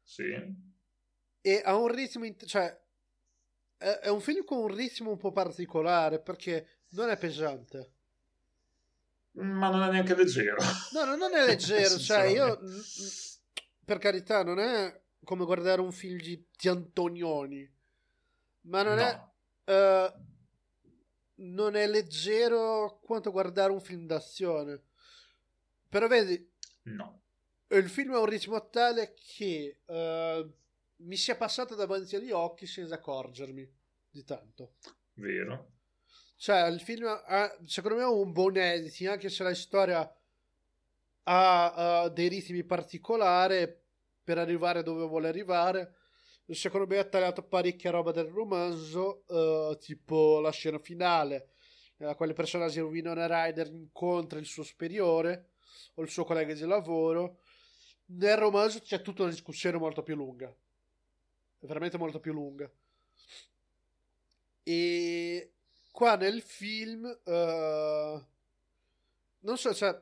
Sì. 0.02 0.24
E 1.40 1.62
ha 1.64 1.76
un 1.76 1.88
ritmo, 1.88 2.24
in- 2.24 2.36
cioè 2.38 2.78
è, 3.76 4.08
un 4.08 4.20
film 4.20 4.44
con 4.44 4.58
un 4.58 4.74
ritmo 4.74 5.10
un 5.10 5.16
po' 5.16 5.32
particolare 5.32 6.20
perché 6.20 6.84
non 6.90 7.08
è 7.08 7.16
pesante. 7.16 7.92
Ma 9.32 9.70
non 9.70 9.82
è 9.82 9.90
neanche 9.90 10.14
leggero. 10.14 10.62
No, 10.92 11.04
no 11.04 11.16
non 11.16 11.34
è 11.34 11.44
leggero, 11.46 11.96
cioè 11.98 12.24
io 12.24 12.58
per 13.84 13.98
carità 13.98 14.42
non 14.44 14.58
è 14.58 15.00
come 15.24 15.44
guardare 15.44 15.80
un 15.80 15.92
film 15.92 16.18
di, 16.18 16.46
di 16.56 16.68
Antonioni, 16.68 17.68
ma 18.62 18.82
non 18.82 18.96
no. 18.96 19.32
è 19.64 19.72
uh, 19.72 20.30
non 21.36 21.74
è 21.74 21.86
leggero 21.86 23.00
quanto 23.02 23.30
guardare 23.30 23.72
un 23.72 23.80
film 23.80 24.06
d'azione. 24.06 24.82
Però 25.92 26.06
vedi, 26.06 26.50
no. 26.84 27.20
Il 27.68 27.90
film 27.90 28.14
ha 28.14 28.18
un 28.18 28.24
ritmo 28.24 28.70
tale 28.70 29.12
che 29.14 29.80
uh, 29.84 30.50
mi 31.04 31.16
sia 31.16 31.36
passato 31.36 31.74
davanti 31.74 32.16
agli 32.16 32.30
occhi 32.30 32.64
senza 32.64 32.94
accorgermi 32.94 33.70
di 34.08 34.24
tanto. 34.24 34.76
Vero. 35.12 35.72
Cioè, 36.36 36.66
il 36.68 36.80
film 36.80 37.04
ha, 37.04 37.58
secondo 37.66 37.98
me 37.98 38.04
ha 38.04 38.08
un 38.08 38.32
buon 38.32 38.56
editing, 38.56 39.10
anche 39.10 39.28
se 39.28 39.42
la 39.42 39.54
storia 39.54 40.00
ha, 41.24 41.72
ha 41.74 42.08
dei 42.08 42.28
ritmi 42.28 42.64
particolari 42.64 43.70
per 44.24 44.38
arrivare 44.38 44.82
dove 44.82 45.06
vuole 45.06 45.28
arrivare. 45.28 45.96
Secondo 46.46 46.86
me 46.86 46.96
ha 46.96 47.04
tagliato 47.04 47.42
parecchia 47.42 47.90
roba 47.90 48.12
del 48.12 48.28
romanzo, 48.28 49.24
uh, 49.26 49.76
tipo 49.76 50.40
la 50.40 50.52
scena 50.52 50.78
finale, 50.78 51.50
nella 51.98 52.14
quale 52.14 52.30
il 52.30 52.36
personaggio 52.38 52.82
di 52.82 52.92
Winona 52.92 53.26
Ryder 53.26 53.66
incontra 53.66 54.38
il 54.38 54.46
suo 54.46 54.62
superiore 54.62 55.50
o 55.94 56.02
il 56.02 56.10
suo 56.10 56.24
collega 56.24 56.54
di 56.54 56.66
lavoro. 56.66 57.40
Nel 58.06 58.36
romanzo 58.36 58.80
c'è 58.80 59.00
tutta 59.02 59.22
una 59.22 59.30
discussione 59.30 59.78
molto 59.78 60.02
più 60.02 60.14
lunga 60.14 60.54
veramente 61.66 61.98
molto 61.98 62.20
più 62.20 62.32
lunga. 62.32 62.70
E 64.62 65.52
qua 65.90 66.16
nel 66.16 66.42
film, 66.42 67.04
uh, 67.04 68.24
non 69.40 69.56
so, 69.56 69.74
cioè, 69.74 70.00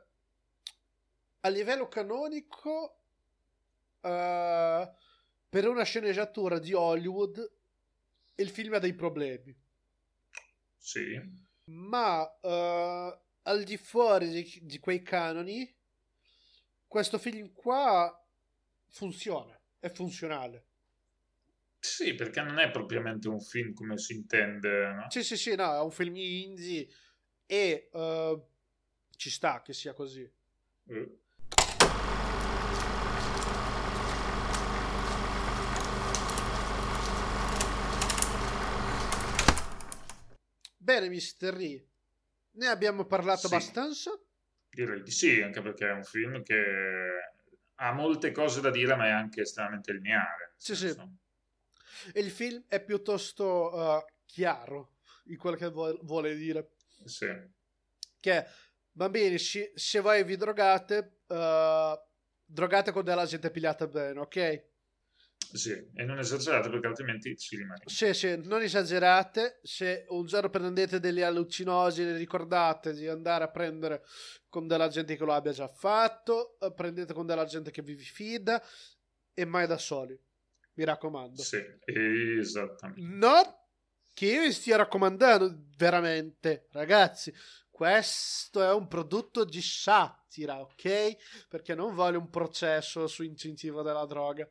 a 1.40 1.48
livello 1.48 1.88
canonico, 1.88 2.98
uh, 4.00 4.88
per 5.48 5.66
una 5.66 5.82
sceneggiatura 5.82 6.58
di 6.58 6.72
Hollywood, 6.74 7.50
il 8.36 8.50
film 8.50 8.74
ha 8.74 8.78
dei 8.78 8.94
problemi. 8.94 9.54
Sì. 10.76 11.48
Ma 11.64 12.22
uh, 12.22 13.18
al 13.50 13.64
di 13.64 13.76
fuori 13.76 14.28
di, 14.30 14.58
di 14.62 14.78
quei 14.78 15.02
canoni, 15.02 15.68
questo 16.86 17.18
film 17.18 17.52
qua 17.52 18.16
funziona, 18.88 19.60
è 19.80 19.88
funzionale. 19.88 20.66
Sì, 21.80 22.14
perché 22.14 22.42
non 22.42 22.58
è 22.58 22.70
propriamente 22.70 23.28
un 23.28 23.40
film 23.40 23.72
come 23.74 23.98
si 23.98 24.14
intende. 24.14 24.92
No? 24.92 25.06
Sì, 25.10 25.24
sì, 25.24 25.36
sì, 25.36 25.56
no, 25.56 25.74
è 25.74 25.80
un 25.80 25.90
film 25.90 26.14
indie 26.16 26.88
e 27.46 27.88
uh, 27.92 28.40
ci 29.16 29.30
sta 29.30 29.62
che 29.62 29.72
sia 29.72 29.94
così. 29.94 30.30
Mm. 30.92 31.04
Bene, 40.76 41.08
Mr. 41.08 41.54
Lee, 41.56 41.89
ne 42.52 42.66
abbiamo 42.66 43.04
parlato 43.04 43.46
sì. 43.48 43.54
abbastanza? 43.54 44.18
Direi 44.70 45.02
di 45.02 45.10
sì, 45.10 45.40
anche 45.40 45.60
perché 45.62 45.88
è 45.88 45.92
un 45.92 46.04
film 46.04 46.42
che 46.42 46.62
ha 47.74 47.92
molte 47.92 48.30
cose 48.32 48.60
da 48.60 48.70
dire, 48.70 48.94
ma 48.94 49.06
è 49.06 49.10
anche 49.10 49.42
estremamente 49.42 49.92
lineare. 49.92 50.54
Sì, 50.56 50.76
sì. 50.76 50.88
E 52.12 52.20
il 52.20 52.30
film 52.30 52.64
è 52.68 52.82
piuttosto 52.82 53.74
uh, 53.74 54.04
chiaro 54.26 54.96
in 55.24 55.36
quello 55.36 55.56
che 55.56 55.68
vuole 55.68 56.34
dire. 56.34 56.72
Sì. 57.04 57.28
Che, 58.20 58.46
bambini, 58.92 59.38
se 59.38 60.00
voi 60.00 60.22
vi 60.24 60.36
drogate, 60.36 61.20
uh, 61.26 61.98
drogate 62.44 62.92
con 62.92 63.04
della 63.04 63.24
gente 63.24 63.50
pigliata 63.50 63.86
bene, 63.86 64.20
ok? 64.20 64.68
Sì, 65.52 65.72
e 65.72 66.04
non 66.04 66.18
esagerate 66.18 66.70
perché 66.70 66.86
altrimenti 66.86 67.36
ci 67.36 67.56
rimane. 67.56 67.82
Sì, 67.86 68.14
sì, 68.14 68.40
non 68.44 68.62
esagerate. 68.62 69.60
Se 69.62 70.04
un 70.08 70.26
giorno 70.26 70.48
prendete 70.48 71.00
degli 71.00 71.22
allucinogeni, 71.22 72.16
ricordate 72.16 72.92
di 72.92 73.08
andare 73.08 73.44
a 73.44 73.50
prendere 73.50 74.04
con 74.48 74.66
della 74.66 74.88
gente 74.88 75.16
che 75.16 75.24
lo 75.24 75.32
abbia 75.32 75.52
già 75.52 75.66
fatto, 75.66 76.56
eh, 76.60 76.72
prendete 76.72 77.12
con 77.12 77.26
della 77.26 77.46
gente 77.46 77.70
che 77.70 77.82
vi 77.82 77.96
fida 77.96 78.62
e 79.34 79.44
mai 79.44 79.66
da 79.66 79.78
soli 79.78 80.18
mi 80.80 80.84
raccomando. 80.84 81.42
Sì, 81.42 81.62
esattamente. 82.38 83.02
No, 83.02 83.68
che 84.14 84.26
io 84.26 84.42
vi 84.42 84.52
stia 84.52 84.76
raccomandando 84.76 85.66
veramente, 85.76 86.68
ragazzi. 86.72 87.32
Questo 87.70 88.62
è 88.62 88.72
un 88.72 88.88
prodotto 88.88 89.44
di 89.44 89.60
satira, 89.62 90.60
ok? 90.60 91.46
Perché 91.48 91.74
non 91.74 91.94
voglio 91.94 92.18
un 92.18 92.30
processo 92.30 93.06
su 93.06 93.22
incentivo 93.22 93.82
della 93.82 94.04
droga. 94.04 94.48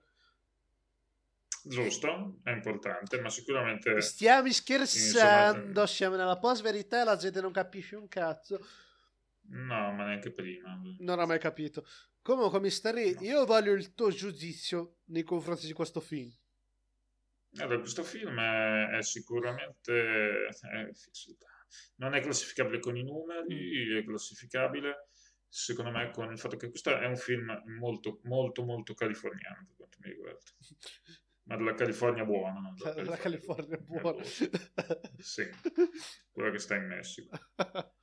Giusto, 1.63 2.39
è 2.43 2.51
importante, 2.51 3.19
ma 3.19 3.29
sicuramente... 3.29 4.01
Stiamo 4.01 4.51
scherzando, 4.51 5.67
insomma... 5.67 5.87
siamo 5.87 6.15
nella 6.15 6.37
post-verità 6.37 7.01
e 7.01 7.05
la 7.05 7.15
gente 7.15 7.41
non 7.41 7.51
capisce 7.51 7.95
un 7.95 8.07
cazzo. 8.07 8.59
No, 9.49 9.91
ma 9.91 10.05
neanche 10.05 10.31
prima. 10.31 10.79
Non 10.99 11.19
ho 11.19 11.25
mai 11.25 11.39
capito. 11.39 11.85
Comunque. 12.21 12.59
Lee, 12.91 13.13
no. 13.15 13.21
io 13.21 13.45
voglio 13.45 13.73
il 13.73 13.93
tuo 13.95 14.11
giudizio 14.11 14.97
nei 15.05 15.23
confronti 15.23 15.65
di 15.65 15.73
questo 15.73 15.99
film. 15.99 16.31
Allora, 17.57 17.79
questo 17.79 18.03
film 18.03 18.39
è, 18.39 18.97
è 18.97 19.01
sicuramente 19.01 20.47
è, 20.47 20.89
non 21.95 22.13
è 22.13 22.21
classificabile 22.21 22.79
con 22.79 22.95
i 22.95 23.03
numeri, 23.03 23.93
mm. 23.93 23.97
è 23.97 24.03
classificabile 24.03 25.07
secondo 25.51 25.89
me 25.89 26.11
con 26.11 26.31
il 26.31 26.37
fatto 26.37 26.57
che 26.57 26.69
questo 26.69 26.95
è 26.95 27.07
un 27.07 27.17
film 27.17 27.63
molto 27.79 28.19
molto 28.25 28.63
molto 28.63 28.93
californiano 28.93 29.65
per 29.65 29.75
quanto 29.77 29.97
mi 30.01 30.09
riguarda 30.11 30.39
ma 31.49 31.55
della 31.57 31.73
California 31.73 32.23
buona 32.23 32.73
della 32.75 33.17
California, 33.17 33.77
California 33.77 33.77
buona 33.77 34.23
sì 34.23 35.43
quella 36.31 36.51
che 36.51 36.59
sta 36.59 36.75
in 36.75 36.85
Messico 36.85 37.37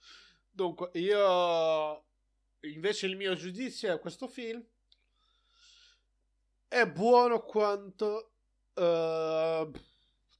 dunque 0.50 0.90
io 0.94 2.04
invece 2.60 3.06
il 3.06 3.16
mio 3.16 3.34
giudizio 3.34 3.94
è 3.94 3.98
questo 3.98 4.28
film 4.28 4.62
è 6.68 6.86
buono 6.86 7.42
quanto 7.42 8.32
uh, 8.74 9.70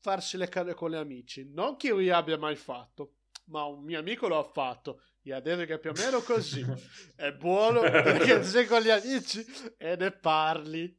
farsi 0.01 0.37
le 0.37 0.49
canne 0.49 0.74
con 0.74 0.91
gli 0.91 0.97
amici. 0.97 1.49
Non 1.51 1.77
che 1.77 1.89
io 1.89 2.16
abbia 2.16 2.39
mai 2.39 2.57
fatto, 2.57 3.15
ma 3.47 3.65
un 3.65 3.83
mio 3.83 3.99
amico 3.99 4.28
lo 4.28 4.39
ha 4.39 4.45
fatto. 4.45 5.03
Gli 5.20 5.33
ha 5.33 5.41
detto 5.41 5.65
che 5.65 5.78
più 5.78 5.91
o 5.91 5.95
meno 5.95 6.20
così. 6.20 6.65
è 7.16 7.33
buono 7.33 7.81
perché 7.81 8.43
sei 8.45 8.66
con 8.66 8.81
gli 8.83 8.91
amici 8.91 9.45
e 9.77 9.97
ne 9.97 10.12
parli. 10.12 10.97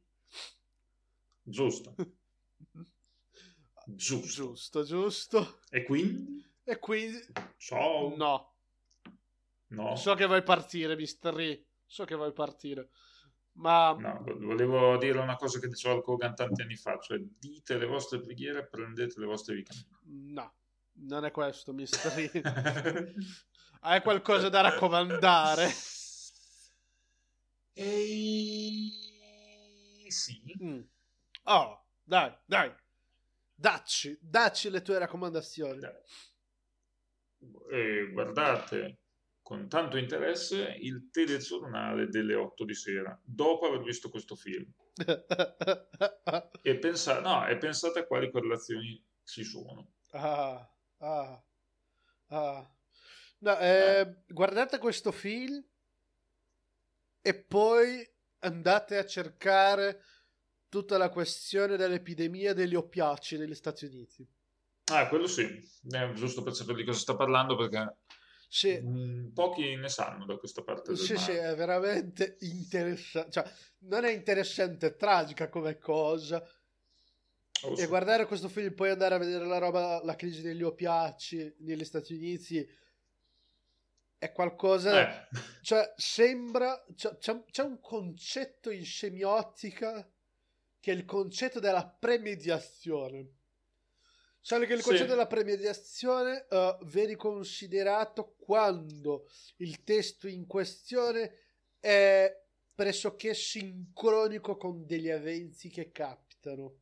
Giusto. 1.48 1.94
Giusto. 3.86 4.42
Giusto, 4.42 4.82
giusto. 4.84 5.60
E 5.70 5.82
quindi? 5.82 6.46
E 6.62 6.78
quindi... 6.78 7.18
Ciao. 7.56 8.14
No. 8.16 8.52
No. 9.68 9.96
So 9.96 10.14
che 10.14 10.26
vuoi 10.26 10.42
partire, 10.42 10.94
Mr. 10.94 11.32
Re. 11.32 11.64
So 11.86 12.04
che 12.04 12.14
vuoi 12.14 12.34
partire. 12.34 12.90
Ma... 13.52 13.94
No, 13.98 14.22
volevo 14.40 14.98
dire 14.98 15.18
una 15.18 15.36
cosa 15.36 15.58
che 15.58 15.68
dicevo 15.68 15.94
al 15.94 16.02
Kogan 16.02 16.34
tanti 16.34 16.60
anni 16.60 16.76
fa, 16.76 16.98
cioè 16.98 17.18
dite 17.18 17.78
le 17.78 17.86
vostre 17.86 18.20
preghiere 18.20 18.58
e 18.58 18.66
prendete 18.66 19.18
le 19.18 19.26
vostre 19.26 19.54
vicende. 19.54 19.88
No, 20.02 20.54
non 21.06 21.24
è 21.24 21.30
questo, 21.30 21.72
Mr. 21.72 22.12
Re. 22.14 23.14
Hai 23.80 24.02
qualcosa 24.02 24.50
da 24.50 24.60
raccomandare? 24.60 25.72
Ehi... 27.72 28.92
Sì. 30.08 30.42
Mm. 30.62 30.80
Oh, 31.50 31.82
dai, 32.04 32.36
dai. 32.44 32.70
Dacci, 33.54 34.18
dacci 34.20 34.68
le 34.68 34.82
tue 34.82 34.98
raccomandazioni. 34.98 35.80
Eh, 37.72 38.10
guardate, 38.12 38.98
con 39.42 39.66
tanto 39.66 39.96
interesse 39.96 40.76
il 40.78 41.08
telegiornale 41.10 42.08
delle 42.08 42.34
8 42.34 42.64
di 42.64 42.74
sera, 42.74 43.18
dopo 43.24 43.66
aver 43.66 43.80
visto 43.82 44.10
questo 44.10 44.36
film. 44.36 44.70
e, 46.62 46.78
pensa- 46.78 47.20
no, 47.20 47.46
e 47.46 47.56
pensate 47.56 48.00
a 48.00 48.06
quali 48.06 48.30
correlazioni 48.30 49.02
ci 49.24 49.42
sono. 49.42 49.92
Ah, 50.10 50.70
ah, 50.98 51.42
ah. 52.26 52.74
No, 53.38 53.58
eh, 53.58 54.00
eh. 54.00 54.16
Guardate 54.26 54.78
questo 54.78 55.12
film 55.12 55.64
e 57.22 57.34
poi 57.34 58.06
andate 58.40 58.98
a 58.98 59.06
cercare 59.06 60.02
tutta 60.68 60.98
la 60.98 61.08
questione 61.08 61.76
dell'epidemia 61.76 62.52
degli 62.54 62.74
oppiacei 62.74 63.38
negli 63.38 63.54
Stati 63.54 63.86
Uniti. 63.86 64.26
Ah, 64.90 65.08
quello 65.08 65.26
sì, 65.26 65.42
eh, 65.42 66.12
giusto 66.14 66.42
per 66.42 66.54
sapere 66.54 66.78
di 66.78 66.84
cosa 66.84 66.98
sta 66.98 67.14
parlando 67.14 67.56
perché 67.56 67.96
sì. 68.48 68.80
Mm, 68.82 69.28
pochi 69.34 69.76
ne 69.76 69.88
sanno 69.90 70.24
da 70.24 70.36
questa 70.36 70.62
parte 70.62 70.92
del 70.94 70.98
Sì, 70.98 71.12
mare. 71.12 71.24
sì, 71.24 71.38
è 71.38 71.54
veramente 71.54 72.36
interessante. 72.40 73.30
Cioè, 73.30 73.52
non 73.80 74.04
è 74.04 74.10
interessante, 74.10 74.86
è 74.86 74.96
tragica 74.96 75.48
come 75.50 75.76
cosa. 75.76 76.42
Oh, 77.62 77.72
e 77.72 77.76
sì. 77.76 77.86
guardare 77.86 78.26
questo 78.26 78.48
film, 78.48 78.72
poi 78.72 78.90
andare 78.90 79.16
a 79.16 79.18
vedere 79.18 79.44
la 79.44 79.58
roba, 79.58 80.02
la 80.02 80.16
crisi 80.16 80.40
degli 80.40 80.62
opiaci 80.62 81.56
negli 81.58 81.84
Stati 81.84 82.14
Uniti, 82.14 82.66
è 84.16 84.32
qualcosa... 84.32 85.28
Eh, 85.28 85.28
Cioè, 85.60 85.92
sembra... 85.96 86.82
C'è, 86.94 87.18
c'è- 87.18 87.44
c'è 87.50 87.62
un 87.62 87.80
concetto 87.80 88.70
in 88.70 88.86
semiotica 88.86 90.08
che 90.88 90.94
è 90.94 90.96
il 90.96 91.04
concetto 91.04 91.60
della 91.60 91.84
premediazione. 91.86 93.26
Solo 94.40 94.64
che 94.64 94.72
il 94.72 94.78
Sì. 94.78 94.86
concetto 94.86 95.10
della 95.10 95.26
premediazione 95.26 96.46
eh, 96.48 96.78
viene 96.84 97.14
considerato 97.16 98.34
quando 98.38 99.28
il 99.56 99.84
testo 99.84 100.26
in 100.28 100.46
questione 100.46 101.32
è 101.78 102.34
pressoché 102.74 103.34
sincronico 103.34 104.56
con 104.56 104.86
degli 104.86 105.08
eventi 105.08 105.68
che 105.68 105.90
capitano. 105.92 106.76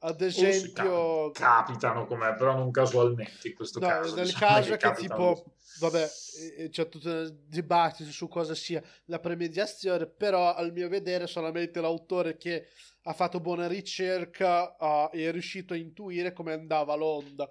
Ad 0.00 0.20
o 0.20 0.28
si 0.28 0.44
esempio, 0.46 1.30
cap- 1.30 1.64
capitano 1.66 2.06
com'è, 2.06 2.34
però 2.34 2.54
non 2.54 2.70
casualmente 2.70 3.48
in 3.48 3.54
questo 3.54 3.80
No, 3.80 3.86
caso. 3.88 4.14
nel 4.16 4.26
diciamo 4.26 4.52
caso 4.52 4.70
che 4.72 4.76
capitano 4.76 5.34
tipo, 5.34 5.54
vabbè, 5.80 6.10
eh, 6.58 6.68
c'è 6.68 6.88
tutto 6.88 7.08
un 7.08 7.36
dibattito 7.46 8.10
su 8.10 8.28
cosa 8.28 8.54
sia 8.54 8.82
la 9.06 9.18
premediazione, 9.18 10.06
però 10.06 10.54
al 10.54 10.72
mio 10.72 10.88
vedere 10.88 11.26
solamente 11.26 11.80
l'autore 11.80 12.36
che 12.36 12.68
ha 13.08 13.12
fatto 13.14 13.40
buona 13.40 13.66
ricerca 13.66 14.76
ha- 14.76 15.08
è 15.10 15.30
riuscito 15.30 15.72
a 15.72 15.76
intuire 15.76 16.32
come 16.32 16.52
andava 16.52 16.94
l'onda. 16.94 17.48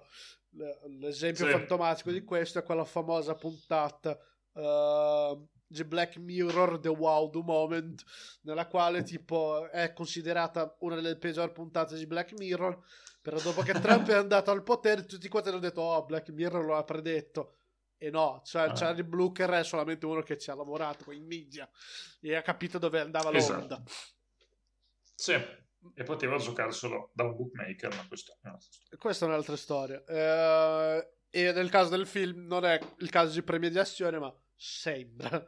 L- 0.50 0.98
L'esempio 1.00 1.44
Sì. 1.46 1.50
fantomatico 1.52 2.10
di 2.10 2.22
questo 2.24 2.58
è 2.60 2.62
quella 2.62 2.84
famosa 2.84 3.34
puntata 3.34 4.16
eh, 4.54 5.38
The 5.66 5.84
Black 5.84 6.16
Mirror 6.16 6.78
The 6.80 6.88
Wild 6.88 7.34
Moment, 7.36 8.02
nella 8.42 8.66
quale 8.66 9.02
tipo 9.02 9.68
è 9.70 9.92
considerata 9.92 10.74
una 10.80 10.94
delle 10.94 11.16
peggiori 11.16 11.52
puntate 11.52 11.96
di 11.96 12.06
Black 12.06 12.32
Mirror 12.38 12.78
però 13.20 13.38
dopo 13.40 13.60
che 13.62 13.72
Trump 13.72 14.08
è 14.08 14.14
andato 14.14 14.50
al 14.50 14.62
potere, 14.62 15.04
tutti 15.04 15.28
quanti 15.28 15.50
hanno 15.50 15.58
detto: 15.58 15.82
Oh, 15.82 16.04
Black 16.06 16.30
Mirror 16.30 16.64
lo 16.64 16.76
ha 16.76 16.84
predetto. 16.84 17.56
E 17.98 18.10
no, 18.10 18.40
cioè, 18.44 18.62
Ah. 18.68 18.72
Charlie 18.72 19.04
Brooker 19.04 19.50
è 19.50 19.64
solamente 19.64 20.06
uno 20.06 20.22
che 20.22 20.38
ci 20.38 20.50
ha 20.50 20.54
lavorato 20.54 21.10
in 21.10 21.26
media 21.26 21.68
e 22.20 22.36
ha 22.36 22.42
capito 22.42 22.78
dove 22.78 23.00
andava 23.00 23.30
Esatto. 23.32 23.58
l'onda. 23.58 23.82
Sì, 25.18 25.32
e 25.32 26.04
poteva 26.04 26.36
giocare 26.36 26.70
solo 26.70 27.10
da 27.12 27.24
un 27.24 27.34
bookmaker, 27.34 27.92
ma 27.92 28.06
questo 28.06 28.38
è 28.40 28.46
una 28.46 28.60
storia. 28.60 28.96
Questa 28.96 29.24
è 29.24 29.28
un'altra 29.28 29.56
storia. 29.56 30.04
Eh, 30.04 31.12
e 31.28 31.52
nel 31.52 31.70
caso 31.70 31.90
del 31.90 32.06
film 32.06 32.46
non 32.46 32.64
è 32.64 32.78
il 32.98 33.10
caso 33.10 33.34
di 33.34 33.42
premediazione, 33.42 34.20
ma 34.20 34.32
sembra. 34.54 35.44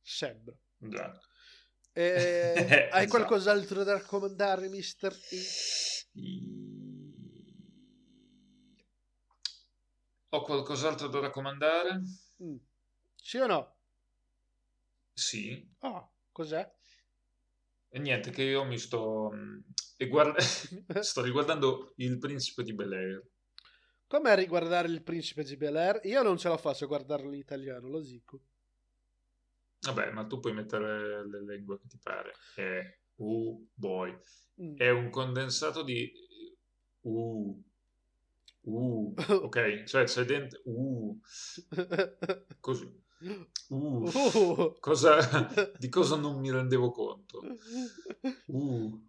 Sembra. 0.00 0.56
Già. 0.76 1.20
E 1.92 2.54
hai 2.92 3.04
Esatto. 3.04 3.08
qualcos'altro 3.08 3.82
da 3.82 3.94
raccomandare. 3.94 4.70
E? 4.70 4.80
Ho 10.28 10.42
qualcos'altro 10.42 11.08
da 11.08 11.18
raccomandare? 11.18 12.00
Mm. 12.44 12.56
Sì 13.16 13.38
o 13.38 13.46
no? 13.48 13.76
Sì. 15.12 15.68
Ah, 15.80 16.08
cos'è? 16.30 16.78
E 17.92 17.98
niente, 17.98 18.30
che 18.30 18.42
io 18.42 18.64
mi 18.64 18.78
sto... 18.78 19.30
mh, 19.30 19.64
E 19.96 20.06
guarda... 20.06 20.40
sto 21.02 21.22
riguardando 21.22 21.92
Il 21.96 22.18
Principe 22.18 22.62
di 22.62 22.72
Bel 22.72 22.92
Air. 22.92 23.22
Com'è 24.06 24.34
riguardare 24.34 24.88
il 24.88 25.04
principe 25.04 25.44
di 25.44 25.56
Bel 25.56 25.76
Air? 25.76 26.00
Io 26.04 26.20
non 26.22 26.36
ce 26.36 26.48
la 26.48 26.56
faccio 26.56 26.82
a 26.82 26.88
guardarlo 26.88 27.28
in 27.28 27.38
italiano, 27.38 27.86
lo 27.86 28.00
dico. 28.00 28.40
Vabbè, 29.82 30.10
ma 30.10 30.26
tu 30.26 30.40
puoi 30.40 30.52
mettere 30.52 31.24
le 31.28 31.40
lingue 31.44 31.78
che 31.78 31.86
ti 31.86 31.98
pare. 32.02 32.32
È... 32.56 32.98
Uh, 33.16 33.68
boy. 33.72 34.18
Mm. 34.60 34.76
È 34.76 34.90
un 34.90 35.10
condensato 35.10 35.84
di... 35.84 36.12
Uh. 37.02 37.62
Uh. 38.62 39.14
Ok, 39.44 39.84
cioè 39.84 40.04
c'è 40.04 40.24
dentro... 40.24 40.60
Uh. 40.64 41.20
Così. 42.58 43.02
Uh. 43.20 43.46
Uh. 43.74 44.76
Cosa... 44.80 45.18
Di 45.78 45.88
cosa 45.88 46.16
non 46.16 46.38
mi 46.40 46.50
rendevo 46.50 46.90
conto? 46.90 47.42
Uh. 48.46 49.08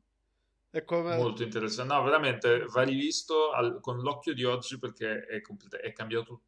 Come... 0.85 1.17
Molto 1.17 1.43
interessante. 1.43 1.93
No, 1.93 2.01
veramente 2.03 2.65
va 2.65 2.83
rivisto 2.83 3.51
al- 3.51 3.79
con 3.81 3.99
l'occhio 3.99 4.33
di 4.33 4.43
oggi 4.43 4.79
perché 4.79 5.25
è, 5.25 5.41
complet- 5.41 5.75
è 5.81 5.91
cambiato 5.93 6.41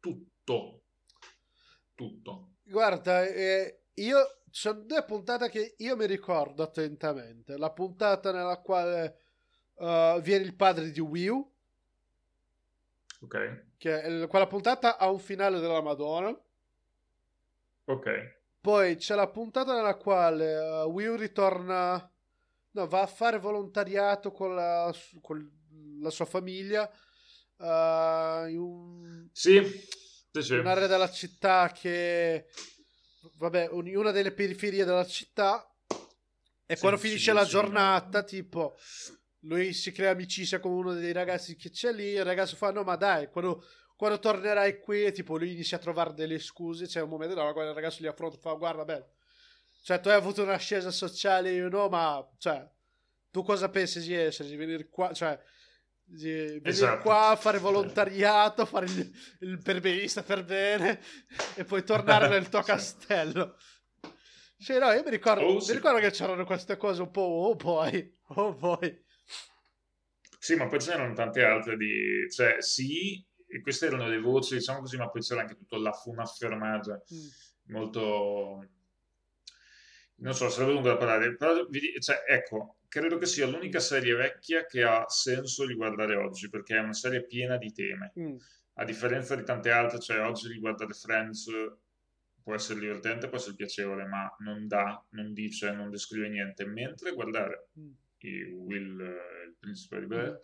tutto. 0.00 0.82
Tutto. 1.94 2.52
Guarda, 2.62 3.24
eh, 3.24 3.82
io 3.94 4.18
c'è 4.50 4.72
due 4.72 5.04
puntate 5.04 5.48
che 5.48 5.74
io 5.78 5.96
mi 5.96 6.06
ricordo 6.06 6.62
attentamente. 6.62 7.56
La 7.56 7.70
puntata 7.70 8.32
nella 8.32 8.60
quale 8.60 9.20
eh, 9.76 10.20
viene 10.22 10.44
il 10.44 10.54
padre 10.54 10.90
di 10.90 11.00
Will, 11.00 11.44
Ok? 13.20 13.64
che 13.78 14.02
è 14.02 14.26
quella 14.26 14.46
puntata 14.46 14.98
ha 14.98 15.10
un 15.10 15.18
finale 15.18 15.58
della 15.60 15.80
Madonna. 15.82 16.38
Ok. 17.86 18.34
Poi 18.60 18.96
c'è 18.96 19.14
la 19.14 19.28
puntata 19.28 19.74
nella 19.74 19.94
quale 19.96 20.54
eh, 20.54 20.82
Will 20.84 21.16
ritorna, 21.16 22.12
no, 22.72 22.86
va 22.88 23.02
a 23.02 23.06
fare 23.06 23.38
volontariato 23.38 24.32
con 24.32 24.54
la, 24.54 24.92
con 25.20 25.48
la 26.00 26.10
sua 26.10 26.24
famiglia 26.24 26.90
eh, 27.58 28.46
in 28.50 28.58
un- 28.58 29.28
Sì, 29.32 29.62
sì, 30.32 30.42
sì. 30.42 30.54
un'area 30.54 30.88
della 30.88 31.08
città 31.10 31.70
che, 31.72 32.46
vabbè, 33.36 33.68
un- 33.70 33.94
una 33.94 34.10
delle 34.10 34.32
periferie 34.32 34.84
della 34.84 35.06
città. 35.06 35.64
E 36.68 36.74
Sì, 36.74 36.80
quando 36.80 36.98
finisce 36.98 37.32
la 37.32 37.44
giornata, 37.44 38.24
tipo, 38.24 38.76
lui 39.42 39.72
si 39.72 39.92
crea 39.92 40.10
amicizia 40.10 40.58
con 40.58 40.72
uno 40.72 40.92
dei 40.94 41.12
ragazzi 41.12 41.54
che 41.54 41.70
c'è 41.70 41.92
lì. 41.92 42.06
Il 42.14 42.24
ragazzo 42.24 42.56
fa: 42.56 42.72
No, 42.72 42.82
ma 42.82 42.96
dai, 42.96 43.28
quando, 43.30 43.64
quando 43.96 44.18
tornerai 44.18 44.78
qui, 44.78 45.10
tipo, 45.12 45.36
lui 45.38 45.52
inizia 45.52 45.78
a 45.78 45.80
trovare 45.80 46.12
delle 46.14 46.38
scuse. 46.38 46.86
C'è 46.86 47.00
un 47.00 47.08
momento 47.08 47.34
no, 47.34 47.52
quando 47.52 47.70
il 47.70 47.76
ragazzo 47.76 48.02
li 48.02 48.06
affronta, 48.08 48.36
fa: 48.36 48.52
Guarda, 48.52 48.84
bello, 48.84 49.12
cioè, 49.82 50.00
tu 50.00 50.08
hai 50.08 50.16
avuto 50.16 50.42
un'ascesa 50.42 50.90
sociale, 50.90 51.52
io 51.52 51.68
no, 51.68 51.88
ma, 51.88 52.26
cioè, 52.38 52.68
tu 53.30 53.42
cosa 53.42 53.68
pensi 53.68 54.00
di 54.00 54.14
essere? 54.14 54.48
Di 54.48 54.56
venire 54.56 54.88
qua, 54.88 55.12
cioè, 55.12 55.38
di 56.04 56.30
venire 56.32 56.68
Esatto. 56.68 57.02
qua 57.02 57.28
a 57.30 57.36
fare 57.36 57.58
volontariato, 57.58 58.66
fare 58.66 58.86
il, 58.86 59.12
il 59.40 59.58
perbenista 59.62 60.22
per 60.22 60.44
bene 60.44 61.00
e 61.54 61.64
poi 61.64 61.82
tornare 61.84 62.28
nel 62.28 62.48
tuo 62.48 62.62
castello. 62.66 63.56
Sì, 64.58 64.78
no, 64.78 64.90
io 64.92 65.02
mi 65.04 65.10
ricordo, 65.10 65.42
Oh, 65.44 65.54
mi 65.54 65.60
sì. 65.60 65.72
ricordo 65.72 65.98
che 66.00 66.10
c'erano 66.10 66.44
queste 66.44 66.76
cose 66.76 67.02
un 67.02 67.10
po', 67.10 67.20
oh 67.20 67.56
poi, 67.56 68.18
oh 68.36 68.54
poi. 68.54 69.04
Sì, 70.38 70.54
ma 70.54 70.66
poi 70.66 70.78
c'erano 70.78 71.12
tante 71.14 71.42
altre 71.42 71.76
di... 71.76 72.26
Cioè, 72.30 72.60
sì, 72.60 73.25
e 73.46 73.60
queste 73.60 73.86
erano 73.86 74.08
le 74.08 74.18
voci, 74.18 74.54
diciamo 74.56 74.80
così, 74.80 74.96
ma 74.96 75.08
poi 75.08 75.22
c'era 75.22 75.40
anche 75.42 75.56
tutto 75.56 75.76
la 75.78 75.92
funa 75.92 76.24
fermaggia, 76.24 77.00
Mm. 77.12 77.72
molto... 77.72 78.68
Non 80.18 80.34
so, 80.34 80.48
sarebbe 80.48 80.72
lungo 80.72 80.88
da 80.88 80.96
parlare, 80.96 81.36
però, 81.36 81.66
vi 81.66 82.00
cioè, 82.00 82.24
ecco, 82.26 82.78
credo 82.88 83.18
che 83.18 83.26
sia 83.26 83.46
l'unica 83.46 83.80
serie 83.80 84.14
vecchia 84.14 84.64
che 84.64 84.82
ha 84.82 85.04
senso 85.08 85.66
riguardare 85.66 86.16
oggi, 86.16 86.48
perché 86.48 86.76
è 86.76 86.80
una 86.80 86.94
serie 86.94 87.24
piena 87.26 87.58
di 87.58 87.70
temi. 87.72 88.10
Mm. 88.18 88.36
A 88.78 88.84
differenza 88.84 89.34
di 89.36 89.44
tante 89.44 89.70
altre, 89.70 89.98
cioè 90.00 90.20
oggi 90.20 90.48
riguardare 90.48 90.94
Friends 90.94 91.50
può 92.42 92.54
essere 92.54 92.80
divertente, 92.80 93.28
può 93.28 93.36
essere 93.36 93.56
piacevole, 93.56 94.06
ma 94.06 94.34
non 94.38 94.66
dà, 94.66 95.04
non 95.10 95.34
dice, 95.34 95.72
non 95.72 95.90
descrive 95.90 96.28
niente. 96.28 96.64
Mentre 96.64 97.12
guardare 97.12 97.68
Mm. 97.78 97.92
Will, 98.66 98.98
il 99.46 99.54
principe 99.56 100.00
di 100.00 100.06
Bel 100.06 100.40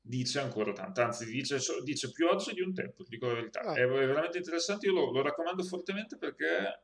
dice 0.00 0.40
ancora 0.40 0.72
tanto, 0.72 1.02
anzi 1.02 1.26
dice, 1.26 1.58
dice 1.84 2.10
più 2.10 2.26
oggi 2.26 2.52
di 2.54 2.60
un 2.60 2.72
tempo, 2.72 3.04
dico 3.06 3.26
la 3.26 3.34
verità. 3.34 3.60
Ah. 3.60 3.74
È, 3.74 3.86
veramente 3.86 4.38
interessante, 4.38 4.86
io 4.86 4.92
lo, 4.92 5.10
lo 5.12 5.22
raccomando 5.22 5.62
fortemente 5.62 6.16
perché 6.16 6.82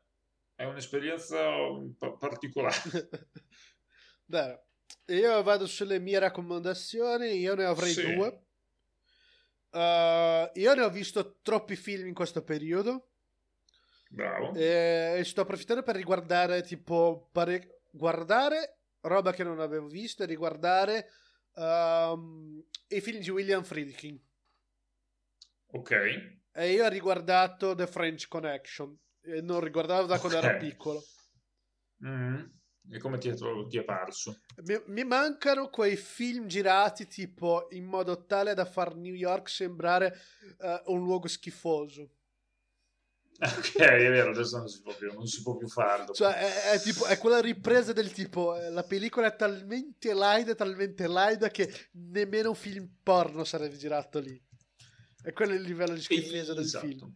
è 0.54 0.64
un'esperienza 0.64 1.48
un 1.56 1.94
particolare. 1.96 2.76
Bene, 4.24 4.64
io 5.06 5.42
vado 5.42 5.66
sulle 5.66 5.98
mie 5.98 6.18
raccomandazioni, 6.18 7.38
io 7.38 7.54
ne 7.54 7.64
avrei 7.64 7.92
Sì. 7.92 8.14
due. 8.14 8.40
Uh, 9.70 10.48
io 10.54 10.74
ne 10.74 10.82
ho 10.82 10.88
visto 10.88 11.38
troppi 11.42 11.76
film 11.76 12.06
in 12.06 12.14
questo 12.14 12.42
periodo 12.42 13.10
Bravo. 14.08 14.54
e 14.54 15.20
sto 15.22 15.42
approfittando 15.42 15.82
per 15.82 15.96
riguardare 15.96 16.62
tipo 16.62 17.28
pare- 17.30 17.82
guardare 17.90 18.78
roba 19.02 19.32
che 19.32 19.44
non 19.44 19.60
avevo 19.60 19.86
visto 19.86 20.22
e 20.22 20.26
riguardare 20.26 21.10
um, 21.56 22.64
i 22.88 23.00
film 23.00 23.20
di 23.20 23.30
William 23.30 23.62
Friedkin. 23.62 24.20
Ok. 25.72 25.90
E 26.52 26.72
io 26.72 26.84
ho 26.84 26.88
riguardato 26.88 27.74
The 27.74 27.86
French 27.86 28.28
Connection 28.28 28.96
e 29.20 29.42
non 29.42 29.60
riguardavo 29.60 30.06
da 30.06 30.18
quando 30.18 30.38
Ok. 30.38 30.44
ero 30.44 30.58
piccolo. 30.58 31.02
Mm. 32.04 32.44
E 32.88 32.98
come 32.98 33.18
ti 33.18 33.28
è, 33.28 33.34
ti 33.34 33.78
è 33.78 33.84
parso? 33.84 34.42
Mi, 34.62 34.80
mi, 34.86 35.04
mancano 35.04 35.68
quei 35.70 35.96
film 35.96 36.46
girati 36.46 37.08
tipo 37.08 37.66
in 37.70 37.84
modo 37.84 38.26
tale 38.26 38.54
da 38.54 38.64
far 38.64 38.94
New 38.94 39.12
York 39.12 39.48
sembrare 39.48 40.16
uh, 40.58 40.92
un 40.92 41.02
luogo 41.02 41.26
schifoso. 41.26 42.15
Ok, 43.38 43.76
è 43.76 44.10
vero, 44.10 44.30
adesso 44.30 44.58
non 44.58 44.68
si 44.68 44.80
può 44.80 44.94
più, 44.94 45.12
non 45.12 45.26
si 45.26 45.42
può 45.42 45.56
più 45.56 45.68
farlo. 45.68 46.12
Cioè, 46.14 46.34
è, 46.34 46.70
è, 46.72 46.80
tipo, 46.80 47.04
è 47.04 47.18
quella 47.18 47.40
ripresa 47.40 47.92
del 47.92 48.10
tipo, 48.10 48.56
eh, 48.56 48.70
la 48.70 48.82
pellicola 48.82 49.26
è 49.26 49.36
talmente 49.36 50.14
laida, 50.14 50.54
talmente 50.54 51.06
laida 51.06 51.50
che 51.50 51.88
nemmeno 51.92 52.50
un 52.50 52.54
film 52.54 52.88
porno 53.02 53.44
sarebbe 53.44 53.76
girato 53.76 54.18
lì. 54.20 54.42
E 55.22 55.32
quello 55.32 55.52
è 55.52 55.56
il 55.56 55.62
livello 55.62 55.94
di 55.94 56.00
schifezza 56.00 56.54
del 56.54 56.64
esatto. 56.64 56.86
film. 56.86 57.14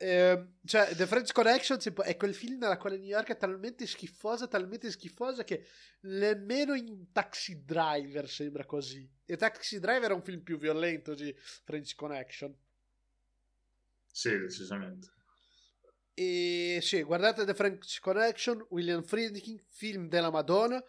Eh, 0.00 0.52
cioè, 0.64 0.94
The 0.94 1.06
French 1.06 1.32
Connection 1.32 1.76
tipo, 1.80 2.02
è 2.02 2.16
quel 2.16 2.32
film 2.32 2.58
nella 2.58 2.76
quale 2.76 2.98
New 2.98 3.08
York 3.08 3.30
è 3.30 3.36
talmente 3.36 3.84
schifosa, 3.84 4.46
talmente 4.46 4.92
schifosa 4.92 5.42
che 5.42 5.66
nemmeno 6.02 6.74
in 6.74 7.10
Taxi 7.10 7.64
Driver 7.64 8.28
sembra 8.28 8.64
così. 8.64 9.10
E 9.26 9.36
Taxi 9.36 9.80
Driver 9.80 10.12
è 10.12 10.14
un 10.14 10.22
film 10.22 10.42
più 10.42 10.56
violento 10.56 11.14
di 11.14 11.34
French 11.64 11.96
Connection. 11.96 12.56
Sì, 14.18 14.36
decisamente. 14.36 15.12
E 16.12 16.80
sì, 16.82 17.04
guardate 17.04 17.44
The 17.44 17.54
French 17.54 18.00
Connection, 18.00 18.66
William 18.70 19.04
Friedkin, 19.04 19.64
film 19.70 20.08
della 20.08 20.32
Madonna. 20.32 20.82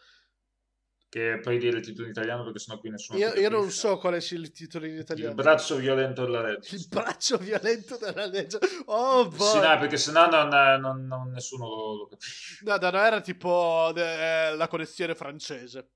Che 1.08 1.40
puoi 1.40 1.60
dire 1.60 1.78
il 1.78 1.86
titolo 1.86 2.06
in 2.06 2.12
italiano 2.12 2.44
perché 2.44 2.58
sennò 2.58 2.80
qui 2.80 2.90
nessuno 2.90 3.20
io, 3.20 3.34
io 3.34 3.50
non 3.50 3.70
so 3.70 4.00
quale 4.00 4.20
sia 4.20 4.38
il 4.38 4.52
titolo 4.52 4.88
in 4.88 4.98
italiano. 4.98 5.30
Il 5.30 5.36
braccio 5.36 5.76
violento 5.76 6.26
della 6.26 6.42
legge. 6.42 6.76
Il 6.76 6.88
braccio 6.90 7.38
violento 7.38 7.98
della 7.98 8.26
legge. 8.26 8.58
Oh 8.86 9.28
boy. 9.28 9.48
sì 9.48 9.60
no 9.60 9.78
perché 9.78 9.98
sennò 9.98 10.28
non, 10.28 10.80
non, 10.80 11.06
non 11.06 11.30
nessuno 11.30 11.68
lo, 11.68 11.96
lo 11.98 12.08
capisce. 12.08 12.64
No, 12.64 12.78
no, 12.78 12.90
no 12.90 12.98
era 12.98 13.22
tipo 13.22 13.94
eh, 13.96 14.56
la 14.56 14.68
connessione 14.68 15.14
francese 15.14 15.90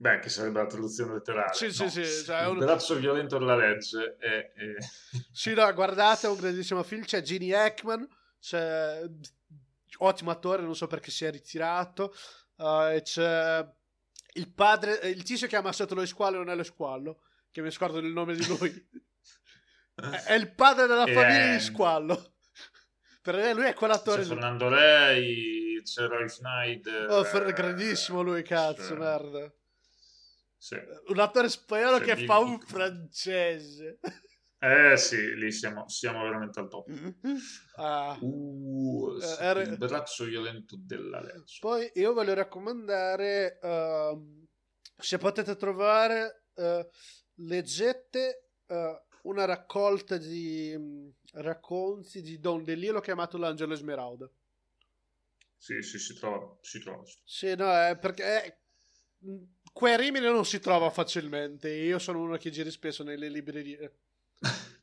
Beh, 0.00 0.20
che 0.20 0.28
sarebbe 0.28 0.60
la 0.60 0.66
traduzione 0.66 1.14
letterale. 1.14 1.52
Sì, 1.54 1.66
no. 1.66 1.72
sì, 1.72 2.04
sì. 2.04 2.24
Cioè, 2.24 2.46
un... 2.46 2.58
braccio 2.58 2.94
violento 2.94 3.36
della 3.36 3.56
legge. 3.56 4.16
È, 4.16 4.52
è... 4.52 4.76
Sì, 5.32 5.54
no, 5.54 5.72
guardate, 5.74 6.28
è 6.28 6.30
un 6.30 6.36
grandissimo 6.36 6.84
film. 6.84 7.02
C'è 7.02 7.20
Gene 7.20 7.52
Hackman, 7.52 8.08
c'è... 8.40 9.02
ottimo 9.98 10.30
attore, 10.30 10.62
non 10.62 10.76
so 10.76 10.86
perché 10.86 11.10
si 11.10 11.24
è 11.24 11.30
ritirato. 11.32 12.14
Uh, 12.54 12.92
e 12.92 13.02
c'è 13.02 13.68
il 14.34 14.52
padre, 14.52 15.00
il 15.08 15.24
tizio 15.24 15.48
che 15.48 15.56
ha 15.56 15.58
ammazzato 15.58 15.96
lo 15.96 16.06
squalo 16.06 16.38
non 16.38 16.50
è 16.50 16.54
lo 16.54 16.62
squallo, 16.62 17.22
che 17.50 17.60
mi 17.60 17.70
scordo 17.72 17.98
il 17.98 18.12
nome 18.12 18.36
di 18.36 18.46
lui. 18.46 18.88
è 20.26 20.34
il 20.34 20.54
padre 20.54 20.86
della 20.86 21.06
famiglia 21.06 21.54
di 21.54 21.60
squallo. 21.60 22.34
Per 23.20 23.34
lui 23.54 23.66
è 23.66 23.74
quell'attore. 23.74 24.22
C'è 24.22 24.28
Fernando 24.28 24.68
Lei, 24.68 25.82
c'è 25.82 26.06
Roy 26.06 26.28
Schneider. 26.28 27.10
Oh, 27.10 27.26
eh, 27.26 27.52
grandissimo 27.52 28.22
lui, 28.22 28.42
cazzo, 28.42 28.94
c'è... 28.94 28.98
merda. 28.98 29.52
Sì. 30.58 30.76
Un 31.06 31.18
attore 31.20 31.48
spagnolo 31.48 31.98
che 31.98 32.24
fa 32.26 32.38
un 32.38 32.60
francese. 32.60 34.00
Eh 34.60 34.96
sì, 34.96 35.36
lì 35.36 35.52
siamo, 35.52 35.88
siamo 35.88 36.22
veramente 36.24 36.58
al 36.58 36.68
top. 36.68 36.88
Ah. 37.76 38.18
Uh, 38.20 39.14
uh, 39.14 39.20
era... 39.38 39.62
Il 39.62 39.76
braccio 39.76 40.24
violento 40.24 40.74
della 40.76 41.20
legge. 41.20 41.58
Poi 41.60 41.88
io 41.94 42.12
voglio 42.12 42.34
raccomandare, 42.34 43.60
uh, 43.62 44.46
se 44.96 45.16
potete 45.18 45.54
trovare, 45.54 46.46
uh, 46.54 46.84
leggete 47.34 48.48
uh, 48.66 49.28
una 49.28 49.44
raccolta 49.44 50.16
di 50.16 50.74
um, 50.74 51.12
racconti 51.34 52.20
di 52.20 52.40
Don 52.40 52.64
Delilo 52.64 53.00
chiamato 53.00 53.38
L'Angelo 53.38 53.74
Esmeralda. 53.74 54.28
Sì, 55.56 55.80
sì, 55.82 56.00
si 56.00 56.14
trova. 56.14 56.56
Si 56.60 56.80
trova. 56.80 57.04
Sì, 57.24 57.54
no, 57.54 57.72
è 57.72 57.96
perché... 57.96 58.42
È... 58.42 58.58
Rimini 59.80 60.26
non 60.26 60.44
si 60.44 60.60
trova 60.60 60.90
facilmente. 60.90 61.70
Io 61.70 61.98
sono 61.98 62.20
uno 62.20 62.36
che 62.36 62.50
gira 62.50 62.70
spesso 62.70 63.02
nelle 63.02 63.28
librerie 63.28 63.92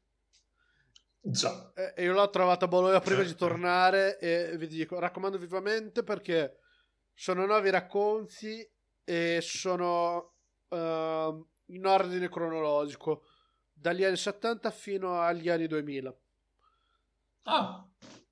Già. 1.27 1.73
E 1.73 2.03
io 2.03 2.13
l'ho 2.13 2.29
trovato 2.29 2.65
a 2.65 2.67
Bologna 2.67 2.99
prima 2.99 3.23
certo. 3.23 3.31
di 3.31 3.37
tornare 3.49 4.19
e 4.19 4.55
vi 4.57 4.67
dico, 4.67 4.99
raccomando 4.99 5.39
vivamente 5.39 6.03
perché 6.03 6.59
sono 7.15 7.47
nuovi 7.47 7.71
racconti 7.71 8.69
e 9.03 9.39
sono 9.41 10.35
uh, 10.67 11.47
in 11.65 11.85
ordine 11.85 12.29
cronologico, 12.29 13.23
dagli 13.73 14.03
anni 14.03 14.17
70 14.17 14.69
fino 14.69 15.19
agli 15.19 15.49
anni 15.49 15.65
2000. 15.65 16.15
Ah. 17.43 17.87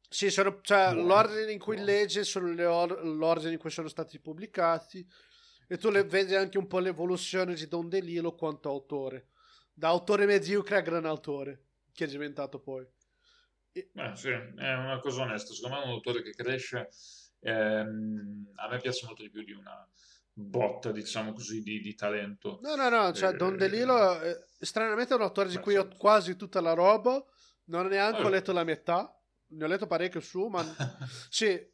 Sì, 0.07 0.30
sono, 0.30 0.60
cioè, 0.61 0.94
l'ordine 0.94 1.52
in 1.52 1.60
cui 1.60 1.84
legge 1.84 2.23
sono 2.23 2.49
or- 2.69 3.03
l'ordine 3.03 3.53
in 3.53 3.60
cui 3.60 3.72
sono 3.72 3.88
stati 3.88 4.19
pubblicati 4.19 5.03
e 5.74 5.78
tu 5.78 5.90
le, 5.90 6.04
vedi 6.04 6.36
anche 6.36 6.58
un 6.58 6.68
po' 6.68 6.80
l'evoluzione 6.80 7.56
di 7.56 7.68
Don 7.68 7.90
DeLillo 7.90 8.36
quanto 8.36 8.70
autore 8.70 9.30
da 9.74 9.88
autore 9.88 10.26
mediocre 10.26 10.78
a 10.78 10.82
gran 10.82 11.06
autore 11.06 11.64
che 11.91 12.06
è 12.06 12.08
diventato 12.08 12.60
poi. 12.60 12.86
E... 13.72 13.90
Eh, 13.94 14.12
sì, 14.16 14.30
è 14.30 14.74
una 14.74 15.00
cosa 15.00 15.24
onesta. 15.24 15.54
Secondo 15.54 15.78
me 15.78 15.84
è 15.84 15.86
un 15.86 15.91
autore 15.94 16.22
che 16.22 16.32
cresce. 16.32 16.90
Ehm, 17.40 18.52
a 18.56 18.70
me 18.70 18.80
piace 18.80 19.06
molto 19.06 19.24
di 19.24 19.30
più 19.30 19.44
di 19.44 19.52
una 19.52 19.88
botta, 20.32 20.91
diciamo 20.91 21.34
così, 21.34 21.62
di, 21.62 21.82
di 21.82 21.95
talento. 21.95 22.60
No, 22.62 22.76
no, 22.76 22.90
no. 22.90 23.12
Cioè, 23.12 23.34
eh, 23.34 23.38
Don 23.38 23.58
DeLillo, 23.58 24.22
eh, 24.22 24.45
stranamente, 24.60 25.14
è 25.14 25.18
un 25.18 25.24
autore 25.24 25.50
di 25.50 25.58
cui 25.58 25.76
ho 25.76 25.88
quasi 25.88 26.36
tutta 26.36 26.62
la 26.62 26.74
roba. 26.74 27.24
Non 27.66 27.86
ho 27.86 27.90
neanche 27.90 28.22
oh. 28.22 28.30
letto 28.30 28.52
la 28.52 28.64
metà. 28.64 29.16
Ne 29.48 29.64
ho 29.64 29.68
letto 29.68 29.88
parecchio 29.88 30.20
su, 30.20 30.48
ma 30.48 30.64
sì. 31.30 31.72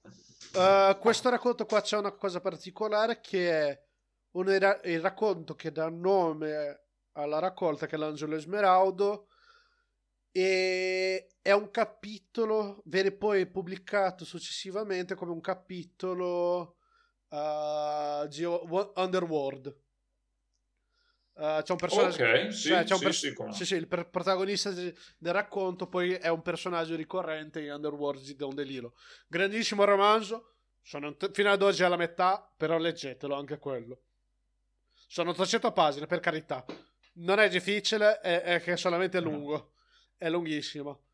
Uh, 0.54 0.98
questo 0.98 1.30
racconto 1.30 1.66
qua 1.66 1.82
c'è 1.82 1.98
una 1.98 2.12
cosa 2.12 2.42
particolare 2.42 3.20
che 3.22 3.52
è 3.52 3.89
un, 4.32 4.80
il 4.84 5.00
racconto 5.02 5.56
che 5.56 5.72
dà 5.72 5.90
nome 5.90 6.86
alla 7.14 7.40
raccolta 7.40 7.86
che 7.88 7.96
è 7.96 7.98
l'Angelo 8.00 8.36
Esmeraldo 8.36 9.28
e 10.32 11.28
è 11.42 11.52
un 11.52 11.72
capitolo 11.72 12.82
viene 12.86 13.12
poi 13.12 13.48
pubblicato 13.48 14.26
successivamente 14.26 15.16
come 15.16 15.32
un 15.32 15.42
capitolo 15.42 16.78
uh, 17.30 18.28
di 18.28 18.44
Underworld 18.44 19.88
Uh, 21.40 21.62
c'è 21.62 21.72
un 21.72 21.78
personaggio. 21.78 22.22
Ok, 22.22 22.54
sì, 22.54 22.68
cioè, 22.68 22.84
c'è 22.84 22.94
un 22.96 23.00
per- 23.00 23.14
sì, 23.14 23.30
sì, 23.30 23.52
sì, 23.52 23.66
sì, 23.66 23.76
il 23.76 23.88
per- 23.88 24.10
protagonista 24.10 24.72
del 24.72 24.94
racconto 25.32 25.88
poi 25.88 26.12
è 26.12 26.28
un 26.28 26.42
personaggio 26.42 26.98
ricorrente 26.98 27.62
in 27.62 27.72
Underworld 27.72 28.22
di 28.22 28.36
Don 28.36 28.54
DeLillo. 28.54 28.94
Grandissimo 29.26 29.86
romanzo. 29.86 30.56
Sono 30.82 31.16
t- 31.16 31.32
fino 31.32 31.50
ad 31.50 31.62
oggi 31.62 31.84
alla 31.84 31.96
metà, 31.96 32.52
però 32.58 32.78
leggetelo 32.78 33.36
anche 33.36 33.58
quello. 33.58 34.02
Sono 35.12 35.34
300 35.34 35.72
pagine, 35.72 36.06
per 36.06 36.20
carità 36.20 36.64
non 37.20 37.40
è 37.40 37.50
difficile, 37.50 38.20
è, 38.20 38.42
è 38.42 38.62
che 38.62 38.74
è 38.74 38.78
solamente 38.78 39.20
lungo. 39.20 39.54
No. 39.54 39.74
È 40.18 40.30
lunghissimo. 40.30 41.06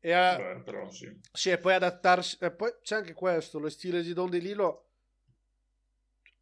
E 0.00 0.12
a, 0.12 0.36
Beh, 0.36 0.62
però 0.62 0.88
sì. 0.90 1.20
Sì, 1.32 1.50
e 1.50 1.58
poi 1.58 1.74
adattarsi. 1.74 2.38
E 2.40 2.52
poi 2.52 2.70
c'è 2.82 2.96
anche 2.96 3.12
questo: 3.12 3.58
lo 3.58 3.68
stile 3.68 4.02
di 4.02 4.12
Don 4.12 4.30
DeLillo. 4.30 4.84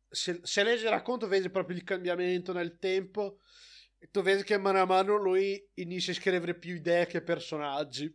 Se, 0.09 0.41
se 0.43 0.63
leggi 0.63 0.85
il 0.85 0.91
racconto, 0.91 1.27
vedi 1.27 1.51
proprio 1.51 1.77
il 1.77 1.85
cambiamento 1.85 2.53
nel 2.53 2.79
tempo. 2.79 3.41
E 3.99 4.11
tu 4.11 4.21
vedi 4.21 4.43
che 4.43 4.59
mano 4.59 4.81
a 4.81 4.85
mano 4.85 5.17
lui 5.17 5.71
inizia 5.75 6.13
a 6.13 6.17
scrivere 6.17 6.55
più 6.55 6.75
idee 6.75 7.07
che 7.07 7.23
personaggi. 7.23 8.15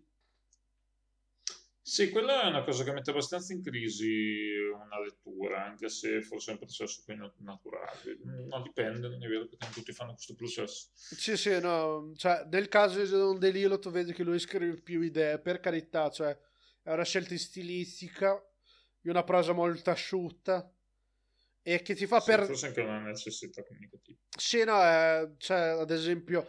Sì, 1.82 2.10
quella 2.12 2.44
è 2.44 2.48
una 2.48 2.64
cosa 2.64 2.84
che 2.84 2.92
mette 2.92 3.10
abbastanza 3.10 3.52
in 3.54 3.64
crisi 3.64 4.48
una 4.74 5.00
lettura, 5.02 5.66
anche 5.66 5.90
se 5.90 6.22
forse 6.22 6.52
è 6.52 6.54
un 6.54 6.60
processo 6.60 7.02
più 7.06 7.16
naturale. 7.38 8.20
No, 8.48 8.62
dipende, 8.62 9.10
non 9.10 9.24
è 9.24 9.28
vero 9.28 9.48
che 9.48 9.58
non 9.60 9.72
tutti 9.72 9.92
fanno 9.92 10.14
questo 10.14 10.36
processo. 10.36 10.90
Sì, 10.94 11.36
sì, 11.36 11.60
no. 11.60 12.12
Cioè, 12.16 12.46
nel 12.52 12.68
caso 12.68 13.02
di 13.02 13.10
Don 13.10 13.40
Delilo 13.40 13.80
tu 13.80 13.90
vedi 13.90 14.14
che 14.14 14.24
lui 14.24 14.40
scrive 14.40 14.82
più 14.82 15.02
idee, 15.02 15.40
per 15.40 15.60
carità, 15.60 16.10
cioè, 16.10 16.38
è 16.84 16.92
una 16.92 17.04
scelta 17.04 17.36
stilistica, 17.38 18.40
di 19.02 19.10
una 19.10 19.24
prosa 19.24 19.54
molto 19.54 19.90
asciutta, 19.90 20.72
e 21.74 21.84
che 21.84 21.94
ti 21.94 22.08
fa 22.08 22.20
sì, 22.20 22.32
per... 22.32 22.46
Forse 22.46 22.66
anche 22.68 22.82
una 22.82 23.00
necessità 23.00 23.64
comunicativa. 23.64 24.18
Sì, 24.36 24.64
no, 24.64 24.82
eh, 24.82 25.34
cioè, 25.38 25.80
ad 25.80 25.92
esempio, 25.92 26.48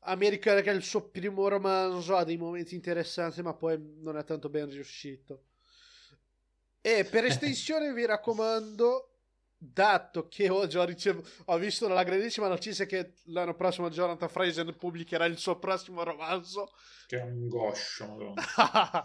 America 0.00 0.60
che 0.60 0.70
è 0.70 0.74
il 0.74 0.82
suo 0.82 1.08
primo 1.08 1.48
romanzo 1.48 2.14
ha 2.14 2.24
dei 2.24 2.36
momenti 2.36 2.74
interessanti, 2.74 3.40
ma 3.40 3.54
poi 3.54 3.78
non 4.02 4.18
è 4.18 4.24
tanto 4.24 4.50
ben 4.50 4.68
riuscito. 4.68 5.44
E 6.82 7.04
per 7.04 7.24
estensione 7.26 7.94
vi 7.94 8.04
raccomando, 8.04 9.20
dato 9.56 10.28
che 10.28 10.50
oggi 10.50 10.76
ho, 10.76 10.84
ricev- 10.84 11.42
ho 11.46 11.56
visto 11.56 11.88
la 11.88 12.02
grandissima 12.02 12.48
notizia 12.48 12.84
che 12.84 13.14
l'anno 13.28 13.54
prossimo 13.54 13.88
Jonathan 13.88 14.28
Fraser 14.28 14.76
pubblicherà 14.76 15.24
il 15.24 15.38
suo 15.38 15.58
prossimo 15.58 16.02
romanzo. 16.02 16.72
Che 17.06 17.18
angoscia, 17.18 18.06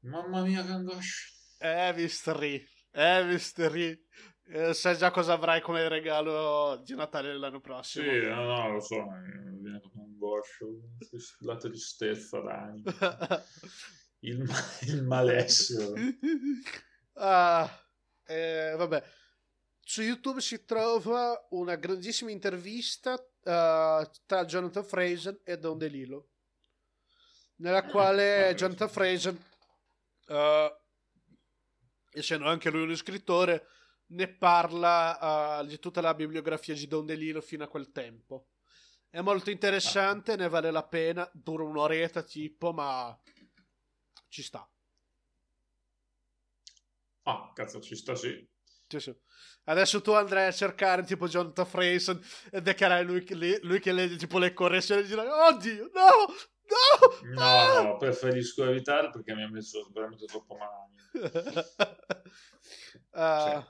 Mamma 0.00 0.42
mia, 0.42 0.62
che 0.62 0.70
angoscia. 0.70 1.24
Evis 1.60 2.20
3. 2.20 2.68
Evis 2.92 3.52
3. 3.52 4.00
Eh, 4.48 4.74
sai 4.74 4.96
già 4.96 5.10
cosa 5.10 5.32
avrai 5.32 5.60
come 5.60 5.88
regalo 5.88 6.76
di 6.84 6.94
Natale 6.94 7.36
l'anno 7.36 7.60
prossimo? 7.60 8.04
Sì, 8.04 8.20
no, 8.26 8.44
no, 8.44 8.70
lo 8.74 8.80
so, 8.80 9.02
mi 9.02 9.60
viene 9.60 9.80
proprio 9.80 10.02
un 10.02 10.16
goscio, 10.16 10.66
la 11.40 11.56
tristezza 11.56 12.38
d'animo, 12.40 12.84
il, 14.20 14.48
il 14.82 15.02
malessere. 15.02 16.18
Uh, 17.14 17.68
eh, 18.24 18.74
vabbè. 18.76 19.02
Su 19.80 20.02
YouTube 20.02 20.40
si 20.40 20.64
trova 20.64 21.46
una 21.50 21.74
grandissima 21.76 22.30
intervista 22.30 23.14
uh, 23.14 24.08
tra 24.26 24.44
Jonathan 24.44 24.84
Fraser 24.84 25.40
e 25.42 25.58
Don 25.58 25.78
DeLillo, 25.78 26.28
nella 27.56 27.84
quale 27.84 28.52
Jonathan 28.56 28.88
Fraser, 28.88 29.36
uh, 30.26 30.76
essendo 32.12 32.46
anche 32.46 32.70
lui 32.70 32.82
uno 32.82 32.94
scrittore, 32.96 33.66
ne 34.08 34.28
parla 34.28 35.60
uh, 35.60 35.66
di 35.66 35.78
tutta 35.78 36.00
la 36.00 36.14
bibliografia 36.14 36.74
di 36.74 36.86
Don 36.86 37.06
DeLillo 37.06 37.40
fino 37.40 37.64
a 37.64 37.68
quel 37.68 37.90
tempo. 37.92 38.48
È 39.08 39.20
molto 39.20 39.50
interessante, 39.50 40.32
ah. 40.32 40.36
ne 40.36 40.48
vale 40.48 40.70
la 40.70 40.86
pena, 40.86 41.28
dura 41.32 41.64
un'oretta 41.64 42.22
tipo, 42.22 42.72
ma 42.72 43.18
ci 44.28 44.42
sta. 44.42 44.68
Ah, 47.22 47.50
cazzo, 47.54 47.80
ci 47.80 47.96
sta 47.96 48.14
sì. 48.14 48.46
Sì, 48.88 49.00
sì. 49.00 49.16
Adesso 49.64 50.00
tu 50.00 50.12
andrai 50.12 50.46
a 50.46 50.52
cercare 50.52 51.02
tipo 51.02 51.26
Jonathan 51.26 51.66
Frayson 51.66 52.24
e 52.52 52.62
beccherai 52.62 53.04
lui, 53.04 53.26
lui, 53.34 53.58
lui 53.62 53.80
che 53.80 53.90
legge 53.90 54.16
tipo 54.16 54.38
le 54.38 54.52
correzioni 54.52 55.02
e 55.02 55.06
dirai 55.06 55.26
Oddio, 55.26 55.90
no, 55.92 56.08
no! 56.66 57.32
No, 57.34 57.42
ah! 57.42 57.82
no, 57.82 57.96
preferisco 57.96 58.64
evitare 58.64 59.10
perché 59.10 59.34
mi 59.34 59.42
ha 59.42 59.48
messo 59.48 59.90
veramente 59.92 60.26
troppo 60.26 60.56
male. 60.56 60.92
uh, 63.10 63.18
cioè. 63.18 63.66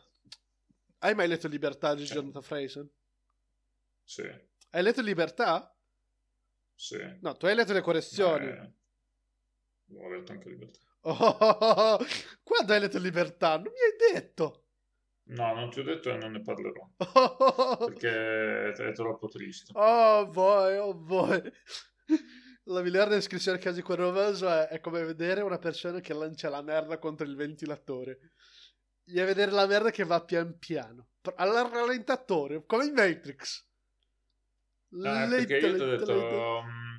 Hai 0.99 1.15
mai 1.15 1.29
letto 1.29 1.49
Libertà 1.49 1.95
di. 1.95 2.05
Jonathan 2.05 2.43
Frayson? 2.43 2.91
Sì. 4.05 4.23
Hai 4.71 4.83
letto 4.83 5.03
Libertà? 5.03 5.75
Sì. 6.75 6.99
No, 7.21 7.37
tu 7.37 7.47
hai 7.47 7.55
letto 7.55 7.73
le 7.73 7.81
correzioni. 7.81 8.47
Eh, 8.47 8.73
ho 9.95 10.09
letto 10.09 10.33
anche 10.33 10.49
Libertà. 10.49 10.79
Oh, 11.03 11.99
quando 12.43 12.73
hai 12.73 12.81
letto 12.81 12.99
Libertà? 12.99 13.57
Non 13.57 13.73
mi 13.73 14.13
hai 14.13 14.13
detto. 14.13 14.67
No, 15.29 15.55
non 15.55 15.71
ti 15.71 15.81
ho 15.81 15.83
detto 15.83 16.11
e 16.11 16.17
non 16.17 16.33
ne 16.33 16.41
parlerò. 16.41 16.89
perché 17.87 18.73
è 18.73 18.93
troppo 18.93 19.27
triste. 19.29 19.73
Oh 19.75 20.27
boy, 20.29 20.77
oh 20.77 20.95
boy. 20.95 21.43
La 22.69 22.83
migliore 22.83 23.11
descrizione 23.11 23.59
che 23.59 23.69
ha 23.69 23.73
di 23.73 23.83
quel 23.83 23.99
romanzo 23.99 24.49
è, 24.49 24.69
è, 24.69 24.81
come 24.81 25.05
vedere 25.05 25.41
una 25.41 25.59
persona 25.59 26.01
che 26.01 26.13
lancia 26.13 26.49
la 26.49 26.63
merda 26.63 26.99
contro 26.99 27.27
il 27.27 27.37
ventilatore. 27.37 28.33
E 29.09 29.25
vedere 29.25 29.53
la 29.53 29.67
merda 29.67 29.91
che 29.91 30.05
va 30.05 30.23
pian 30.23 30.59
piano. 30.59 31.09
Al 31.37 31.69
rallentatore, 31.71 32.65
come 32.67 32.87
in 32.87 32.95
Matrix. 32.95 33.65
Lento, 34.89 35.37
perché 35.37 35.67
io 35.67 35.77
ti 35.77 35.83
ho 35.83 35.97
detto... 35.97 36.13
Um, 36.15 36.97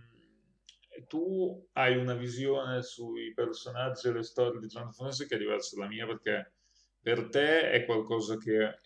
tu 1.08 1.68
hai 1.74 1.96
una 1.96 2.14
visione 2.14 2.82
sui 2.82 3.34
personaggi 3.34 4.08
e 4.08 4.14
le 4.14 4.24
storie 4.24 4.60
di 4.60 4.68
Jonathan 4.68 4.94
Francis 4.94 5.28
che 5.28 5.36
è 5.36 5.38
diversa 5.38 5.76
dalla 5.76 5.88
mia 5.88 6.06
perché 6.06 6.54
per 7.02 7.30
te 7.30 7.72
è 7.72 7.86
qualcosa 7.86 8.38
che 8.38 8.80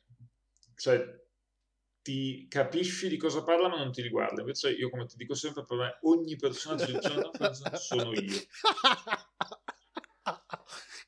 cioè, 0.75 1.19
ti 2.01 2.47
capisci 2.47 3.07
di 3.07 3.17
cosa 3.17 3.43
parla 3.43 3.69
ma 3.69 3.77
non 3.77 3.91
ti 3.91 4.01
riguarda 4.01 4.41
invece 4.41 4.71
io 4.71 4.89
come 4.89 5.05
ti 5.05 5.15
dico 5.15 5.33
sempre 5.33 5.63
per 5.65 5.77
me 5.77 5.97
ogni 6.01 6.35
personaggio 6.35 6.85
di 6.85 6.97
Jonathan 6.97 7.53
sono 7.75 8.11
io 8.13 8.41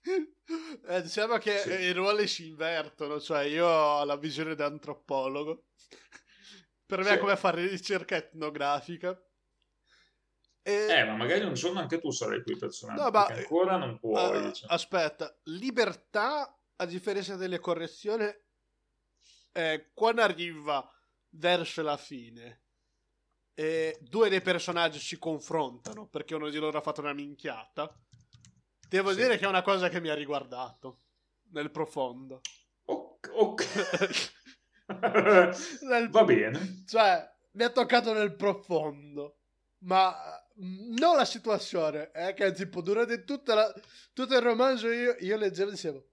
eh, 0.87 1.01
diciamo 1.01 1.37
che 1.37 1.57
sì. 1.59 1.71
i 1.71 1.91
ruoli 1.91 2.27
si 2.27 2.47
invertono 2.47 3.19
cioè 3.19 3.43
io 3.43 3.67
ho 3.67 4.03
la 4.03 4.17
visione 4.17 4.55
da 4.55 4.65
antropologo 4.65 5.65
per 6.85 6.99
me 6.99 7.05
sì. 7.05 7.11
è 7.13 7.17
come 7.17 7.35
fare 7.35 7.67
ricerca 7.67 8.15
etnografica 8.15 9.19
e... 10.65 10.87
Eh, 10.89 11.03
ma 11.03 11.15
magari 11.15 11.43
un 11.43 11.53
giorno 11.53 11.79
anche 11.79 11.99
tu 11.99 12.09
sarai 12.11 12.41
quei 12.41 12.55
personaggi. 12.55 13.01
No, 13.01 13.09
ma 13.09 13.25
ancora 13.25 13.75
non 13.75 13.99
puoi. 13.99 14.47
Uh, 14.47 14.51
cioè. 14.53 14.71
Aspetta, 14.71 15.37
libertà 15.43 16.57
a 16.77 16.85
differenza 16.85 17.35
delle 17.35 17.59
correzioni, 17.59 18.25
eh, 19.51 19.91
quando 19.93 20.21
arriva 20.21 20.89
verso 21.31 21.81
la 21.81 21.97
fine, 21.97 22.61
e 23.53 23.97
due 24.01 24.29
dei 24.29 24.41
personaggi 24.41 24.99
si 24.99 25.19
confrontano 25.19 26.07
perché 26.07 26.33
uno 26.33 26.49
di 26.49 26.57
loro 26.57 26.77
ha 26.77 26.81
fatto 26.81 27.01
una 27.01 27.13
minchiata. 27.13 27.93
Devo 28.93 29.09
sì. 29.09 29.21
dire 29.21 29.39
che 29.39 29.45
è 29.45 29.47
una 29.47 29.63
cosa 29.63 29.89
che 29.89 29.99
mi 29.99 30.09
ha 30.09 30.13
riguardato 30.13 30.99
nel 31.53 31.71
profondo. 31.71 32.41
Ok. 32.85 33.27
okay. 33.33 34.09
nel... 35.89 36.09
Va 36.11 36.23
bene. 36.23 36.83
Cioè, 36.85 37.27
mi 37.53 37.63
ha 37.63 37.71
toccato 37.71 38.13
nel 38.13 38.35
profondo. 38.35 39.39
Ma 39.79 40.15
non 40.57 41.15
la 41.15 41.25
situazione, 41.25 42.11
è 42.11 42.35
che 42.35 42.51
tipo 42.51 42.83
durante 42.83 43.23
tutta 43.23 43.55
la, 43.55 43.73
tutto 44.13 44.35
il 44.35 44.41
romanzo 44.41 44.91
io, 44.91 45.15
io 45.21 45.37
leggevo 45.37 45.69
e 45.69 45.73
dicevo 45.73 46.07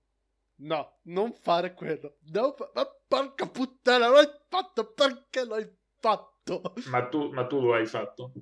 No, 0.63 1.01
non 1.03 1.35
fare 1.35 1.75
quello. 1.75 2.17
No, 2.33 2.55
ma 2.73 2.87
porca 3.07 3.47
puttana, 3.47 4.09
l'hai 4.09 4.29
fatto 4.49 4.91
perché 4.93 5.45
l'hai 5.45 5.71
fatto? 5.99 6.63
Ma 6.87 7.07
tu, 7.09 7.31
ma 7.31 7.47
tu 7.47 7.61
lo 7.61 7.75
hai 7.75 7.85
fatto? 7.85 8.33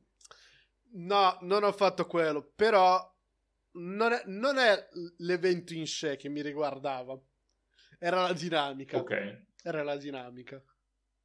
No, 0.92 1.38
non 1.40 1.64
ho 1.64 1.72
fatto 1.72 2.06
quello, 2.06 2.52
però 2.54 3.16
non 3.72 4.12
è, 4.12 4.22
non 4.26 4.58
è 4.58 4.88
l'evento 5.18 5.74
in 5.74 5.86
sé 5.86 6.16
che 6.16 6.28
mi 6.28 6.42
riguardava. 6.42 7.18
Era 7.98 8.22
la 8.22 8.32
dinamica. 8.32 8.98
Ok. 8.98 9.42
Era 9.62 9.82
la 9.82 9.96
dinamica. 9.96 10.62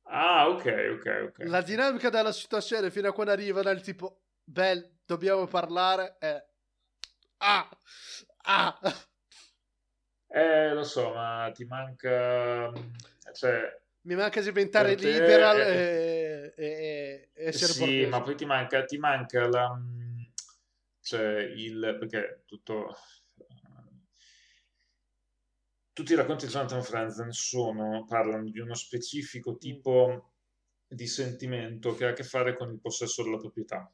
Ah, 0.04 0.50
ok, 0.50 0.98
ok, 0.98 1.24
ok. 1.28 1.38
La 1.46 1.62
dinamica 1.62 2.10
della 2.10 2.32
situazione 2.32 2.92
fino 2.92 3.08
a 3.08 3.14
quando 3.14 3.32
arriva 3.32 3.62
dal 3.62 3.82
tipo, 3.82 4.24
beh, 4.44 4.98
dobbiamo 5.06 5.46
parlare, 5.48 6.18
è... 6.20 6.46
Ah! 7.38 7.70
Ah! 8.46 8.80
Eh, 10.28 10.74
lo 10.74 10.84
so, 10.84 11.14
ma 11.14 11.52
ti 11.54 11.64
manca... 11.64 12.72
Cioè, 13.34 13.82
mi 14.02 14.16
manca 14.16 14.42
diventare 14.42 14.96
te... 14.96 15.12
liberal 15.12 15.60
e, 15.60 16.54
e, 16.58 17.30
e 17.34 17.48
essere 17.48 17.72
Sì, 17.72 17.80
borghese. 17.80 18.08
ma 18.08 18.22
poi 18.22 18.36
ti 18.36 18.46
manca, 18.46 18.84
ti 18.84 18.98
manca 18.98 19.48
la... 19.48 19.80
Cioè, 21.04 21.42
il... 21.56 21.98
perché 22.00 22.44
tutto... 22.46 22.96
Tutti 25.94 26.14
i 26.14 26.16
racconti 26.16 26.48
di 26.48 26.52
Jonathan 26.52 26.82
Franzen 26.82 27.32
sono, 27.32 28.04
parlano 28.06 28.50
di 28.50 28.60
uno 28.60 28.74
specifico 28.74 29.58
tipo 29.58 30.34
di 30.88 31.06
sentimento 31.06 31.94
che 31.94 32.06
ha 32.06 32.10
a 32.10 32.14
che 32.14 32.24
fare 32.24 32.56
con 32.56 32.72
il 32.72 32.80
possesso 32.80 33.22
della 33.22 33.38
proprietà. 33.38 33.94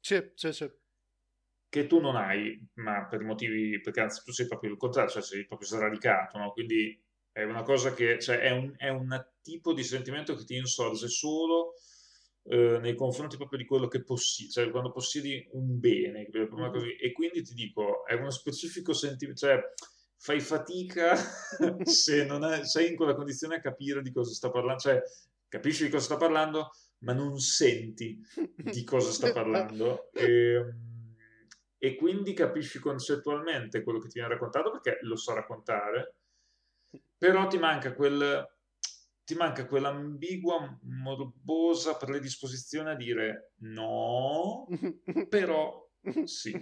Sì, 0.00 0.32
sì, 0.34 0.52
sì 0.52 0.70
che 1.74 1.88
tu 1.88 1.98
non 1.98 2.14
hai, 2.14 2.56
ma 2.74 3.04
per 3.06 3.24
motivi, 3.24 3.80
perché 3.80 3.98
anzi 3.98 4.22
tu 4.22 4.30
sei 4.30 4.46
proprio 4.46 4.70
il 4.70 4.76
contrario, 4.76 5.10
cioè 5.10 5.22
sei 5.22 5.44
proprio 5.44 5.66
sradicato, 5.66 6.38
no? 6.38 6.52
quindi 6.52 6.96
è 7.32 7.42
una 7.42 7.64
cosa 7.64 7.92
che, 7.94 8.20
cioè 8.20 8.38
è 8.38 8.52
un, 8.52 8.72
è 8.76 8.90
un 8.90 9.26
tipo 9.42 9.72
di 9.72 9.82
sentimento 9.82 10.36
che 10.36 10.44
ti 10.44 10.54
insorge 10.54 11.08
solo 11.08 11.72
eh, 12.46 12.78
nei 12.80 12.94
confronti 12.94 13.36
proprio 13.36 13.58
di 13.58 13.64
quello 13.64 13.88
che 13.88 14.02
possiedi, 14.02 14.50
cioè 14.50 14.70
quando 14.70 14.90
possiedi 14.90 15.48
un 15.52 15.78
bene, 15.78 16.28
così, 16.30 16.96
e 16.96 17.12
quindi 17.12 17.42
ti 17.42 17.54
dico, 17.54 18.04
è 18.06 18.14
uno 18.14 18.30
specifico 18.30 18.92
sentimento, 18.92 19.46
cioè 19.46 19.60
fai 20.16 20.40
fatica 20.40 21.14
se 21.84 22.24
non 22.24 22.44
è, 22.44 22.64
sei 22.64 22.90
in 22.90 22.96
quella 22.96 23.14
condizione 23.14 23.56
a 23.56 23.60
capire 23.60 24.02
di 24.02 24.12
cosa 24.12 24.32
sta 24.32 24.50
parlando, 24.50 24.80
cioè 24.80 25.02
capisci 25.48 25.84
di 25.84 25.90
cosa 25.90 26.04
sta 26.04 26.16
parlando, 26.16 26.70
ma 26.98 27.12
non 27.12 27.38
senti 27.38 28.20
di 28.56 28.84
cosa 28.84 29.10
sta 29.10 29.32
parlando. 29.32 30.10
E, 30.12 30.54
ehm, 30.54 30.92
e 31.78 31.96
quindi 31.96 32.32
capisci 32.32 32.78
concettualmente 32.78 33.82
quello 33.82 33.98
che 33.98 34.08
ti 34.08 34.18
viene 34.18 34.32
raccontato 34.32 34.70
perché 34.70 34.98
lo 35.02 35.16
sa 35.16 35.34
raccontare, 35.34 36.14
però 37.18 37.46
ti 37.46 37.58
manca 37.58 37.92
quel 37.92 38.53
ti 39.24 39.34
manca 39.34 39.66
quell'ambigua 39.66 40.78
morbosa 40.82 41.96
predisposizione 41.96 42.90
a 42.92 42.94
dire 42.94 43.52
no, 43.60 44.66
però 45.28 45.82
sì, 46.24 46.52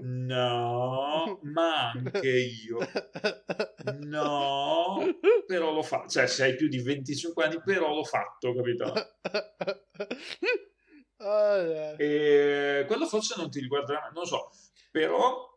no, 0.00 1.38
ma 1.42 1.90
anche 1.92 2.28
io, 2.28 2.78
no, 4.00 4.96
però 5.46 5.72
l'ho 5.72 5.82
fatto, 5.82 6.08
cioè 6.08 6.26
se 6.26 6.42
hai 6.42 6.56
più 6.56 6.66
di 6.66 6.82
25 6.82 7.44
anni, 7.44 7.62
però 7.62 7.94
l'ho 7.94 8.02
fatto, 8.02 8.52
capito? 8.52 8.92
Oh, 11.18 11.94
e 11.98 12.84
quello 12.86 13.06
forse 13.06 13.34
non 13.36 13.48
ti 13.48 13.60
riguarderà, 13.60 14.10
non 14.12 14.22
lo 14.22 14.26
so, 14.26 14.50
però 14.90 15.55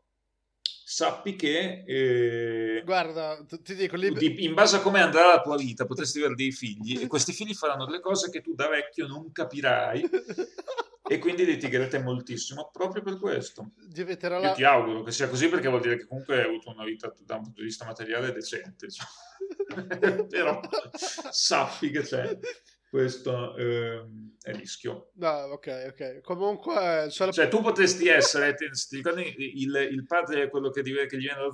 sappi 0.91 1.35
che 1.35 1.83
eh, 1.85 2.81
guarda 2.83 3.45
ti 3.61 3.75
dico 3.75 3.95
liber- 3.95 4.39
in 4.39 4.55
base 4.55 4.77
a 4.77 4.81
come 4.81 4.99
andrà 4.99 5.27
la 5.27 5.41
tua 5.41 5.55
vita 5.55 5.85
potresti 5.85 6.17
avere 6.17 6.33
dei 6.33 6.51
figli 6.51 6.99
e 6.99 7.05
questi 7.05 7.31
figli 7.31 7.53
faranno 7.53 7.85
delle 7.85 7.99
cose 7.99 8.31
che 8.31 8.41
tu 8.41 8.55
da 8.55 8.67
vecchio 8.69 9.05
non 9.05 9.31
capirai 9.31 10.03
e 11.07 11.19
quindi 11.19 11.45
litigherete 11.45 11.99
moltissimo 11.99 12.71
proprio 12.73 13.03
per 13.03 13.19
questo 13.19 13.69
Diventerà 13.75 14.39
io 14.39 14.53
ti 14.53 14.63
auguro 14.63 15.03
che 15.03 15.11
sia 15.11 15.29
così 15.29 15.47
perché 15.47 15.67
vuol 15.67 15.81
dire 15.81 15.95
che 15.95 16.07
comunque 16.07 16.39
hai 16.39 16.45
avuto 16.45 16.71
una 16.71 16.85
vita 16.85 17.13
da 17.19 17.35
un 17.35 17.43
punto 17.43 17.59
di 17.59 17.67
vista 17.67 17.85
materiale 17.85 18.31
decente 18.31 18.87
diciamo. 18.87 20.25
però 20.27 20.59
sappi 21.29 21.91
che 21.91 22.01
c'è 22.01 22.35
questo 22.89 23.55
eh, 23.55 24.03
è 24.41 24.51
rischio. 24.53 25.11
No, 25.15 25.29
ok, 25.29 25.91
ok. 25.91 26.21
Comunque... 26.21 27.07
Cioè, 27.09 27.47
tu 27.47 27.61
potresti 27.61 28.07
essere, 28.07 28.55
ti 28.55 28.67
ricordi 28.95 29.61
il, 29.61 29.89
il 29.91 30.05
padre 30.05 30.43
è 30.43 30.49
quello 30.49 30.69
che, 30.69 30.81
che 30.81 31.17
gli 31.17 31.21
viene 31.21 31.39
da 31.39 31.49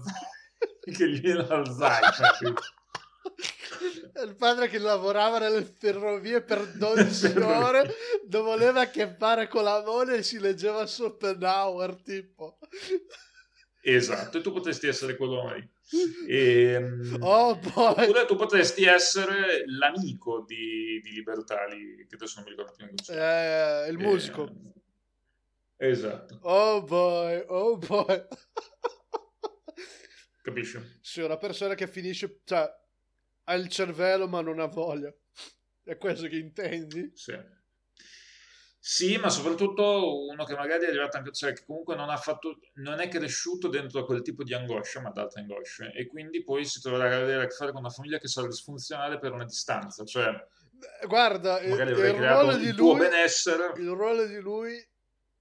che 0.91 1.09
gli 1.09 1.19
viene 1.19 1.45
l'Alzheimer. 1.45 2.53
Il 4.23 4.35
padre 4.37 4.69
che 4.69 4.77
lavorava 4.77 5.39
nelle 5.39 5.63
ferrovie 5.63 6.41
per 6.41 6.65
12 6.77 7.37
ore 7.39 7.93
non 8.29 8.43
voleva 8.43 8.85
che 8.85 9.13
fare 9.17 9.47
con 9.47 9.63
la 9.63 9.83
moglie 9.83 10.17
e 10.17 10.23
si 10.23 10.39
leggeva 10.39 10.85
Schopenhauer 10.85 12.01
tipo 12.01 12.59
esatto 13.93 14.37
e 14.37 14.41
tu 14.41 14.51
potresti 14.51 14.87
essere 14.87 15.15
quello 15.15 15.53
lì 15.53 15.69
e, 16.27 16.71
ehm, 16.73 17.17
oh, 17.21 17.49
oppure 17.49 18.25
tu 18.25 18.35
potresti 18.35 18.85
essere 18.85 19.63
l'amico 19.65 20.43
di, 20.45 20.99
di 21.03 21.11
Libertali 21.11 22.05
che 22.07 22.15
adesso 22.15 22.41
non 22.41 22.45
mi 22.45 22.49
ricordo 22.51 22.73
più 22.75 22.87
eh, 23.13 23.87
il 23.89 23.97
musico 23.97 24.49
eh, 25.77 25.89
esatto 25.89 26.39
oh 26.41 26.81
boy 26.83 27.43
oh 27.47 27.77
boy 27.77 28.23
capisci? 30.41 30.79
sì 31.01 31.21
una 31.21 31.37
persona 31.37 31.75
che 31.75 31.87
finisce 31.87 32.41
cioè 32.43 32.69
ha 33.45 33.53
il 33.53 33.67
cervello 33.67 34.27
ma 34.27 34.41
non 34.41 34.59
ha 34.59 34.65
voglia. 34.65 35.13
È 35.83 35.97
questo 35.97 36.27
che 36.27 36.37
intendi? 36.37 37.11
Sì. 37.13 37.37
Sì, 38.87 39.17
ma 39.17 39.31
soprattutto 39.31 40.27
uno 40.27 40.43
che 40.43 40.53
magari 40.53 40.85
è 40.85 40.89
arrivato 40.89 41.17
anche, 41.17 41.31
cioè 41.31 41.53
che 41.53 41.63
comunque 41.65 41.95
non 41.95 42.11
ha 42.11 42.17
fatto, 42.17 42.59
non 42.75 42.99
è 42.99 43.07
cresciuto 43.07 43.67
dentro 43.67 44.01
a 44.01 44.05
quel 44.05 44.21
tipo 44.21 44.43
di 44.43 44.53
angoscia, 44.53 45.01
ma 45.01 45.09
ad 45.09 45.17
altre 45.17 45.41
angosce, 45.41 45.91
e 45.91 46.05
quindi 46.05 46.43
poi 46.43 46.65
si 46.65 46.79
troverà 46.81 47.15
a 47.15 47.19
avere 47.19 47.45
a 47.45 47.47
che 47.47 47.55
fare 47.55 47.71
con 47.71 47.79
una 47.79 47.89
famiglia 47.89 48.19
che 48.19 48.27
sarà 48.27 48.45
disfunzionale 48.45 49.17
per 49.17 49.31
una 49.31 49.43
distanza, 49.43 50.05
cioè 50.05 50.29
guarda, 51.07 51.61
il, 51.61 51.71
il 51.71 52.13
ruolo 52.13 52.57
di 52.57 52.71
lui, 52.73 52.99
benessere. 52.99 53.73
Il 53.77 53.89
ruolo 53.89 54.27
di 54.27 54.37
lui 54.37 54.87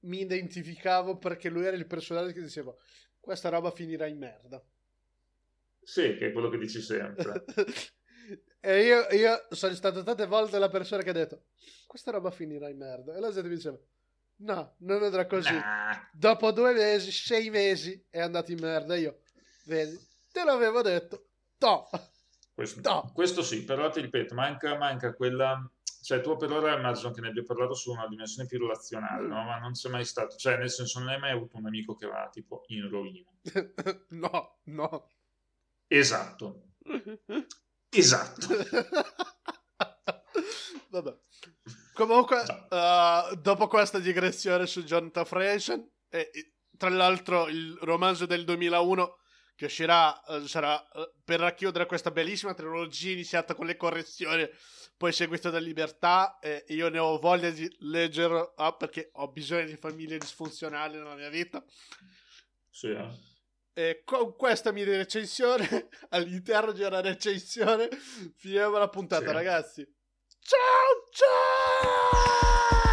mi 0.04 0.22
identificavo 0.22 1.18
perché 1.18 1.50
lui 1.50 1.66
era 1.66 1.76
il 1.76 1.86
personaggio 1.86 2.32
che 2.32 2.40
diceva 2.40 2.74
questa 3.20 3.50
roba 3.50 3.70
finirà 3.70 4.06
in 4.06 4.16
merda. 4.16 4.64
Sì, 5.82 6.16
che 6.16 6.28
è 6.28 6.32
quello 6.32 6.48
che 6.48 6.56
dici 6.56 6.80
sempre. 6.80 7.44
e 8.64 8.84
io, 8.84 9.06
io, 9.10 9.46
sono 9.50 9.74
stato 9.74 10.02
tante 10.02 10.24
volte 10.26 10.58
la 10.58 10.70
persona 10.70 11.02
che 11.02 11.10
ha 11.10 11.12
detto 11.12 11.42
questa 11.86 12.10
roba 12.10 12.30
finirà 12.30 12.70
in 12.70 12.78
merda. 12.78 13.14
E 13.14 13.20
la 13.20 13.30
gente 13.30 13.48
mi 13.48 13.56
diceva 13.56 13.78
no, 14.36 14.74
non 14.78 15.02
andrà 15.02 15.26
così. 15.26 15.52
Nah. 15.52 16.08
Dopo 16.12 16.50
due 16.50 16.72
mesi, 16.72 17.12
sei 17.12 17.50
mesi 17.50 18.04
è 18.08 18.20
andato 18.20 18.52
in 18.52 18.58
merda. 18.60 18.96
Io, 18.96 19.20
vedi, 19.66 19.98
te 20.32 20.44
l'avevo 20.44 20.82
detto. 20.82 21.26
To. 21.58 21.88
Questo, 22.54 22.80
to. 22.80 23.10
questo 23.12 23.42
sì, 23.42 23.64
però 23.64 23.90
ti 23.90 24.00
ripeto, 24.00 24.34
manca, 24.34 24.76
manca 24.76 25.14
quella... 25.14 25.68
Cioè, 26.02 26.20
tu 26.20 26.36
per 26.36 26.50
ora 26.50 26.76
immagino 26.76 27.10
che 27.12 27.20
ne 27.20 27.28
abbia 27.28 27.42
parlato 27.44 27.74
su 27.74 27.90
una 27.90 28.06
dimensione 28.06 28.46
più 28.46 28.58
relazionale, 28.58 29.26
mm. 29.26 29.30
no? 29.30 29.42
Ma 29.44 29.58
non 29.58 29.72
c'è 29.72 29.88
mai 29.88 30.04
stato... 30.04 30.36
Cioè, 30.36 30.56
nel 30.56 30.70
senso, 30.70 30.98
non 30.98 31.08
hai 31.08 31.18
mai 31.18 31.30
avuto 31.30 31.56
un 31.56 31.66
amico 31.66 31.94
che 31.94 32.06
va, 32.06 32.28
tipo, 32.30 32.64
in 32.68 32.88
rovina. 32.88 33.30
no, 34.10 34.58
no. 34.64 35.10
Esatto. 35.86 36.70
Esatto. 37.94 38.48
Vabbè. 40.90 41.16
Comunque, 41.92 42.42
uh, 42.70 43.36
dopo 43.36 43.68
questa 43.68 44.00
digressione 44.00 44.66
su 44.66 44.82
John 44.82 45.10
Freschen, 45.12 45.88
e, 46.08 46.30
e, 46.32 46.54
tra 46.76 46.88
l'altro 46.88 47.46
il 47.46 47.78
romanzo 47.82 48.26
del 48.26 48.44
2001 48.44 49.18
che 49.54 49.66
uscirà 49.66 50.20
uh, 50.26 50.44
sarà 50.44 50.74
uh, 50.74 51.12
per 51.24 51.38
racchiudere 51.38 51.86
questa 51.86 52.10
bellissima 52.10 52.52
trilogia 52.52 53.12
iniziata 53.12 53.54
con 53.54 53.66
le 53.66 53.76
correzioni, 53.76 54.48
poi 54.96 55.12
seguita 55.12 55.50
da 55.50 55.58
Libertà, 55.58 56.38
e 56.40 56.64
io 56.68 56.88
ne 56.88 56.98
ho 56.98 57.18
voglia 57.18 57.50
di 57.50 57.72
leggere 57.80 58.52
ah, 58.56 58.74
perché 58.74 59.10
ho 59.12 59.30
bisogno 59.30 59.66
di 59.66 59.76
famiglie 59.76 60.18
disfunzionali 60.18 60.96
nella 60.96 61.14
mia 61.14 61.28
vita. 61.28 61.64
Sì, 62.70 62.88
eh. 62.88 63.33
E 63.76 64.02
con 64.04 64.36
questa 64.36 64.70
mia 64.70 64.84
recensione, 64.84 65.88
all'interno 66.10 66.70
di 66.70 66.84
una 66.84 67.00
recensione, 67.00 67.88
finiamo 68.36 68.78
la 68.78 68.88
puntata, 68.88 69.26
sì. 69.26 69.32
ragazzi. 69.32 69.94
Ciao, 70.40 71.08
ciao! 71.10 72.83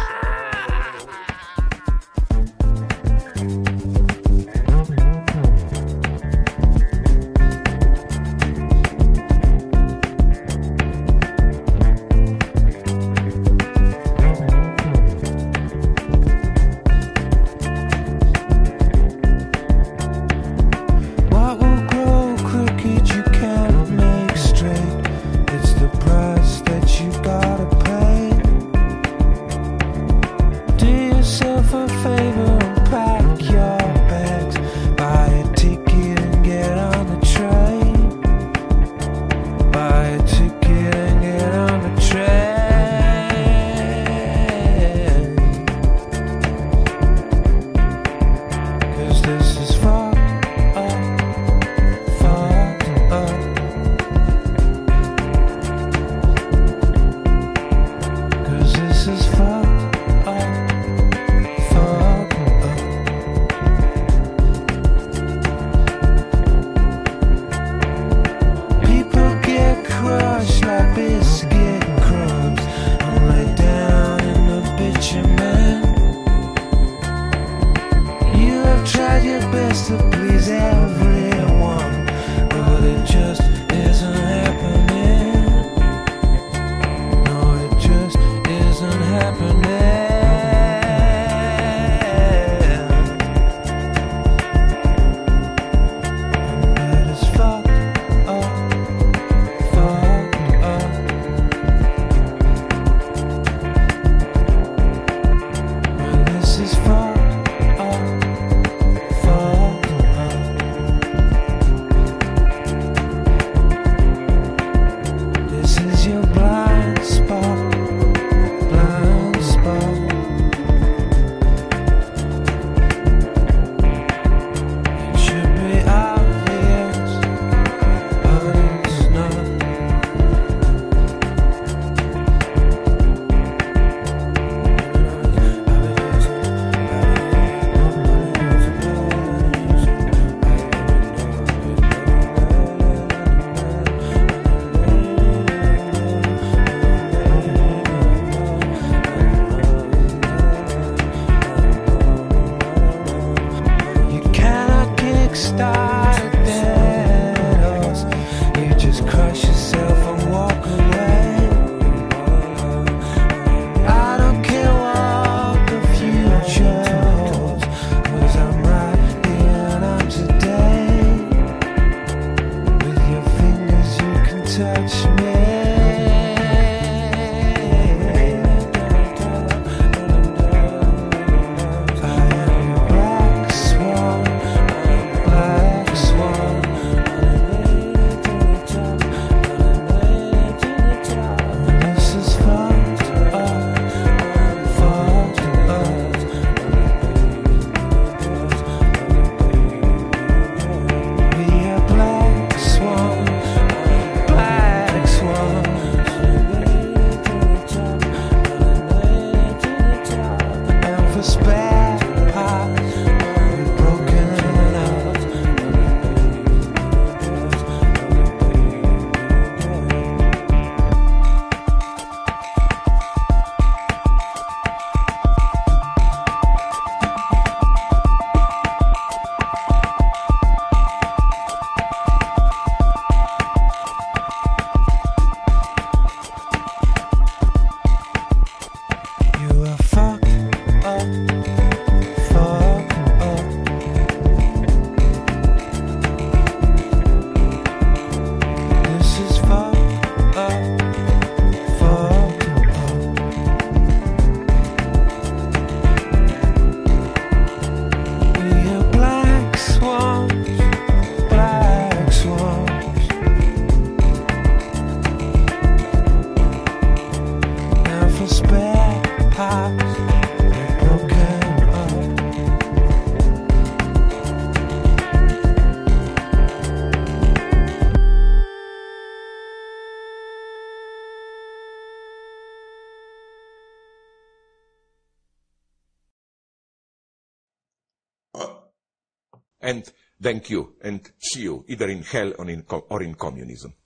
Thank 290.22 290.50
you 290.50 290.74
and 290.82 291.10
see 291.18 291.42
you 291.42 291.64
either 291.68 291.88
in 291.88 292.02
hell 292.02 292.32
or 292.38 292.48
in, 292.48 292.64
or 292.68 293.02
in 293.02 293.14
communism. 293.14 293.74